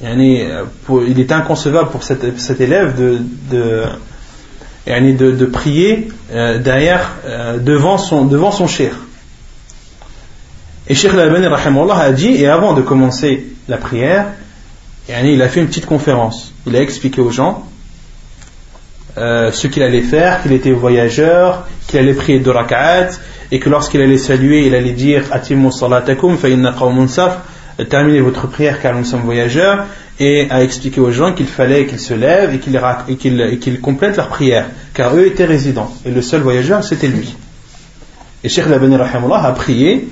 il 0.03 1.21
est 1.21 1.33
inconcevable 1.33 1.91
pour 1.91 2.03
cet, 2.03 2.61
élève 2.61 2.97
de, 2.97 3.83
de, 4.87 5.33
de 5.33 5.47
prier 5.47 6.09
euh, 6.33 6.59
derrière, 6.59 7.13
euh, 7.27 7.59
devant 7.59 7.99
son, 7.99 8.25
devant 8.25 8.53
son 8.53 8.67
cher. 8.67 8.93
Et 10.89 10.95
Sheikh 10.95 11.13
Al-Albani 11.13 11.47
a 11.47 12.13
dit, 12.13 12.29
et 12.37 12.47
avant 12.47 12.73
de 12.73 12.83
commencer 12.83 13.47
la 13.69 13.77
prière, 13.77 14.27
il 15.09 15.43
a 15.43 15.49
fait 15.49 15.61
une 15.61 15.67
petite 15.67 15.87
conférence. 15.87 16.53
Il 16.67 16.77
a 16.77 16.81
expliqué 16.81 17.21
aux 17.21 17.31
gens 17.31 17.65
euh, 19.19 19.51
ce 19.51 19.67
qu'il 19.67 19.83
allait 19.83 20.03
faire, 20.03 20.43
qu'il 20.43 20.53
était 20.53 20.71
voyageur, 20.71 21.67
qu'il 21.89 21.99
allait 21.99 22.15
prier 22.15 22.39
deux 22.39 22.53
rak'at, 22.53 23.09
et 23.51 23.59
que 23.59 23.69
lorsqu'il 23.69 24.01
allait 24.01 24.19
saluer, 24.19 24.67
il 24.67 24.75
allait 24.75 24.93
dire 24.93 25.25
Atimu 25.33 25.73
salatakum 25.73 26.37
fa 26.37 26.49
inna 26.49 26.75
terminez 27.89 28.21
votre 28.21 28.47
prière 28.47 28.81
car 28.81 28.95
nous 28.95 29.05
sommes 29.05 29.23
voyageurs, 29.23 29.87
et 30.19 30.49
a 30.51 30.63
expliqué 30.63 31.01
aux 31.01 31.11
gens 31.11 31.33
qu'il 31.33 31.47
fallait 31.47 31.87
qu'ils 31.87 32.01
se 32.01 32.15
lèvent 32.15 32.55
et 32.55 33.17
qu'ils 33.17 33.59
qu 33.61 33.79
complètent 33.81 34.17
leur 34.17 34.29
prière, 34.29 34.67
car 34.95 35.15
eux 35.15 35.27
étaient 35.27 35.45
résidents, 35.45 35.93
et 36.05 36.11
le 36.11 36.23
seul 36.23 36.41
voyageur 36.41 36.83
c'était 36.83 37.09
lui. 37.09 37.35
Et 38.45 38.49
Sheikh 38.49 38.67
Labani 38.67 38.97
a 38.97 39.53
prié, 39.53 40.09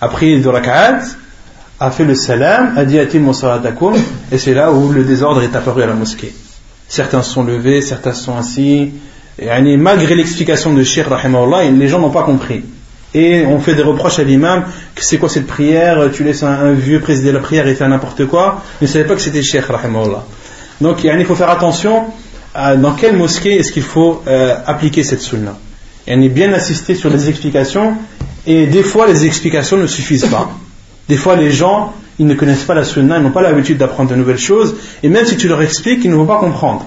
a 0.00 0.08
prié 0.08 0.38
deux 0.40 0.50
rak'at, 0.50 1.00
a 1.80 1.90
fait 1.90 2.04
le 2.04 2.14
salam, 2.14 2.76
a 2.76 2.84
dit 2.84 2.98
Atimu 2.98 3.32
salatakum, 3.32 3.94
et 4.32 4.38
c'est 4.38 4.54
là 4.54 4.72
où 4.72 4.90
le 4.92 5.04
désordre 5.04 5.42
est 5.42 5.54
apparu 5.54 5.82
à 5.82 5.86
la 5.86 5.94
mosquée 5.94 6.32
certains 6.88 7.22
sont 7.22 7.44
levés, 7.44 7.82
certains 7.82 8.14
sont 8.14 8.36
assis. 8.36 8.90
Et 9.38 9.76
malgré 9.76 10.16
l'explication 10.16 10.74
de 10.74 10.82
Sheikh 10.82 11.06
les 11.78 11.88
gens 11.88 12.00
n'ont 12.00 12.10
pas 12.10 12.24
compris. 12.24 12.64
Et 13.14 13.44
on 13.46 13.58
fait 13.58 13.74
des 13.74 13.82
reproches 13.82 14.18
à 14.18 14.22
l'imam 14.22 14.64
c'est 14.96 15.18
quoi 15.18 15.28
cette 15.28 15.46
prière, 15.46 16.10
tu 16.12 16.24
laisses 16.24 16.42
un, 16.42 16.72
vieux 16.72 17.00
présider 17.00 17.32
la 17.32 17.40
prière 17.40 17.66
et 17.66 17.74
faire 17.74 17.88
n'importe 17.88 18.26
quoi. 18.26 18.62
Mais 18.80 18.86
ne 18.86 18.92
savait 18.92 19.04
pas 19.04 19.14
que 19.14 19.22
c'était 19.22 19.42
Sheikh 19.42 19.64
Donc 20.80 21.04
il 21.04 21.24
faut 21.24 21.34
faire 21.34 21.50
attention 21.50 22.04
dans 22.54 22.92
quelle 22.92 23.16
mosquée 23.16 23.56
est-ce 23.56 23.72
qu'il 23.72 23.82
faut 23.82 24.22
euh, 24.26 24.56
appliquer 24.66 25.04
cette 25.04 25.20
sunna. 25.20 25.56
Il 26.06 26.24
est 26.24 26.28
bien 26.28 26.52
assisté 26.52 26.94
sur 26.94 27.10
les 27.10 27.28
explications 27.28 27.94
et 28.46 28.66
des 28.66 28.82
fois 28.82 29.06
les 29.06 29.24
explications 29.24 29.76
ne 29.76 29.86
suffisent 29.86 30.26
pas. 30.26 30.50
Des 31.08 31.16
fois 31.16 31.36
les 31.36 31.50
gens 31.50 31.92
ils 32.18 32.26
ne 32.26 32.34
connaissent 32.34 32.64
pas 32.64 32.74
la 32.74 32.84
sunna, 32.84 33.18
ils 33.18 33.22
n'ont 33.22 33.30
pas 33.30 33.42
l'habitude 33.42 33.78
d'apprendre 33.78 34.10
de 34.10 34.16
nouvelles 34.16 34.38
choses, 34.38 34.74
et 35.04 35.08
même 35.08 35.24
si 35.24 35.36
tu 35.36 35.46
leur 35.46 35.62
expliques, 35.62 36.00
ils 36.02 36.10
ne 36.10 36.16
vont 36.16 36.26
pas 36.26 36.38
comprendre. 36.38 36.84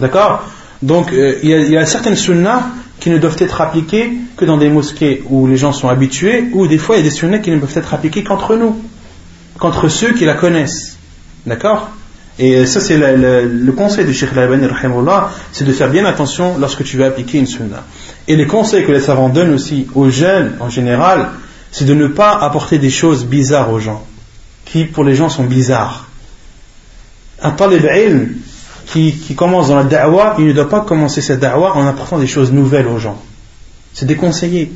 D'accord? 0.00 0.44
Donc 0.82 1.12
euh, 1.12 1.38
il, 1.42 1.50
y 1.50 1.76
a, 1.76 1.84
certaines 1.84 2.14
sunnas 2.14 2.62
qui 3.00 3.10
ne 3.10 3.18
doivent 3.18 3.36
être 3.38 3.60
appliquées 3.60 4.12
que 4.36 4.44
dans 4.44 4.56
des 4.56 4.68
mosquées 4.68 5.22
où 5.28 5.46
les 5.46 5.56
gens 5.56 5.72
sont 5.72 5.88
habitués, 5.88 6.44
ou 6.52 6.66
des 6.66 6.78
fois 6.78 6.96
il 6.96 6.98
y 6.98 7.02
a 7.02 7.04
des 7.04 7.14
sunnas 7.14 7.38
qui 7.38 7.50
ne 7.50 7.58
peuvent 7.58 7.76
être 7.76 7.94
appliquées 7.94 8.24
qu'entre 8.24 8.56
nous, 8.56 8.76
qu'entre 9.58 9.88
ceux 9.88 10.12
qui 10.12 10.24
la 10.24 10.34
connaissent. 10.34 10.96
D'accord? 11.46 11.90
Et 12.38 12.66
ça, 12.66 12.80
c'est 12.80 12.98
le, 12.98 13.72
conseil 13.72 14.04
du 14.04 14.12
Sheikh 14.12 14.30
Al-Albani, 14.32 14.66
c'est 15.52 15.64
de 15.64 15.72
faire 15.72 15.88
bien 15.88 16.04
attention 16.04 16.58
lorsque 16.58 16.84
tu 16.84 16.98
veux 16.98 17.06
appliquer 17.06 17.38
une 17.38 17.46
sunna. 17.46 17.82
Et 18.28 18.36
les 18.36 18.46
conseils 18.46 18.84
que 18.84 18.92
les 18.92 19.00
savants 19.00 19.30
donnent 19.30 19.54
aussi 19.54 19.86
aux 19.94 20.10
jeunes 20.10 20.54
en 20.60 20.68
général, 20.68 21.30
c'est 21.72 21.86
de 21.86 21.94
ne 21.94 22.08
pas 22.08 22.32
apporter 22.32 22.78
des 22.78 22.90
choses 22.90 23.24
bizarres 23.24 23.72
aux 23.72 23.80
gens 23.80 24.04
qui 24.66 24.84
pour 24.84 25.04
les 25.04 25.14
gens 25.14 25.30
sont 25.30 25.44
bizarres. 25.44 26.08
Un 27.40 27.52
talib 27.52 27.84
ilm 27.84 28.34
qui, 28.86 29.34
commence 29.34 29.68
dans 29.68 29.76
la 29.76 29.84
da'wah, 29.84 30.36
il 30.38 30.46
ne 30.46 30.52
doit 30.52 30.68
pas 30.68 30.80
commencer 30.80 31.20
cette 31.20 31.40
da'wah 31.40 31.76
en 31.76 31.86
apportant 31.86 32.18
des 32.18 32.26
choses 32.26 32.52
nouvelles 32.52 32.86
aux 32.86 32.98
gens. 32.98 33.20
C'est 33.92 34.06
déconseillé. 34.06 34.72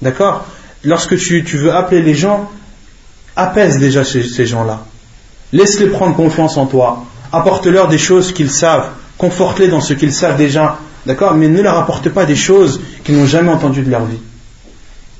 D'accord? 0.00 0.46
Lorsque 0.84 1.16
tu, 1.16 1.42
veux 1.42 1.72
appeler 1.72 2.02
les 2.02 2.14
gens, 2.14 2.50
apaise 3.36 3.78
déjà 3.78 4.04
ces, 4.04 4.46
gens-là. 4.46 4.84
Laisse-les 5.52 5.86
prendre 5.86 6.14
confiance 6.16 6.56
en 6.56 6.66
toi. 6.66 7.04
Apporte-leur 7.32 7.88
des 7.88 7.98
choses 7.98 8.32
qu'ils 8.32 8.50
savent. 8.50 8.90
Conforte-les 9.18 9.68
dans 9.68 9.80
ce 9.80 9.94
qu'ils 9.94 10.12
savent 10.12 10.36
déjà. 10.36 10.78
D'accord? 11.06 11.34
Mais 11.34 11.48
ne 11.48 11.60
leur 11.60 11.78
apporte 11.78 12.08
pas 12.08 12.24
des 12.24 12.36
choses 12.36 12.80
qu'ils 13.04 13.16
n'ont 13.16 13.26
jamais 13.26 13.50
entendues 13.50 13.82
de 13.82 13.90
leur 13.90 14.04
vie. 14.04 14.20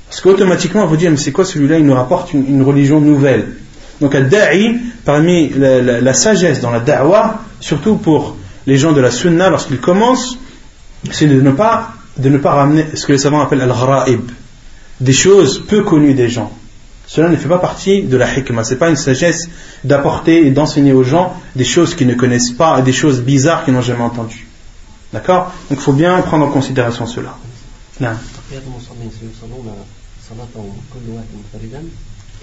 Parce 0.09 0.21
qu'automatiquement, 0.21 0.85
vous 0.85 0.97
dire, 0.97 1.09
mais 1.09 1.17
c'est 1.17 1.31
quoi 1.31 1.45
celui-là? 1.45 1.79
Il 1.79 1.85
nous 1.85 1.95
rapporte 1.95 2.33
une, 2.33 2.61
religion 2.61 3.01
nouvelle. 3.01 3.55
Donc, 3.99 4.13
al-da'i, 4.13 4.77
parmi 5.05 5.49
la, 5.49 6.13
sagesse 6.13 6.61
dans 6.61 6.69
la 6.69 6.79
da'wah, 6.79 7.41
surtout 7.63 7.95
pour 7.95 8.35
les 8.67 8.77
gens 8.77 8.91
de 8.91 8.99
la 8.99 9.09
sunna, 9.09 9.49
lorsqu'ils 9.49 9.79
commencent, 9.79 10.37
c'est 11.11 11.27
de 11.27 11.39
ne 11.41 11.51
pas, 11.51 11.93
de 12.17 12.29
ne 12.29 12.37
pas 12.37 12.53
ramener 12.53 12.85
ce 12.93 13.05
que 13.05 13.13
les 13.13 13.17
savants 13.17 13.41
appellent 13.41 13.61
al-gharaib, 13.61 14.29
des 14.99 15.13
choses 15.13 15.63
peu 15.65 15.81
connues 15.83 16.13
des 16.13 16.29
gens. 16.29 16.51
Cela 17.07 17.29
ne 17.29 17.35
fait 17.35 17.47
pas 17.47 17.59
partie 17.59 18.03
de 18.03 18.17
la 18.17 18.33
hikmah. 18.33 18.63
Ce 18.63 18.71
n'est 18.71 18.79
pas 18.79 18.89
une 18.89 18.95
sagesse 18.95 19.49
d'apporter 19.83 20.45
et 20.45 20.51
d'enseigner 20.51 20.93
aux 20.93 21.03
gens 21.03 21.35
des 21.55 21.65
choses 21.65 21.95
qu'ils 21.95 22.07
ne 22.07 22.15
connaissent 22.15 22.51
pas, 22.51 22.81
des 22.81 22.93
choses 22.93 23.21
bizarres 23.21 23.65
qu'ils 23.65 23.73
n'ont 23.73 23.81
jamais 23.81 24.03
entendues. 24.03 24.47
D'accord? 25.11 25.53
Donc 25.69 25.79
il 25.79 25.83
faut 25.83 25.93
bien 25.93 26.19
prendre 26.21 26.45
en 26.45 26.49
considération 26.49 27.05
cela. 27.05 27.37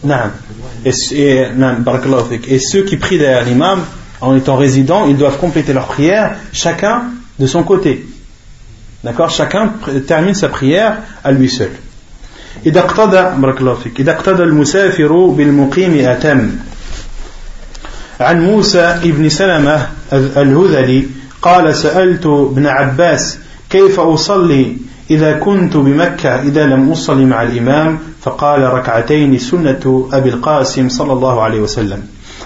Non. 0.03 0.15
Et, 0.85 0.93
et, 2.55 2.59
ceux 2.59 2.83
qui 2.85 2.97
prient 2.97 3.19
derrière 3.19 3.45
l'imam 3.45 3.85
en 4.22 4.36
étant 4.36 4.56
résidents, 4.56 5.07
ils 5.07 5.18
doivent 5.18 5.38
compléter 5.38 5.74
leur 5.74 5.88
prière, 5.88 6.36
chacun 6.53 7.03
de 7.40 7.48
son 7.48 7.64
côté. 7.64 8.06
D'accord 9.03 9.30
Chacun 9.30 9.74
termine 10.07 10.34
sa 10.34 10.49
prière 10.49 10.98
à 11.24 11.32
lui 11.32 11.49
seul. 11.49 11.72
إذا 12.66 12.80
اقتدى 12.80 13.41
بارك 13.41 13.62
الله 13.62 13.74
فيك 13.74 13.99
إذا 13.99 14.12
اقتدى 14.12 14.44
المسافر 14.44 15.26
بالمقيم 15.26 16.07
أتم 16.07 16.52
عن 18.20 18.41
موسى 18.41 18.80
ابن 18.80 19.30
سلمة 19.30 19.88
الهذلي 20.14 21.07
قال 21.41 21.76
سألت 21.76 22.26
ابن 22.26 22.68
عباس 22.68 23.38
كيف 23.70 23.99
أصلي 23.99 24.78
إذا 25.12 25.34
كنت 25.34 25.78
بمكة 25.78 26.41
إذا 26.41 26.66
لم 26.66 26.91
أصلي 26.91 27.26
مع 27.26 27.44
الإمام 27.44 27.99
فقال 28.22 28.62
ركعتين 28.62 29.40
سنة 29.40 30.10
أبي 30.14 30.30
القاسم 30.30 30.90
صلى 30.90 31.14
الله 31.14 31.41
عليه 31.41 31.60
وسلم 31.60 32.03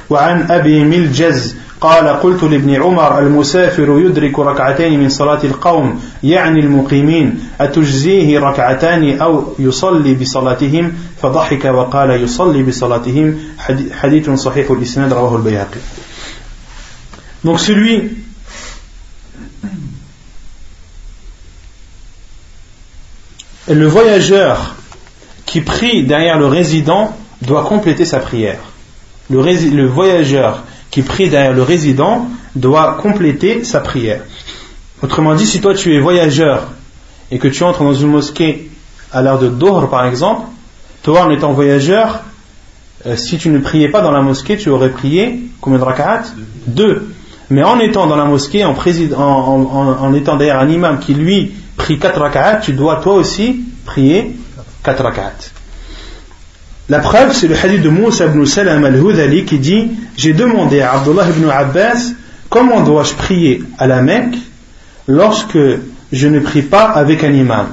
وعن 0.10 0.52
أبي 0.52 0.84
ملجز 0.84 1.56
قال 1.82 2.08
قلت 2.08 2.44
لابن 2.44 2.76
عمر 2.76 3.20
المسافر 3.20 4.00
يدرك 4.00 4.40
ركعتين 4.40 5.00
من 5.00 5.10
صلاة 5.10 5.44
القوم 5.44 6.02
يعني 6.24 6.60
المقيمين 6.60 7.40
أتجزيه 7.62 8.40
ركعتان 8.40 9.20
أو 9.20 9.44
يصلي 9.60 10.14
بصلاتهم 10.14 10.94
فضحك 11.22 11.66
وقال 11.66 12.24
يصلي 12.24 12.64
بصلاتهم 12.64 13.38
حديث 13.92 14.30
صحيح 14.30 14.72
الإسناد 14.72 15.14
رواه 15.14 15.36
البيهقي 15.36 15.80
Donc 17.44 17.60
celui 17.62 18.18
le 23.70 23.86
voyageur 23.86 24.76
qui 25.46 25.62
prie 25.62 26.04
derrière 26.04 26.38
le 26.38 26.48
résident 26.48 27.16
doit 27.42 27.64
compléter 27.64 28.06
sa 28.06 28.20
prière. 28.20 28.60
Le, 29.30 29.86
voyageur 29.86 30.64
qui 30.95 31.03
prie 31.03 31.29
derrière 31.29 31.53
le 31.53 31.65
résident 31.65 32.29
doit 32.55 32.97
compléter 33.03 33.65
sa 33.65 33.81
prière. 33.81 34.21
Autrement 35.03 35.35
dit, 35.35 35.45
si 35.45 35.61
toi 35.61 35.75
tu 35.75 35.93
es 35.93 35.99
voyageur 35.99 36.69
et 37.33 37.41
que 37.41 37.49
tu 37.49 37.65
entres 37.65 37.83
dans 37.83 37.95
une 37.95 38.11
mosquée 38.11 38.71
à 39.11 39.21
l'heure 39.21 39.41
de 39.41 39.49
Dohr 39.49 39.91
par 39.91 40.07
exemple, 40.07 40.43
toi 41.03 41.25
en 41.25 41.33
étant 41.33 41.53
voyageur, 41.53 42.21
euh, 43.07 43.17
si 43.17 43.39
tu 43.39 43.49
ne 43.49 43.59
priais 43.59 43.89
pas 43.89 44.03
dans 44.03 44.13
la 44.13 44.21
mosquée, 44.21 44.57
tu 44.57 44.69
aurais 44.69 44.91
prié 44.91 45.41
combien 45.61 45.81
de 45.81 45.85
rak'at? 45.85 46.23
Deux. 46.69 47.13
Mais 47.51 47.65
en 47.65 47.81
étant 47.81 48.07
dans 48.07 48.15
la 48.15 48.27
mosquée, 48.27 48.65
en, 48.65 48.77
en 48.77 50.15
étant 50.15 50.37
derrière 50.37 50.61
un 50.61 50.69
imam 50.69 51.01
qui 51.01 51.15
lui 51.15 51.55
prie 51.77 51.99
4 51.99 52.21
rak'at, 52.21 52.61
tu 52.63 52.73
dois 52.73 53.01
toi 53.03 53.15
aussi 53.15 53.65
prier 53.85 54.37
4 54.85 55.03
rak'at. 55.03 55.33
La 56.89 56.99
preuve, 56.99 57.33
c'est 57.33 57.49
le 57.49 57.57
hadith 57.57 57.81
de 57.81 57.89
Moussa 57.89 58.27
ibn 58.27 58.45
Salam 58.45 58.85
al-Hudali 58.85 59.47
qui 59.47 59.59
dit 59.59 59.91
J'ai 60.17 60.35
demandé 60.35 60.81
à 60.81 60.93
Abdullah 60.93 61.29
ibn 61.31 61.49
Abbas 61.49 62.13
comment 62.51 62.83
dois-je 62.83 63.15
prier 63.15 63.63
à 63.79 63.87
la 63.87 64.03
Mecque 64.03 64.37
lorsque 65.07 65.59
je 66.13 66.29
ne 66.29 66.41
prie 66.41 66.63
pas 66.63 66.91
avec 66.91 67.25
un 67.25 67.33
imam. 67.33 67.69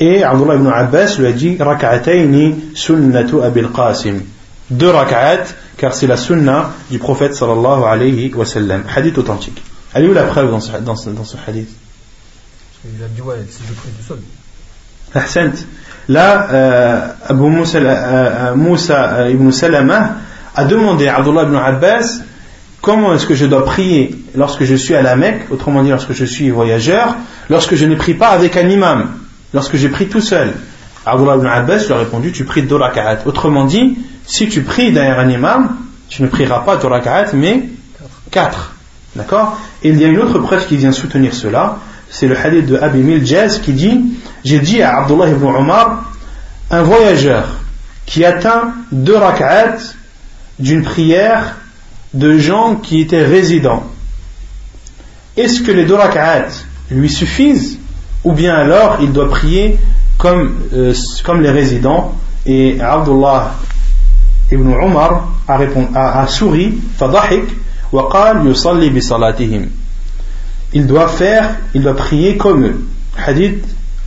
Et 0.00 0.24
Abdullah 0.24 0.56
ibn 0.56 0.66
Abbas 0.66 1.16
lui 1.18 1.26
a 1.26 1.32
dit 1.32 1.56
Raka'ataini 1.60 2.72
sunnatu 2.74 3.42
abil 3.42 3.68
Qasim. 3.68 4.22
Deux 4.70 4.90
rak'at, 4.90 5.44
car 5.76 5.94
c'est 5.94 6.06
la 6.06 6.16
sunna 6.16 6.72
du 6.90 6.98
prophète 6.98 7.34
sallallahu 7.34 7.84
alayhi 7.84 8.32
wa 8.34 8.44
sallam. 8.44 8.84
Hadith 8.94 9.18
authentique. 9.18 9.62
Elle 9.94 10.04
est 10.04 10.08
où 10.08 10.12
la 10.12 10.24
preuve 10.24 10.50
dans 10.50 10.60
ce, 10.60 10.72
dans 10.78 10.96
ce, 10.96 11.10
dans 11.10 11.24
ce 11.24 11.36
hadith? 11.46 11.70
Il 12.84 13.02
a 13.02 13.08
dit, 13.08 13.20
ouais, 13.20 13.36
si 13.48 13.62
je 13.68 13.72
prie 13.74 13.90
tout 13.90 14.06
seul. 14.06 14.18
Là, 16.08 16.48
euh, 16.52 17.08
Abu 17.28 17.42
Moussa, 17.42 17.78
euh, 17.78 18.54
Moussa 18.56 19.12
euh, 19.12 19.30
ibn 19.30 19.50
Salama 19.52 20.16
a 20.56 20.64
demandé 20.64 21.06
à 21.06 21.18
Abdullah 21.18 21.44
ibn 21.44 21.54
Abbas 21.54 22.22
comment 22.80 23.14
est-ce 23.14 23.26
que 23.26 23.34
je 23.34 23.46
dois 23.46 23.64
prier 23.64 24.16
lorsque 24.34 24.64
je 24.64 24.74
suis 24.74 24.94
à 24.94 25.02
la 25.02 25.14
Mecque, 25.14 25.42
autrement 25.50 25.82
dit 25.82 25.90
lorsque 25.90 26.12
je 26.12 26.24
suis 26.24 26.50
voyageur, 26.50 27.14
lorsque 27.48 27.76
je 27.76 27.86
ne 27.86 27.94
prie 27.94 28.14
pas 28.14 28.28
avec 28.30 28.56
un 28.56 28.68
imam, 28.68 29.10
lorsque 29.54 29.76
je 29.76 29.86
prie 29.86 30.08
tout 30.08 30.20
seul. 30.20 30.52
Abdullah 31.06 31.36
ibn 31.36 31.46
Abbas 31.46 31.84
lui 31.86 31.92
a 31.92 31.98
répondu 31.98 32.32
tu 32.32 32.44
pries 32.44 32.62
deux 32.62 32.76
rak'at. 32.76 33.20
Autrement 33.26 33.64
dit, 33.64 33.96
si 34.26 34.48
tu 34.48 34.62
pries 34.62 34.92
derrière 34.92 35.20
un 35.20 35.28
imam, 35.28 35.76
tu 36.08 36.22
ne 36.22 36.28
prieras 36.28 36.60
pas 36.60 36.76
deux 36.76 36.88
rak'at, 36.88 37.26
mais 37.34 37.68
quatre. 38.30 38.74
D'accord? 39.14 39.58
Et 39.82 39.90
il 39.90 40.00
y 40.00 40.04
a 40.04 40.08
une 40.08 40.18
autre 40.18 40.38
preuve 40.40 40.66
qui 40.66 40.76
vient 40.76 40.92
soutenir 40.92 41.34
cela, 41.34 41.78
c'est 42.10 42.26
le 42.26 42.36
hadith 42.36 42.66
de 42.66 42.76
Abi 42.76 42.98
Miljaz 42.98 43.60
qui 43.60 43.72
dit 43.72 44.00
J'ai 44.43 44.59
dit 44.59 44.81
à 44.81 44.97
Abdullah 44.97 45.29
ibn 45.29 45.45
Omar, 45.45 46.11
un 46.71 46.81
voyageur 46.81 47.47
qui 48.05 48.23
atteint 48.23 48.73
deux 48.91 49.17
rak'at 49.17 49.77
d'une 50.59 50.83
prière 50.83 51.57
de 52.13 52.37
gens 52.37 52.75
qui 52.75 53.01
étaient 53.01 53.25
résidents, 53.25 53.83
est-ce 55.37 55.61
que 55.61 55.71
les 55.71 55.85
deux 55.85 55.95
rak'at 55.95 56.47
lui 56.89 57.09
suffisent 57.09 57.77
ou 58.23 58.31
bien 58.31 58.55
alors 58.55 58.97
il 59.01 59.11
doit 59.11 59.29
prier 59.29 59.77
comme, 60.17 60.55
euh, 60.73 60.93
comme 61.23 61.41
les 61.41 61.51
résidents 61.51 62.15
et 62.45 62.79
Abdullah 62.79 63.55
ibn 64.51 64.73
Omar 64.73 65.27
a, 65.47 65.57
répondu, 65.57 65.87
a, 65.93 66.21
a 66.21 66.27
souri 66.27 66.73
فضحك 66.99 67.43
وقال 67.91 68.47
يصلي 68.47 68.89
بصلاتهم 68.89 69.69
il 70.75 70.87
doit 70.87 71.07
faire, 71.07 71.55
il 71.73 71.81
doit 71.81 71.95
prier 71.95 72.35
comme 72.35 72.65
eux. 72.65 72.85
Hadith 73.17 73.63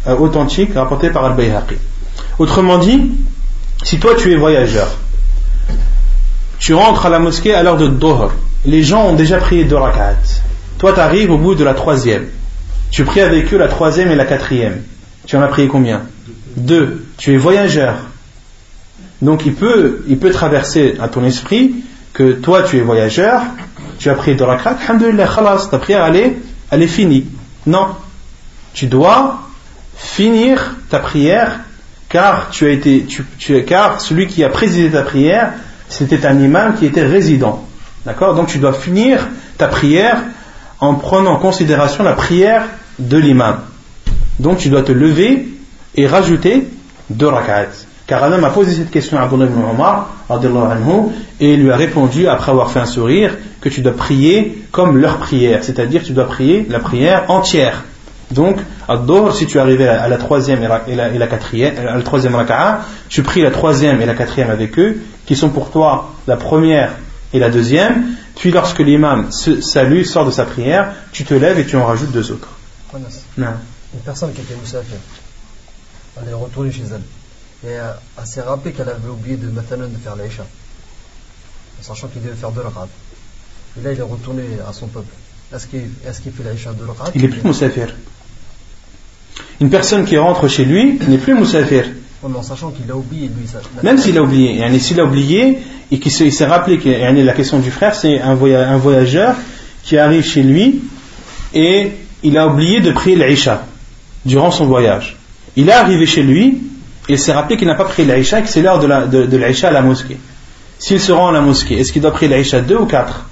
euh, 0.08 0.16
authentique 0.18 0.74
rapporté 0.74 1.10
par 1.10 1.26
Al-Bayhaqi. 1.26 1.76
Autrement 2.40 2.78
dit, 2.78 3.12
si 3.84 4.00
toi 4.00 4.16
tu 4.18 4.32
es 4.32 4.36
voyageur, 4.36 4.88
tu 6.60 6.74
rentres 6.74 7.06
à 7.06 7.10
la 7.10 7.20
mosquée 7.20 7.54
à 7.54 7.64
l'heure 7.64 7.78
de 7.78 7.88
Dohr, 7.88 8.32
les 8.66 8.84
gens 8.84 9.08
ont 9.08 9.14
déjà 9.14 9.38
prié 9.38 9.66
deux 9.66 9.76
rak'at. 9.76 10.16
Toi 10.78 10.94
tu 10.94 11.00
arrives 11.00 11.32
au 11.32 11.38
bout 11.38 11.56
de 11.56 11.64
la 11.64 11.74
troisième. 11.74 12.28
Tu 12.92 13.04
pries 13.04 13.22
avec 13.22 13.54
eux 13.54 13.58
la 13.58 13.68
troisième 13.68 14.12
et 14.12 14.16
la 14.16 14.26
quatrième. 14.26 14.82
Tu 15.26 15.36
en 15.36 15.42
as 15.42 15.48
prié 15.48 15.68
combien? 15.68 16.04
Deux. 16.56 17.06
Tu 17.18 17.34
es 17.34 17.38
voyageur. 17.38 17.96
Donc 19.22 19.46
il 19.46 19.56
peut, 19.56 20.04
il 20.08 20.18
peut 20.18 20.32
traverser 20.32 20.96
à 21.02 21.08
ton 21.08 21.24
esprit 21.24 21.76
que 22.14 22.34
toi 22.34 22.64
tu 22.64 22.78
es 22.78 22.82
voyageur, 22.82 23.42
tu 24.00 24.10
as 24.10 24.16
prié 24.16 24.36
deux 24.36 24.46
rak'at, 24.46 24.78
alhamdulillah, 24.88 25.28
khalas, 25.28 25.68
ta 25.72 25.80
prière 25.80 26.04
allait 26.04 26.38
elle 26.74 26.82
est 26.82 26.88
finie. 26.88 27.26
Non. 27.68 27.90
Tu 28.74 28.88
dois 28.88 29.43
finir 29.96 30.76
ta 30.90 31.00
prière 31.00 31.60
car 32.10 32.50
tu 32.52 32.68
as 32.68 32.70
été, 32.70 33.06
tu, 33.06 33.64
car 33.64 34.00
celui 34.00 34.28
qui 34.28 34.44
a 34.44 34.50
présidé 34.50 34.92
ta 34.92 35.02
prière, 35.02 35.54
c'était 35.90 36.26
un 36.26 36.40
imam 36.40 36.76
qui 36.76 36.86
était 36.86 37.04
résident. 37.04 37.66
D'accord? 38.06 38.36
Donc 38.36 38.48
tu 38.48 38.60
dois 38.60 38.74
finir 38.74 39.28
ta 39.58 39.68
prière 39.68 40.18
en 40.80 40.96
prenant 40.96 41.32
en 41.32 41.38
considération 41.38 42.04
la 42.04 42.14
prière 42.14 42.66
de 43.00 43.18
l'imam. 43.18 43.62
Donc 44.40 44.60
tu 44.60 44.70
dois 44.70 44.84
te 44.84 44.92
lever 44.92 45.48
et 45.96 46.06
rajouter 46.06 46.68
deux 47.10 47.28
rak'at. 47.28 47.70
Car 48.06 48.24
Adam 48.24 48.44
a 48.44 48.50
posé 48.50 48.74
cette 48.74 48.92
question 48.92 49.18
à 49.18 49.24
Abdullah 49.24 49.46
ibn 49.46 49.62
Omar 49.72 50.10
et 51.40 51.56
lui 51.56 51.72
a 51.72 51.76
répondu 51.76 52.28
après 52.28 52.52
avoir 52.52 52.70
fait 52.70 52.80
un 52.80 52.86
sourire 52.86 53.38
que 53.62 53.70
tu 53.70 53.82
dois 53.82 53.94
prier 53.94 54.66
comme 54.72 54.98
leur 54.98 55.18
prière, 55.18 55.64
c'est-à-dire 55.64 56.04
tu 56.04 56.12
dois 56.12 56.26
prier 56.26 56.66
la 56.70 56.80
prière 56.80 57.26
entière. 57.30 57.86
Donc, 58.32 58.58
à 58.88 58.98
Dohr, 58.98 59.36
si 59.36 59.46
tu 59.46 59.60
arrivé 59.60 59.88
à 59.88 60.08
la 60.08 60.18
troisième 60.18 60.64
et 60.64 60.68
la, 60.68 61.10
et 61.10 61.18
la, 61.18 61.28
quatrième, 61.28 61.78
à 61.78 61.96
la 61.96 62.02
troisième 62.02 62.36
raka'a, 62.36 62.82
tu 63.10 63.24
pries 63.24 63.42
la 63.42 63.52
troisième 63.52 64.02
et 64.02 64.06
la 64.06 64.16
quatrième 64.16 64.50
avec 64.50 64.78
eux, 64.80 65.02
qui 65.26 65.36
sont 65.36 65.50
pour 65.50 65.72
toi 65.72 66.14
la 66.28 66.36
première 66.36 66.94
et 67.34 67.40
la 67.40 67.50
deuxième. 67.50 68.16
Puis 68.36 68.52
lorsque 68.52 68.80
l'imam 68.80 69.32
salue, 69.32 70.04
sort 70.04 70.26
de 70.26 70.32
sa 70.32 70.46
prière, 70.46 70.94
tu 71.12 71.26
te 71.26 71.34
lèves 71.34 71.60
et 71.60 71.66
tu 71.66 71.76
en 71.76 71.86
rajoutes 71.86 72.12
deux 72.12 72.32
autres. 72.32 72.50
Une 73.38 74.00
personne 74.04 74.34
qui 74.34 74.42
était 74.42 74.56
moussafir, 74.56 74.98
elle 76.22 76.30
est 76.30 76.34
retournée 76.34 76.72
chez 76.72 76.84
elle. 76.92 77.70
Et 77.70 77.74
elle 77.76 78.26
s'est 78.26 78.42
rappelée 78.42 78.72
qu'elle 78.72 78.90
avait 78.90 79.10
oublié 79.10 79.38
de, 79.38 79.48
de 79.48 79.62
faire 79.62 80.16
l'Aïcha, 80.16 80.46
sachant 81.82 82.08
qu'il 82.08 82.22
devait 82.22 82.36
faire 82.36 82.52
deux 82.52 82.62
rak'at. 82.62 82.88
Et 83.80 83.84
là, 83.84 83.94
il 83.94 84.00
est 84.00 84.02
retourné 84.02 84.44
à 84.68 84.74
son 84.74 84.88
peuple. 84.88 85.14
Est-ce 85.54 85.68
qu'il 85.68 85.80
est 85.80 86.32
fait 86.32 86.44
l'Aïcha 86.44 86.74
de 86.74 86.84
Rakat 86.84 87.12
Il 87.16 87.22
n'est 87.22 87.28
plus 87.28 87.44
Moussafir. 87.44 87.94
Une 89.62 89.70
personne 89.70 90.06
qui 90.06 90.18
rentre 90.18 90.48
chez 90.48 90.66
lui 90.66 91.00
n'est 91.08 91.18
plus 91.18 91.34
Moussafir. 91.34 91.86
en 92.24 92.44
sachant 92.44 92.72
qu'il 92.72 92.90
a 92.92 92.96
oublié, 92.96 93.28
lui. 93.28 93.48
Ça, 93.48 93.60
Même 93.82 93.98
s'il 93.98 94.18
a 94.18 94.24
oublié. 94.24 94.80
S'il 94.80 95.00
a 95.00 95.06
oublié 95.06 95.60
et 95.92 96.00
qu'il 96.00 96.12
s'est 96.12 96.46
rappelé 96.46 96.80
que 96.80 96.90
la 96.90 97.34
question 97.34 97.60
du 97.60 97.72
frère, 97.72 97.96
c'est 97.96 98.20
un, 98.20 98.36
voyageur 98.36 99.36
qui 99.84 99.98
arrive 99.98 100.24
chez 100.24 100.44
lui 100.44 100.82
et 101.54 101.92
il 102.24 102.38
a 102.38 102.48
oublié 102.48 102.80
de 102.80 102.92
prier 102.92 103.16
l'Aïcha 103.16 103.66
durant 104.26 104.52
son 104.52 104.66
voyage. 104.66 105.18
Il 105.56 105.70
est 105.70 105.74
arrivé 105.74 106.06
chez 106.06 106.24
lui 106.24 106.62
et 107.08 107.14
il 107.14 107.20
s'est 107.20 107.34
rappelé 107.34 107.58
qu'il 107.58 107.68
n'a 107.68 107.76
pas 107.76 107.86
prié 107.86 108.08
l'Aïcha 108.08 108.40
et 108.40 108.44
que 108.44 108.50
c'est 108.50 108.62
l'heure 108.62 108.80
de 108.80 109.38
l'Aïcha 109.38 109.68
à 109.68 109.72
la 109.72 109.82
mosquée. 109.82 110.18
S'il 110.80 111.00
se 111.00 111.12
rend 111.12 111.30
à 111.30 111.32
la 111.32 111.42
mosquée, 111.42 111.80
est-ce 111.80 111.94
qu'il 111.94 112.02
doit 112.02 112.12
prier 112.12 112.30
l'Aïcha 112.30 112.62
deux 112.62 112.78
ou 112.78 112.86
quatre? 112.86 113.26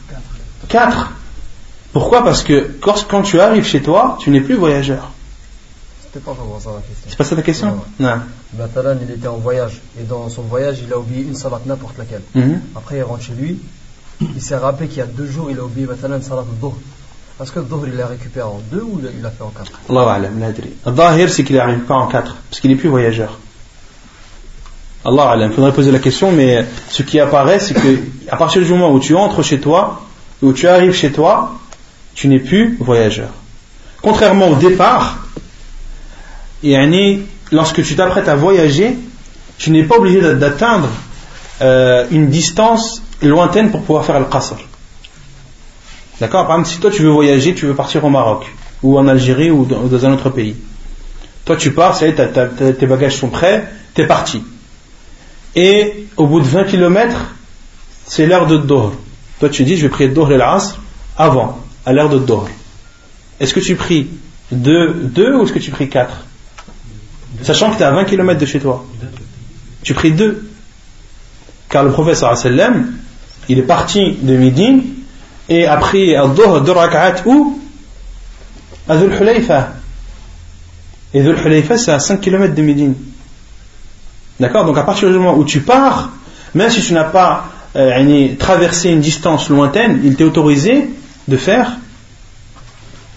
4. 0.69 1.11
Pourquoi? 1.91 2.23
Parce 2.23 2.43
que 2.43 2.71
quand 2.79 3.23
tu 3.23 3.39
arrives 3.41 3.65
chez 3.65 3.81
toi, 3.81 4.17
tu 4.21 4.29
n'es 4.29 4.39
plus 4.39 4.55
voyageur. 4.55 5.11
C'était 6.11 6.25
pas 6.25 6.33
vraiment 6.33 6.59
ça 6.59 6.71
la 6.71 6.81
question. 6.81 7.05
C'est 7.07 7.15
pas 7.15 7.23
ça 7.23 7.35
la 7.35 7.41
question 7.41 7.79
Non. 7.99 8.19
Batalan, 8.53 8.97
il 9.01 9.11
était 9.11 9.27
en 9.27 9.37
voyage. 9.37 9.79
Et 9.97 10.03
dans 10.03 10.27
son 10.27 10.41
voyage, 10.41 10.79
il 10.85 10.91
a 10.91 10.97
oublié 10.99 11.21
une 11.21 11.35
salat 11.35 11.61
n'importe 11.65 11.97
laquelle. 11.97 12.23
Mhm. 12.35 12.61
Après, 12.75 12.97
il 12.97 13.03
rentre 13.03 13.23
chez 13.23 13.33
lui. 13.33 13.59
Il 14.19 14.41
s'est 14.41 14.57
rappelé 14.57 14.89
qu'il 14.89 14.97
y 14.97 15.01
a 15.01 15.05
deux 15.05 15.25
jours, 15.25 15.49
il 15.49 15.57
a 15.57 15.63
oublié 15.63 15.87
Batalan 15.87 16.21
salat 16.21 16.41
al 16.41 16.71
Est-ce 17.41 17.51
que 17.53 17.59
le 17.59 17.65
Dhuhr, 17.65 17.87
il 17.87 17.95
l'a 17.95 18.07
récupéré 18.07 18.45
en 18.45 18.59
deux 18.69 18.81
ou 18.81 18.99
il 19.01 19.21
l'a 19.21 19.31
fait 19.31 19.43
en 19.43 19.51
quatre? 19.51 19.71
Allah 19.89 20.11
alam, 20.11 20.37
l'adri. 20.39 20.73
Le 20.85 21.27
c'est 21.29 21.45
qu'il 21.45 21.55
n'arrive 21.55 21.85
pas 21.85 21.95
en 21.95 22.07
quatre. 22.07 22.35
Parce 22.49 22.59
qu'il 22.59 22.71
n'est 22.71 22.77
plus 22.77 22.89
voyageur. 22.89 23.39
Allah 25.05 25.29
alam. 25.29 25.51
Il 25.51 25.55
faudrait 25.55 25.73
poser 25.73 25.91
la 25.91 25.99
question, 25.99 26.33
mais 26.33 26.65
ce 26.89 27.03
qui 27.03 27.21
apparaît, 27.21 27.59
c'est 27.59 27.73
que 27.73 27.99
à 28.29 28.35
partir 28.35 28.61
du 28.61 28.69
moment 28.69 28.91
où 28.91 28.99
tu 28.99 29.15
entres 29.15 29.43
chez 29.43 29.61
toi, 29.61 30.01
où 30.41 30.51
tu 30.51 30.67
arrives 30.67 30.93
chez 30.93 31.13
toi, 31.13 31.53
tu 32.15 32.27
n'es 32.27 32.39
plus 32.39 32.77
voyageur. 32.81 33.29
Contrairement 34.01 34.49
au 34.49 34.55
départ, 34.55 35.21
lorsque 36.63 37.83
tu 37.83 37.95
t'apprêtes 37.95 38.27
à 38.27 38.35
voyager, 38.35 38.97
tu 39.57 39.71
n'es 39.71 39.83
pas 39.83 39.97
obligé 39.97 40.21
d'atteindre 40.35 40.89
euh, 41.61 42.05
une 42.11 42.29
distance 42.29 43.01
lointaine 43.21 43.71
pour 43.71 43.81
pouvoir 43.81 44.05
faire 44.05 44.19
le 44.19 44.25
qasr. 44.25 44.55
D'accord? 46.19 46.47
Par 46.47 46.57
exemple, 46.57 46.69
si 46.69 46.79
toi 46.79 46.91
tu 46.91 47.03
veux 47.03 47.09
voyager, 47.09 47.53
tu 47.53 47.65
veux 47.65 47.75
partir 47.75 48.03
au 48.03 48.09
Maroc, 48.09 48.45
ou 48.83 48.97
en 48.97 49.07
Algérie, 49.07 49.51
ou 49.51 49.65
dans, 49.65 50.05
un 50.05 50.13
autre 50.13 50.29
pays. 50.29 50.55
Toi 51.45 51.55
tu 51.55 51.71
pars, 51.71 51.95
ça 51.95 52.07
y 52.07 52.13
tes 52.13 52.85
bagages 52.85 53.17
sont 53.17 53.29
prêts, 53.29 53.67
tu 53.93 54.01
es 54.01 54.07
parti. 54.07 54.43
Et 55.55 56.07
au 56.17 56.27
bout 56.27 56.39
de 56.39 56.45
20 56.45 56.63
km, 56.65 57.35
c'est 58.05 58.25
l'heure 58.25 58.47
de 58.47 58.57
Dohr. 58.57 58.93
Toi, 59.39 59.49
tu 59.49 59.63
dis, 59.63 59.77
je 59.77 59.83
vais 59.83 59.89
prier 59.89 60.09
Dohr 60.09 60.31
et 60.31 60.37
l'Asr 60.37 60.79
avant, 61.17 61.59
à 61.85 61.93
l'heure 61.93 62.09
de 62.09 62.19
Dohr. 62.19 62.47
Est-ce 63.39 63.53
que 63.53 63.59
tu 63.59 63.75
pries 63.75 64.07
deux, 64.51 64.93
deux 64.93 65.35
ou 65.35 65.43
est-ce 65.43 65.53
que 65.53 65.59
tu 65.59 65.71
pries 65.71 65.89
quatre? 65.89 66.25
Sachant 67.43 67.71
que 67.71 67.77
tu 67.77 67.81
es 67.81 67.85
à 67.85 67.91
20 67.91 68.05
km 68.05 68.39
de 68.39 68.45
chez 68.45 68.59
toi. 68.59 68.85
Tu 69.83 69.93
pries 69.93 70.11
deux. 70.11 70.49
Car 71.69 71.83
le 71.83 71.91
prophète 71.91 72.23
il 73.49 73.59
est 73.59 73.63
parti 73.63 74.17
de 74.21 74.37
Médine 74.37 74.83
et 75.49 75.65
a 75.65 75.77
pris 75.77 76.13
Dohr 76.35 76.61
deux 76.61 76.71
rak'at 76.71 77.23
où 77.25 77.59
À. 78.87 78.95
Et 81.13 81.21
Dhul 81.21 81.37
Hulayfa, 81.45 81.77
c'est 81.77 81.91
à 81.91 81.99
5 81.99 82.21
km 82.21 82.53
de 82.53 82.61
Médine. 82.61 82.95
D'accord? 84.39 84.65
Donc 84.65 84.77
à 84.77 84.83
partir 84.83 85.09
du 85.09 85.15
moment 85.15 85.35
où 85.37 85.43
tu 85.43 85.61
pars, 85.61 86.11
même 86.53 86.69
si 86.69 86.81
tu 86.81 86.93
n'as 86.93 87.03
pas 87.05 87.45
euh, 87.75 88.27
traverser 88.37 88.89
une 88.89 89.01
distance 89.01 89.49
lointaine, 89.49 90.01
il 90.03 90.15
t'est 90.15 90.23
autorisé 90.23 90.89
de 91.27 91.37
faire 91.37 91.77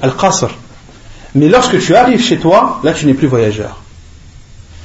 al-qasr. 0.01 0.51
Mais 1.35 1.49
lorsque 1.49 1.79
tu 1.81 1.95
arrives 1.95 2.23
chez 2.23 2.39
toi, 2.39 2.81
là 2.83 2.93
tu 2.93 3.07
n'es 3.07 3.15
plus 3.15 3.27
voyageur. 3.27 3.84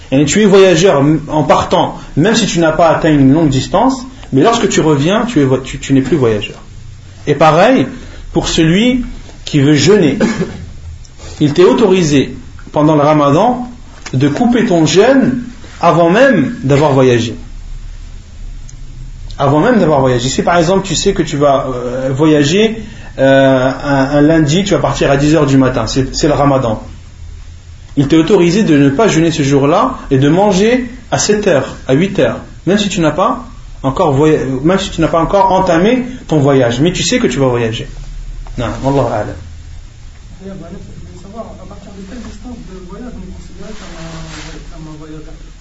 Tu 0.10 0.42
es 0.42 0.46
voyageur 0.46 1.04
en 1.28 1.44
partant, 1.44 1.98
même 2.18 2.36
si 2.36 2.48
tu 2.48 2.60
n'as 2.60 2.72
pas 2.72 2.90
atteint 2.90 3.12
une 3.12 3.32
longue 3.32 3.50
distance, 3.50 4.06
mais 4.34 4.42
lorsque 4.42 4.68
tu 4.70 4.82
reviens, 4.82 5.26
tu, 5.26 5.94
n'es 5.94 6.02
plus 6.02 6.18
voyageur. 6.18 6.58
Et 7.28 7.36
pareil, 7.36 7.86
pour 8.34 8.48
celui 8.48 9.06
qui 9.46 9.60
veut 9.60 9.76
jeûner, 9.76 10.18
il 11.40 11.54
t'est 11.54 11.64
autorisé 11.64 12.36
pendant 12.72 12.96
le 12.96 13.02
ramadan 13.02 13.70
de 14.14 14.28
couper 14.28 14.66
ton 14.66 14.86
jeûne 14.86 15.44
avant 15.80 16.10
même 16.10 16.56
d'avoir 16.64 16.94
voyagé 16.94 17.36
avant 19.40 19.62
même 19.62 19.80
d'avoir 19.80 20.02
voyagé. 20.02 20.28
Si 20.28 20.44
par 20.44 20.58
exemple 20.58 20.86
tu 20.86 20.96
sais 20.96 21.14
que 21.14 21.24
tu 21.24 21.38
vas 21.38 21.68
euh, 21.74 22.10
voyager 22.12 22.84
euh, 23.18 23.72
un, 23.84 24.22
lundi, 24.22 24.66
tu 24.66 24.74
vas 24.74 24.80
partir 24.80 25.10
à 25.10 25.18
10h 25.18 25.46
du 25.46 25.58
matin, 25.58 25.86
c'est 25.88 26.28
le 26.28 26.34
ramadan. 26.34 26.84
Il 28.00 28.08
t'est 28.08 28.16
autorisé 28.16 28.64
de 28.64 28.78
ne 28.78 28.90
pas 28.90 29.10
jeûner 29.10 29.30
ce 29.30 29.44
jour-là 29.44 29.96
et 30.10 30.18
de 30.20 30.30
manger 30.30 30.90
à 31.12 31.18
7h, 31.18 31.64
à 31.86 31.94
8h, 31.94 32.36
même 32.66 32.78
si 32.78 32.88
tu 32.88 33.02
n'as 33.02 33.12
pas 33.12 33.44
encore 33.84 34.18
même 34.64 34.80
si 34.80 34.90
tu 34.90 35.02
n'as 35.02 35.10
pas 35.10 35.20
encore 35.20 35.52
entamé 35.52 36.06
ton 36.30 36.40
voyage, 36.40 36.80
mais 36.80 36.94
tu 36.94 37.04
sais 37.04 37.20
que 37.20 37.28
tu 37.28 37.40
vas 37.40 37.48
voyager. 37.48 37.90
Non, 38.58 38.66
Allah 38.66 39.26
savoir 41.22 41.46
à 41.62 41.68
partir 41.68 41.92
de 41.92 42.02
quelle 42.10 42.20
distance 42.20 42.56
de 42.72 42.90
voyage 42.90 43.12
on 43.18 43.34
considère 43.34 43.68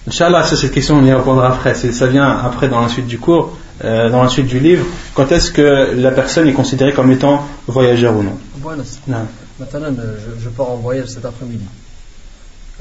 Inch'Allah, 0.07 0.43
ça 0.43 0.55
c'est 0.55 0.67
une 0.67 0.73
question, 0.73 0.95
on 0.95 1.05
y 1.05 1.11
répondra 1.11 1.49
après. 1.49 1.75
Ça 1.75 2.07
vient 2.07 2.39
après 2.39 2.69
dans 2.69 2.79
la 2.79 2.87
suite 2.87 3.07
du 3.07 3.19
cours, 3.19 3.57
euh, 3.83 4.09
dans 4.09 4.23
la 4.23 4.29
suite 4.29 4.47
du 4.47 4.59
livre. 4.59 4.85
Quand 5.13 5.29
est-ce 5.33 5.51
que 5.51 5.93
la 5.93 6.11
personne 6.11 6.47
est 6.47 6.53
considérée 6.53 6.93
comme 6.93 7.11
étant 7.11 7.45
voyageur 7.67 8.15
ou 8.15 8.23
non? 8.23 8.37
Non. 9.07 9.27
Maintenant, 9.59 9.87
je, 9.89 10.41
je 10.41 10.49
pars 10.49 10.71
en 10.71 10.77
voyage 10.77 11.07
cet 11.09 11.25
après-midi. 11.25 11.65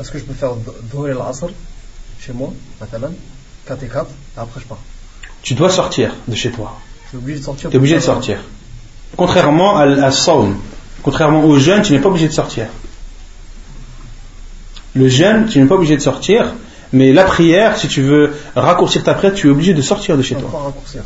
Est-ce 0.00 0.10
que 0.10 0.18
je 0.18 0.24
peux 0.24 0.34
faire 0.34 0.52
Dhuhr 0.92 1.06
al-Asr 1.06 1.48
chez 2.20 2.32
moi, 2.32 2.52
maintenant, 2.80 3.12
4 3.66 3.82
et 3.82 3.88
4, 3.88 4.06
et 4.06 4.40
après 4.40 4.60
je 4.60 4.66
pars 4.66 4.78
Tu 5.42 5.54
dois 5.54 5.70
sortir 5.70 6.14
de 6.26 6.34
chez 6.34 6.50
toi. 6.50 6.78
Tu 7.10 7.16
es 7.16 7.18
obligé 7.18 7.38
de 7.38 7.44
sortir. 7.44 7.70
Tu 7.70 7.76
es 7.76 7.78
obligé 7.78 7.94
de 7.96 8.00
sortir. 8.00 8.38
Contrairement 9.16 9.76
à, 9.76 9.82
à 9.84 10.10
Saum, 10.10 10.58
contrairement 11.02 11.44
aux 11.44 11.58
jeunes, 11.58 11.82
tu 11.82 11.92
n'es 11.92 12.00
pas 12.00 12.08
obligé 12.08 12.28
de 12.28 12.32
sortir. 12.32 12.66
Le 14.94 15.08
jeûne, 15.08 15.46
tu 15.46 15.60
n'es 15.60 15.66
pas 15.66 15.74
obligé 15.74 15.96
de 15.96 16.02
sortir, 16.02 16.54
mais 16.92 17.12
la 17.12 17.24
prière, 17.24 17.76
si 17.76 17.88
tu 17.88 18.02
veux 18.02 18.34
raccourcir 18.54 19.02
ta 19.04 19.14
prière, 19.14 19.34
tu 19.34 19.48
es 19.48 19.50
obligé 19.50 19.74
de 19.74 19.82
sortir 19.82 20.16
de 20.16 20.22
chez 20.22 20.34
toi. 20.34 20.50
Pas 20.50 20.58
raccourcir. 20.58 21.02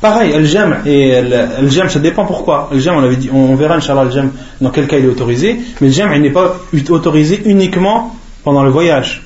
Pareil, 0.00 0.32
le 0.36 0.44
jam 0.44 0.78
et 0.84 1.22
le 1.22 1.68
jam, 1.68 1.88
ça 1.88 1.98
dépend 1.98 2.26
pourquoi. 2.26 2.68
Le 2.70 2.78
jam, 2.78 2.96
on 2.96 3.02
avait 3.02 3.16
dit, 3.16 3.30
on 3.32 3.54
verra 3.56 3.76
inchallah 3.76 4.04
le 4.04 4.10
jam 4.10 4.30
dans 4.60 4.70
quel 4.70 4.86
cas 4.86 4.98
il 4.98 5.06
est 5.06 5.08
autorisé, 5.08 5.58
mais 5.80 5.88
le 5.88 5.92
jam 5.92 6.12
il 6.14 6.20
n'est 6.20 6.30
pas 6.30 6.58
autorisé 6.90 7.42
uniquement 7.46 8.14
pendant 8.44 8.62
le 8.62 8.70
voyage. 8.70 9.22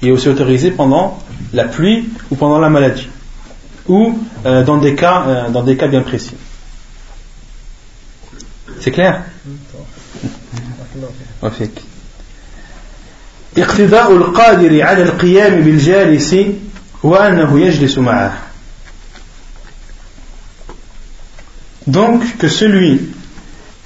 Il 0.00 0.08
est 0.08 0.12
aussi 0.12 0.28
autorisé 0.28 0.70
pendant 0.70 1.18
la 1.52 1.64
pluie 1.64 2.08
ou 2.30 2.36
pendant 2.36 2.58
la 2.58 2.70
maladie, 2.70 3.08
ou 3.88 4.18
euh, 4.46 4.62
dans 4.62 4.78
des 4.78 4.94
cas, 4.94 5.24
euh, 5.26 5.48
dans 5.50 5.62
des 5.62 5.76
cas 5.76 5.88
bien 5.88 6.02
précis. 6.02 6.36
C'est 8.80 8.92
clair. 8.92 9.22
اقتداء 13.58 14.16
القادر 14.16 14.82
على 14.82 15.02
القيام 15.02 15.60
بالجالس 15.60 16.36
وأنه 17.02 17.60
يجلس 17.60 17.98
معه 17.98 18.43
Donc 21.86 22.36
que 22.38 22.48
celui 22.48 23.00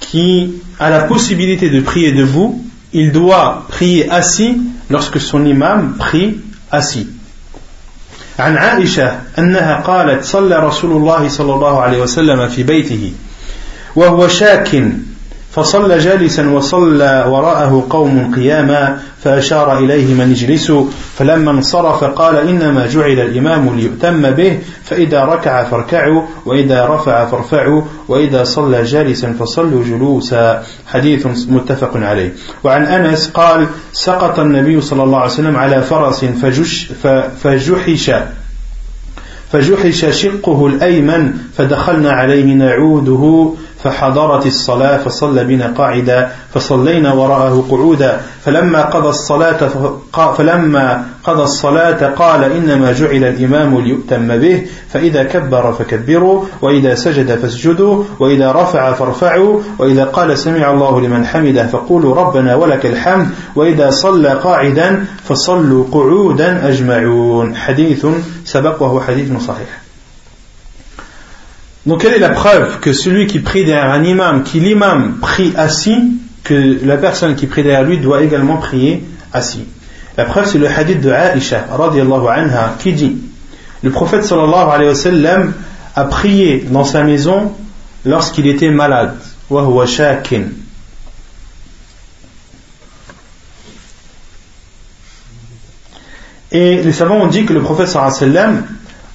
qui 0.01 0.53
a 0.79 0.91
la 0.91 1.03
possibilité 1.03 1.71
de 1.71 1.81
prier 1.81 2.13
debout, 2.13 2.65
il 2.93 3.13
doit 3.13 3.67
prier 3.69 4.11
assis 4.11 4.57
lorsque 4.91 5.21
son 5.21 5.45
imam 5.45 5.97
prie 5.99 6.41
assis. 6.71 7.09
عن 8.39 8.57
عائشة 8.57 9.39
أنها 9.39 9.87
قالت 9.87 10.25
صلى 10.25 10.59
رسول 10.59 10.93
الله 10.97 11.29
صلى 11.29 11.55
الله 11.55 11.81
عليه 11.81 12.03
وسلم 12.03 12.49
في 12.49 12.63
بيته 12.63 13.13
وهو 13.97 14.29
شاك 14.29 14.75
فصلى 15.52 15.98
جالسا 15.98 16.50
وصلى 16.50 17.26
وراءه 17.28 17.88
قوم 17.90 18.36
قياما 18.36 19.00
فأشار 19.24 19.78
إليه 19.78 20.14
من 20.14 20.32
اجلسوا 20.32 20.86
فلما 21.18 21.52
انصرف 21.52 22.04
قال 22.04 22.36
إنما 22.36 22.88
جعل 22.88 23.20
الإمام 23.20 23.76
ليؤتم 23.76 24.32
به 24.32 24.60
فإذا 24.84 25.26
ركع 25.26 25.64
فاركعوا 25.64 26.22
وإذا 26.46 26.86
رفع 26.86 27.26
فارفعوا 27.26 27.82
وإذا 28.08 28.44
صلى 28.44 28.84
جالسا 28.84 29.36
فصلوا 29.40 29.84
جلوسا. 29.84 30.64
حديث 30.88 31.28
متفق 31.50 31.98
عليه. 31.98 32.34
وعن 32.64 32.86
أنس 32.86 33.30
قال 33.30 33.68
سقط 33.94 34.40
النبي 34.40 34.82
صلى 34.82 35.04
الله 35.04 35.18
عليه 35.18 35.32
وسلم 35.32 35.56
على 35.56 35.82
فرس 35.82 36.26
فجش 36.26 36.92
فجحش 37.44 38.12
فجحش 39.52 40.06
شقه 40.06 40.68
الأيمن 40.68 41.34
فدخلنا 41.58 42.12
عليه 42.12 42.54
نعوده. 42.54 43.54
فحضرت 43.84 44.46
الصلاة 44.46 44.98
فصلى 44.98 45.44
بنا 45.44 45.74
قاعدا 45.78 46.32
فصلينا 46.54 47.14
وراءه 47.14 47.66
قعودا. 47.72 48.22
فلما 48.46 48.82
قضى 48.82 49.10
الصلاة 49.10 49.70
فلما 50.38 51.04
قضى 51.24 51.44
الصلاة 51.44 52.10
قال 52.16 52.44
إنما 52.44 52.92
جعل 52.92 53.24
الإمام 53.24 53.80
ليؤتم 53.80 54.38
به 54.38 54.68
فإذا 54.94 55.24
كبر 55.24 55.74
فكبروا 55.74 56.44
وإذا 56.62 56.96
سجد 56.96 57.36
فاسجدوا 57.36 58.04
وإذا 58.20 58.52
رفع 58.52 58.94
فارفعوا 58.94 59.60
وإذا 59.80 60.04
قال 60.04 60.38
سمع 60.38 60.72
الله 60.72 61.02
لمن 61.02 61.26
حمده 61.26 61.68
فقولوا 61.68 62.16
ربنا 62.16 62.56
ولك 62.56 62.86
الحمد 62.86 63.30
وإذا 63.56 63.90
صلى 63.90 64.30
قاعدا 64.30 65.06
فصلوا 65.24 65.86
قعودا 65.92 66.70
أجمعون. 66.70 67.56
حديث 67.56 68.06
سبق 68.46 68.82
وهو 68.82 69.02
حديث 69.02 69.44
صحيح. 69.48 69.89
Donc 71.90 72.02
quelle 72.02 72.14
est 72.14 72.20
la 72.20 72.30
preuve 72.30 72.80
que 72.82 72.94
celui 72.94 73.26
qui 73.26 73.40
prie 73.40 73.66
derrière 73.66 73.90
un 73.90 74.04
imam, 74.04 74.44
qui 74.44 74.60
l'imam 74.60 75.18
prie 75.20 75.54
assis, 75.58 76.20
que 76.44 76.86
la 76.86 76.98
personne 76.98 77.36
qui 77.36 77.48
prie 77.48 77.64
derrière 77.64 77.82
lui 77.82 77.98
doit 77.98 78.22
également 78.22 78.58
prier 78.58 79.04
assis? 79.34 79.66
La 80.16 80.26
preuve 80.26 80.46
c'est 80.46 80.60
le 80.60 80.68
hadith 80.68 81.02
de 81.02 81.10
Aisha 81.10 81.66
anha 81.68 82.76
qui 82.78 82.94
dit 82.94 83.18
Le 83.82 83.90
prophète 83.90 84.24
sallallahu 84.24 84.70
alayhi 84.72 84.90
wa 84.90 84.96
sallam 84.96 85.54
a 85.96 86.04
prié 86.04 86.64
dans 86.70 86.84
sa 86.84 87.02
maison 87.02 87.54
lorsqu'il 88.06 88.46
était 88.46 88.70
malade. 88.70 89.16
Et 96.52 96.84
les 96.84 96.94
savants 96.94 97.16
ont 97.16 97.28
dit 97.28 97.46
que 97.46 97.54
le 97.54 97.62
prophète 97.62 97.88
sallallahu 97.88 98.16
alayhi 98.16 98.32
wa 98.36 98.42
sallam 98.42 98.66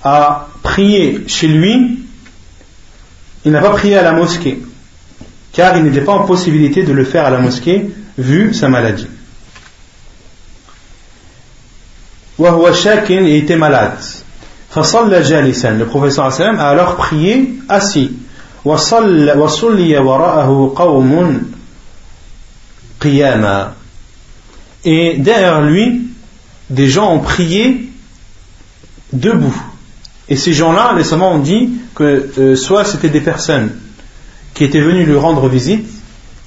a 0.03 0.49
prié 0.65 1.23
chez 1.29 1.47
lui 1.47 2.04
il 3.45 3.53
n'a 3.53 3.61
pas 3.61 3.71
prié 3.71 3.97
à 3.99 4.03
la 4.03 4.13
mosquée, 4.13 4.63
car 5.53 5.77
il 5.77 5.85
n'était 5.85 6.01
pas 6.01 6.13
en 6.13 6.25
possibilité 6.25 6.83
de 6.83 6.93
le 6.93 7.05
faire 7.05 7.27
à 7.27 7.31
la 7.31 7.39
mosquée, 7.39 7.91
vu 8.17 8.55
sa 8.55 8.69
maladie. 8.69 9.07
était 12.39 13.57
malade. 13.57 13.99
Le 14.77 15.85
professeur 15.85 16.27
a 16.27 16.69
alors 16.69 16.97
prié 16.97 17.55
assis. 17.69 18.13
Et 24.85 25.17
derrière 25.19 25.63
lui, 25.63 26.09
des 26.71 26.89
gens 26.89 27.13
ont 27.13 27.21
prié 27.21 27.89
debout. 29.13 29.55
Et 30.29 30.37
ces 30.37 30.53
gens-là, 30.53 30.95
les 30.97 31.05
savants 31.05 31.35
ont 31.35 31.39
dit 31.39 31.71
que 31.95 32.31
euh, 32.39 32.57
soit 32.57 32.85
c'était 32.85 33.11
des 33.11 33.21
personnes 33.21 33.71
qui 34.55 34.65
étaient 34.65 34.81
venues 34.81 35.05
lui 35.05 35.17
rendre 35.17 35.49
visite, 35.49 35.87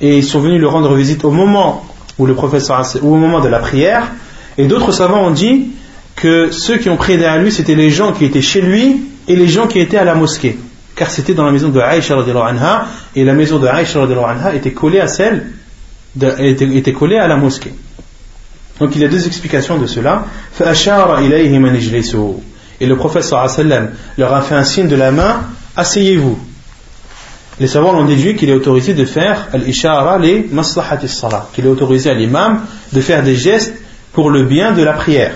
et 0.01 0.17
ils 0.17 0.23
sont 0.23 0.39
venus 0.39 0.59
lui 0.59 0.67
rendre 0.67 0.93
visite 0.95 1.25
au 1.25 1.31
moment 1.31 1.85
où 2.17 2.25
le 2.25 2.33
professeur 2.33 2.83
ou 3.01 3.13
au 3.13 3.17
moment 3.17 3.39
de 3.39 3.47
la 3.47 3.59
prière, 3.59 4.11
et 4.57 4.65
d'autres 4.65 4.91
savants 4.91 5.27
ont 5.27 5.31
dit 5.31 5.67
que 6.15 6.49
ceux 6.51 6.77
qui 6.77 6.89
ont 6.89 6.97
prié 6.97 7.17
derrière 7.17 7.41
lui, 7.41 7.51
c'était 7.51 7.75
les 7.75 7.91
gens 7.91 8.11
qui 8.11 8.25
étaient 8.25 8.41
chez 8.41 8.61
lui 8.61 9.01
et 9.27 9.35
les 9.35 9.47
gens 9.47 9.67
qui 9.67 9.79
étaient 9.79 9.97
à 9.97 10.03
la 10.03 10.15
mosquée. 10.15 10.57
Car 10.95 11.11
c'était 11.11 11.35
dans 11.35 11.45
la 11.45 11.51
maison 11.51 11.69
de 11.69 11.79
Aïcha 11.79 12.15
anha, 12.17 12.87
et 13.15 13.23
la 13.23 13.33
maison 13.33 13.59
de 13.59 13.67
Aïcha 13.67 14.01
anha 14.01 14.55
était 14.55 14.71
collée 14.71 14.99
à 14.99 15.07
celle, 15.07 15.51
était, 16.39 16.65
était 16.75 16.93
collée 16.93 17.17
à 17.17 17.27
la 17.27 17.37
mosquée. 17.37 17.73
Donc 18.79 18.95
il 18.95 19.01
y 19.01 19.05
a 19.05 19.07
deux 19.07 19.27
explications 19.27 19.77
de 19.77 19.85
cela. 19.85 20.25
Et 22.79 22.85
le 22.85 22.95
prophète 22.95 23.23
sallam 23.23 23.91
leur 24.17 24.33
a 24.33 24.41
fait 24.41 24.55
un 24.55 24.63
signe 24.63 24.87
de 24.87 24.95
la 24.95 25.11
main, 25.11 25.41
asseyez-vous. 25.75 26.37
Les 27.59 27.67
savants 27.67 27.97
ont 27.97 28.05
déduit 28.05 28.35
qu'il 28.35 28.49
est 28.49 28.53
autorisé 28.53 28.93
de 28.93 29.03
faire 29.05 29.47
al-ishara 29.51 30.19
les 30.19 30.47
maslahatis 30.51 31.07
salat, 31.07 31.49
qu'il 31.53 31.65
est 31.65 31.69
autorisé 31.69 32.11
à 32.11 32.13
l'imam 32.13 32.61
de 32.93 33.01
faire 33.01 33.23
des 33.23 33.35
gestes 33.35 33.73
pour 34.13 34.29
le 34.29 34.43
bien 34.43 34.73
de 34.73 34.83
la 34.83 34.93
prière. 34.93 35.33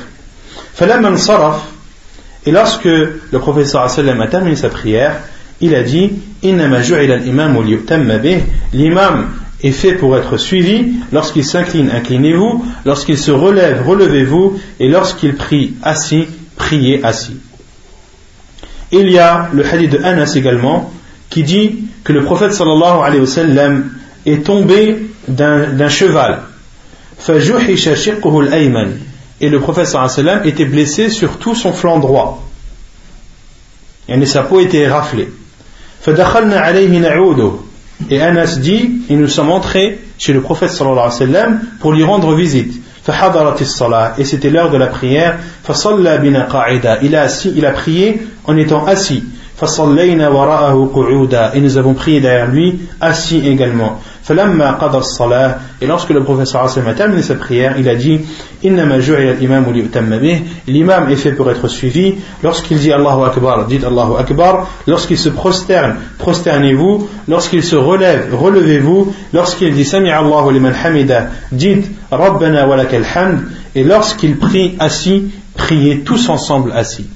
Et 2.46 2.52
lorsque 2.52 2.86
le 2.86 3.40
prophète 3.40 3.68
sallam 3.68 4.22
a 4.22 4.28
terminé 4.28 4.56
sa 4.56 4.70
prière, 4.70 5.16
il 5.62 5.76
a 5.76 5.84
dit 5.84 6.12
L'imam 8.74 9.30
est 9.64 9.72
fait 9.72 9.94
pour 9.94 10.18
être 10.18 10.38
suivi. 10.38 10.94
Lorsqu'il 11.12 11.46
s'incline, 11.46 11.92
inclinez-vous. 11.92 12.66
Lorsqu'il 12.86 13.18
se 13.18 13.32
relève, 13.32 13.88
relevez-vous. 13.88 14.60
Et 14.80 14.90
lorsqu'il 14.90 15.36
prie 15.36 15.74
assis, 15.84 16.28
Il 18.92 19.10
y 19.10 19.20
a 19.20 19.50
le 19.54 19.66
hadith 19.66 19.92
de 19.92 20.04
Anas 20.04 20.34
également 20.36 20.92
qui 21.30 21.44
dit 21.44 21.86
que 22.04 22.14
le 22.14 22.24
prophète 22.24 22.54
sallallahu 22.54 23.04
alayhi 23.04 23.22
wa 23.22 23.28
sallam 23.28 23.92
est 24.26 24.46
tombé 24.46 25.08
d'un 25.28 25.90
cheval. 25.90 26.42
Et 29.40 29.50
le 29.50 29.60
prophète 29.60 29.88
sallallahu 29.88 30.12
alayhi 30.12 30.28
wa 30.28 30.34
sallam 30.34 30.42
était 30.46 30.66
blessé 30.66 31.10
sur 31.10 31.38
tout 31.38 31.56
son 31.56 31.74
flanc 31.74 32.00
droit. 32.00 32.48
Et 34.10 34.26
sa 34.26 34.44
peau 34.44 34.60
était 34.60 34.88
raflée. 34.88 35.30
Et 38.10 38.22
Anas 38.22 38.58
dit, 38.60 38.92
et 39.10 39.16
nous 39.16 39.28
sommes 39.28 39.52
entrés 39.52 40.00
chez 40.18 40.34
le 40.34 40.42
prophète 40.42 40.72
sallallahu 40.72 41.12
alayhi 41.22 41.34
wa 41.34 41.50
pour 41.80 41.94
lui 41.94 42.04
rendre 42.04 42.34
visite. 42.34 42.81
Et 44.18 44.26
c'était 44.26 44.50
l'heure 44.50 44.70
de 44.70 44.78
la 44.78 44.88
prière. 44.88 45.40
Il 47.02 47.16
a, 47.16 47.22
assis, 47.22 47.54
il 47.56 47.66
a 47.66 47.72
prié 47.72 48.28
en 48.46 48.58
étant 48.58 48.86
assis. 48.86 49.24
Et 51.54 51.62
nous 51.62 51.78
avons 51.78 51.94
prié 51.94 52.20
derrière 52.20 52.48
lui, 52.48 52.80
assis 53.00 53.48
également. 53.48 54.00
Et 54.30 55.88
lorsque 55.88 56.10
le 56.10 56.24
professeur 56.24 56.64
a 56.64 56.94
terminé 56.94 57.22
sa 57.22 57.36
prière, 57.36 57.76
il 57.80 57.90
a 57.90 57.96
dit 57.96 58.22
L'imam 58.64 58.92
est 61.10 61.16
fait 61.16 61.32
pour 61.32 61.50
être 61.50 61.68
suivi. 61.68 62.16
Lorsqu'il 62.44 62.78
dit 62.78 62.92
Allahu 62.92 63.24
Akbar, 63.26 63.66
dites 63.66 63.84
Allahu 63.84 64.20
Akbar. 64.20 64.70
Lorsqu'il 64.88 65.18
se 65.18 65.30
prosterne, 65.30 65.96
prosternez-vous. 66.20 67.10
Lorsqu'il 67.28 67.64
se 67.64 67.76
relève, 67.76 68.36
relevez-vous. 68.36 69.14
Lorsqu'il 69.34 69.74
dit 69.74 69.86
Sami 69.86 70.12
Allahu 70.12 70.54
liman 70.54 70.74
dites 71.52 71.90
Rabbana 72.12 72.68
walakal 72.68 73.04
hamd. 73.16 73.40
Et 73.74 73.84
lorsqu'il 73.84 74.38
prie 74.38 74.76
assis, 74.80 75.32
priez 75.56 76.02
tous 76.02 76.30
ensemble 76.30 76.72
assis. 76.74 77.08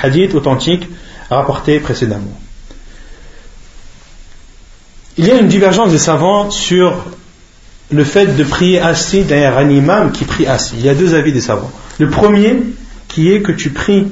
Hadith 0.00 0.34
authentique 0.34 0.88
rapporté 1.28 1.80
précédemment. 1.80 2.41
Il 5.18 5.26
y 5.26 5.30
a 5.30 5.38
une 5.38 5.48
divergence 5.48 5.90
des 5.90 5.98
savants 5.98 6.50
sur 6.50 7.04
le 7.90 8.04
fait 8.04 8.34
de 8.34 8.44
prier 8.44 8.80
assis 8.80 9.24
derrière 9.24 9.58
un 9.58 9.68
imam 9.68 10.10
qui 10.10 10.24
prie 10.24 10.46
assis. 10.46 10.76
Il 10.78 10.86
y 10.86 10.88
a 10.88 10.94
deux 10.94 11.14
avis 11.14 11.32
des 11.32 11.42
savants. 11.42 11.70
Le 11.98 12.08
premier, 12.08 12.62
qui 13.08 13.30
est 13.30 13.42
que 13.42 13.52
tu 13.52 13.68
pries 13.70 14.06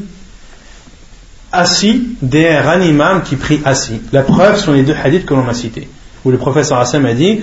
assis 1.52 2.16
derrière 2.20 2.68
un 2.68 2.82
imam 2.82 3.22
qui 3.22 3.36
prie 3.36 3.62
assis. 3.64 4.02
La 4.12 4.22
preuve 4.22 4.58
sont 4.58 4.72
les 4.72 4.82
deux 4.82 4.94
hadiths 4.94 5.24
que 5.24 5.32
l'on 5.32 5.48
a 5.48 5.54
cités. 5.54 5.88
Où 6.22 6.30
le 6.30 6.36
professeur 6.36 6.78
Hassan 6.78 7.06
a 7.06 7.14
dit 7.14 7.40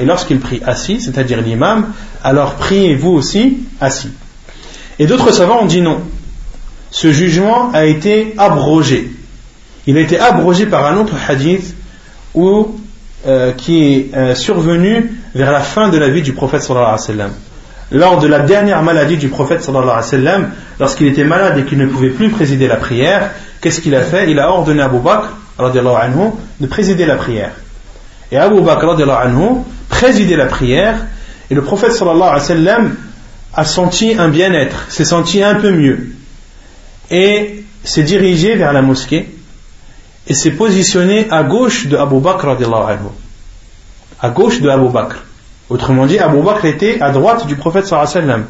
Et 0.00 0.04
lorsqu'il 0.04 0.40
prie 0.40 0.60
assis, 0.66 1.00
c'est-à-dire 1.00 1.40
l'imam, 1.42 1.92
alors 2.24 2.54
priez-vous 2.56 3.12
aussi 3.12 3.58
assis. 3.80 4.10
Et 4.98 5.06
d'autres 5.06 5.30
savants 5.30 5.62
ont 5.62 5.66
dit 5.66 5.80
non. 5.80 6.00
Ce 6.90 7.12
jugement 7.12 7.70
a 7.72 7.84
été 7.84 8.34
abrogé 8.36 9.13
il 9.86 9.96
a 9.96 10.00
été 10.00 10.18
abrogé 10.18 10.66
par 10.66 10.86
un 10.86 10.96
autre 10.96 11.14
hadith 11.28 11.74
euh, 12.36 13.52
qui 13.52 13.84
est 13.84 14.14
euh, 14.14 14.34
survenu 14.34 15.18
vers 15.34 15.52
la 15.52 15.60
fin 15.60 15.88
de 15.88 15.98
la 15.98 16.08
vie 16.08 16.22
du 16.22 16.32
prophète 16.32 16.62
sallallahu 16.62 16.98
alayhi 17.08 17.20
wa. 17.20 17.26
Lors 17.90 18.18
de 18.18 18.26
la 18.26 18.40
dernière 18.40 18.82
maladie 18.82 19.16
du 19.16 19.28
prophète 19.28 19.62
sallallahu 19.62 19.98
alayhi 19.98 20.26
wa 20.26 20.48
lorsqu'il 20.80 21.06
était 21.06 21.24
malade 21.24 21.58
et 21.58 21.64
qu'il 21.64 21.78
ne 21.78 21.86
pouvait 21.86 22.10
plus 22.10 22.30
présider 22.30 22.66
la 22.66 22.76
prière, 22.76 23.30
qu'est-ce 23.60 23.80
qu'il 23.80 23.94
a 23.94 24.02
fait? 24.02 24.30
Il 24.30 24.38
a 24.40 24.50
ordonné 24.50 24.82
à 24.82 24.86
Abu 24.86 24.98
Bakr 24.98 25.28
anhu, 25.58 26.32
de 26.60 26.66
présider 26.66 27.06
la 27.06 27.16
prière. 27.16 27.52
Et 28.32 28.36
Abu 28.36 28.60
Bakr 28.60 28.90
anhu 28.90 29.60
présidait 29.88 30.36
la 30.36 30.46
prière 30.46 30.96
et 31.50 31.54
le 31.54 31.62
prophète 31.62 31.92
sallallahu 31.92 32.40
alayhi 32.40 32.66
wa 32.66 32.78
a 33.56 33.64
senti 33.64 34.14
un 34.18 34.28
bien-être, 34.28 34.86
s'est 34.90 35.04
senti 35.04 35.42
un 35.42 35.54
peu 35.54 35.70
mieux 35.70 36.08
et 37.10 37.64
s'est 37.84 38.02
dirigé 38.02 38.56
vers 38.56 38.72
la 38.72 38.82
mosquée 38.82 39.28
et 40.26 40.34
s'est 40.34 40.52
positionné 40.52 41.30
à 41.30 41.42
gauche 41.42 41.86
de 41.86 41.96
Abu 41.96 42.20
Bakr 42.20 42.48
anhu. 42.48 43.08
À 44.20 44.30
gauche 44.30 44.60
de 44.60 44.68
Abu 44.68 44.88
Bakr. 44.88 45.16
Autrement 45.68 46.06
dit, 46.06 46.18
Abu 46.18 46.40
Bakr 46.42 46.64
était 46.66 47.00
à 47.00 47.10
droite 47.10 47.46
du 47.46 47.56
prophète 47.56 47.86
sallam. 47.86 48.44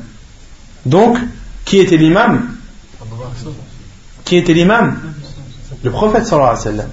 Donc, 0.86 1.18
qui 1.64 1.78
était 1.78 1.96
l'imam 1.96 2.48
Qui 4.24 4.36
était 4.36 4.52
l'imam 4.52 4.98
Le 5.82 5.90
prophète 5.90 6.26
sallam. 6.26 6.88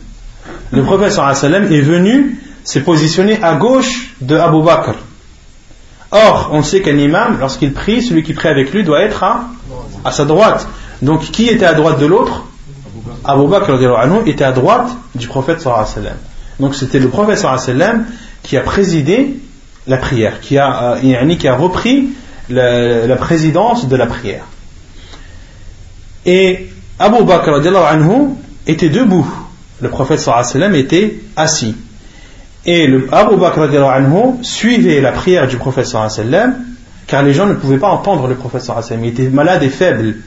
Le 0.72 0.84
prophète 0.84 1.12
sallam 1.12 1.72
est 1.72 1.82
venu 1.82 2.40
s'est 2.64 2.82
positionné 2.82 3.42
à 3.42 3.56
gauche 3.56 4.14
de 4.22 4.36
Abu 4.36 4.64
Bakr. 4.64 4.96
Or, 6.12 6.50
on 6.52 6.62
sait 6.62 6.82
qu'un 6.82 6.98
imam, 6.98 7.38
lorsqu'il 7.40 7.74
prie, 7.74 8.04
celui 8.04 8.22
qui 8.24 8.34
prie 8.34 8.50
avec 8.50 8.72
lui 8.72 8.84
doit 8.84 9.02
être 9.02 9.24
à 10.04 10.12
sa 10.12 10.26
droite. 10.26 10.68
Donc, 11.02 11.22
qui 11.32 11.48
était 11.48 11.66
à 11.66 11.74
droite 11.74 12.00
de 12.00 12.06
l'autre 12.06 12.46
Abu 13.24 13.48
Bakr 13.48 13.72
était 14.26 14.44
à 14.44 14.52
droite 14.52 14.90
du 15.16 15.28
prophète 15.28 15.62
sallam. 15.62 16.16
Donc 16.60 16.76
c'était 16.76 17.00
le 17.00 17.10
prophète 17.10 17.40
sallam 17.40 18.06
qui 18.44 18.58
a 18.58 18.62
présidé 18.62 19.38
la 19.88 19.98
prière, 19.98 20.40
qui 20.40 20.58
a, 20.58 20.94
euh, 20.96 21.36
qui 21.36 21.48
a 21.48 21.56
repris 21.56 22.10
la, 22.50 23.16
présidence 23.16 23.88
de 23.88 23.96
la 23.96 24.06
prière. 24.06 24.46
Et 26.26 26.70
Abu 27.00 27.24
Bakr 27.24 27.62
était 28.68 28.90
debout. 28.90 29.28
Le 29.82 29.90
prophète 29.90 30.20
sallam 30.20 30.76
était 30.76 31.20
assis. 31.36 31.76
Et 32.66 32.86
le 32.86 33.08
Abu 33.12 33.38
Bakr 33.38 33.68
suivait 34.44 35.02
la 35.02 35.12
prière 35.12 35.48
du 35.48 35.58
prophète 35.58 35.88
sallam 35.88 36.56
car 37.08 37.24
les 37.24 37.34
gens 37.34 37.48
ne 37.48 37.56
pouvaient 37.56 37.80
pas 37.80 37.90
entendre 37.90 38.28
le 38.28 38.36
prophète 38.36 38.62
sallam. 38.62 39.04
Il 39.04 39.10
était 39.10 39.30
malade 39.30 39.64
et 39.64 39.70
faible. 39.70 40.18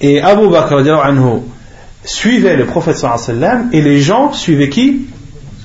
Et 0.00 0.20
Abu 0.20 0.48
Bakr 0.48 0.82
suivait 2.04 2.56
le 2.56 2.66
prophète 2.66 2.96
sallam 2.96 3.70
et 3.72 3.80
les 3.80 4.00
gens 4.00 4.32
suivaient 4.32 4.68
qui? 4.68 5.06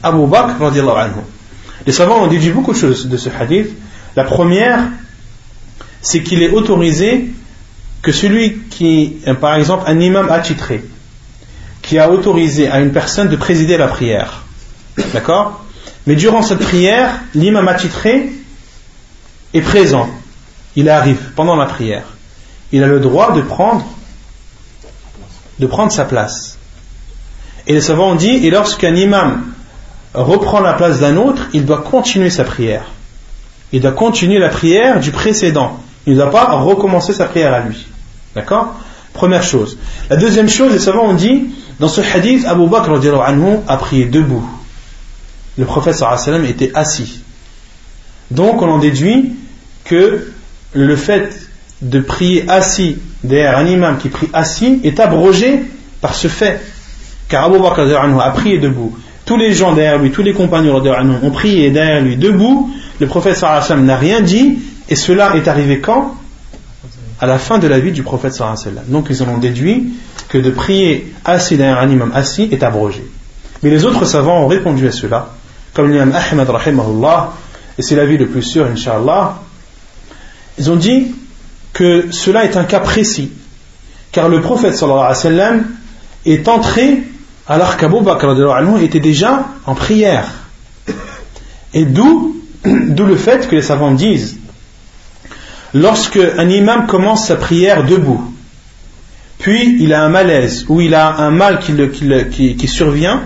Abu 0.03 0.27
Bakr 0.27 0.61
anhu. 0.63 1.21
Les 1.85 1.91
savants 1.91 2.23
ont 2.23 2.27
dit 2.27 2.49
beaucoup 2.49 2.73
de 2.73 2.77
choses 2.77 3.07
de 3.07 3.17
ce 3.17 3.29
hadith. 3.29 3.69
La 4.15 4.23
première, 4.23 4.79
c'est 6.01 6.21
qu'il 6.21 6.43
est 6.43 6.49
autorisé 6.49 7.29
que 8.01 8.11
celui 8.11 8.59
qui, 8.69 9.17
par 9.41 9.55
exemple, 9.55 9.83
un 9.87 9.99
imam 9.99 10.29
attitré, 10.29 10.83
qui 11.81 11.97
a 11.97 12.11
autorisé 12.11 12.67
à 12.67 12.79
une 12.79 12.91
personne 12.91 13.29
de 13.29 13.35
présider 13.35 13.77
la 13.77 13.87
prière, 13.87 14.43
d'accord? 15.13 15.65
Mais 16.05 16.15
durant 16.15 16.41
cette 16.41 16.59
prière, 16.59 17.21
l'imam 17.35 17.67
attitré 17.67 18.29
est 19.53 19.61
présent, 19.61 20.09
il 20.75 20.89
arrive 20.89 21.19
pendant 21.35 21.55
la 21.55 21.65
prière. 21.65 22.03
Il 22.71 22.83
a 22.83 22.87
le 22.87 22.99
droit 22.99 23.33
de 23.33 23.41
prendre 23.41 23.85
de 25.59 25.67
prendre 25.67 25.91
sa 25.91 26.05
place. 26.05 26.57
Et 27.65 27.73
les 27.73 27.81
savants 27.81 28.11
ont 28.11 28.15
dit, 28.15 28.45
et 28.45 28.49
lorsqu'un 28.49 28.95
imam 28.95 29.45
reprend 30.13 30.59
la 30.59 30.73
place 30.73 30.99
d'un 30.99 31.17
autre, 31.17 31.47
il 31.53 31.65
doit 31.65 31.81
continuer 31.81 32.29
sa 32.29 32.43
prière. 32.43 32.85
Il 33.71 33.81
doit 33.81 33.91
continuer 33.91 34.39
la 34.39 34.49
prière 34.49 34.99
du 34.99 35.11
précédent. 35.11 35.79
Il 36.05 36.13
ne 36.13 36.19
doit 36.19 36.31
pas 36.31 36.53
recommencer 36.53 37.13
sa 37.13 37.25
prière 37.25 37.53
à 37.53 37.59
lui. 37.59 37.85
D'accord? 38.33 38.75
Première 39.13 39.43
chose. 39.43 39.77
La 40.09 40.15
deuxième 40.15 40.47
chose, 40.47 40.71
les 40.71 40.79
savants 40.79 41.07
ont 41.09 41.15
dit, 41.15 41.49
dans 41.79 41.89
ce 41.89 42.01
hadith, 42.01 42.45
Abu 42.45 42.67
Bakr 42.67 42.91
a 43.67 43.77
prié 43.77 44.05
debout. 44.05 44.47
Le 45.57 45.65
prophète 45.65 45.95
sallam 45.95 46.45
était 46.45 46.71
assis. 46.75 47.21
Donc 48.31 48.61
on 48.61 48.69
en 48.69 48.77
déduit 48.77 49.33
que 49.83 50.31
le 50.73 50.95
fait 50.95 51.46
de 51.81 51.99
prier 51.99 52.49
assis 52.49 52.97
derrière 53.23 53.57
un 53.57 53.65
imam 53.65 53.97
qui 53.97 54.09
prie 54.09 54.29
assis 54.33 54.79
est 54.83 54.99
abrogé 54.99 55.61
par 56.01 56.15
ce 56.15 56.27
fait. 56.27 56.61
Car 57.29 57.45
Abu 57.45 57.59
Bakr 57.59 57.81
a 57.81 58.31
prié 58.31 58.57
debout. 58.57 58.97
Tous 59.25 59.37
les 59.37 59.53
gens 59.53 59.73
derrière 59.73 59.99
lui, 59.99 60.11
tous 60.11 60.23
les 60.23 60.33
compagnons 60.33 60.81
ont 60.81 61.31
prié 61.31 61.69
derrière 61.69 62.01
lui 62.01 62.15
debout. 62.15 62.71
Le 62.99 63.07
prophète 63.07 63.35
sallam 63.35 63.85
n'a 63.85 63.97
rien 63.97 64.21
dit. 64.21 64.59
Et 64.89 64.95
cela 64.95 65.35
est 65.35 65.47
arrivé 65.49 65.79
quand? 65.79 66.15
À 67.19 67.25
la 67.25 67.37
fin 67.37 67.57
de 67.59 67.67
la 67.67 67.79
vie 67.79 67.91
du 67.91 68.03
prophète 68.03 68.33
sallam. 68.33 68.85
Donc 68.87 69.07
ils 69.09 69.21
en 69.21 69.27
ont 69.27 69.37
déduit 69.37 69.89
que 70.29 70.37
de 70.37 70.49
prier 70.49 71.13
assis 71.25 71.57
derrière 71.57 71.79
un 71.79 71.89
imam 71.89 72.11
assis 72.15 72.47
est 72.51 72.63
abrogé. 72.63 73.05
Mais 73.63 73.69
les 73.69 73.85
autres 73.85 74.05
savants 74.05 74.43
ont 74.43 74.47
répondu 74.47 74.87
à 74.87 74.91
cela. 74.91 75.33
Comme 75.73 75.91
l'imam 75.91 76.13
Ahmed 76.13 76.47
et 77.77 77.83
c'est 77.83 77.95
l'avis 77.95 78.17
le 78.17 78.27
plus 78.27 78.41
sûr, 78.41 78.65
inshallah. 78.65 79.39
Ils 80.57 80.71
ont 80.71 80.75
dit 80.75 81.13
que 81.77 82.07
cela 82.09 82.43
est 82.43 82.57
un 82.57 82.63
cas 82.63 82.79
précis. 82.79 83.31
Car 84.11 84.29
le 84.29 84.41
prophète 84.41 84.75
sallallahu 84.75 85.13
alayhi 85.13 85.37
wa 85.37 85.53
est 86.25 86.47
entré 86.47 87.03
alors 87.47 87.77
qu'Abu 87.77 88.01
Bakr 88.01 88.81
était 88.81 88.99
déjà 88.99 89.45
en 89.63 89.75
prière. 89.75 90.27
Et 91.75 91.85
d'où, 91.85 92.35
d'où 92.65 93.05
le 93.05 93.15
fait 93.15 93.47
que 93.47 93.55
les 93.55 93.61
savants 93.61 93.91
disent, 93.91 94.37
lorsque 95.75 96.17
un 96.17 96.49
imam 96.49 96.87
commence 96.87 97.27
sa 97.27 97.35
prière 97.35 97.85
debout, 97.85 98.33
puis 99.37 99.77
il 99.79 99.93
a 99.93 100.03
un 100.03 100.09
malaise 100.09 100.65
ou 100.69 100.81
il 100.81 100.95
a 100.95 101.15
un 101.17 101.29
mal 101.29 101.59
qui, 101.59 101.75
qui, 102.31 102.55
qui 102.55 102.67
survient, 102.67 103.21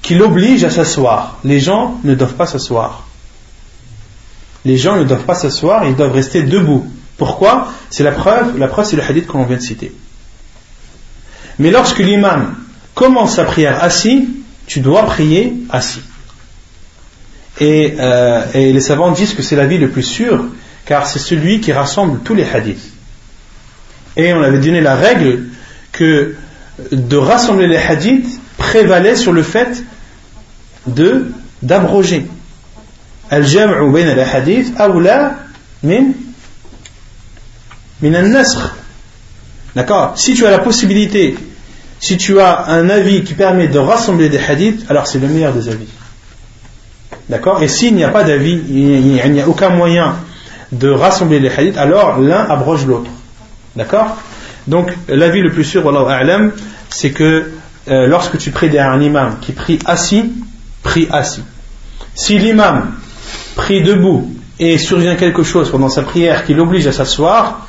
qui 0.00 0.14
l'oblige 0.14 0.64
à 0.64 0.70
s'asseoir. 0.70 1.40
Les 1.44 1.60
gens 1.60 2.00
ne 2.04 2.14
doivent 2.14 2.36
pas 2.36 2.46
s'asseoir. 2.46 3.06
Les 4.64 4.78
gens 4.78 4.96
ne 4.96 5.04
doivent 5.04 5.26
pas 5.26 5.34
s'asseoir, 5.34 5.84
ils 5.84 5.94
doivent 5.94 6.14
rester 6.14 6.42
debout. 6.42 6.90
Pourquoi 7.22 7.72
C'est 7.88 8.02
la 8.02 8.10
preuve, 8.10 8.58
la 8.58 8.66
preuve 8.66 8.84
c'est 8.84 8.96
le 8.96 9.02
hadith 9.08 9.28
qu'on 9.28 9.44
vient 9.44 9.56
de 9.56 9.62
citer. 9.62 9.92
Mais 11.60 11.70
lorsque 11.70 12.00
l'imam 12.00 12.56
commence 12.96 13.36
sa 13.36 13.44
prière 13.44 13.80
assis, 13.80 14.28
tu 14.66 14.80
dois 14.80 15.04
prier 15.04 15.54
assis. 15.70 16.02
Et, 17.60 17.94
euh, 18.00 18.44
et 18.54 18.72
les 18.72 18.80
savants 18.80 19.12
disent 19.12 19.34
que 19.34 19.42
c'est 19.42 19.54
la 19.54 19.66
vie 19.66 19.78
le 19.78 19.88
plus 19.88 20.02
sûre, 20.02 20.46
car 20.84 21.06
c'est 21.06 21.20
celui 21.20 21.60
qui 21.60 21.72
rassemble 21.72 22.24
tous 22.24 22.34
les 22.34 22.42
hadiths. 22.42 22.90
Et 24.16 24.32
on 24.32 24.42
avait 24.42 24.58
donné 24.58 24.80
la 24.80 24.96
règle 24.96 25.44
que 25.92 26.34
de 26.90 27.16
rassembler 27.16 27.68
les 27.68 27.76
hadiths 27.76 28.40
prévalait 28.58 29.14
sur 29.14 29.32
le 29.32 29.44
fait 29.44 29.84
de 30.88 31.26
d'abroger. 31.62 32.26
Al-jam'u 33.30 33.92
bayna 33.92 34.16
les 34.16 34.22
hadiths 34.22 34.74
awla 34.76 35.36
min 35.84 36.14
D'accord? 39.74 40.12
Si 40.16 40.34
tu 40.34 40.46
as 40.46 40.50
la 40.50 40.58
possibilité 40.58 41.36
Si 42.02 42.16
tu 42.16 42.40
as 42.40 42.66
un 42.66 42.90
avis 42.90 43.22
qui 43.22 43.34
permet 43.34 43.68
de 43.68 43.78
rassembler 43.78 44.28
des 44.28 44.38
hadiths, 44.38 44.84
alors 44.90 45.06
c'est 45.06 45.20
le 45.20 45.28
meilleur 45.28 45.52
des 45.52 45.68
avis. 45.68 45.86
D'accord? 47.28 47.62
Et 47.62 47.68
s'il 47.68 47.94
n'y 47.94 48.02
a 48.02 48.08
pas 48.08 48.24
d'avis, 48.24 48.60
il 48.68 49.32
n'y 49.32 49.40
a 49.40 49.48
aucun 49.48 49.70
moyen 49.70 50.16
de 50.72 50.90
rassembler 50.90 51.38
les 51.38 51.48
hadiths, 51.48 51.78
alors 51.78 52.18
l'un 52.18 52.44
abroge 52.50 52.86
l'autre. 52.86 53.10
D'accord? 53.76 54.16
Donc 54.66 54.92
l'avis 55.08 55.42
le 55.42 55.52
plus 55.52 55.62
sûr, 55.62 55.84
c'est 56.90 57.10
que 57.10 57.52
euh, 57.88 58.06
lorsque 58.06 58.36
tu 58.36 58.50
pries 58.50 58.68
derrière 58.68 58.92
un 58.92 59.00
imam 59.00 59.38
qui 59.40 59.52
prie 59.52 59.78
assis, 59.86 60.32
prie 60.82 61.06
assis. 61.10 61.44
Si 62.16 62.36
l'imam 62.36 62.94
prie 63.54 63.82
debout 63.82 64.28
et 64.58 64.76
survient 64.78 65.14
quelque 65.14 65.44
chose 65.44 65.70
pendant 65.70 65.88
sa 65.88 66.02
prière 66.02 66.44
qui 66.44 66.54
l'oblige 66.54 66.88
à 66.88 66.92
s'asseoir, 66.92 67.68